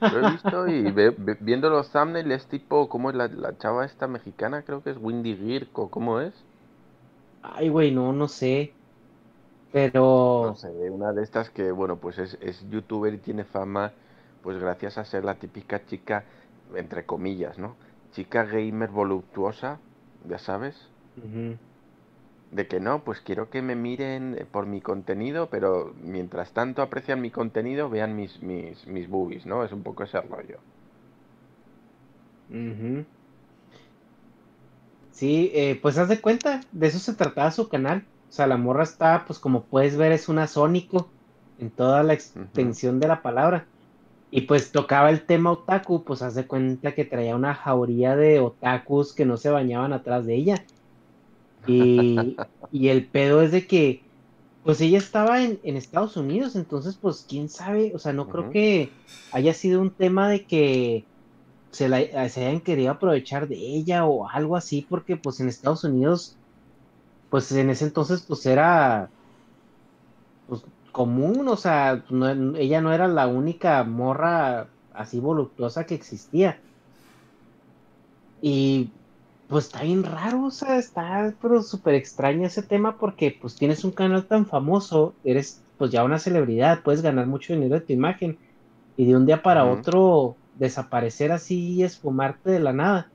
Lo 0.06 0.18
he 0.18 0.24
visto 0.24 0.66
y 0.66 0.90
ve- 0.92 1.10
ve- 1.18 1.36
viendo 1.40 1.68
los 1.68 1.90
thumbnails 1.92 2.30
es 2.30 2.48
tipo, 2.48 2.88
¿cómo 2.88 3.10
es 3.10 3.16
la, 3.16 3.28
la 3.28 3.58
chava 3.58 3.84
esta 3.84 4.08
mexicana? 4.08 4.62
Creo 4.62 4.82
que 4.82 4.90
es 4.90 4.96
Windy 4.98 5.36
Girko, 5.36 5.90
¿cómo 5.90 6.20
es? 6.20 6.32
Ay, 7.42 7.68
güey, 7.68 7.90
no, 7.92 8.12
no 8.12 8.28
sé. 8.28 8.78
Pero 9.70 10.04
No 10.42 10.54
sé, 10.54 10.68
una 10.68 11.12
de 11.12 11.22
estas 11.24 11.50
que, 11.50 11.72
bueno, 11.72 11.98
pues 11.98 12.18
es, 12.18 12.38
es 12.40 12.68
youtuber 12.70 13.12
y 13.14 13.18
tiene 13.18 13.44
fama, 13.44 13.94
pues 14.44 14.58
gracias 14.60 14.98
a 14.98 15.06
ser 15.06 15.24
la 15.24 15.40
típica 15.40 15.86
chica, 15.86 16.24
entre 16.76 17.06
comillas, 17.06 17.58
¿no? 17.58 17.76
Chica 18.12 18.44
gamer 18.44 18.90
voluptuosa, 18.90 19.80
ya 20.28 20.38
sabes. 20.38 20.92
De 22.50 22.66
que 22.68 22.80
no, 22.80 23.04
pues 23.04 23.20
quiero 23.20 23.50
que 23.50 23.60
me 23.60 23.76
miren 23.76 24.34
eh, 24.38 24.46
por 24.46 24.64
mi 24.64 24.80
contenido, 24.80 25.50
pero 25.50 25.94
mientras 26.00 26.54
tanto 26.54 26.80
aprecian 26.80 27.20
mi 27.20 27.30
contenido, 27.30 27.90
vean 27.90 28.16
mis, 28.16 28.42
mis, 28.42 28.86
mis 28.86 29.08
boobies, 29.10 29.44
¿no? 29.44 29.62
Es 29.62 29.72
un 29.72 29.82
poco 29.82 30.04
ese 30.04 30.22
rollo. 30.22 30.64
Sí, 35.10 35.50
eh, 35.54 35.78
pues 35.80 35.96
haz 35.98 36.08
de 36.08 36.20
cuenta, 36.20 36.60
de 36.72 36.86
eso 36.88 36.98
se 36.98 37.14
trataba 37.14 37.50
su 37.52 37.68
canal. 37.68 38.08
O 38.28 38.32
sea, 38.32 38.46
la 38.46 38.56
morra 38.56 38.82
está, 38.82 39.24
pues 39.26 39.38
como 39.38 39.68
puedes 39.68 39.96
ver, 39.96 40.12
es 40.12 40.28
una 40.28 40.46
sónico 40.48 41.14
en 41.56 41.74
toda 41.74 42.02
la 42.02 42.14
extensión 42.14 42.98
de 43.00 43.08
la 43.08 43.22
palabra. 43.22 43.70
Y 44.36 44.40
pues 44.40 44.72
tocaba 44.72 45.10
el 45.10 45.22
tema 45.22 45.52
otaku, 45.52 46.02
pues 46.02 46.20
haz 46.20 46.34
de 46.34 46.48
cuenta 46.48 46.92
que 46.92 47.04
traía 47.04 47.36
una 47.36 47.54
jauría 47.54 48.16
de 48.16 48.40
otakus 48.40 49.12
que 49.12 49.24
no 49.24 49.36
se 49.36 49.48
bañaban 49.48 49.92
atrás 49.92 50.26
de 50.26 50.34
ella. 50.34 50.64
Y, 51.68 52.36
y 52.72 52.88
el 52.88 53.06
pedo 53.06 53.42
es 53.42 53.52
de 53.52 53.68
que, 53.68 54.02
pues 54.64 54.80
ella 54.80 54.98
estaba 54.98 55.44
en, 55.44 55.60
en 55.62 55.76
Estados 55.76 56.16
Unidos, 56.16 56.56
entonces 56.56 56.98
pues 57.00 57.24
quién 57.28 57.48
sabe, 57.48 57.92
o 57.94 58.00
sea, 58.00 58.12
no 58.12 58.28
creo 58.28 58.50
que 58.50 58.90
haya 59.30 59.54
sido 59.54 59.80
un 59.80 59.90
tema 59.90 60.28
de 60.28 60.44
que 60.44 61.04
se, 61.70 61.88
la, 61.88 62.00
eh, 62.00 62.28
se 62.28 62.44
hayan 62.44 62.60
querido 62.60 62.90
aprovechar 62.90 63.46
de 63.46 63.54
ella 63.54 64.04
o 64.04 64.28
algo 64.28 64.56
así, 64.56 64.84
porque 64.88 65.16
pues 65.16 65.38
en 65.38 65.48
Estados 65.48 65.84
Unidos, 65.84 66.34
pues 67.30 67.52
en 67.52 67.70
ese 67.70 67.84
entonces 67.84 68.24
pues 68.26 68.44
era 68.46 69.10
pues 70.48 70.62
común, 70.94 71.48
o 71.48 71.56
sea, 71.58 72.04
no- 72.10 72.56
ella 72.58 72.80
no 72.82 72.92
era 72.94 73.08
la 73.08 73.28
única 73.28 73.84
morra 73.84 74.74
así 74.90 75.20
voluptuosa 75.20 75.86
que 75.86 75.96
existía. 75.96 76.64
Y 78.40 78.96
pues 79.46 79.66
está 79.66 79.82
bien 79.82 80.04
raro, 80.04 80.44
o 80.46 80.50
sea, 80.50 80.78
está 80.78 81.36
pero 81.40 81.62
súper 81.62 81.94
extraño 81.94 82.46
ese 82.46 82.62
tema 82.62 82.98
porque 82.98 83.36
pues 83.40 83.56
tienes 83.56 83.84
un 83.84 83.92
canal 83.92 84.26
tan 84.28 84.46
famoso, 84.46 85.18
eres 85.22 85.66
pues 85.76 85.90
ya 85.90 86.04
una 86.04 86.18
celebridad, 86.18 86.82
puedes 86.82 87.02
ganar 87.02 87.26
mucho 87.26 87.52
dinero 87.54 87.74
de 87.76 87.80
tu 87.86 87.92
imagen 87.92 88.38
y 88.96 89.06
de 89.06 89.16
un 89.16 89.26
día 89.26 89.42
para 89.42 89.66
otro 89.66 90.40
desaparecer 90.52 91.32
así 91.32 91.74
y 91.76 91.82
esfumarte 91.84 92.50
de 92.50 92.60
la 92.60 92.72
nada. 92.72 93.14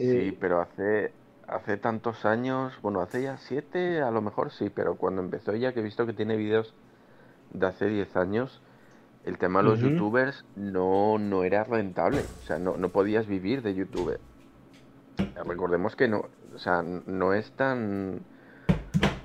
Sí, 0.00 0.32
Eh, 0.32 0.32
pero 0.32 0.60
hace, 0.60 1.16
hace 1.46 1.76
tantos 1.78 2.24
años, 2.24 2.74
bueno, 2.82 3.00
hace 3.00 3.22
ya 3.22 3.36
siete, 3.38 4.02
a 4.02 4.10
lo 4.10 4.20
mejor 4.22 4.50
sí, 4.52 4.68
pero 4.70 4.96
cuando 4.98 5.22
empezó 5.22 5.52
ella, 5.52 5.72
que 5.72 5.80
he 5.80 5.82
visto 5.82 6.06
que 6.06 6.12
tiene 6.12 6.36
vídeos 6.36 6.76
de 7.52 7.66
hace 7.66 7.86
10 7.88 8.16
años, 8.16 8.62
el 9.24 9.38
tema 9.38 9.60
de 9.60 9.66
los 9.66 9.80
youtubers 9.80 10.46
no, 10.56 11.18
no 11.18 11.44
era 11.44 11.64
rentable, 11.64 12.30
o 12.40 12.42
sea, 12.42 12.58
no, 12.58 12.76
no 12.78 12.90
podías 12.90 13.26
vivir 13.26 13.62
de 13.62 13.74
youtuber. 13.74 14.20
Recordemos 15.34 15.96
que 15.96 16.08
no, 16.08 16.30
o 16.54 16.58
sea, 16.58 16.82
no 16.82 17.34
es 17.34 17.52
tan, 17.56 18.26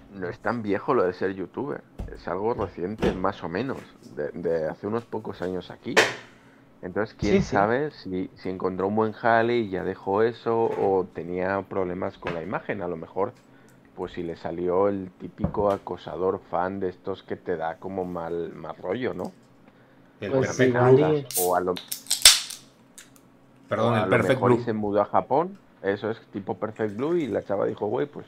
no 0.10 0.28
es 0.30 0.40
tan 0.42 0.62
viejo 0.64 0.94
lo 0.94 1.04
de 1.04 1.14
ser 1.14 1.34
youtuber, 1.34 1.84
es 2.08 2.28
algo 2.28 2.54
reciente, 2.54 3.12
más 3.14 3.44
o 3.44 3.50
menos, 3.50 3.98
de, 4.02 4.32
de 4.34 4.68
hace 4.68 4.88
unos 4.88 5.06
pocos 5.06 5.42
años 5.42 5.72
aquí. 5.72 6.02
Entonces, 6.82 7.16
quién 7.16 7.40
Sí, 7.40 7.42
sí. 7.42 7.58
sabe 7.58 7.92
si, 7.92 8.32
si 8.36 8.50
encontró 8.50 8.88
un 8.88 8.96
buen 8.96 9.14
jale 9.14 9.58
y 9.58 9.70
ya 9.70 9.84
dejó 9.84 10.24
eso 10.24 10.74
o 10.78 11.08
tenía 11.14 11.62
problemas 11.70 12.18
con 12.20 12.34
la 12.36 12.44
imagen. 12.44 12.82
A 12.84 12.88
lo 12.88 12.98
mejor, 12.98 13.36
pues 13.98 14.14
si 14.14 14.22
le 14.24 14.36
salió 14.38 14.88
el 14.88 15.10
típico 15.20 15.72
acosador 15.72 16.40
fan 16.52 16.80
de 16.80 16.90
estos 16.90 17.24
que 17.24 17.36
te 17.36 17.58
da 17.58 17.78
como 17.78 18.06
mal, 18.06 18.54
mal 18.54 18.76
rollo, 18.78 19.14
¿no? 19.16 19.32
El 20.22 20.32
Perfect 20.32 20.72
quizás- 20.72 20.94
Blue. 20.94 21.24
O 21.42 21.56
a 21.56 21.60
lo, 21.60 21.74
Perdón, 23.68 23.94
o 23.94 23.96
a 23.96 24.00
el 24.00 24.04
lo 24.06 24.10
Perfect 24.12 24.40
mejor 24.40 24.52
y 24.54 24.64
se 24.64 24.74
mudó 24.74 25.02
a 25.02 25.06
Japón. 25.06 25.58
Eso 25.82 26.10
es 26.12 26.20
tipo 26.32 26.56
Perfect 26.58 26.96
Blue 26.96 27.16
y 27.18 27.28
la 27.28 27.44
chava 27.44 27.66
dijo, 27.66 27.88
güey, 27.88 28.06
pues 28.08 28.26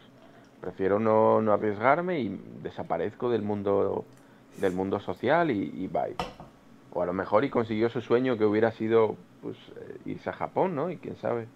prefiero 0.60 1.00
no, 1.00 1.40
no 1.42 1.54
arriesgarme 1.54 2.20
y 2.20 2.42
desaparezco 2.62 3.30
del 3.30 3.44
mundo 3.44 4.06
del 4.58 4.74
mundo 4.74 5.00
social 5.00 5.52
y, 5.52 5.72
y 5.76 5.88
bye. 5.88 6.16
O 6.92 7.02
a 7.02 7.06
lo 7.06 7.14
mejor 7.14 7.46
y 7.46 7.50
consiguió 7.50 7.90
su 7.90 8.02
sueño 8.02 8.38
que 8.38 8.46
hubiera 8.46 8.72
sido 8.72 9.16
pues 9.42 9.56
eh, 9.78 9.98
irse 10.06 10.30
a 10.32 10.34
Japón, 10.34 10.76
¿no? 10.76 10.90
Y 10.90 10.98
quién 10.98 11.16
sabe. 11.18 11.48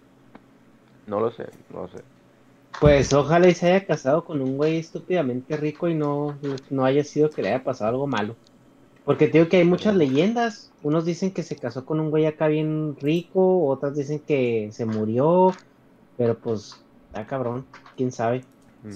No 1.06 1.20
lo 1.20 1.30
sé, 1.32 1.48
no 1.70 1.82
lo 1.82 1.88
sé. 1.88 2.02
Pues 2.78 3.12
ojalá 3.12 3.48
y 3.48 3.54
se 3.54 3.66
haya 3.72 3.86
casado 3.86 4.24
con 4.24 4.42
un 4.42 4.56
güey 4.56 4.76
estúpidamente 4.78 5.56
rico 5.56 5.88
y 5.88 5.94
no, 5.94 6.38
no 6.68 6.84
haya 6.84 7.02
sido 7.04 7.32
que 7.32 7.42
le 7.42 7.48
haya 7.48 7.64
pasado 7.64 7.90
algo 7.90 8.06
malo. 8.06 8.38
Porque 9.04 9.28
te 9.28 9.38
digo 9.38 9.50
que 9.50 9.58
hay 9.58 9.64
muchas 9.64 9.96
leyendas. 9.96 10.74
Unos 10.82 11.04
dicen 11.06 11.32
que 11.34 11.42
se 11.42 11.58
casó 11.58 11.84
con 11.86 12.00
un 12.00 12.10
güey 12.10 12.26
acá 12.26 12.48
bien 12.48 12.96
rico, 12.96 13.66
otras 13.68 13.96
dicen 13.96 14.24
que 14.26 14.70
se 14.72 14.86
murió. 14.86 15.52
Pero 16.16 16.40
pues, 16.40 16.86
está 17.06 17.26
cabrón, 17.26 17.68
quién 17.96 18.12
sabe. 18.12 18.48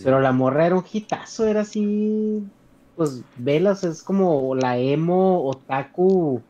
Pero 0.02 0.20
la 0.20 0.32
morra 0.32 0.66
era 0.66 0.76
un 0.76 0.84
hitazo, 0.90 1.46
era 1.46 1.62
así. 1.62 2.42
Pues 2.94 3.24
velas, 3.36 3.84
es 3.84 4.02
como 4.02 4.54
la 4.54 4.78
emo 4.78 5.46
otaku. 5.48 6.42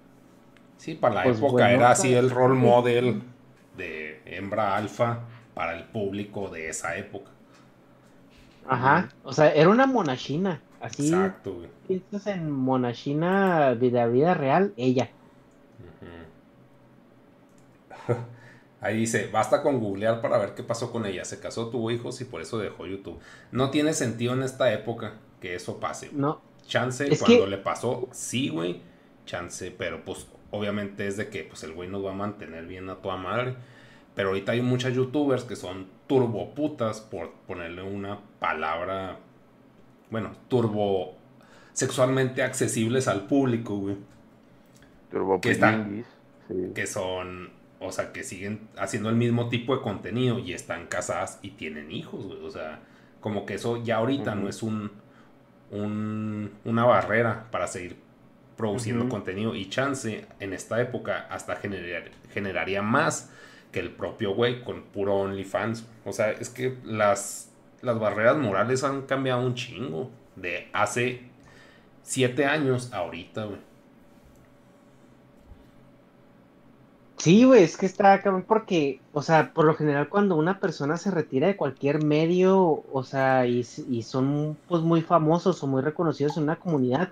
Sí, 0.76 0.94
para 0.94 1.14
la 1.14 1.22
Pues, 1.24 1.38
época 1.38 1.64
bueno, 1.64 1.78
era 1.78 1.90
así 1.90 2.14
el 2.14 2.30
role 2.30 2.54
model 2.54 3.22
de 3.76 4.22
hembra 4.26 4.76
alfa 4.76 5.18
para 5.58 5.76
el 5.76 5.82
público 5.86 6.48
de 6.50 6.68
esa 6.68 6.96
época. 6.96 7.32
Ajá. 8.68 9.08
O 9.24 9.32
sea, 9.32 9.52
era 9.52 9.68
una 9.70 9.86
monachina. 9.86 10.60
Así 10.80 11.08
Exacto, 11.08 11.54
güey. 11.54 11.68
piensas 11.88 12.28
en 12.28 12.48
monachina 12.48 13.74
de 13.74 13.90
la 13.90 14.06
vida 14.06 14.34
real, 14.34 14.72
ella. 14.76 15.10
Ahí 18.80 18.98
dice, 18.98 19.28
basta 19.32 19.60
con 19.62 19.80
googlear 19.80 20.20
para 20.22 20.38
ver 20.38 20.54
qué 20.54 20.62
pasó 20.62 20.92
con 20.92 21.04
ella. 21.06 21.24
Se 21.24 21.40
casó, 21.40 21.70
tuvo 21.70 21.90
hijos 21.90 22.20
y 22.20 22.24
por 22.24 22.40
eso 22.40 22.58
dejó 22.58 22.86
YouTube. 22.86 23.18
No 23.50 23.70
tiene 23.70 23.94
sentido 23.94 24.34
en 24.34 24.44
esta 24.44 24.72
época 24.72 25.14
que 25.40 25.56
eso 25.56 25.80
pase. 25.80 26.10
No. 26.12 26.40
Chance, 26.68 27.12
Es 27.12 27.18
cuando 27.18 27.46
que- 27.46 27.50
le 27.50 27.58
pasó, 27.58 28.08
sí, 28.12 28.48
güey. 28.48 28.80
Chance, 29.26 29.72
pero 29.76 30.04
pues 30.04 30.28
obviamente 30.52 31.08
es 31.08 31.16
de 31.16 31.28
que 31.28 31.42
pues 31.42 31.64
el 31.64 31.72
güey 31.72 31.88
nos 31.88 32.04
va 32.06 32.12
a 32.12 32.14
mantener 32.14 32.66
bien 32.66 32.88
a 32.88 32.96
toda 33.02 33.16
madre. 33.16 33.56
Pero 34.18 34.30
ahorita 34.30 34.50
hay 34.50 34.62
muchas 34.62 34.94
youtubers 34.94 35.44
que 35.44 35.54
son 35.54 35.86
turboputas, 36.08 37.00
por 37.00 37.30
ponerle 37.46 37.84
una 37.84 38.18
palabra, 38.40 39.20
bueno, 40.10 40.32
turbo 40.48 41.14
sexualmente 41.72 42.42
accesibles 42.42 43.06
al 43.06 43.28
público, 43.28 43.76
güey. 43.76 43.94
Turbo 45.12 45.40
que 45.40 45.52
están, 45.52 46.04
sí. 46.48 46.54
que 46.74 46.88
son, 46.88 47.50
o 47.78 47.92
sea, 47.92 48.10
que 48.12 48.24
siguen 48.24 48.66
haciendo 48.76 49.08
el 49.08 49.14
mismo 49.14 49.48
tipo 49.50 49.76
de 49.76 49.82
contenido 49.82 50.40
y 50.40 50.52
están 50.52 50.86
casadas 50.86 51.38
y 51.40 51.50
tienen 51.50 51.92
hijos, 51.92 52.26
güey. 52.26 52.44
O 52.44 52.50
sea, 52.50 52.80
como 53.20 53.46
que 53.46 53.54
eso 53.54 53.84
ya 53.84 53.98
ahorita 53.98 54.34
no 54.34 54.48
es 54.48 54.64
un, 54.64 54.90
un- 55.70 56.50
una 56.64 56.84
barrera 56.86 57.46
para 57.52 57.68
seguir 57.68 57.94
produciendo 58.56 59.08
contenido 59.08 59.54
y 59.54 59.68
chance 59.68 60.26
en 60.40 60.52
esta 60.52 60.80
época 60.80 61.28
hasta 61.30 61.54
generar, 61.54 62.10
generaría 62.32 62.82
más 62.82 63.30
que 63.78 63.84
el 63.84 63.90
propio 63.90 64.34
güey 64.34 64.62
con 64.62 64.82
puro 64.82 65.14
OnlyFans. 65.14 65.86
O 66.04 66.12
sea, 66.12 66.30
es 66.30 66.50
que 66.50 66.76
las, 66.84 67.50
las 67.80 67.98
barreras 67.98 68.36
morales 68.36 68.82
han 68.82 69.02
cambiado 69.02 69.44
un 69.46 69.54
chingo 69.54 70.10
de 70.36 70.68
hace 70.72 71.22
siete 72.02 72.44
años 72.44 72.92
a 72.92 72.98
ahorita, 72.98 73.44
güey. 73.44 73.58
Sí, 77.18 77.44
güey, 77.44 77.64
es 77.64 77.76
que 77.76 77.86
está 77.86 78.22
cabrón 78.22 78.44
porque, 78.46 79.00
o 79.12 79.22
sea, 79.22 79.52
por 79.52 79.64
lo 79.64 79.74
general 79.74 80.08
cuando 80.08 80.36
una 80.36 80.60
persona 80.60 80.96
se 80.96 81.10
retira 81.10 81.48
de 81.48 81.56
cualquier 81.56 82.04
medio, 82.04 82.84
o 82.92 83.02
sea, 83.02 83.44
y 83.46 83.64
son 83.64 84.56
pues 84.68 84.82
muy 84.82 85.02
famosos 85.02 85.62
o 85.62 85.66
muy 85.66 85.82
reconocidos 85.82 86.36
en 86.36 86.44
una 86.44 86.56
comunidad, 86.56 87.10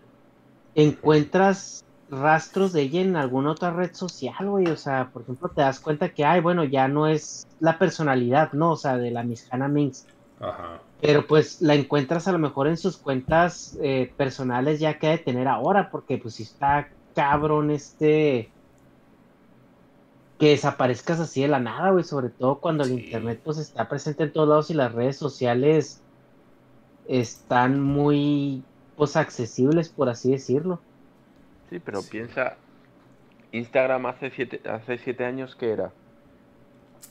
encuentras 0.76 1.84
rastros 2.08 2.72
de 2.72 2.82
ella 2.82 3.00
en 3.00 3.16
alguna 3.16 3.50
otra 3.50 3.70
red 3.70 3.92
social, 3.94 4.48
güey, 4.48 4.66
o 4.68 4.76
sea, 4.76 5.10
por 5.12 5.22
ejemplo, 5.22 5.48
te 5.48 5.62
das 5.62 5.80
cuenta 5.80 6.10
que, 6.10 6.24
ay, 6.24 6.40
bueno, 6.40 6.64
ya 6.64 6.88
no 6.88 7.06
es 7.06 7.46
la 7.58 7.78
personalidad, 7.78 8.52
¿no? 8.52 8.72
O 8.72 8.76
sea, 8.76 8.96
de 8.96 9.10
la 9.10 9.22
Miss 9.22 9.48
Hannah 9.50 9.68
Minx, 9.68 10.06
Ajá. 10.40 10.80
pero 11.00 11.26
pues 11.26 11.60
la 11.62 11.74
encuentras 11.74 12.28
a 12.28 12.32
lo 12.32 12.38
mejor 12.38 12.68
en 12.68 12.76
sus 12.76 12.96
cuentas 12.96 13.76
eh, 13.82 14.12
personales 14.16 14.78
ya 14.78 14.98
que 14.98 15.08
ha 15.08 15.10
de 15.10 15.18
tener 15.18 15.48
ahora, 15.48 15.90
porque 15.90 16.18
pues 16.18 16.34
si 16.34 16.44
está 16.44 16.88
cabrón 17.14 17.70
este 17.70 18.50
que 20.38 20.50
desaparezcas 20.50 21.18
así 21.18 21.40
de 21.40 21.48
la 21.48 21.60
nada, 21.60 21.90
güey, 21.90 22.04
sobre 22.04 22.28
todo 22.28 22.60
cuando 22.60 22.84
el 22.84 22.92
internet 22.92 23.40
pues 23.42 23.56
está 23.56 23.88
presente 23.88 24.24
en 24.24 24.32
todos 24.32 24.48
lados 24.48 24.70
y 24.70 24.74
las 24.74 24.92
redes 24.92 25.16
sociales 25.16 26.02
están 27.08 27.80
muy 27.80 28.62
pues 28.96 29.16
accesibles, 29.16 29.88
por 29.88 30.08
así 30.08 30.32
decirlo. 30.32 30.80
Sí, 31.70 31.78
pero 31.80 32.00
piensa, 32.02 32.56
Instagram 33.52 34.06
hace 34.06 34.30
siete, 34.30 34.60
hace 34.68 34.98
siete 34.98 35.24
años, 35.24 35.56
¿qué 35.56 35.70
era? 35.72 35.90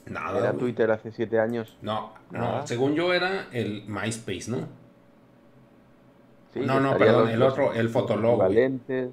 Nada, 0.06 0.38
¿Era. 0.38 0.52
Twitter 0.54 0.90
hace 0.90 1.10
siete 1.12 1.38
años? 1.40 1.76
No, 1.82 2.12
Nada. 2.30 2.60
no, 2.60 2.66
según 2.66 2.94
yo 2.94 3.12
era 3.12 3.48
el 3.52 3.84
MySpace, 3.86 4.50
¿no? 4.50 4.68
Sí, 6.54 6.60
no, 6.60 6.80
no, 6.80 6.96
perdón, 6.96 7.28
el 7.30 7.42
otro, 7.42 7.72
el 7.74 7.88
Fotolog. 7.90 8.36
güey. 8.36 8.46
equivalentes, 8.48 9.10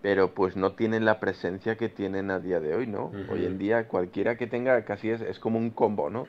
Pero 0.00 0.34
pues 0.34 0.56
no 0.56 0.72
tienen 0.72 1.04
la 1.04 1.18
presencia 1.20 1.76
que 1.76 1.88
tienen 1.88 2.30
a 2.30 2.38
día 2.40 2.60
de 2.60 2.74
hoy, 2.74 2.86
¿no? 2.86 3.10
Hoy 3.30 3.46
en 3.46 3.58
día 3.58 3.88
cualquiera 3.88 4.36
que 4.36 4.46
tenga 4.46 4.84
casi 4.84 5.10
es, 5.10 5.20
es 5.20 5.38
como 5.38 5.58
un 5.58 5.70
combo, 5.70 6.10
¿no? 6.10 6.26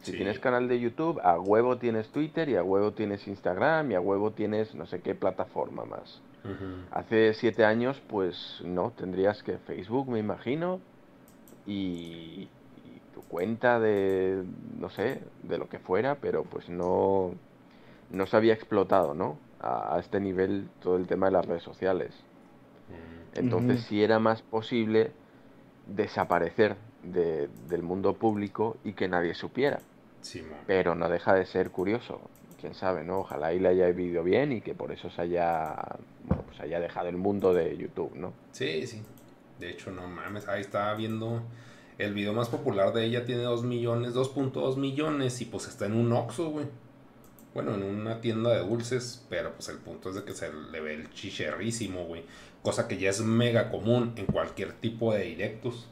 Si 0.00 0.12
tienes 0.12 0.38
canal 0.38 0.68
de 0.68 0.78
YouTube, 0.80 1.18
a 1.24 1.40
huevo 1.40 1.78
tienes 1.78 2.10
Twitter 2.10 2.48
y 2.50 2.56
a 2.56 2.62
huevo 2.62 2.92
tienes 2.92 3.26
Instagram 3.26 3.90
y 3.90 3.94
a 3.94 4.00
huevo 4.00 4.32
tienes 4.32 4.74
no 4.74 4.84
sé 4.84 5.00
qué 5.00 5.14
plataforma 5.14 5.84
más. 5.86 6.20
Hace 6.90 7.34
siete 7.34 7.64
años, 7.64 8.00
pues 8.08 8.60
no, 8.64 8.92
tendrías 8.92 9.42
que 9.42 9.58
Facebook, 9.58 10.08
me 10.08 10.18
imagino, 10.20 10.80
y, 11.66 12.48
y 12.84 13.00
tu 13.14 13.22
cuenta 13.24 13.80
de, 13.80 14.44
no 14.78 14.90
sé, 14.90 15.20
de 15.42 15.58
lo 15.58 15.68
que 15.68 15.78
fuera, 15.78 16.16
pero 16.16 16.44
pues 16.44 16.68
no, 16.68 17.32
no 18.10 18.26
se 18.26 18.36
había 18.36 18.54
explotado, 18.54 19.14
¿no? 19.14 19.38
A, 19.60 19.96
a 19.96 20.00
este 20.00 20.20
nivel 20.20 20.68
todo 20.82 20.96
el 20.96 21.06
tema 21.06 21.26
de 21.26 21.32
las 21.32 21.46
redes 21.46 21.62
sociales. 21.64 22.14
Entonces 23.34 23.76
Ujú. 23.80 23.88
sí 23.88 24.02
era 24.02 24.18
más 24.18 24.42
posible 24.42 25.10
desaparecer 25.86 26.76
de- 27.02 27.48
del 27.68 27.82
mundo 27.82 28.14
público 28.14 28.76
y 28.84 28.92
que 28.92 29.08
nadie 29.08 29.34
supiera. 29.34 29.80
Sí. 30.22 30.42
Pero 30.66 30.94
no 30.94 31.08
deja 31.08 31.34
de 31.34 31.46
ser 31.46 31.70
curioso. 31.70 32.20
Quién 32.64 32.74
sabe, 32.74 33.04
¿no? 33.04 33.18
Ojalá 33.18 33.52
y 33.52 33.66
haya 33.66 33.88
vivido 33.88 34.24
bien 34.24 34.50
y 34.50 34.62
que 34.62 34.74
por 34.74 34.90
eso 34.90 35.10
se 35.10 35.20
haya, 35.20 35.76
pues 36.46 36.58
haya 36.60 36.80
dejado 36.80 37.10
el 37.10 37.18
mundo 37.18 37.52
de 37.52 37.76
YouTube, 37.76 38.14
¿no? 38.14 38.32
Sí, 38.52 38.86
sí. 38.86 39.02
De 39.60 39.68
hecho, 39.68 39.90
no 39.90 40.08
mames, 40.08 40.48
ahí 40.48 40.62
estaba 40.62 40.94
viendo 40.94 41.42
el 41.98 42.14
video 42.14 42.32
más 42.32 42.48
popular 42.48 42.94
de 42.94 43.04
ella 43.04 43.26
tiene 43.26 43.42
2 43.42 43.64
millones, 43.64 44.14
2.2 44.14 44.78
millones 44.78 45.42
y 45.42 45.44
pues 45.44 45.68
está 45.68 45.84
en 45.84 45.92
un 45.92 46.10
Oxxo, 46.14 46.48
güey. 46.48 46.64
Bueno, 47.52 47.74
en 47.74 47.82
una 47.82 48.22
tienda 48.22 48.48
de 48.54 48.66
dulces, 48.66 49.26
pero 49.28 49.52
pues 49.52 49.68
el 49.68 49.76
punto 49.76 50.08
es 50.08 50.14
de 50.14 50.24
que 50.24 50.32
se 50.32 50.50
le 50.50 50.80
ve 50.80 50.94
el 50.94 51.12
chicherrísimo, 51.12 52.06
güey. 52.06 52.24
Cosa 52.62 52.88
que 52.88 52.96
ya 52.96 53.10
es 53.10 53.20
mega 53.20 53.70
común 53.70 54.14
en 54.16 54.24
cualquier 54.24 54.72
tipo 54.72 55.12
de 55.12 55.24
directos. 55.24 55.86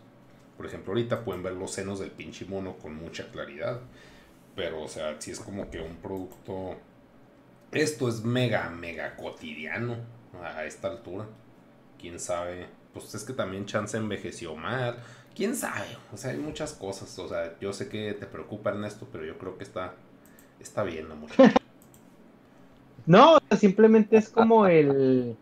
Por 0.57 0.65
ejemplo, 0.65 0.94
ahorita 0.94 1.23
pueden 1.23 1.42
ver 1.42 1.52
los 1.52 1.73
senos 1.73 2.01
del 2.01 2.12
pinche 2.12 2.47
mono 2.47 2.78
con 2.78 2.97
mucha 2.97 3.31
claridad. 3.31 3.83
Pero, 4.55 4.83
o 4.83 4.89
sea, 4.89 5.17
sí 5.19 5.31
es 5.31 5.41
como 5.41 5.71
que 5.71 5.81
un 5.81 5.97
producto... 5.97 6.77
Esto 7.73 8.09
es 8.09 8.23
mega, 8.23 8.69
mega 8.69 9.17
cotidiano 9.17 9.97
a 10.43 10.65
esta 10.65 10.89
altura. 10.89 11.27
Quién 11.99 12.21
sabe. 12.21 12.67
Pues 12.93 13.15
es 13.15 13.25
que 13.25 13.33
también 13.33 13.65
Chance 13.65 13.97
envejeció 13.97 14.55
mal. 14.55 14.99
Quién 15.35 15.57
sabe. 15.57 15.87
O 16.13 16.17
sea, 16.17 16.33
hay 16.33 16.37
muchas 16.37 16.75
cosas. 16.75 17.19
O 17.19 17.29
sea, 17.29 17.59
yo 17.61 17.73
sé 17.73 17.89
que 17.89 18.13
te 18.13 18.27
preocupa 18.27 18.71
Ernesto, 18.71 19.09
pero 19.11 19.25
yo 19.25 19.39
creo 19.39 19.57
que 19.57 19.65
está, 19.65 19.95
está 20.61 20.83
bien 20.83 21.09
muchacha. 21.19 21.55
No, 23.07 23.39
simplemente 23.59 24.17
es 24.17 24.29
como 24.29 24.67
el, 24.67 25.37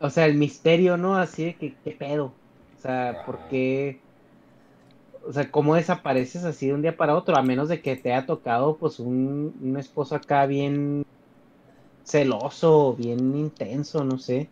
o 0.00 0.08
sea, 0.08 0.26
el 0.26 0.36
misterio, 0.36 0.96
¿no? 0.96 1.16
Así 1.16 1.44
de 1.44 1.54
que, 1.56 1.74
¿qué 1.84 1.90
pedo? 1.90 2.32
O 2.78 2.80
sea, 2.80 3.24
¿por 3.26 3.48
qué? 3.48 4.00
O 5.22 5.32
sea, 5.32 5.50
¿cómo 5.50 5.74
desapareces 5.76 6.44
así 6.44 6.66
de 6.68 6.74
un 6.74 6.82
día 6.82 6.96
para 6.96 7.16
otro? 7.16 7.36
A 7.36 7.42
menos 7.42 7.68
de 7.68 7.82
que 7.82 7.96
te 7.96 8.12
haya 8.12 8.26
tocado, 8.26 8.78
pues, 8.78 8.98
un, 9.00 9.56
un 9.60 9.76
esposo 9.78 10.14
acá 10.16 10.46
bien 10.46 11.04
celoso, 12.04 12.94
bien 12.96 13.34
intenso, 13.36 14.04
no 14.04 14.18
sé. 14.18 14.50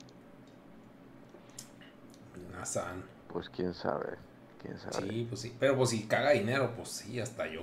Nazan. 2.52 3.04
Pues 3.32 3.48
quién 3.50 3.74
sabe, 3.74 4.16
quién 4.62 4.78
sabe. 4.78 5.06
Sí, 5.06 5.26
pues 5.28 5.40
sí. 5.42 5.56
Pero 5.58 5.76
pues 5.76 5.90
si 5.90 6.06
caga 6.06 6.30
dinero, 6.32 6.72
pues 6.76 6.88
sí, 6.90 7.20
hasta 7.20 7.46
yo. 7.46 7.62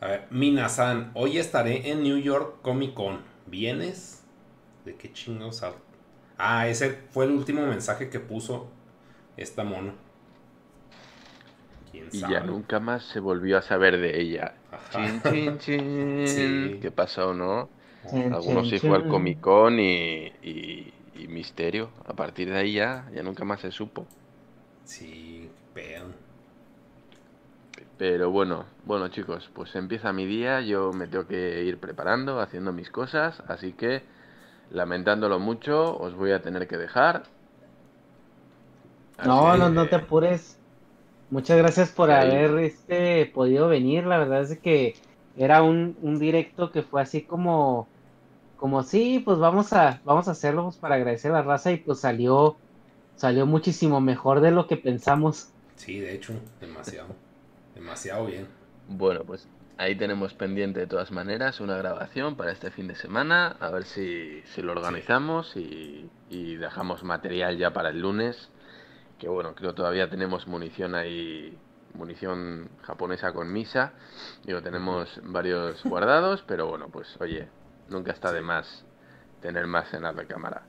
A 0.00 0.06
ver, 0.08 0.26
Minasan, 0.30 1.10
hoy 1.14 1.38
estaré 1.38 1.90
en 1.90 2.02
New 2.02 2.18
York 2.18 2.60
Comic 2.62 2.94
Con. 2.94 3.20
¿Vienes? 3.46 4.22
¿De 4.84 4.96
qué 4.96 5.12
chingos? 5.12 5.56
sal- 5.58 5.74
Ah, 6.38 6.68
ese 6.68 6.90
fue 7.10 7.24
el 7.26 7.32
último 7.32 7.66
mensaje 7.66 8.10
que 8.10 8.20
puso 8.20 8.68
esta 9.36 9.64
mono. 9.64 9.94
¿Quién 11.96 12.12
Y 12.12 12.26
sabe? 12.26 12.28
ya 12.28 12.42
nunca 12.42 12.80
más 12.80 13.04
se 13.04 13.20
volvió 13.20 13.58
a 13.58 13.62
saber 13.62 13.98
de 13.98 14.20
ella. 14.20 14.56
Chin, 14.90 15.22
chin, 15.22 15.58
chin. 15.58 15.98
Sí. 16.24 16.80
¿Qué 16.80 16.90
pasó, 16.90 17.34
no? 17.34 17.70
Chin, 18.08 18.30
Algunos 18.30 18.68
chin, 18.68 18.70
sí 18.70 18.80
fue 18.80 18.96
al. 18.96 19.06
Comic 19.06 19.40
Con 19.40 19.78
y, 19.80 20.26
y, 20.42 20.94
y 21.14 21.28
misterio. 21.28 21.92
A 22.06 22.14
partir 22.14 22.50
de 22.50 22.58
ahí 22.58 22.74
ya, 22.74 23.08
ya 23.14 23.22
nunca 23.22 23.44
más 23.44 23.60
se 23.60 23.70
supo. 23.72 24.08
Sí, 24.84 25.50
pedo. 25.74 26.14
Pero 27.96 28.30
bueno, 28.30 28.66
bueno 28.84 29.08
chicos, 29.08 29.50
pues 29.54 29.74
empieza 29.76 30.12
mi 30.12 30.24
día, 30.26 30.60
yo 30.60 30.92
me 30.92 31.08
tengo 31.08 31.26
que 31.26 31.62
ir 31.64 31.78
preparando, 31.80 32.40
haciendo 32.40 32.72
mis 32.72 32.90
cosas, 32.90 33.42
así 33.48 33.72
que 33.72 34.02
lamentándolo 34.70 35.38
mucho, 35.40 35.98
os 35.98 36.14
voy 36.14 36.32
a 36.32 36.42
tener 36.42 36.68
que 36.68 36.76
dejar. 36.78 37.24
No, 39.20 39.56
Así 39.56 39.58
no, 39.58 39.68
no 39.68 39.88
te 39.88 39.96
apures. 39.96 40.55
Muchas 41.30 41.58
gracias 41.58 41.90
por 41.90 42.10
haber 42.10 42.56
este, 42.58 43.26
podido 43.26 43.68
venir. 43.68 44.06
La 44.06 44.18
verdad 44.18 44.42
es 44.42 44.58
que 44.58 44.94
era 45.36 45.62
un, 45.62 45.96
un 46.02 46.18
directo 46.18 46.70
que 46.70 46.82
fue 46.82 47.02
así 47.02 47.22
como, 47.22 47.88
como 48.56 48.82
sí, 48.82 49.20
pues 49.24 49.38
vamos 49.38 49.72
a, 49.72 50.00
vamos 50.04 50.28
a 50.28 50.32
hacerlo 50.32 50.64
pues, 50.64 50.76
para 50.76 50.94
agradecer 50.94 51.32
a 51.32 51.34
la 51.34 51.42
raza 51.42 51.72
y 51.72 51.78
pues 51.78 52.00
salió, 52.00 52.56
salió 53.16 53.44
muchísimo 53.44 54.00
mejor 54.00 54.40
de 54.40 54.52
lo 54.52 54.66
que 54.66 54.76
pensamos. 54.76 55.48
Sí, 55.74 55.98
de 55.98 56.14
hecho, 56.14 56.32
demasiado. 56.60 57.08
Demasiado 57.74 58.26
bien. 58.26 58.46
Bueno, 58.88 59.24
pues 59.24 59.48
ahí 59.78 59.94
tenemos 59.96 60.32
pendiente 60.32 60.80
de 60.80 60.86
todas 60.86 61.10
maneras 61.10 61.60
una 61.60 61.76
grabación 61.76 62.36
para 62.36 62.52
este 62.52 62.70
fin 62.70 62.86
de 62.86 62.94
semana, 62.94 63.56
a 63.60 63.70
ver 63.70 63.84
si, 63.84 64.42
si 64.54 64.62
lo 64.62 64.72
organizamos 64.72 65.56
y, 65.56 66.08
y 66.30 66.56
dejamos 66.56 67.02
material 67.04 67.58
ya 67.58 67.72
para 67.72 67.90
el 67.90 68.00
lunes, 68.00 68.48
que 69.18 69.28
bueno, 69.28 69.54
creo 69.54 69.74
todavía 69.74 70.08
tenemos 70.10 70.46
munición 70.46 70.94
ahí, 70.94 71.56
munición 71.94 72.68
japonesa 72.82 73.32
con 73.32 73.52
misa, 73.52 73.92
digo, 74.44 74.62
tenemos 74.62 75.20
varios 75.24 75.82
guardados, 75.84 76.44
pero 76.46 76.66
bueno, 76.66 76.88
pues 76.88 77.16
oye, 77.20 77.48
nunca 77.88 78.12
está 78.12 78.32
de 78.32 78.42
más 78.42 78.84
tener 79.40 79.66
más 79.66 79.92
en 79.94 80.02
la 80.02 80.12
recámara. 80.12 80.62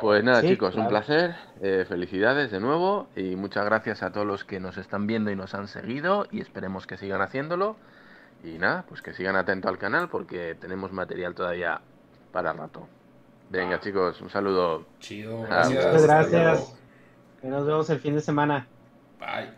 Pues 0.00 0.24
nada, 0.24 0.40
Sí, 0.40 0.48
chicos, 0.48 0.74
un 0.74 0.88
placer. 0.88 1.36
eh, 1.62 1.84
felicidades 1.88 2.50
de 2.50 2.58
nuevo 2.58 3.08
y 3.14 3.36
muchas 3.36 3.64
gracias 3.64 4.02
a 4.02 4.10
todos 4.10 4.26
los 4.26 4.44
que 4.44 4.58
nos 4.58 4.76
están 4.76 5.06
viendo 5.06 5.30
y 5.30 5.36
nos 5.36 5.54
han 5.54 5.68
seguido 5.68 6.26
y 6.32 6.40
esperemos 6.40 6.86
que 6.86 6.96
sigan 6.96 7.22
haciéndolo. 7.22 7.76
Y 8.42 8.58
nada, 8.58 8.84
pues 8.88 9.00
que 9.00 9.14
sigan 9.14 9.36
atentos 9.36 9.70
al 9.70 9.78
canal 9.78 10.08
porque 10.08 10.54
tenemos 10.60 10.92
material 10.92 11.34
todavía 11.34 11.80
para 12.32 12.52
rato. 12.52 12.88
Venga, 13.48 13.78
chicos, 13.80 14.20
un 14.20 14.28
saludo. 14.30 14.84
Chido. 14.98 15.38
Muchas 15.38 16.02
gracias. 16.02 16.83
Nos 17.44 17.66
vemos 17.66 17.90
el 17.90 18.00
fin 18.00 18.14
de 18.14 18.22
semana. 18.22 18.66
Bye. 19.18 19.50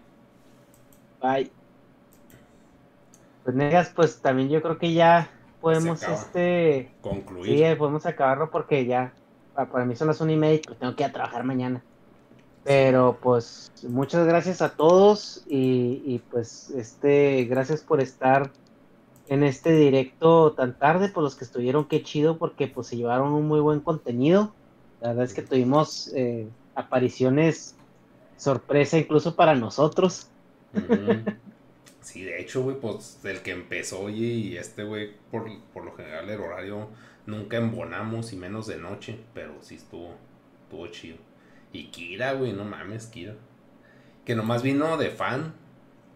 Bye. 1.21 1.53
Pues 3.45 3.55
negas, 3.55 3.93
pues 3.95 4.21
también 4.21 4.49
yo 4.49 4.61
creo 4.61 4.77
que 4.77 4.93
ya 4.93 5.31
podemos 5.61 6.03
este 6.03 6.91
Concluir. 7.01 7.69
Sí, 7.69 7.79
podemos 7.79 8.05
acabarlo 8.05 8.51
porque 8.51 8.85
ya 8.87 9.15
pa- 9.55 9.67
para 9.67 9.85
mí 9.85 9.95
son 9.95 10.09
las 10.09 10.21
una 10.21 10.33
y 10.33 10.37
media 10.37 10.57
y 10.57 10.59
pues 10.59 10.79
tengo 10.81 10.97
que 10.97 11.05
ir 11.05 11.11
a 11.11 11.13
trabajar 11.13 11.45
mañana. 11.45 11.85
Pero 12.65 13.17
pues 13.23 13.71
muchas 13.89 14.27
gracias 14.27 14.61
a 14.63 14.71
todos 14.71 15.45
y, 15.47 16.03
y, 16.05 16.19
pues 16.19 16.71
este 16.71 17.45
gracias 17.45 17.83
por 17.83 18.01
estar 18.01 18.51
en 19.29 19.45
este 19.45 19.71
directo 19.73 20.55
tan 20.55 20.77
tarde, 20.77 21.09
por 21.09 21.23
los 21.23 21.37
que 21.37 21.45
estuvieron, 21.45 21.87
qué 21.87 22.03
chido 22.03 22.37
porque 22.37 22.67
pues 22.67 22.89
se 22.89 22.97
llevaron 22.97 23.33
un 23.33 23.47
muy 23.47 23.61
buen 23.61 23.79
contenido. 23.79 24.57
La 25.01 25.09
verdad 25.11 25.25
es 25.25 25.35
que 25.35 25.43
tuvimos 25.43 26.13
eh, 26.17 26.49
apariciones 26.75 27.76
sorpresa 28.37 28.99
incluso 28.99 29.37
para 29.37 29.55
nosotros. 29.55 30.29
Sí, 32.01 32.23
de 32.23 32.41
hecho, 32.41 32.63
güey, 32.63 32.79
pues 32.81 33.19
el 33.25 33.43
que 33.43 33.51
empezó, 33.51 34.01
oye, 34.01 34.27
y 34.27 34.57
este, 34.57 34.85
güey, 34.85 35.15
por, 35.31 35.47
por 35.73 35.85
lo 35.85 35.95
general 35.97 36.31
el 36.31 36.41
horario 36.41 36.89
nunca 37.27 37.57
embonamos 37.57 38.33
y 38.33 38.37
menos 38.37 38.67
de 38.69 38.77
noche, 38.77 39.19
pero 39.35 39.55
sí 39.61 39.75
estuvo, 39.75 40.15
estuvo 40.63 40.87
chido. 40.89 41.19
Y 41.73 41.89
Kira, 41.89 42.33
güey, 42.35 42.53
no 42.53 42.65
mames, 42.65 43.07
Kira. 43.07 43.35
Que 44.25 44.37
nomás 44.37 44.63
vino 44.63 44.97
de 44.97 45.11
fan, 45.11 45.55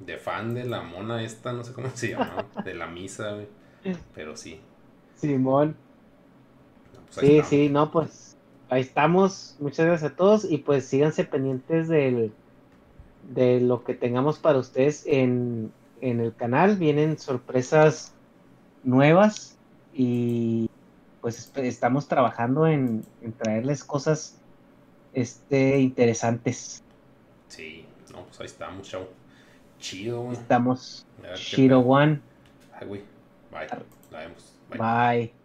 de 0.00 0.18
fan 0.18 0.54
de 0.54 0.64
la 0.64 0.82
mona 0.82 1.22
esta, 1.22 1.52
no 1.52 1.64
sé 1.64 1.72
cómo 1.72 1.90
se 1.94 2.10
llama, 2.10 2.46
de 2.64 2.74
la 2.74 2.86
misa, 2.86 3.32
güey. 3.32 3.48
Pero 4.14 4.36
sí. 4.36 4.60
Simón. 5.14 5.76
pues 7.14 7.26
Sí, 7.26 7.26
estamos. 7.26 7.48
sí, 7.48 7.68
no, 7.68 7.90
pues 7.90 8.29
ahí 8.70 8.80
estamos. 8.82 9.56
Muchas 9.60 9.86
gracias 9.86 10.12
a 10.12 10.16
todos 10.16 10.44
y 10.44 10.58
pues 10.58 10.86
síganse 10.86 11.24
pendientes 11.24 11.88
del, 11.88 12.32
de 13.34 13.60
lo 13.60 13.84
que 13.84 13.94
tengamos 13.94 14.38
para 14.38 14.58
ustedes 14.58 15.04
en, 15.06 15.72
en 16.00 16.20
el 16.20 16.34
canal. 16.34 16.76
Vienen 16.76 17.18
sorpresas 17.18 18.12
nuevas 18.84 19.56
y 19.92 20.70
pues 21.20 21.38
est- 21.38 21.58
estamos 21.58 22.08
trabajando 22.08 22.66
en, 22.66 23.04
en 23.22 23.32
traerles 23.32 23.84
cosas 23.84 24.38
este, 25.12 25.80
interesantes. 25.80 26.82
Sí, 27.48 27.84
no, 28.12 28.24
pues 28.24 28.40
ahí 28.40 28.46
estamos, 28.46 28.88
chavo. 28.88 29.08
Chido. 29.78 30.30
Estamos 30.32 31.06
pedo. 31.26 31.36
One. 31.80 32.20
Ay, 32.78 32.86
güey. 32.86 33.02
Bye. 33.50 33.66
La 34.10 34.18
vemos. 34.20 34.54
Bye. 34.70 34.78
Bye. 34.78 35.39